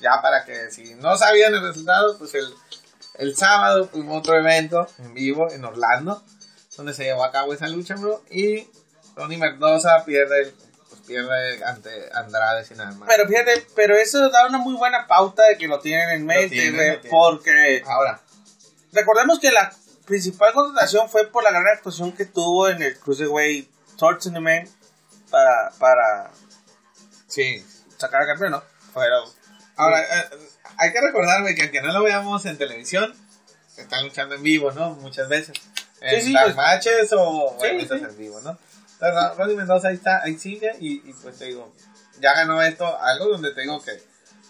Ya 0.00 0.22
para 0.22 0.44
que 0.44 0.70
si 0.70 0.94
no 0.94 1.16
sabían 1.16 1.54
el 1.54 1.62
resultado, 1.62 2.16
pues 2.18 2.32
el, 2.34 2.48
el 3.18 3.36
sábado 3.36 3.90
hubo 3.92 4.16
otro 4.16 4.36
evento 4.36 4.86
en 4.98 5.14
vivo 5.14 5.50
en 5.50 5.64
Orlando, 5.64 6.22
donde 6.76 6.94
se 6.94 7.04
llevó 7.04 7.24
a 7.24 7.32
cabo 7.32 7.52
esa 7.52 7.66
lucha, 7.68 7.96
bro. 7.96 8.22
Y 8.30 8.68
Tony 9.14 9.36
Mendoza 9.36 10.04
pierde, 10.04 10.42
el- 10.42 10.54
pues 10.88 11.00
pierde 11.06 11.64
ante 11.64 11.90
Andrade 12.14 12.64
Sin 12.64 12.80
Alma. 12.80 13.06
Pero 13.08 13.26
fíjate, 13.28 13.66
pero 13.74 13.96
eso 13.96 14.30
da 14.30 14.46
una 14.46 14.58
muy 14.58 14.74
buena 14.74 15.06
pauta 15.06 15.42
de 15.48 15.58
que 15.58 15.66
lo 15.68 15.80
tienen 15.80 16.10
en 16.10 16.24
mente, 16.26 16.48
tienen. 16.50 17.00
Porque 17.10 17.82
Ahora, 17.86 18.20
recordemos 18.92 19.38
que 19.40 19.50
la 19.50 19.72
principal 20.06 20.52
contratación 20.52 21.08
fue 21.10 21.26
por 21.26 21.42
la 21.44 21.50
gran 21.50 21.66
actuación 21.76 22.12
que 22.12 22.24
tuvo 22.24 22.68
en 22.68 22.80
el 22.82 22.98
Cruiserweight 22.98 23.68
Tournament 23.98 24.70
para, 25.30 25.70
para 25.78 26.30
sí, 27.26 27.62
sacar 27.98 28.22
al 28.22 28.28
campeón, 28.28 28.52
¿no? 28.52 28.62
Pero, 28.94 29.24
Ahora, 29.76 30.00
eh, 30.00 30.24
hay 30.78 30.92
que 30.92 31.00
recordar, 31.00 31.42
güey, 31.42 31.54
que 31.54 31.62
aunque 31.62 31.82
no 31.82 31.92
lo 31.92 32.02
veamos 32.02 32.44
en 32.46 32.56
televisión, 32.56 33.14
están 33.76 34.04
luchando 34.04 34.34
en 34.34 34.42
vivo, 34.42 34.72
¿no? 34.72 34.90
Muchas 34.96 35.28
veces. 35.28 35.56
En 36.00 36.20
Sí, 36.20 36.28
sí, 36.28 36.36
pues- 36.42 36.56
matches 36.56 37.12
o 37.12 37.56
eventos 37.64 37.98
sí. 37.98 38.04
en 38.08 38.16
vivo, 38.16 38.40
¿no? 38.40 38.58
Entonces, 38.94 39.14
Ro- 39.14 39.34
Ronnie 39.36 39.56
Mendoza 39.56 39.88
ahí 39.88 39.94
está, 39.94 40.22
ahí 40.22 40.36
sigue 40.38 40.72
y, 40.80 41.08
y 41.08 41.12
pues 41.22 41.38
te 41.38 41.44
digo, 41.46 41.72
ya 42.20 42.34
ganó 42.34 42.60
esto, 42.62 43.00
algo 43.00 43.26
donde 43.28 43.52
te 43.52 43.60
digo 43.60 43.80
que 43.82 43.92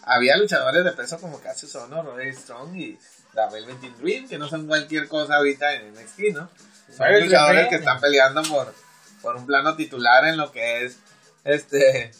había 0.04 0.36
luchadores 0.38 0.84
de 0.84 0.92
peso 0.92 1.18
como 1.20 1.40
Cassius 1.40 1.74
Ono, 1.76 2.02
Roderick 2.02 2.38
Strong 2.38 2.74
y 2.76 2.98
The 3.34 3.42
Velvet 3.52 3.80
Dream, 3.98 4.26
que 4.28 4.38
no 4.38 4.48
son 4.48 4.66
cualquier 4.66 5.06
cosa 5.08 5.36
ahorita 5.36 5.74
en 5.74 5.92
NXT, 5.92 6.18
¿no? 6.34 6.48
Son 6.88 7.06
Velvet 7.06 7.24
luchadores 7.26 7.68
que 7.68 7.74
están 7.76 8.00
peleando 8.00 8.42
por, 8.44 8.74
por 9.20 9.36
un 9.36 9.44
plano 9.46 9.76
titular 9.76 10.24
en 10.26 10.38
lo 10.38 10.50
que 10.50 10.84
es 10.86 10.96
este 11.44 12.10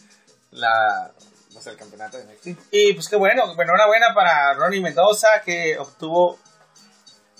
la 0.51 1.11
pues 1.63 1.67
el 1.67 1.77
campeonato 1.77 2.17
de 2.17 2.23
NXT. 2.25 2.47
Y 2.71 2.93
pues 2.93 3.07
qué 3.09 3.15
bueno, 3.15 3.45
bueno, 3.55 3.73
enhorabuena 3.73 4.13
para 4.13 4.53
Ronnie 4.53 4.81
Mendoza 4.81 5.27
que 5.43 5.77
obtuvo 5.77 6.39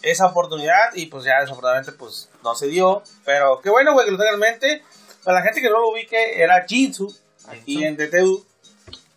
esa 0.02 0.28
oportunidad 0.28 0.94
y 0.94 1.08
pues 1.08 1.24
ya 1.26 1.40
desafortunadamente 1.42 1.92
pues 1.94 2.30
no 2.44 2.56
se 2.56 2.68
dio. 2.68 3.04
Pero 3.26 3.60
qué 3.62 3.70
bueno, 3.70 3.94
güey, 3.94 4.06
que 4.06 4.12
lo 4.12 4.18
tengan 4.18 4.36
en 4.36 4.40
mente. 4.40 4.84
Para 5.24 5.40
la 5.40 5.44
gente 5.46 5.62
que 5.62 5.70
no 5.70 5.80
lo 5.80 5.90
ubique, 5.90 6.42
era 6.42 6.66
Jinsu, 6.68 7.14
aquí 7.48 7.84
en 7.84 7.98
DTU. 7.98 8.46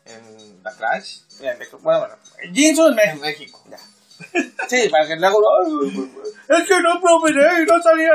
en 0.04 0.62
Backlash 0.62 1.20
En- 1.40 1.58
Bueno, 1.80 2.00
bueno, 2.00 2.16
Jinsu 2.52 2.88
en 2.88 2.98
en 2.98 3.20
México. 3.20 3.20
México. 3.22 3.64
Ya. 3.70 3.78
Sí, 4.68 4.88
para 4.88 5.06
que 5.06 5.16
luego, 5.16 5.38
"Ay, 5.64 6.10
es 6.48 6.68
que 6.68 6.80
no 6.80 7.00
prometé 7.00 7.62
y 7.62 7.66
no 7.66 7.82
salía. 7.82 8.10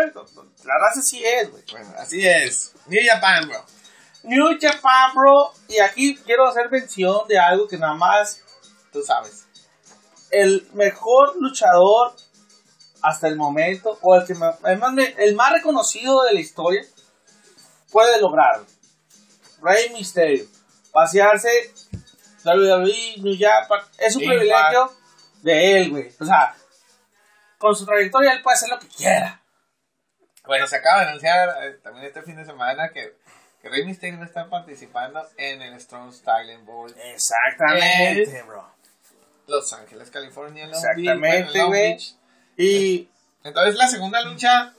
La 0.64 0.74
raza 0.80 1.02
sí 1.02 1.24
es, 1.24 1.52
güey. 1.52 1.64
Bueno, 1.72 1.94
así 1.98 2.26
es. 2.28 2.72
New 2.88 3.00
Japan, 3.08 3.48
bro. 3.48 3.64
New 4.28 4.58
Japan, 4.60 5.12
bro. 5.16 5.52
Y 5.68 5.80
aquí 5.80 6.16
quiero 6.18 6.48
hacer 6.48 6.70
mención 6.70 7.28
de 7.28 7.40
algo 7.40 7.68
que 7.68 7.78
nada 7.78 7.94
más 7.94 8.42
Tú 8.92 9.02
sabes. 9.02 9.46
el 10.32 10.68
mejor 10.74 11.36
luchador 11.40 12.14
hasta 13.02 13.28
el 13.28 13.36
momento, 13.36 13.98
o 14.02 14.16
el, 14.16 14.26
que 14.26 14.34
ma- 14.34 14.58
el, 14.66 14.78
más, 14.80 14.94
el 15.18 15.36
más 15.36 15.52
reconocido 15.54 16.24
de 16.24 16.34
la 16.34 16.40
historia, 16.40 16.84
puede 17.92 18.20
lograrlo. 18.20 18.66
Rey 19.62 19.90
Mysterio. 19.94 20.46
Pasearse 20.92 21.50
WWE, 22.44 23.18
New 23.18 23.36
Japan, 23.40 23.82
es 23.98 24.16
un 24.16 24.24
Impact. 24.24 24.40
privilegio 24.40 24.92
de 25.42 25.78
él, 25.82 25.90
güey. 25.92 26.12
O 26.20 26.26
sea, 26.26 26.56
con 27.58 27.76
su 27.76 27.86
trayectoria 27.86 28.34
él 28.34 28.42
puede 28.42 28.56
hacer 28.56 28.70
lo 28.70 28.80
que 28.80 28.88
quiera. 28.88 29.42
Bueno, 30.46 30.66
se 30.66 30.78
acaba 30.78 31.02
de 31.04 31.08
anunciar 31.10 31.50
eh, 31.64 31.80
también 31.84 32.06
este 32.06 32.22
fin 32.24 32.36
de 32.36 32.46
semana 32.46 32.90
que 32.90 33.16
Rey 33.70 33.86
Mysterio 33.86 34.18
va 34.18 34.24
a 34.24 34.28
estar 34.28 34.50
participando 34.50 35.22
en 35.38 35.62
el 35.62 35.80
Strong 35.80 36.14
Style 36.14 36.54
and 36.54 36.66
Bowl 36.66 36.94
Exactamente, 37.14 38.44
bro. 38.44 38.66
Los 39.48 39.72
Ángeles, 39.74 40.12
California, 40.12 40.66
Long 40.66 40.76
Exactamente, 40.76 41.64
güey. 41.64 41.98
Y, 42.58 43.10
Entonces 43.44 43.76
la 43.76 43.88
segunda 43.88 44.22
lucha 44.24 44.74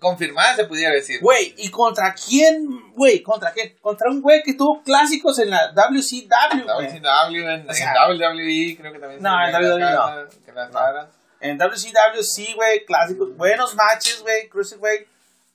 confirmada 0.00 0.56
se 0.56 0.64
pudiera 0.64 0.92
decir. 0.92 1.20
güey, 1.20 1.54
¿y 1.58 1.70
contra 1.70 2.14
quién, 2.14 2.92
güey? 2.94 3.22
¿Contra 3.22 3.52
quién? 3.52 3.76
Contra 3.80 4.10
un 4.10 4.20
güey 4.20 4.42
que 4.42 4.54
tuvo 4.54 4.82
clásicos 4.82 5.38
en 5.38 5.50
la 5.50 5.72
WCW. 5.72 6.66
WCW, 6.66 7.48
en, 7.48 7.74
sea, 7.74 7.92
en 7.92 8.18
WWE, 8.18 8.76
creo 8.78 8.92
que 8.92 8.98
también. 8.98 9.22
No, 9.22 9.46
en 9.46 9.54
WWE 9.54 9.78
no. 9.78 10.44
Que 10.44 10.52
la 10.52 10.70
cara. 10.70 11.10
En 11.40 11.56
WCW 11.56 12.22
sí, 12.22 12.52
güey, 12.54 12.84
clásicos, 12.84 13.36
buenos 13.36 13.74
matches, 13.74 14.20
güey, 14.22 14.48
Cruiserweight. 14.48 15.06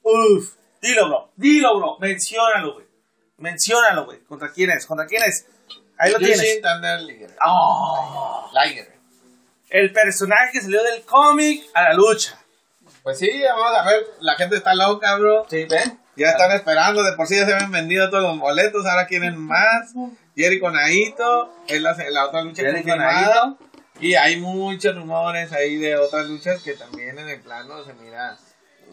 Uf, 0.02 0.56
dilo, 0.86 1.08
bro, 1.08 1.32
dilo, 1.36 1.78
bro, 1.78 1.98
menciónalo, 2.00 2.74
güey. 2.76 2.86
Menciónalo, 3.38 4.06
güey. 4.06 4.20
¿Contra 4.24 4.52
quién 4.52 4.70
es? 4.70 4.86
¿Contra 4.86 5.06
quién 5.08 5.24
es? 5.24 5.46
Ahí 5.98 6.12
lo 6.12 6.20
Jushin 6.20 6.34
tienes. 6.34 6.62
Thunder 6.62 7.02
Liger. 7.02 7.36
Oh, 7.46 8.50
Liger. 8.54 8.94
el 9.70 9.92
personaje 9.92 10.52
que 10.54 10.62
salió 10.62 10.84
del 10.84 11.04
cómic 11.04 11.64
a 11.74 11.84
la 11.84 11.94
lucha. 11.94 12.38
Pues 13.04 13.20
sí, 13.20 13.30
vamos 13.48 13.78
a 13.78 13.86
ver, 13.86 14.04
la 14.20 14.36
gente 14.36 14.58
está 14.58 14.74
loca, 14.74 15.16
bro. 15.18 15.46
Sí, 15.50 15.66
ven. 15.66 16.00
Ya 16.16 16.30
están 16.30 16.52
esperando, 16.52 17.04
de 17.04 17.14
por 17.14 17.28
sí 17.28 17.36
ya 17.36 17.46
se 17.46 17.54
habían 17.54 17.72
vendido 17.72 18.10
todos 18.10 18.24
los 18.24 18.40
boletos, 18.40 18.86
ahora 18.86 19.06
quieren 19.06 19.38
más. 19.38 19.94
Jerry 20.36 20.60
con 20.60 20.78
Aito, 20.78 21.54
es 21.68 21.82
la, 21.82 21.94
la 22.10 22.26
otra 22.26 22.42
lucha 22.42 22.62
Jerry 22.62 22.84
con 22.84 22.92
confirmada. 22.92 23.56
Y 24.00 24.16
hay 24.16 24.38
muchos 24.38 24.96
rumores 24.96 25.52
ahí 25.52 25.78
de 25.78 25.98
otras 25.98 26.28
luchas 26.28 26.62
que 26.62 26.74
también 26.74 27.18
en 27.18 27.30
el 27.30 27.42
plano 27.42 27.84
se 27.84 27.94
mira 27.94 28.38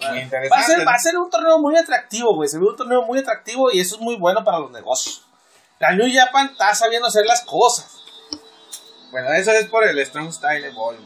muy 0.09 0.21
interesante. 0.21 0.49
Va 0.49 0.61
a, 0.61 0.67
ser, 0.67 0.79
¿no? 0.79 0.85
va 0.85 0.95
a 0.95 0.99
ser 0.99 1.17
un 1.17 1.31
torneo 1.31 1.59
muy 1.59 1.77
atractivo, 1.77 2.35
güey. 2.35 2.49
Se 2.49 2.59
ve 2.59 2.65
un 2.65 2.77
torneo 2.77 3.03
muy 3.03 3.19
atractivo 3.19 3.71
y 3.73 3.81
eso 3.81 3.97
es 3.97 4.01
muy 4.01 4.17
bueno 4.17 4.45
para 4.45 4.59
los 4.59 4.71
negocios. 4.71 5.25
La 5.79 5.93
New 5.93 6.09
Japan 6.13 6.51
está 6.53 6.75
sabiendo 6.75 7.09
hacer 7.09 7.27
las 7.27 7.43
cosas. 7.43 8.03
Bueno, 9.11 9.33
eso 9.33 9.51
es 9.53 9.67
por 9.67 9.85
el 9.85 10.05
Strong 10.07 10.33
Style 10.33 10.65
Evolve. 10.65 11.03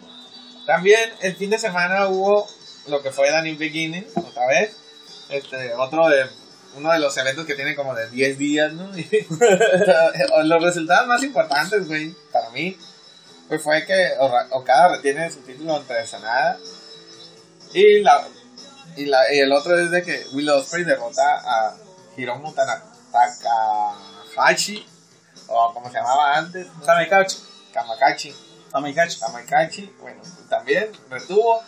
También 0.66 1.10
el 1.22 1.34
fin 1.36 1.50
de 1.50 1.58
semana 1.58 2.08
hubo 2.08 2.46
lo 2.88 3.02
que 3.02 3.10
fue 3.10 3.30
New 3.42 3.56
Beginning, 3.58 4.06
otra 4.14 4.46
vez. 4.46 4.76
Este, 5.28 5.74
otro 5.74 6.08
de 6.08 6.26
uno 6.76 6.92
de 6.92 6.98
los 6.98 7.16
eventos 7.16 7.46
que 7.46 7.54
tiene 7.54 7.74
como 7.74 7.94
de 7.94 8.08
10 8.10 8.38
días, 8.38 8.72
¿no? 8.72 8.90
Los 10.44 10.62
resultados 10.62 11.08
más 11.08 11.22
importantes, 11.22 11.88
güey, 11.88 12.14
para 12.30 12.50
mí, 12.50 12.76
pues 13.48 13.62
fue 13.62 13.84
que 13.86 14.12
Okada 14.50 14.96
retiene 14.96 15.30
su 15.30 15.40
título 15.40 15.76
ante 15.76 16.06
Sanada. 16.06 16.58
Y, 17.72 18.00
la, 18.00 18.28
y, 18.96 19.06
la, 19.06 19.32
y 19.32 19.38
el 19.38 19.52
otro 19.52 19.78
es 19.78 19.90
de 19.90 20.02
que 20.02 20.26
Will 20.32 20.48
Ospreay 20.50 20.84
derrota 20.84 21.22
a 21.44 21.76
Hiromu 22.16 22.52
Takahashi, 23.12 24.86
o 25.48 25.72
como 25.74 25.90
se 25.90 25.98
llamaba 25.98 26.36
antes, 26.36 26.66
¿no? 26.66 26.84
Kamikachi. 26.84 27.36
Kamakachi. 27.72 28.34
Kamikachi. 28.72 29.20
Kamikachi, 29.20 29.94
bueno, 30.00 30.22
también 30.48 30.90
retuvo. 31.10 31.62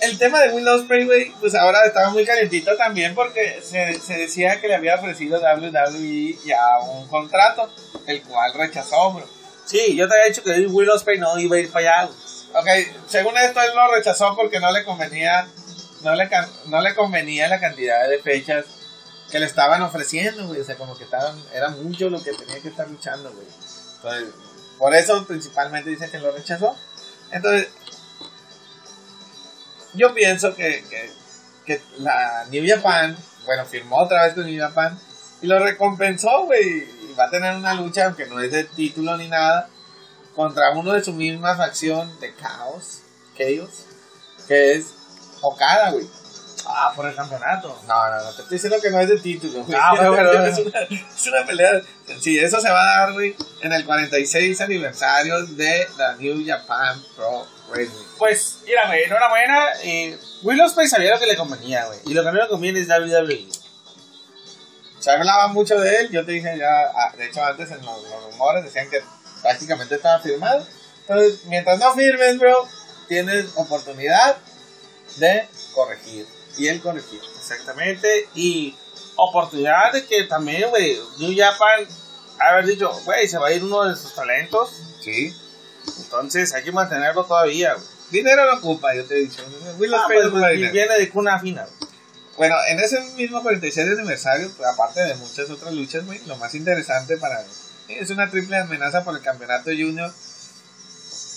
El 0.00 0.18
tema 0.18 0.40
de 0.40 0.50
Will 0.50 0.68
Ospreay, 0.68 1.06
güey, 1.06 1.32
pues 1.40 1.54
ahora 1.54 1.86
estaba 1.86 2.10
muy 2.10 2.26
calentito 2.26 2.76
también 2.76 3.14
porque 3.14 3.62
se, 3.62 3.98
se 3.98 4.18
decía 4.18 4.60
que 4.60 4.68
le 4.68 4.74
había 4.74 4.96
ofrecido 4.96 5.40
WWE 5.40 6.36
ya 6.44 6.78
un 6.80 7.08
contrato, 7.08 7.72
el 8.06 8.22
cual 8.22 8.52
rechazó, 8.54 9.12
bro. 9.12 9.26
Sí, 9.64 9.96
yo 9.96 10.06
te 10.06 10.14
había 10.14 10.28
dicho 10.28 10.44
que 10.44 10.66
Will 10.66 10.90
Ospreay 10.90 11.18
no 11.18 11.38
iba 11.38 11.56
a 11.56 11.60
ir 11.60 11.72
para 11.72 12.02
allá. 12.02 12.10
Ok, 12.54 12.68
según 13.08 13.36
esto 13.36 13.60
él 13.60 13.74
lo 13.74 13.94
rechazó 13.94 14.36
porque 14.36 14.60
no 14.60 14.70
le 14.70 14.84
convenía, 14.84 15.48
no 16.06 16.14
le, 16.14 16.30
no 16.66 16.80
le 16.80 16.94
convenía 16.94 17.48
la 17.48 17.58
cantidad 17.58 18.08
de 18.08 18.20
fechas 18.20 18.64
que 19.28 19.40
le 19.40 19.46
estaban 19.46 19.82
ofreciendo, 19.82 20.46
güey. 20.46 20.60
O 20.60 20.64
sea, 20.64 20.76
como 20.76 20.96
que 20.96 21.02
estaban, 21.02 21.36
era 21.52 21.68
mucho 21.70 22.08
lo 22.08 22.22
que 22.22 22.32
tenía 22.32 22.60
que 22.60 22.68
estar 22.68 22.88
luchando, 22.88 23.32
güey. 23.32 23.46
Entonces, 23.96 24.34
por 24.78 24.94
eso 24.94 25.26
principalmente 25.26 25.90
dice 25.90 26.08
que 26.08 26.20
lo 26.20 26.30
rechazó. 26.30 26.76
Entonces, 27.32 27.68
yo 29.94 30.14
pienso 30.14 30.54
que, 30.54 30.84
que, 30.88 31.10
que 31.66 31.82
la 31.98 32.46
New 32.50 32.64
Japan, 32.64 33.16
bueno, 33.44 33.66
firmó 33.66 33.96
otra 33.98 34.26
vez 34.26 34.34
con 34.34 34.46
New 34.46 34.60
Japan 34.60 34.96
y 35.42 35.48
lo 35.48 35.58
recompensó, 35.58 36.44
güey. 36.44 36.84
Y 36.84 37.14
va 37.18 37.24
a 37.24 37.30
tener 37.30 37.56
una 37.56 37.74
lucha, 37.74 38.06
aunque 38.06 38.26
no 38.26 38.40
es 38.40 38.52
de 38.52 38.62
título 38.62 39.16
ni 39.16 39.26
nada, 39.26 39.68
contra 40.36 40.70
uno 40.70 40.92
de 40.92 41.02
su 41.02 41.12
misma 41.12 41.56
facción 41.56 42.20
de 42.20 42.32
Chaos, 42.36 43.00
Chaos, 43.36 43.86
que 44.46 44.74
es 44.74 44.95
Okada, 45.48 45.90
güey. 45.90 46.06
Ah, 46.68 46.92
por 46.96 47.06
el 47.06 47.14
campeonato. 47.14 47.80
No, 47.86 48.10
no, 48.10 48.16
no, 48.16 48.32
te 48.32 48.42
estoy 48.42 48.56
diciendo 48.56 48.80
que 48.80 48.90
no 48.90 48.98
es 48.98 49.08
de 49.08 49.18
título, 49.20 49.62
güey. 49.64 49.78
Ah, 49.80 49.92
bueno, 49.94 50.10
bueno, 50.14 50.30
bueno. 50.30 50.46
es, 50.46 50.58
una, 50.58 50.80
es 50.80 51.26
una 51.26 51.46
pelea. 51.46 51.82
Sí, 52.20 52.38
eso 52.38 52.60
se 52.60 52.70
va 52.70 52.82
a 52.82 53.00
dar, 53.00 53.12
güey, 53.12 53.36
en 53.62 53.72
el 53.72 53.84
46 53.84 54.60
aniversario 54.60 55.46
de 55.46 55.86
la 55.96 56.16
New 56.16 56.44
Japan 56.44 57.00
Pro 57.14 57.46
Wrestling. 57.68 58.04
Pues, 58.18 58.58
mira, 58.66 58.86
güey, 58.88 59.04
enhorabuena. 59.04 59.66
Eh, 59.84 60.18
Will 60.42 60.60
Ospreay 60.60 60.88
sabía 60.88 61.14
lo 61.14 61.20
que 61.20 61.26
le 61.26 61.36
convenía, 61.36 61.86
güey. 61.86 62.00
Y 62.06 62.14
lo 62.14 62.24
que 62.24 62.32
no 62.32 62.42
le 62.42 62.48
conviene 62.48 62.80
es 62.80 62.88
WWE. 62.88 63.48
Se 64.98 65.10
hablaba 65.12 65.46
mucho 65.48 65.78
de 65.78 66.00
él, 66.00 66.10
yo 66.10 66.24
te 66.24 66.32
dije 66.32 66.58
ya, 66.58 66.90
ah, 66.92 67.12
de 67.16 67.26
hecho 67.26 67.44
antes 67.44 67.70
en 67.70 67.84
los, 67.84 68.02
los 68.02 68.24
rumores 68.32 68.64
decían 68.64 68.90
que 68.90 69.00
prácticamente 69.40 69.94
estaba 69.94 70.20
firmado. 70.20 70.66
Entonces, 71.02 71.44
mientras 71.44 71.78
no 71.78 71.94
firmes, 71.94 72.38
bro, 72.38 72.66
tienes 73.06 73.52
oportunidad 73.54 74.36
de 75.18 75.48
corregir. 75.74 76.26
Y 76.58 76.68
él 76.68 76.80
corregió. 76.80 77.20
Exactamente. 77.38 78.28
Y 78.34 78.76
oportunidad 79.16 79.92
de 79.92 80.04
que 80.06 80.24
también, 80.24 80.68
güey, 80.70 80.98
New 81.18 81.34
Japan 81.36 81.86
haber 82.38 82.66
dicho, 82.66 82.90
güey, 83.04 83.26
se 83.28 83.38
va 83.38 83.48
a 83.48 83.52
ir 83.52 83.64
uno 83.64 83.84
de 83.84 83.96
sus 83.96 84.14
talentos. 84.14 84.70
Sí. 85.02 85.34
Entonces 85.98 86.52
hay 86.54 86.62
que 86.64 86.72
mantenerlo 86.72 87.24
todavía, 87.24 87.74
güey. 87.74 87.86
Dinero 88.10 88.46
no 88.50 88.58
ocupa, 88.58 88.94
yo 88.94 89.04
te 89.04 89.14
he 89.16 89.20
dicho. 89.20 89.42
Will 89.78 89.92
Ah, 89.94 90.04
pues, 90.06 90.32
dinero. 90.32 90.72
viene 90.72 90.96
de 90.98 91.10
cuna 91.10 91.38
fina. 91.40 91.64
güey. 91.64 91.90
Bueno, 92.36 92.54
en 92.68 92.78
ese 92.80 93.00
mismo 93.16 93.42
46 93.42 93.88
aniversario, 93.98 94.50
pues, 94.56 94.68
aparte 94.68 95.00
de 95.00 95.14
muchas 95.16 95.50
otras 95.50 95.72
luchas, 95.74 96.04
güey, 96.06 96.20
lo 96.26 96.36
más 96.36 96.54
interesante 96.54 97.16
para 97.16 97.42
es 97.88 98.10
una 98.10 98.30
triple 98.30 98.58
amenaza 98.58 99.04
por 99.04 99.16
el 99.16 99.22
campeonato 99.22 99.70
junior 99.70 100.12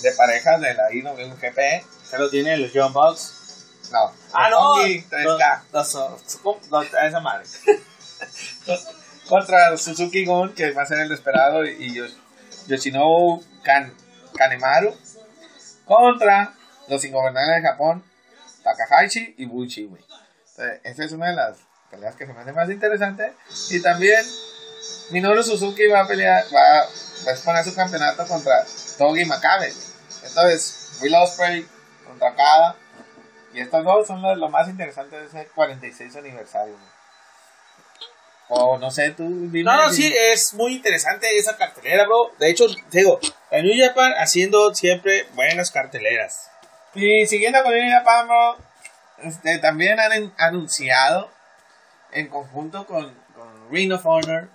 de 0.01 0.11
parejas 0.13 0.61
de 0.61 0.73
la 0.73 0.93
IWGP. 0.93 1.55
Que 2.09 2.17
lo 2.17 2.29
tiene 2.29 2.57
los 2.57 2.71
John 2.73 2.91
Bucks. 2.93 3.33
No, 3.91 4.11
Ah, 4.33 4.49
no. 4.49 4.75
Roppongi 4.75 5.01
3K. 5.09 5.61
Los, 5.73 5.93
los, 5.93 6.69
los- 6.69 6.93
esa 6.93 7.19
madre. 7.19 7.45
contra 9.29 9.77
Suzuki 9.77 10.25
Gun, 10.25 10.53
que 10.53 10.71
va 10.71 10.83
a 10.83 10.85
ser 10.85 10.99
el 10.99 11.11
esperado, 11.11 11.65
y 11.65 11.93
Yosh- 11.95 12.17
Yoshinobu 12.67 13.43
kan 13.63 13.93
Kanemaru. 14.35 14.95
Contra 15.85 16.53
los 16.87 17.03
ingobernables 17.03 17.61
de 17.63 17.67
Japón, 17.69 18.03
Takahashi 18.63 19.35
y 19.37 19.45
Bushi, 19.45 19.85
güey. 19.85 20.03
Esa 20.83 21.03
es 21.05 21.11
una 21.13 21.29
de 21.29 21.35
las 21.35 21.57
peleas 21.89 22.15
que 22.15 22.25
se 22.27 22.33
me 22.33 22.41
hace 22.41 22.51
más 22.51 22.69
interesante. 22.69 23.33
Y 23.69 23.81
también 23.81 24.23
Minoru 25.11 25.41
Suzuki 25.43 25.87
va 25.87 26.01
a 26.01 26.07
pelear, 26.07 26.43
va, 26.53 26.59
va 26.83 27.29
a 27.29 27.31
exponer 27.31 27.63
su 27.63 27.73
campeonato 27.73 28.27
contra 28.27 28.65
Togi 28.97 29.25
Makabe. 29.25 29.73
Entonces, 30.23 30.97
Will 31.01 31.15
Ospreay 31.15 31.65
contra 32.05 32.35
Kada. 32.35 32.75
Y 33.53 33.61
estos 33.61 33.83
dos 33.83 34.07
son 34.07 34.21
lo 34.21 34.49
más 34.49 34.67
interesante 34.67 35.19
de 35.19 35.25
ese 35.25 35.47
46 35.47 36.15
aniversario. 36.15 36.75
O 38.51 38.79
no 38.79 38.89
sé, 38.89 39.11
tú 39.11 39.23
dime. 39.23 39.63
No, 39.63 39.77
no, 39.77 39.93
sí, 39.93 40.11
es 40.31 40.55
muy 40.55 40.73
interesante 40.73 41.27
esa 41.37 41.55
cartelera, 41.55 42.05
bro. 42.05 42.31
De 42.39 42.49
hecho, 42.49 42.65
digo, 42.91 43.19
en 43.51 43.65
New 43.65 43.87
Japan 43.87 44.13
haciendo 44.17 44.73
siempre 44.73 45.27
buenas 45.35 45.69
carteleras. 45.69 46.49
Y 46.95 47.27
siguiendo 47.27 47.61
con 47.61 47.73
New 47.73 47.91
Japan, 47.91 48.27
bro, 48.27 48.57
este, 49.19 49.59
también 49.59 49.99
han 49.99 50.33
anunciado 50.37 51.29
en 52.11 52.27
conjunto 52.27 52.87
con, 52.87 53.13
con 53.35 53.71
Ring 53.71 53.91
of 53.93 54.05
Honor 54.05 54.49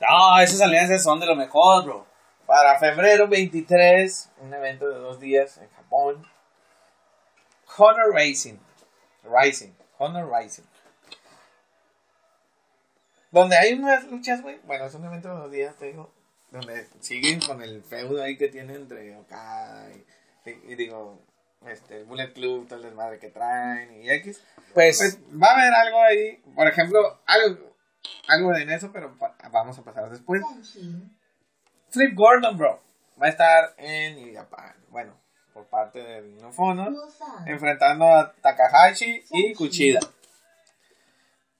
No, 0.00 0.40
esas 0.40 0.60
alianzas 0.60 1.02
son 1.02 1.20
de 1.20 1.26
lo 1.26 1.36
mejor, 1.36 1.84
bro. 1.84 2.06
para 2.46 2.80
febrero 2.80 3.28
23, 3.28 4.30
un 4.38 4.54
evento 4.54 4.88
de 4.88 4.98
dos 4.98 5.20
días 5.20 5.58
en 5.58 5.70
Japón. 5.70 6.26
Honor 7.78 8.12
Racing. 8.12 8.58
Rising. 9.24 9.72
Honor 9.98 10.30
Rising. 10.30 10.64
Donde 13.30 13.56
hay 13.56 13.74
unas 13.74 14.04
luchas, 14.10 14.42
güey. 14.42 14.58
Bueno, 14.64 14.86
es 14.86 14.94
un 14.94 15.04
evento 15.04 15.28
de 15.28 15.34
dos 15.40 15.50
días, 15.52 15.76
te 15.76 15.86
digo. 15.86 16.12
Donde 16.50 16.88
siguen 16.98 17.40
con 17.40 17.62
el 17.62 17.82
feudo 17.84 18.22
ahí 18.22 18.36
que 18.36 18.48
tienen 18.48 18.74
entre 18.76 19.16
Okada 19.16 19.88
y, 19.92 20.50
y- 20.50 20.72
y 20.72 20.74
digo, 20.74 21.22
este, 21.64 22.02
Bullet 22.02 22.32
Club, 22.32 22.66
todo 22.66 22.78
el 22.80 22.86
desmadre 22.86 23.20
que 23.20 23.28
traen 23.30 24.02
y 24.02 24.10
X. 24.10 24.42
Pues, 24.74 24.98
Pues 24.98 25.18
va 25.40 25.48
a 25.48 25.52
haber 25.60 25.72
algo 25.72 26.02
ahí, 26.02 26.42
por 26.56 26.66
ejemplo, 26.66 27.20
algo, 27.26 27.76
algo 28.26 28.54
en 28.56 28.70
eso, 28.70 28.90
pero 28.92 29.16
pa- 29.16 29.36
vamos 29.52 29.78
a 29.78 29.82
pasar 29.84 30.10
después. 30.10 30.42
Flip 31.90 32.14
Gordon, 32.16 32.58
bro, 32.58 32.82
va 33.22 33.26
a 33.26 33.30
estar 33.30 33.74
en 33.78 34.34
Japan. 34.34 34.74
Bueno, 34.88 35.14
por 35.52 35.66
parte 35.66 36.02
de 36.02 36.20
Ring 36.20 36.44
of 36.44 36.58
Honor, 36.58 36.92
enfrentando 37.46 38.06
a 38.06 38.32
Takahashi 38.32 39.24
y 39.30 39.54
Kuchida. 39.54 40.00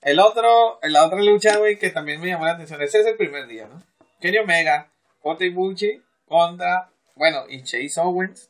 El 0.03 0.19
otro, 0.19 0.79
la 0.83 1.05
otra 1.05 1.21
lucha, 1.23 1.59
güey, 1.59 1.79
que 1.79 1.91
también 1.91 2.21
me 2.21 2.29
llamó 2.29 2.47
la 2.47 2.53
atención, 2.53 2.81
ese 2.81 3.01
es 3.01 3.07
el 3.07 3.17
primer 3.17 3.47
día, 3.47 3.67
¿no? 3.67 3.83
Kenny 4.21 4.39
Omega, 4.39 4.91
Kota 5.21 5.45
Ibushi 5.45 6.03
contra, 6.27 6.91
bueno, 7.17 7.45
y 7.49 7.62
Chase 7.62 8.01
Owens, 8.01 8.49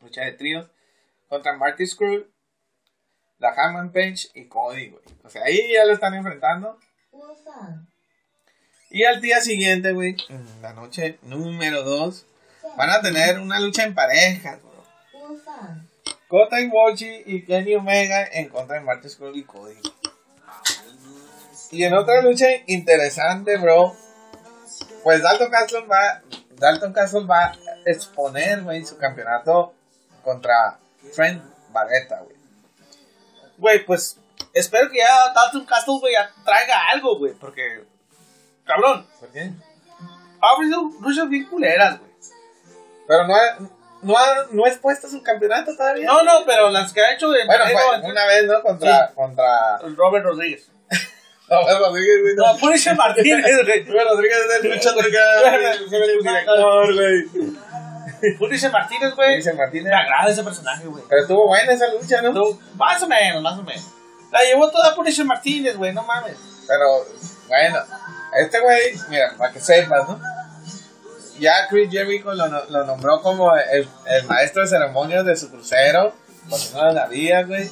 lucha 0.00 0.22
de 0.22 0.32
tríos, 0.32 0.68
contra 1.28 1.56
Marty 1.56 1.86
Scurll, 1.86 2.30
la 3.38 3.50
Hammond 3.50 3.92
Page 3.92 4.28
y 4.34 4.46
Cody, 4.46 4.90
güey. 4.90 5.02
O 5.24 5.28
sea, 5.28 5.44
ahí 5.44 5.72
ya 5.72 5.84
lo 5.84 5.92
están 5.92 6.14
enfrentando. 6.14 6.78
Y 8.90 9.04
al 9.04 9.20
día 9.20 9.40
siguiente, 9.40 9.92
güey, 9.92 10.16
en 10.28 10.62
la 10.62 10.72
noche 10.72 11.18
número 11.22 11.82
2, 11.82 12.26
van 12.76 12.90
a 12.90 13.00
tener 13.00 13.38
una 13.38 13.60
lucha 13.60 13.84
en 13.84 13.94
parejas, 13.94 14.58
bro. 14.62 14.84
Kota 16.28 16.60
Ibushi 16.60 17.22
y 17.26 17.44
Kenny 17.44 17.74
Omega 17.74 18.26
en 18.32 18.48
contra 18.48 18.76
de 18.76 18.82
Marty 18.82 19.08
Scurll 19.08 19.36
y 19.36 19.44
Cody. 19.44 19.76
Y 21.70 21.84
en 21.84 21.94
otra 21.94 22.22
lucha 22.22 22.46
interesante, 22.66 23.56
bro, 23.58 23.94
pues 25.02 25.22
Dalton 25.22 25.50
Castle 25.50 25.86
va, 25.86 26.22
Dalton 26.56 26.92
Castle 26.92 27.26
va 27.26 27.46
a 27.46 27.56
exponer, 27.86 28.62
güey, 28.62 28.84
su 28.84 28.96
campeonato 28.98 29.74
contra 30.22 30.78
Trent 31.14 31.42
Barretta, 31.70 32.20
güey. 32.20 32.36
güey, 33.58 33.84
pues 33.84 34.16
espero 34.52 34.90
que 34.90 34.98
ya 34.98 35.32
Dalton 35.32 35.64
Castle, 35.64 35.98
güey, 36.00 36.14
traiga 36.44 36.88
algo, 36.92 37.18
güey, 37.18 37.34
porque, 37.34 37.84
cabrón, 38.64 39.06
¿Por 39.20 39.30
qué? 39.30 39.52
ha 40.40 40.52
ofrecido 40.54 40.90
luchas 41.00 41.28
bien 41.28 41.44
culeras, 41.46 41.98
güey. 41.98 42.05
Pero 43.08 43.26
no, 43.26 43.34
ha- 43.34 43.56
no, 44.02 44.16
ha, 44.16 44.46
no 44.50 44.66
es 44.66 44.78
puesto 44.78 45.08
su 45.08 45.22
campeonato 45.22 45.76
todavía. 45.76 46.06
No, 46.06 46.22
no, 46.22 46.44
pero 46.46 46.70
las 46.70 46.92
que 46.92 47.00
ha 47.00 47.12
hecho 47.14 47.30
de 47.30 47.44
Bueno, 47.46 47.64
fue 47.66 48.10
una 48.10 48.26
vez, 48.26 48.44
¿no? 48.46 48.62
Contra. 48.62 49.08
Sí. 49.08 49.14
Contra. 49.14 49.78
Robert 49.96 50.24
Rodríguez. 50.24 50.68
Robert 51.48 51.78
Rodríguez, 51.80 52.22
güey. 52.22 52.34
No, 52.36 52.56
Punisher 52.58 52.96
Martínez, 52.96 53.44
güey. 53.64 53.84
Robert 53.84 54.08
Rodríguez 54.10 54.38
es 54.38 54.64
el 54.64 54.70
luchador 54.72 55.04
el 55.06 56.22
director, 56.22 56.94
güey. 56.94 58.36
Punisher 58.38 58.70
Martínez, 58.72 59.14
güey. 59.14 59.36
Dice 59.36 59.52
Martínez. 59.52 59.90
Me 59.90 59.94
agrada 59.96 60.30
ese 60.30 60.42
personaje, 60.42 60.86
güey. 60.86 61.04
Pero 61.08 61.22
estuvo 61.22 61.46
buena 61.46 61.72
esa 61.72 61.88
lucha, 61.92 62.22
¿no? 62.22 62.32
No, 62.32 62.58
Más 62.76 63.02
o 63.02 63.06
menos, 63.08 63.42
más 63.42 63.58
o 63.58 63.62
menos. 63.62 63.84
La 64.32 64.42
llevó 64.42 64.70
toda 64.70 64.94
Punisher 64.94 65.24
Martínez, 65.24 65.76
güey, 65.76 65.92
no 65.92 66.02
mames. 66.02 66.36
Pero, 66.66 67.06
bueno, 67.46 67.78
este 68.38 68.58
güey, 68.60 68.94
mira, 69.08 69.34
para 69.38 69.52
que 69.52 69.60
sepas, 69.60 70.08
¿no? 70.08 70.20
Ya 71.38 71.66
Chris 71.68 71.90
Jericho 71.90 72.32
lo, 72.34 72.48
no- 72.48 72.64
lo 72.68 72.84
nombró 72.84 73.20
como 73.22 73.54
el, 73.56 73.88
el 74.06 74.24
maestro 74.24 74.62
de 74.62 74.68
ceremonias 74.68 75.24
de 75.24 75.36
su 75.36 75.50
crucero, 75.50 76.14
porque 76.48 76.64
no 76.74 76.84
lo 76.86 76.92
sabía, 76.94 77.42
güey. 77.44 77.68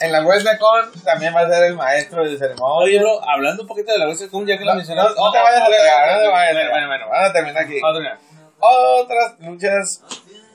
En 0.00 0.10
la 0.10 0.20
WrestleCon 0.22 0.90
también 1.04 1.34
va 1.34 1.40
a 1.42 1.48
ser 1.48 1.62
el 1.64 1.74
maestro 1.76 2.22
de 2.24 2.30
Oye, 2.30 2.38
ceremonias. 2.38 3.02
bro, 3.02 3.28
hablando 3.28 3.62
un 3.62 3.68
poquito 3.68 3.92
de 3.92 3.98
la 3.98 4.06
Wrestle 4.06 4.28
Kingdom, 4.30 4.46
ya 4.48 4.58
que 4.58 4.64
No, 4.64 4.66
lo 4.66 4.72
no, 4.72 4.76
mencionaste. 4.78 5.14
no 5.16 5.30
te 5.32 5.38
vayas 5.38 5.60
a 5.62 5.66
pegar, 5.66 6.12
no 6.12 6.18
te 6.22 6.28
vayas 6.28 6.50
a 6.50 6.52
Bueno, 6.52 6.58
pegar. 6.58 6.70
bueno, 6.70 6.86
bueno. 6.88 7.08
Vamos 7.08 7.28
a 7.28 7.32
terminar 7.32 7.62
aquí. 7.64 7.80
Vamos 7.80 7.96
a 7.98 8.00
terminar. 8.00 8.18
Otras 8.58 9.40
luchas, 9.40 10.00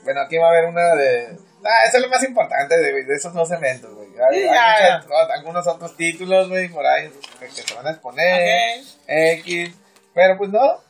bueno, 0.04 0.20
aquí 0.20 0.36
va 0.38 0.46
a 0.46 0.50
haber 0.50 0.64
una 0.66 0.94
de... 0.94 1.36
Ah, 1.64 1.84
eso 1.86 1.96
es 1.96 2.02
lo 2.02 2.08
más 2.08 2.22
importante 2.22 2.76
de, 2.78 3.04
de 3.04 3.14
esos 3.14 3.32
dos 3.34 3.50
eventos, 3.50 3.92
güey. 3.94 4.08
Hay, 4.30 4.42
Sí, 4.42 4.48
hay 4.48 4.92
muchas- 4.98 5.06
algunos 5.34 5.66
otros 5.66 5.96
títulos, 5.96 6.48
güey, 6.48 6.68
por 6.68 6.86
ahí 6.86 7.10
que, 7.40 7.46
que 7.46 7.50
se 7.62 7.74
van 7.74 7.86
a 7.86 7.90
exponer. 7.90 8.80
Ok. 8.80 8.86
X, 9.06 9.74
pero 10.14 10.36
pues 10.38 10.50
no. 10.50 10.80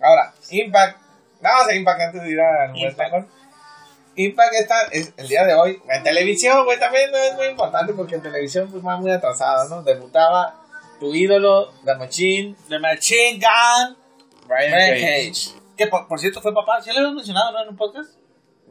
Ahora, 0.00 0.32
Impact. 0.50 1.00
Vamos 1.40 1.68
a 1.68 1.74
Impact 1.74 2.00
antes 2.00 2.22
de 2.22 2.30
ir 2.30 2.40
a 2.40 2.72
Impact. 2.74 3.28
Impact 4.16 4.54
está 4.54 4.82
es 4.90 5.12
el 5.16 5.28
día 5.28 5.44
de 5.44 5.54
hoy. 5.54 5.80
En 5.88 6.02
televisión, 6.02 6.64
güey, 6.64 6.78
también 6.78 7.10
es 7.14 7.34
muy 7.36 7.46
importante 7.46 7.92
porque 7.92 8.16
en 8.16 8.22
televisión 8.22 8.68
pues 8.70 8.84
va 8.84 8.96
muy 8.96 9.10
atrasado, 9.12 9.68
¿no? 9.68 9.82
Debutaba 9.82 10.60
tu 10.98 11.14
ídolo, 11.14 11.72
The 11.84 11.94
Machine, 11.94 12.56
The 12.68 12.78
Machine 12.80 13.38
Gun. 13.38 13.96
Brian 14.46 14.72
Brian 14.72 15.00
Cage. 15.00 15.30
Cage. 15.30 15.60
Que 15.76 15.86
por, 15.86 16.08
por 16.08 16.18
cierto 16.18 16.40
fue 16.40 16.52
papá. 16.52 16.82
¿Sí 16.82 16.90
lo 16.90 16.96
habíamos 16.96 17.16
mencionado, 17.16 17.52
no? 17.52 17.62
En 17.62 17.68
un 17.68 17.76
podcast. 17.76 18.10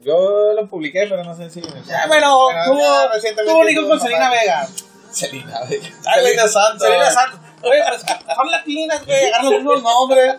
Yo 0.02 0.54
lo 0.54 0.68
publiqué, 0.68 1.08
pero 1.10 1.24
no 1.24 1.36
sé 1.36 1.50
si... 1.50 1.62
Ya, 1.62 2.06
bueno, 2.08 2.50
ya 2.52 2.66
tuvo, 2.66 3.46
tuvo 3.46 3.60
un 3.62 3.70
hijo 3.70 3.88
con. 3.88 4.00
Selena 4.00 4.30
Vega. 4.30 4.68
Selena 5.12 5.60
Vega. 5.70 5.88
Ay, 6.06 6.22
güey, 6.22 6.34
Selena 6.34 6.48
Santos. 6.48 6.82
Selena 6.82 7.12
Santos. 7.12 7.40
Oye, 7.64 7.84
pues 7.88 8.02
son 8.36 8.52
latinas, 8.52 9.06
güey. 9.06 9.26
Agarran 9.26 9.46
los 9.46 9.54
mismos 9.54 9.84
nombres. 9.84 10.36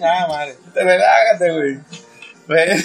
Nada, 0.00 0.26
madre. 0.26 0.56
Te 0.74 0.82
relájate, 0.82 1.52
güey. 1.52 1.80
Güey. 2.48 2.84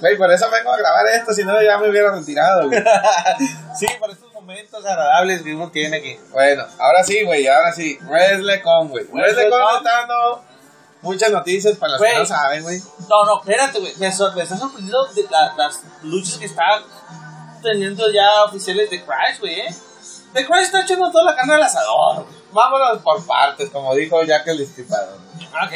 Güey, 0.00 0.16
por 0.16 0.32
eso 0.32 0.50
vengo 0.50 0.72
a 0.72 0.78
grabar 0.78 1.06
esto, 1.08 1.32
si 1.34 1.44
no 1.44 1.60
ya 1.62 1.76
me 1.78 1.90
hubiera 1.90 2.10
retirado, 2.12 2.68
güey. 2.68 2.82
Sí, 3.78 3.86
por 3.98 4.10
estos 4.10 4.32
momentos 4.32 4.84
agradables 4.84 5.42
que 5.42 5.54
uno 5.54 5.70
tiene 5.70 5.98
aquí. 5.98 6.18
Bueno, 6.30 6.64
ahora 6.78 7.04
sí, 7.04 7.22
güey, 7.24 7.46
ahora 7.46 7.72
sí. 7.72 7.98
WrestleCon, 8.02 8.88
güey. 8.88 9.04
WrestleCon 9.12 9.76
está 9.78 9.90
dando 10.00 10.42
muchas 11.02 11.30
noticias 11.30 11.76
para 11.76 11.92
los 11.92 11.98
Güey. 12.00 12.12
que 12.12 12.18
no 12.18 12.24
saben, 12.26 12.62
güey. 12.62 12.80
No, 13.08 13.24
no, 13.26 13.40
espérate, 13.40 13.78
güey. 13.78 13.92
Me, 13.98 14.10
sor- 14.10 14.34
me 14.34 14.42
está 14.42 14.56
sorprendiendo 14.56 15.04
de 15.12 15.22
la- 15.30 15.54
las 15.56 15.80
luchas 16.02 16.38
que 16.38 16.46
está 16.46 16.62
teniendo 17.62 18.10
ya 18.10 18.44
oficiales 18.44 18.90
de 18.90 19.02
Crash, 19.04 19.38
güey, 19.40 19.60
¿eh? 19.60 19.74
The 20.32 20.46
Crash 20.46 20.62
está 20.64 20.82
echando 20.82 21.10
toda 21.10 21.24
la 21.24 21.36
carne 21.36 21.54
al 21.54 21.62
asador. 21.62 22.26
Vámonos 22.52 22.98
por 23.02 23.24
partes, 23.26 23.70
como 23.70 23.94
dijo 23.94 24.22
Jack 24.24 24.46
el 24.48 24.58
Destripador. 24.58 25.18
Ok. 25.64 25.72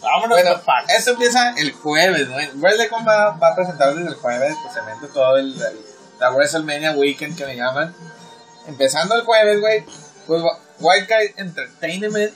Vámonos 0.00 0.28
Bueno, 0.28 0.52
por 0.54 0.62
partes. 0.64 0.96
esto 0.98 1.10
empieza 1.12 1.54
el 1.56 1.72
jueves, 1.72 2.30
güey. 2.30 2.48
WrestleCon 2.54 3.06
va, 3.06 3.30
va 3.32 3.48
a 3.48 3.54
presentar 3.54 3.94
desde 3.94 4.08
el 4.10 4.14
jueves, 4.14 4.54
pues 4.62 4.74
se 4.74 4.82
mete 4.82 5.06
todo 5.12 5.36
el, 5.36 5.52
el- 5.54 5.80
la 6.20 6.30
WrestleMania 6.30 6.92
Weekend 6.92 7.36
que 7.36 7.46
le 7.46 7.56
llaman. 7.56 7.94
Empezando 8.66 9.14
el 9.14 9.22
jueves, 9.22 9.60
güey, 9.60 9.84
pues 10.26 10.42
Wildcard 10.80 11.22
Entertainment 11.36 12.32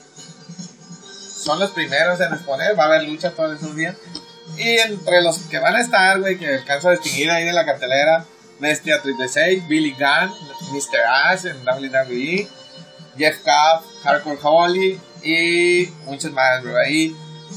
son 1.43 1.59
los 1.59 1.71
primeros 1.71 2.19
en 2.21 2.33
exponer, 2.33 2.77
va 2.77 2.83
a 2.83 2.87
haber 2.87 3.03
luchas 3.03 3.33
todos 3.35 3.57
esos 3.59 3.75
días. 3.75 3.95
Y 4.57 4.77
entre 4.77 5.21
los 5.21 5.37
que 5.39 5.59
van 5.59 5.75
a 5.75 5.81
estar, 5.81 6.19
güey, 6.19 6.37
que 6.37 6.47
alcanzo 6.55 6.89
a 6.89 6.91
distinguir 6.91 7.31
ahí 7.31 7.43
de 7.45 7.53
la 7.53 7.65
cartelera, 7.65 8.25
Bestia 8.63 9.01
36, 9.01 9.67
Billy 9.67 9.91
Gunn, 9.91 10.31
Mr. 10.71 11.01
Ash 11.05 11.45
en 11.45 11.57
WWE, 11.67 12.47
Jeff 13.17 13.43
Cobb, 13.43 13.83
Hardcore 14.03 14.39
Holly 14.41 15.01
y 15.21 15.89
muchos 16.05 16.31
más, 16.31 16.63
bro. 16.63 16.77
Ahí, 16.77 17.13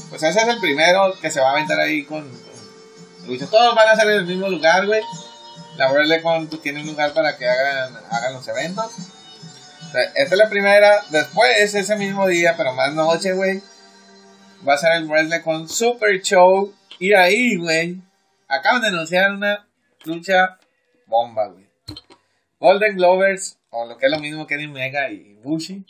pues 0.09 0.21
ese 0.21 0.41
es 0.41 0.47
el 0.49 0.59
primero 0.59 1.13
que 1.21 1.31
se 1.31 1.39
va 1.39 1.47
a 1.47 1.51
aventar 1.53 1.79
ahí 1.79 2.03
con, 2.03 2.29
con 2.29 3.27
luchas. 3.27 3.49
Todos 3.49 3.73
van 3.73 3.87
a 3.87 3.95
ser 3.95 4.09
en 4.09 4.17
el 4.17 4.25
mismo 4.25 4.49
lugar, 4.49 4.85
güey. 4.85 5.01
La 5.77 5.89
WrestleCon 5.89 6.47
pues, 6.47 6.61
tiene 6.61 6.81
un 6.81 6.87
lugar 6.87 7.13
para 7.13 7.37
que 7.37 7.47
hagan, 7.47 7.95
hagan 8.11 8.33
los 8.33 8.45
eventos. 8.49 8.91
O 8.91 9.91
sea, 9.93 10.03
esta 10.13 10.35
es 10.35 10.37
la 10.37 10.49
primera. 10.49 11.05
Después, 11.09 11.73
ese 11.73 11.95
mismo 11.95 12.27
día, 12.27 12.55
pero 12.57 12.73
más 12.73 12.93
noche, 12.93 13.31
güey. 13.31 13.61
Va 14.67 14.73
a 14.73 14.77
ser 14.77 14.91
el 14.97 15.05
WrestleCon 15.05 15.69
Super 15.69 16.21
Show. 16.21 16.75
Y 16.99 17.13
ahí, 17.13 17.55
güey. 17.55 18.01
Acaban 18.49 18.81
de 18.81 18.89
anunciar 18.89 19.31
una 19.31 19.65
lucha 20.03 20.57
bomba, 21.07 21.47
güey. 21.47 21.67
Golden 22.59 22.95
Glovers, 22.95 23.59
o 23.69 23.85
lo 23.85 23.97
que 23.97 24.05
es 24.07 24.11
lo 24.11 24.19
mismo 24.19 24.47
Kenny 24.47 24.67
Mega 24.67 25.09
y 25.09 25.33
Bushi, 25.43 25.85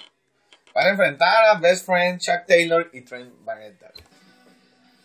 van 0.73 0.87
a 0.87 0.89
enfrentar 0.89 1.45
a 1.45 1.59
Best 1.59 1.85
Friend 1.85 2.19
Chuck 2.19 2.45
Taylor 2.45 2.89
y 2.93 3.01
Trent 3.01 3.33
Barretta. 3.43 3.91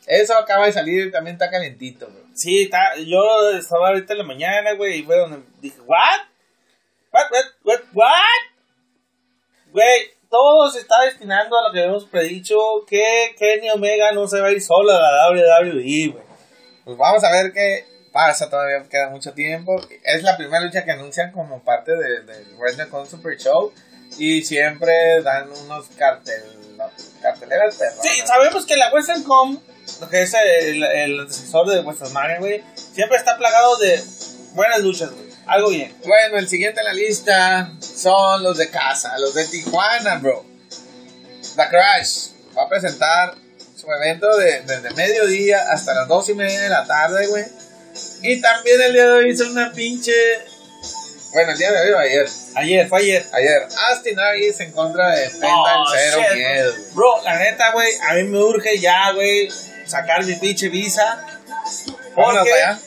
Eso 0.07 0.37
acaba 0.37 0.67
de 0.67 0.73
salir 0.73 1.07
y 1.07 1.11
también 1.11 1.37
está 1.37 1.51
calentito, 1.51 2.07
bro. 2.07 2.25
Sí, 2.35 2.63
está, 2.63 2.97
yo 2.97 3.51
estaba 3.51 3.89
ahorita 3.89 4.15
en 4.15 4.19
la 4.19 4.25
mañana, 4.25 4.73
güey, 4.73 5.01
y 5.01 5.03
fue 5.05 5.17
donde 5.17 5.43
dije, 5.61 5.81
¿what? 5.83 5.99
¿What? 7.13 7.31
¿What? 7.31 7.45
¿What? 7.63 7.81
¿What? 7.93 8.53
Güey, 9.71 10.11
todo 10.29 10.71
se 10.71 10.81
está 10.81 11.03
destinando 11.05 11.57
a 11.57 11.69
lo 11.69 11.73
que 11.73 11.81
habíamos 11.81 12.07
predicho, 12.07 12.57
que 12.87 13.35
Kenny 13.39 13.71
Omega 13.71 14.13
no 14.13 14.27
se 14.27 14.41
va 14.41 14.49
a 14.49 14.53
ir 14.53 14.61
solo 14.61 14.93
a 14.93 14.99
la 14.99 15.31
WWE, 15.31 16.09
güey. 16.09 16.25
Pues 16.85 16.99
vamos 16.99 17.23
a 17.23 17.31
ver 17.31 17.53
qué 17.53 17.92
pasa, 18.13 18.51
todavía 18.51 18.83
queda 18.89 19.09
mucho 19.09 19.33
tiempo. 19.33 19.81
Es 20.05 20.23
la 20.23 20.37
primera 20.37 20.61
lucha 20.61 20.85
que 20.85 20.93
anuncian 20.93 21.33
como 21.33 21.63
parte 21.63 21.93
del 21.97 22.27
de 22.27 22.45
WrestleCon 22.57 23.09
Super 23.09 23.37
Show. 23.39 23.73
Y 24.19 24.43
siempre 24.43 25.23
dan 25.23 25.51
unos 25.65 25.87
cartel, 25.97 26.43
carteleras 27.23 27.77
perronas. 27.77 28.03
Sí, 28.03 28.23
sabemos 28.27 28.67
que 28.67 28.77
la 28.77 28.91
WrestleCom, 28.91 29.59
lo 30.01 30.09
que 30.11 30.23
es 30.23 30.35
el, 30.35 30.83
el 30.83 31.21
antecesor 31.21 31.69
de 31.69 31.81
WrestleMania, 31.81 32.39
güey, 32.39 32.63
siempre 32.75 33.17
está 33.17 33.39
plagado 33.39 33.79
de 33.79 34.03
buenas 34.53 34.81
luchas, 34.81 35.11
güey. 35.11 35.33
Algo 35.47 35.71
bien. 35.71 35.95
Bueno, 36.07 36.39
el 36.39 36.49
siguiente 36.49 36.81
en 36.81 36.87
la 36.87 36.93
lista 36.93 37.73
son 37.81 38.43
los 38.43 38.59
de 38.59 38.71
casa, 38.71 39.19
los 39.19 39.35
de 39.35 39.45
Tijuana, 39.47 40.17
bro. 40.17 40.45
The 41.57 41.69
Crash 41.69 42.29
va 42.57 42.63
a 42.63 42.69
presentar 42.69 43.35
su 43.77 43.91
evento 43.91 44.37
de, 44.37 44.61
desde 44.63 44.91
mediodía 44.93 45.73
hasta 45.73 45.95
las 45.95 46.07
dos 46.07 46.29
y 46.29 46.35
media 46.35 46.61
de 46.61 46.69
la 46.69 46.87
tarde, 46.87 47.27
güey. 47.27 47.45
Y 48.23 48.41
también 48.41 48.81
el 48.81 48.93
día 48.93 49.07
de 49.07 49.13
hoy 49.13 49.31
hizo 49.31 49.47
una 49.47 49.73
pinche. 49.73 50.13
Bueno, 51.33 51.53
el 51.53 51.59
día 51.59 51.73
de 51.73 51.81
hoy 51.81 51.91
o 51.93 51.99
ayer. 51.99 52.29
Ayer, 52.55 52.89
fue 52.89 52.99
ayer. 53.01 53.27
Ayer, 53.33 53.69
Austin 53.89 54.19
Aries 54.19 54.61
en 54.61 54.73
contra 54.73 55.11
de 55.11 55.29
Penta 55.31 55.49
Oh, 55.49 55.95
en 55.95 55.99
cero 55.99 56.23
shit, 56.29 56.37
miedo. 56.37 56.75
Bro, 56.95 57.23
la 57.25 57.39
neta, 57.39 57.73
güey, 57.73 57.89
a 58.09 58.15
mí 58.15 58.25
me 58.25 58.39
urge 58.39 58.79
ya, 58.79 59.13
güey, 59.13 59.49
sacar 59.87 60.25
mi 60.25 60.35
pinche 60.35 60.69
visa. 60.69 61.27
Vámonos 62.15 62.49
para 62.49 62.71
allá. 62.71 62.79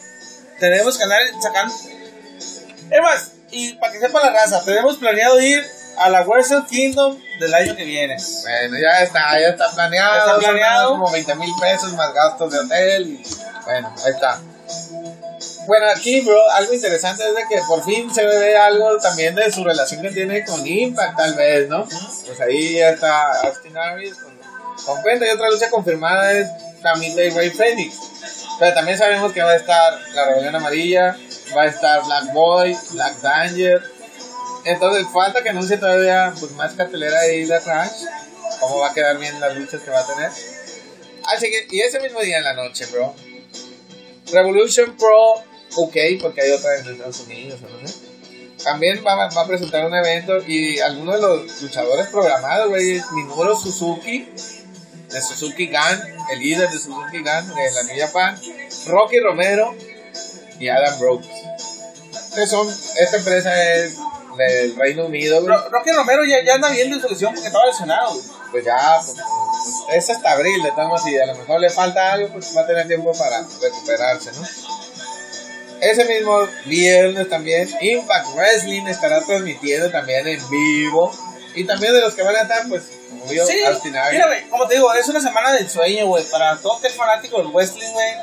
tenemos 0.60 0.98
que 0.98 1.04
andar 1.04 1.22
sacando. 1.42 1.74
Es 2.92 3.02
más, 3.02 3.32
y 3.52 3.74
para 3.74 3.92
que 3.92 4.00
sepa 4.00 4.22
la 4.22 4.32
raza, 4.32 4.64
tenemos 4.64 4.98
planeado 4.98 5.40
ir 5.42 5.66
a 5.98 6.10
la 6.10 6.24
Wrestle 6.24 6.64
Kingdom 6.70 7.18
del 7.40 7.54
año 7.54 7.76
que 7.76 7.84
viene. 7.84 8.18
Bueno, 8.44 8.78
ya 8.78 9.02
está, 9.02 9.40
ya 9.40 9.50
está 9.50 9.72
planeado. 9.74 10.14
Ya 10.14 10.20
está 10.20 10.38
planeado. 10.40 10.90
como 10.92 11.12
20 11.12 11.36
mil 11.36 11.52
pesos 11.60 11.94
más 11.94 12.14
gastos 12.14 12.52
de 12.52 12.60
hotel. 12.60 13.08
Y, 13.08 13.24
bueno, 13.66 13.94
ahí 14.06 14.12
está. 14.12 14.40
Bueno, 15.68 15.88
aquí, 15.96 16.22
bro, 16.22 16.38
algo 16.52 16.74
interesante 16.74 17.24
es 17.28 17.36
de 17.36 17.44
que 17.50 17.62
por 17.68 17.84
fin 17.84 18.14
se 18.14 18.24
ve 18.24 18.56
algo 18.56 18.98
también 18.98 19.34
de 19.34 19.52
su 19.52 19.64
relación 19.64 20.02
que 20.02 20.12
tiene 20.12 20.46
con 20.46 20.66
Impact, 20.66 21.18
tal 21.18 21.34
vez, 21.34 21.68
¿no? 21.68 21.86
Pues 21.86 22.40
ahí 22.40 22.76
ya 22.76 22.92
está 22.92 23.42
Austin 23.42 23.76
Aries 23.76 24.16
con, 24.16 24.34
con 24.86 25.04
Penta 25.04 25.26
y 25.26 25.30
otra 25.30 25.50
lucha 25.50 25.70
confirmada 25.70 26.32
es 26.34 26.50
la 26.84 26.96
Midday 26.96 27.32
Ray 27.32 27.50
Phoenix. 27.50 27.98
Pero 28.60 28.74
también 28.74 28.98
sabemos 28.98 29.34
que 29.34 29.42
va 29.42 29.52
a 29.52 29.56
estar 29.56 30.00
la 30.14 30.26
Rebelión 30.26 30.56
Amarilla, 30.56 31.18
va 31.56 31.64
a 31.64 31.66
estar 31.66 32.04
Black 32.06 32.32
Boy, 32.32 32.78
Black 32.92 33.22
Danger. 33.22 33.82
Entonces 34.66 35.06
falta 35.12 35.44
que 35.44 35.50
anuncie 35.50 35.78
todavía 35.78 36.34
pues, 36.40 36.52
más 36.52 36.74
cartelera 36.74 37.22
de 37.22 37.46
la 37.46 37.60
Crash. 37.60 38.06
Cómo 38.60 38.80
va 38.80 38.92
a 38.92 38.94
quedar 38.94 39.18
bien 39.18 39.40
las 39.40 39.56
luchas 39.56 39.82
que 39.82 39.92
va 39.92 40.00
a 40.00 40.08
tener. 40.08 40.32
Así 41.26 41.50
que, 41.50 41.68
y 41.72 41.82
ese 41.82 42.00
mismo 42.00 42.22
día 42.22 42.38
en 42.38 42.44
la 42.44 42.54
noche, 42.54 42.86
bro. 42.88 43.14
Revolution 44.32 44.96
Pro 44.98 45.44
UK, 45.78 46.22
porque 46.22 46.42
hay 46.42 46.52
otra 46.52 46.78
en 46.80 46.90
Estados 46.90 47.20
Unidos, 47.22 47.60
también 48.64 49.04
va, 49.06 49.26
a 49.26 49.48
presentar 49.48 49.86
un 49.86 49.94
evento 49.94 50.38
y 50.48 50.80
algunos 50.80 51.16
de 51.16 51.22
los 51.22 51.62
luchadores 51.62 52.08
programados, 52.08 52.70
güey, 52.70 53.02
Minoru 53.14 53.56
Suzuki, 53.56 54.28
de 55.12 55.22
Suzuki 55.22 55.68
Gun, 55.68 56.02
el 56.32 56.40
líder 56.40 56.70
de 56.70 56.80
Suzuki 56.80 57.18
Gun, 57.18 57.56
de 57.56 57.72
la 57.72 57.84
New 57.84 58.00
Japan, 58.00 58.40
Rocky 58.88 59.20
Romero 59.20 59.76
y 60.60 60.68
Adam 60.68 61.00
Brooks. 61.00 61.28
Ustedes 62.30 62.50
son, 62.50 62.68
esta 62.68 63.18
empresa 63.18 63.76
es 63.76 63.98
del 64.38 64.76
Reino 64.76 65.06
Unido, 65.06 65.46
Rocky 65.48 65.92
Romero 65.92 66.26
ya, 66.26 66.44
ya 66.44 66.56
anda 66.56 66.70
bien 66.70 66.90
de 66.90 66.98
porque 66.98 67.16
estaba 67.16 67.66
lesionado. 67.68 68.20
Pues 68.56 68.64
ya, 68.64 69.02
pues, 69.04 69.18
pues, 69.18 69.98
es 69.98 70.10
hasta 70.12 70.32
abril, 70.32 70.64
de 70.64 70.72
todas 70.72 71.04
maneras, 71.04 71.28
a 71.28 71.34
lo 71.34 71.40
mejor 71.40 71.60
le 71.60 71.70
falta 71.70 72.14
algo, 72.14 72.30
pues 72.30 72.56
va 72.56 72.62
a 72.62 72.66
tener 72.66 72.88
tiempo 72.88 73.12
para 73.12 73.46
recuperarse, 73.62 74.32
¿no? 74.32 74.48
Ese 75.82 76.06
mismo 76.06 76.48
viernes 76.64 77.28
también, 77.28 77.70
Impact 77.82 78.28
Wrestling 78.34 78.88
estará 78.88 79.20
transmitiendo 79.20 79.92
también 79.92 80.26
en 80.26 80.50
vivo. 80.50 81.12
Y 81.54 81.66
también 81.66 81.92
de 81.92 82.00
los 82.00 82.14
que 82.14 82.24
van 82.24 82.34
a 82.34 82.44
estar, 82.44 82.66
pues, 82.70 82.84
obvio, 83.28 83.46
Sí, 83.46 83.62
mira, 83.84 84.28
güey, 84.28 84.48
como 84.48 84.66
te 84.70 84.76
digo, 84.76 84.94
es 84.94 85.10
una 85.10 85.20
semana 85.20 85.52
del 85.52 85.70
sueño, 85.70 86.08
güey. 86.08 86.24
Para 86.24 86.56
todo 86.56 86.80
que 86.80 86.88
es 86.88 86.96
fanático 86.96 87.40
del 87.40 87.48
wrestling, 87.48 87.92
güey. 87.92 88.14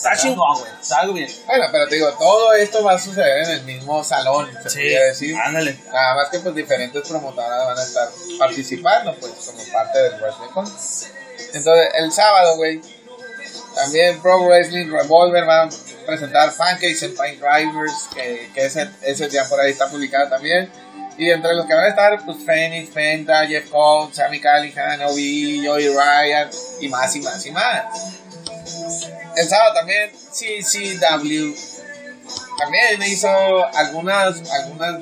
Está 0.00 0.16
chingón, 0.16 0.58
güey. 0.58 0.72
Está 0.80 1.00
algo 1.00 1.12
bien. 1.12 1.30
Bueno, 1.46 1.66
pero 1.70 1.86
te 1.86 1.96
digo, 1.96 2.10
todo 2.14 2.54
esto 2.54 2.82
va 2.82 2.94
a 2.94 2.98
suceder 2.98 3.44
en 3.44 3.50
el 3.50 3.62
mismo 3.64 4.02
salón, 4.02 4.50
se 4.62 4.70
podría 4.70 5.04
decir. 5.04 5.36
ándale. 5.36 5.78
Nada 5.92 6.14
más 6.14 6.30
que 6.30 6.38
pues 6.38 6.54
diferentes 6.54 7.06
promotoras 7.06 7.66
van 7.66 7.78
a 7.78 7.82
estar 7.82 8.08
participando, 8.38 9.14
pues, 9.16 9.32
como 9.44 9.62
parte 9.70 9.98
del 9.98 10.14
Wrestling 10.14 10.48
Con. 10.54 10.64
Entonces, 11.52 11.88
el 11.96 12.10
sábado, 12.12 12.56
güey, 12.56 12.80
también 13.74 14.22
Pro 14.22 14.42
Wrestling 14.46 14.90
Revolver 14.90 15.46
va 15.46 15.64
a 15.64 15.68
presentar 16.06 16.50
Pancakes 16.54 17.02
and 17.02 17.14
Pine 17.14 17.36
Drivers, 17.36 18.08
que, 18.14 18.50
que 18.54 18.64
ese, 18.64 18.88
ese 19.02 19.28
ya 19.28 19.46
por 19.50 19.60
ahí 19.60 19.72
está 19.72 19.86
publicado 19.90 20.30
también. 20.30 20.72
Y 21.18 21.28
entre 21.30 21.52
los 21.52 21.66
que 21.66 21.74
van 21.74 21.84
a 21.84 21.88
estar, 21.88 22.24
pues, 22.24 22.38
Phoenix, 22.46 22.88
Penta, 22.88 23.46
Jeff 23.46 23.68
Cobb, 23.68 24.14
Sammy 24.14 24.40
Callihan, 24.40 25.02
OBE, 25.02 25.60
Joey 25.62 25.88
Ryan, 25.88 26.48
y 26.80 26.88
más 26.88 27.14
y 27.16 27.20
más 27.20 27.44
y 27.44 27.50
más. 27.50 28.19
El 29.36 29.48
sábado 29.48 29.74
también 29.74 30.10
CCW 30.32 31.54
también 32.58 33.02
hizo 33.02 33.28
algunas, 33.74 34.50
algunas, 34.50 35.00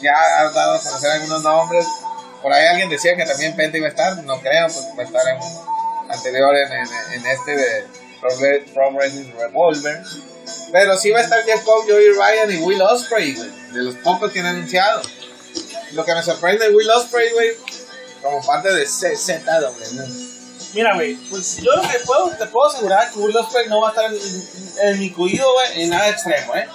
ya 0.00 0.12
ha 0.40 0.50
dado 0.50 0.74
a 0.74 0.80
conocer 0.80 1.10
algunos 1.12 1.42
nombres. 1.42 1.86
Por 2.42 2.52
ahí 2.52 2.66
alguien 2.66 2.88
decía 2.90 3.16
que 3.16 3.24
también 3.24 3.54
Penta 3.56 3.76
iba 3.78 3.86
a 3.86 3.90
estar, 3.90 4.16
no 4.24 4.40
creo, 4.40 4.66
pues 4.66 4.84
va 4.98 5.02
a 5.02 5.06
estar 5.06 5.28
en 5.28 5.38
anterior 6.10 6.54
en, 6.56 7.26
este 7.26 7.56
de 7.56 7.84
Pro, 8.20 8.30
Re- 8.38 8.64
Pro 8.74 8.90
Wrestling 8.92 9.32
Revolver. 9.38 10.02
Pero 10.72 10.96
sí 10.96 11.10
va 11.10 11.20
a 11.20 11.22
estar 11.22 11.42
Jeff 11.44 11.64
Cobb, 11.64 11.86
Joey 11.88 12.10
Ryan 12.10 12.52
y 12.52 12.56
Will 12.58 12.82
Ospreay, 12.82 13.34
güey, 13.34 13.50
de 13.72 13.82
los 13.82 13.94
pocos 13.96 14.30
que 14.32 14.40
han 14.40 14.46
anunciado. 14.46 15.02
Lo 15.92 16.04
que 16.04 16.14
me 16.14 16.22
sorprende 16.22 16.68
de 16.68 16.74
Will 16.74 16.90
Ospreay, 16.90 17.32
güey, 17.32 17.50
como 18.22 18.44
parte 18.44 18.72
de 18.72 18.84
CZW. 18.84 20.35
Mira, 20.76 20.94
güey, 20.94 21.14
pues 21.30 21.56
yo 21.56 21.74
lo 21.74 21.82
que 21.82 21.98
puedo, 22.00 22.28
te 22.38 22.46
puedo 22.46 22.68
asegurar 22.68 23.10
que 23.10 23.18
Will 23.18 23.36
Ospreay 23.36 23.66
no 23.68 23.80
va 23.80 23.88
a 23.88 23.90
estar 23.92 24.12
en, 24.12 24.48
en 24.82 24.98
mi 25.00 25.10
cuido, 25.10 25.50
güey, 25.54 25.82
en 25.84 25.90
nada 25.90 26.08
extremo, 26.10 26.54
¿eh? 26.54 26.66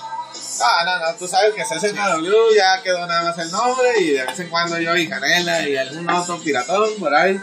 Ah, 0.59 0.83
no, 0.85 0.99
no, 0.99 1.15
tú 1.17 1.27
sabes 1.27 1.53
que 1.53 1.63
CZW 1.63 2.55
ya 2.55 2.81
quedó 2.81 3.05
nada 3.05 3.23
más 3.23 3.37
el 3.37 3.51
nombre 3.51 3.89
y 3.99 4.09
de 4.11 4.25
vez 4.25 4.39
en 4.39 4.49
cuando 4.49 4.79
yo 4.79 4.95
y 4.95 5.07
Canela 5.07 5.61
y 5.67 5.77
algún 5.77 6.09
otro 6.09 6.39
piratón 6.39 6.89
por 6.99 7.13
ahí 7.13 7.39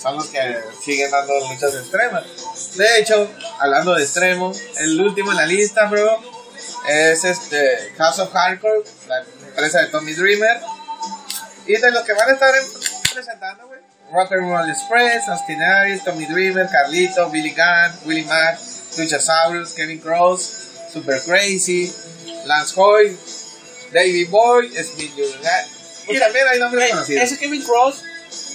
son 0.00 0.16
los 0.16 0.26
que 0.28 0.60
siguen 0.82 1.10
dando 1.10 1.38
luchas 1.40 1.74
extremas. 1.74 2.24
De 2.76 2.98
hecho, 2.98 3.28
hablando 3.60 3.94
de 3.94 4.02
extremo, 4.02 4.52
el 4.78 5.00
último 5.00 5.30
en 5.32 5.36
la 5.36 5.46
lista, 5.46 5.84
bro, 5.86 6.18
es 6.88 7.22
este 7.24 7.92
House 7.98 8.18
of 8.18 8.32
Hardcore, 8.32 8.82
la 9.08 9.20
empresa 9.48 9.80
de 9.80 9.86
Tommy 9.88 10.12
Dreamer. 10.14 10.60
Y 11.66 11.76
de 11.76 11.90
los 11.92 12.02
que 12.02 12.12
van 12.14 12.28
a 12.30 12.32
estar 12.32 12.52
en- 12.56 12.66
presentando, 13.14 13.68
güey, 13.68 13.80
Roll 14.12 14.68
Express, 14.68 15.28
Austin 15.28 15.62
Aries, 15.62 16.04
Tommy 16.04 16.26
Dreamer, 16.26 16.68
Carlito, 16.68 17.30
Billy 17.30 17.50
Gunn, 17.50 17.92
Willie 18.06 18.24
Mack, 18.24 18.58
Luchasaurus, 18.98 19.74
Kevin 19.74 19.98
Cross, 20.00 20.90
Super 20.92 21.18
Crazy, 21.20 21.90
Lance 22.44 22.74
Hoy, 22.76 23.16
David 23.92 24.28
Boy, 24.30 24.68
Smith 24.68 25.12
Jr. 25.16 26.14
Y 26.14 26.18
también 26.18 26.46
hay 26.48 26.58
nombres 26.58 26.90
conocidos. 26.90 27.22
ese 27.24 27.38
Kevin 27.38 27.62
Cross, 27.62 28.02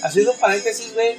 haciendo 0.04 0.32
un 0.32 0.38
paréntesis, 0.38 0.92
güey. 0.94 1.18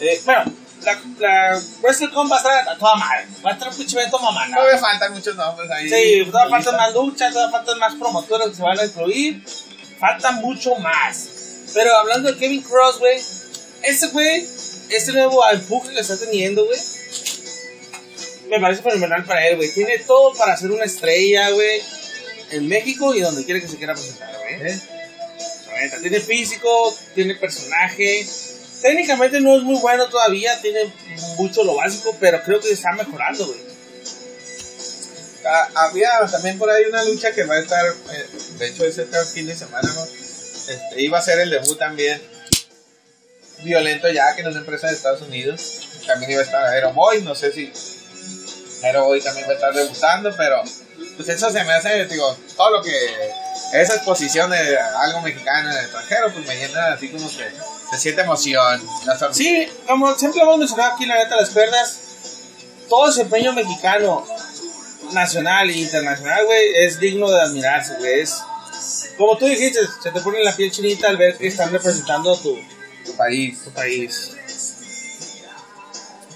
eh, 0.00 0.20
bueno, 0.24 0.44
la, 0.82 1.00
la 1.18 1.60
WrestleCon 1.82 2.30
va 2.30 2.36
a 2.36 2.38
estar 2.38 2.68
a 2.68 2.78
toda 2.78 2.94
madre. 2.96 3.26
Va 3.44 3.50
a 3.50 3.52
estar 3.54 3.68
un 3.68 3.76
pinche 3.76 3.96
evento 3.98 4.18
mamana. 4.18 4.54
Todavía 4.54 4.78
faltan 4.78 5.12
muchos 5.14 5.34
nombres 5.34 5.70
ahí. 5.70 5.88
Sí, 5.88 6.30
todavía 6.30 6.50
faltan 6.50 6.76
más 6.76 6.94
luchas, 6.94 7.32
todavía 7.32 7.56
faltan 7.58 7.78
más 7.78 7.94
promotoras 7.96 8.48
que 8.50 8.54
se 8.54 8.62
van 8.62 8.78
a 8.78 8.84
incluir. 8.84 9.42
Falta 9.98 10.32
mucho 10.32 10.76
más. 10.76 11.28
Pero 11.72 11.96
hablando 11.96 12.30
de 12.30 12.38
Kevin 12.38 12.62
Cross, 12.62 12.98
güey, 12.98 13.18
este 13.84 14.06
güey, 14.08 14.46
este 14.90 15.12
nuevo 15.12 15.42
empuje 15.50 15.92
que 15.92 16.00
está 16.00 16.16
teniendo, 16.16 16.64
güey, 16.64 16.78
me 18.48 18.60
parece 18.60 18.82
fenomenal 18.82 19.24
para 19.24 19.46
él, 19.48 19.56
güey. 19.56 19.72
Tiene 19.72 19.98
todo 20.00 20.32
para 20.34 20.56
ser 20.56 20.70
una 20.70 20.84
estrella, 20.84 21.50
güey, 21.50 21.80
en 22.50 22.68
México 22.68 23.14
y 23.14 23.20
donde 23.20 23.44
quiera 23.44 23.60
que 23.60 23.68
se 23.68 23.76
quiera 23.76 23.94
presentar, 23.94 24.34
güey. 24.38 24.72
¿Eh? 24.72 24.80
Tiene 26.00 26.20
físico, 26.20 26.96
tiene 27.14 27.34
personaje. 27.34 28.26
Técnicamente 28.80 29.40
no 29.40 29.56
es 29.56 29.62
muy 29.62 29.76
bueno 29.80 30.08
todavía, 30.08 30.60
tiene 30.60 30.92
mucho 31.36 31.64
lo 31.64 31.74
básico, 31.74 32.16
pero 32.20 32.42
creo 32.42 32.60
que 32.60 32.70
está 32.70 32.92
mejorando, 32.92 33.46
güey. 33.46 33.74
Ah, 35.46 35.68
había 35.74 36.08
también 36.30 36.58
por 36.58 36.70
ahí 36.70 36.84
una 36.86 37.04
lucha 37.04 37.32
que 37.32 37.44
va 37.44 37.56
a 37.56 37.60
estar, 37.60 37.84
eh, 37.86 38.26
de 38.58 38.66
hecho 38.68 38.86
ese 38.86 39.02
este 39.02 39.24
fin 39.26 39.46
de 39.46 39.54
semana, 39.54 39.92
¿no? 39.92 40.04
Este, 40.04 41.02
iba 41.02 41.18
a 41.18 41.22
ser 41.22 41.38
el 41.40 41.50
debut 41.50 41.78
también 41.78 42.33
violento 43.62 44.08
ya 44.10 44.34
que 44.34 44.42
en 44.42 44.48
una 44.48 44.58
empresa 44.58 44.88
de 44.88 44.94
Estados 44.94 45.22
Unidos. 45.22 45.80
También 46.06 46.32
iba 46.32 46.40
a 46.40 46.44
estar 46.44 46.64
Aero 46.64 46.92
Boy, 46.92 47.22
no 47.22 47.34
sé 47.34 47.52
si 47.52 47.72
Aero 48.82 49.04
Boy 49.04 49.22
también 49.22 49.46
va 49.48 49.52
a 49.52 49.54
estar 49.54 49.72
debutando, 49.72 50.34
pero 50.36 50.62
pues 51.16 51.28
eso 51.28 51.50
se 51.50 51.64
me 51.64 51.72
hace, 51.72 52.04
digo, 52.06 52.36
todo 52.56 52.78
lo 52.78 52.82
que 52.82 52.92
esa 53.72 53.96
exposición 53.96 54.50
de 54.50 54.78
algo 54.78 55.22
mexicano 55.22 55.70
en 55.70 55.76
el 55.76 55.84
extranjero, 55.84 56.32
pues 56.32 56.46
me 56.46 56.56
llena 56.56 56.92
así 56.92 57.08
como 57.08 57.28
que 57.28 57.50
se 57.90 57.98
siente 57.98 58.22
emoción. 58.22 58.82
Sí, 59.32 59.68
como 59.86 60.14
siempre 60.14 60.42
hemos 60.42 60.58
mencionado 60.58 60.94
aquí, 60.94 61.06
la 61.06 61.16
neta, 61.16 61.36
las 61.36 61.50
pernas, 61.50 61.98
todo 62.88 63.06
desempeño 63.06 63.52
mexicano, 63.52 64.26
nacional 65.12 65.70
e 65.70 65.78
internacional, 65.78 66.44
güey, 66.44 66.74
es 66.84 67.00
digno 67.00 67.30
de 67.30 67.40
admirarse, 67.40 67.94
güey. 67.98 68.20
Es, 68.20 68.36
como 69.16 69.36
tú 69.38 69.46
dijiste, 69.46 69.80
se 70.02 70.10
te 70.10 70.20
pone 70.20 70.42
la 70.42 70.54
piel 70.54 70.70
chinita 70.70 71.08
al 71.08 71.16
ver 71.16 71.36
que 71.36 71.46
están 71.46 71.70
representando 71.72 72.36
tu, 72.36 72.58
tu 73.04 73.16
país. 73.16 73.64
tu 73.64 73.70
país. 73.70 74.36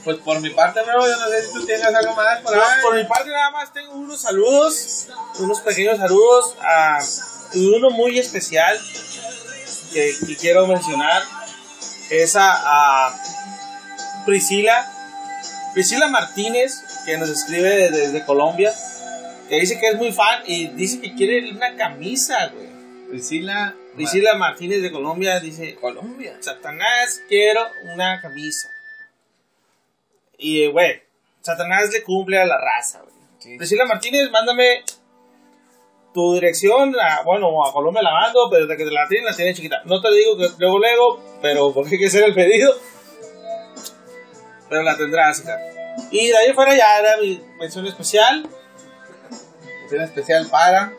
Pues 0.04 0.16
por 0.18 0.40
mi 0.40 0.50
parte, 0.50 0.80
bro, 0.82 1.06
yo 1.06 1.16
no 1.16 1.28
sé 1.28 1.46
si 1.46 1.52
tú 1.52 1.66
tienes 1.66 1.84
algo 1.84 2.14
más 2.14 2.40
por 2.40 2.54
ahí. 2.54 2.82
por 2.82 2.94
mi 2.94 3.04
parte, 3.04 3.30
nada 3.30 3.50
más 3.50 3.72
tengo 3.72 3.92
unos 3.92 4.20
saludos, 4.20 5.08
unos 5.40 5.60
pequeños 5.60 5.98
saludos, 5.98 6.54
a, 6.60 6.98
uno 7.54 7.90
muy 7.90 8.18
especial 8.18 8.78
que, 9.92 10.14
que 10.26 10.36
quiero 10.36 10.66
mencionar 10.66 11.22
es 12.10 12.36
a, 12.36 13.06
a 13.06 13.22
Priscila, 14.24 14.90
Priscila 15.74 16.08
Martínez, 16.08 16.82
que 17.04 17.18
nos 17.18 17.28
escribe 17.28 17.68
desde, 17.68 17.98
desde 17.98 18.24
Colombia, 18.24 18.72
que 19.48 19.60
dice 19.60 19.78
que 19.78 19.88
es 19.88 19.96
muy 19.96 20.12
fan 20.12 20.42
y 20.46 20.68
dice 20.68 21.00
que 21.00 21.14
quiere 21.14 21.50
una 21.50 21.76
camisa, 21.76 22.48
güey. 22.48 22.68
Priscila. 23.08 23.74
Priscila 23.98 24.34
Martínez 24.34 24.80
de 24.80 24.92
Colombia 24.92 25.40
dice, 25.40 25.74
Colombia. 25.74 26.36
Satanás, 26.40 27.20
quiero 27.28 27.60
una 27.92 28.20
camisa. 28.20 28.68
Y, 30.38 30.62
eh, 30.62 30.68
güey, 30.68 31.02
Satanás 31.40 31.90
le 31.92 32.04
cumple 32.04 32.38
a 32.38 32.46
la 32.46 32.58
raza, 32.58 33.02
güey. 33.02 33.14
Sí. 33.38 33.56
Priscila 33.56 33.86
Martínez, 33.86 34.30
mándame 34.30 34.84
tu 36.14 36.34
dirección, 36.34 36.94
a, 37.00 37.22
bueno, 37.22 37.64
a 37.64 37.72
Colombia 37.72 38.02
la 38.02 38.12
mando, 38.12 38.48
pero 38.50 38.66
de 38.66 38.76
que 38.76 38.84
te 38.84 38.90
la 38.92 39.08
tienen, 39.08 39.26
la 39.26 39.34
tienen 39.34 39.54
chiquita. 39.54 39.82
No 39.84 40.00
te 40.00 40.12
digo 40.12 40.36
que 40.36 40.48
luego, 40.58 40.78
luego, 40.78 41.38
pero 41.42 41.72
porque 41.72 41.96
hay 41.96 41.98
que 41.98 42.06
hacer 42.06 42.22
el 42.22 42.34
pedido. 42.34 42.72
Pero 44.68 44.82
la 44.84 44.96
tendrás, 44.96 45.40
hija. 45.40 45.58
Y 46.12 46.28
de 46.28 46.36
ahí 46.36 46.52
fuera 46.52 46.76
ya 46.76 47.00
era 47.00 47.16
mi 47.16 47.42
mención 47.58 47.84
especial. 47.86 48.48
Mención 49.80 50.02
especial 50.02 50.46
para 50.48 50.92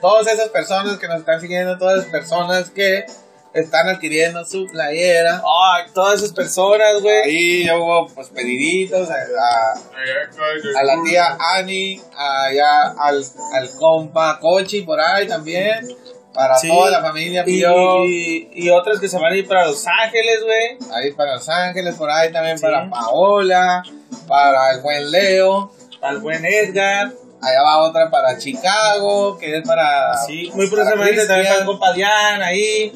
todas 0.00 0.26
esas 0.26 0.48
personas 0.48 0.98
que 0.98 1.08
nos 1.08 1.20
están 1.20 1.40
siguiendo, 1.40 1.78
todas 1.78 1.98
esas 2.00 2.10
personas 2.10 2.70
que 2.70 3.04
están 3.52 3.88
adquiriendo 3.88 4.44
su 4.44 4.66
playera. 4.66 5.42
Ay, 5.64 5.90
todas 5.92 6.20
esas 6.22 6.32
personas, 6.32 7.00
güey. 7.02 7.22
Ahí 7.24 7.64
ya 7.64 7.76
hubo 7.76 8.06
pues 8.14 8.28
pediditos 8.28 9.10
a, 9.10 9.14
a- 9.14 10.78
a 10.78 10.84
la 10.84 11.02
tía 11.04 11.36
Ani, 11.56 12.00
allá 12.16 12.92
al, 12.98 13.24
al 13.54 13.70
compa 13.78 14.38
Cochi 14.40 14.82
por 14.82 15.00
ahí 15.00 15.26
también. 15.26 15.88
Para 16.32 16.56
Sí. 16.58 16.68
toda 16.68 16.92
la 16.92 17.00
familia 17.00 17.42
Y, 17.42 17.44
pidió. 17.44 18.04
y, 18.04 18.48
y 18.54 18.70
otras 18.70 19.00
que 19.00 19.08
se 19.08 19.18
van 19.18 19.32
a 19.32 19.36
ir 19.36 19.48
para 19.48 19.66
Los 19.66 19.84
Ángeles, 19.88 20.38
güey. 20.44 20.78
Ahí 20.94 21.12
para 21.12 21.34
Los 21.34 21.48
Ángeles, 21.48 21.96
por 21.96 22.08
ahí 22.08 22.30
también 22.30 22.56
Sí. 22.56 22.62
para 22.62 22.88
Paola, 22.88 23.82
para 24.28 24.70
el 24.70 24.80
buen 24.80 25.10
Leo. 25.10 25.72
Al 26.00 26.18
buen 26.20 26.44
Edgar. 26.46 27.10
Allá 27.42 27.62
va 27.62 27.78
otra 27.78 28.10
para 28.10 28.36
Chicago, 28.38 29.38
que 29.38 29.58
es 29.58 29.66
para. 29.66 30.16
Sí, 30.26 30.50
muy 30.54 30.68
próximamente 30.68 31.26
también 31.26 31.46
está 31.46 31.60
el 31.60 31.66
compa 31.66 31.92
Dian 31.92 32.42
ahí. 32.42 32.92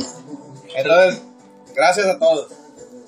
Entonces, 0.75 1.23
gracias 1.75 2.07
a 2.07 2.19
todos. 2.19 2.49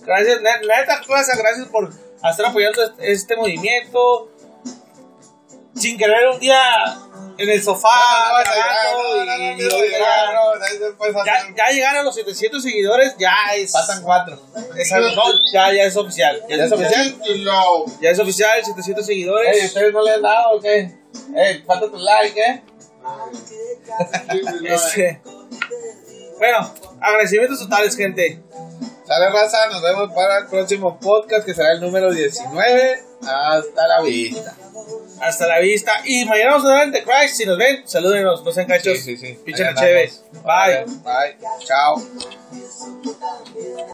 Gracias, 0.05 0.41
la 0.41 0.59
neta, 0.59 1.01
gracias 1.07 1.69
por 1.69 1.91
estar 2.31 2.47
apoyando 2.47 2.83
este, 2.83 3.13
este 3.13 3.37
movimiento. 3.37 4.31
Sin 5.79 5.99
querer 5.99 6.29
un 6.29 6.39
día 6.41 6.59
en 7.39 7.51
el 7.51 7.63
sofá, 7.63 7.89
ya- 11.57 11.71
llegaron 11.71 12.05
los 12.05 12.15
700 12.15 12.63
seguidores, 12.63 13.15
ya 13.19 13.35
es. 13.55 13.73
Faltan 13.73 14.03
cuatro. 14.03 14.39
es 14.77 14.91
no, 14.93 15.23
ya, 15.53 15.73
ya 15.73 15.85
es 15.85 15.97
oficial. 15.97 16.43
Ya, 16.49 16.57
¿Ya 16.57 16.65
es 16.65 16.73
oficial? 16.73 17.17
ya 18.01 18.11
es 18.11 18.19
oficial, 18.19 18.65
700 18.65 19.05
seguidores. 19.07 19.57
Ey, 19.57 19.67
¿ustedes 19.67 19.93
no 19.93 20.03
le 20.03 20.13
han 20.13 20.23
dado 20.23 20.53
o 20.57 20.61
qué? 20.61 20.99
Ey, 21.35 21.63
falta 21.67 21.91
tu 21.91 21.99
like, 21.99 22.41
¿eh? 22.41 22.63
Este, 24.65 25.21
bueno, 26.39 26.75
agradecimientos 27.01 27.59
totales, 27.59 27.97
gente. 27.97 28.43
Sale 29.07 29.31
raza, 29.31 29.69
nos 29.71 29.83
vemos 29.83 30.13
para 30.13 30.39
el 30.39 30.47
próximo 30.47 30.99
podcast 30.99 31.47
que 31.47 31.55
será 31.55 31.73
el 31.73 31.81
número 31.81 32.13
19. 32.13 33.03
Hasta 33.23 33.87
la 33.87 34.01
vista. 34.03 34.57
Hasta 35.21 35.47
la 35.47 35.61
vista. 35.61 35.93
Y 36.05 36.25
mañana 36.25 36.53
vamos 36.53 36.67
a 36.67 36.71
dar 36.71 36.83
ante 36.83 37.05
Christ. 37.05 37.37
Si 37.37 37.47
nos 37.47 37.57
ven, 37.57 37.87
salúdenos, 37.87 38.43
no 38.45 38.53
sean 38.53 38.67
cachos. 38.67 38.99
Sí, 38.99 39.17
sí, 39.17 39.39
sí. 39.45 39.63
Andamos. 39.63 40.25
Bye. 40.43 40.85
Bye. 41.05 41.37
Chao. 41.65 42.03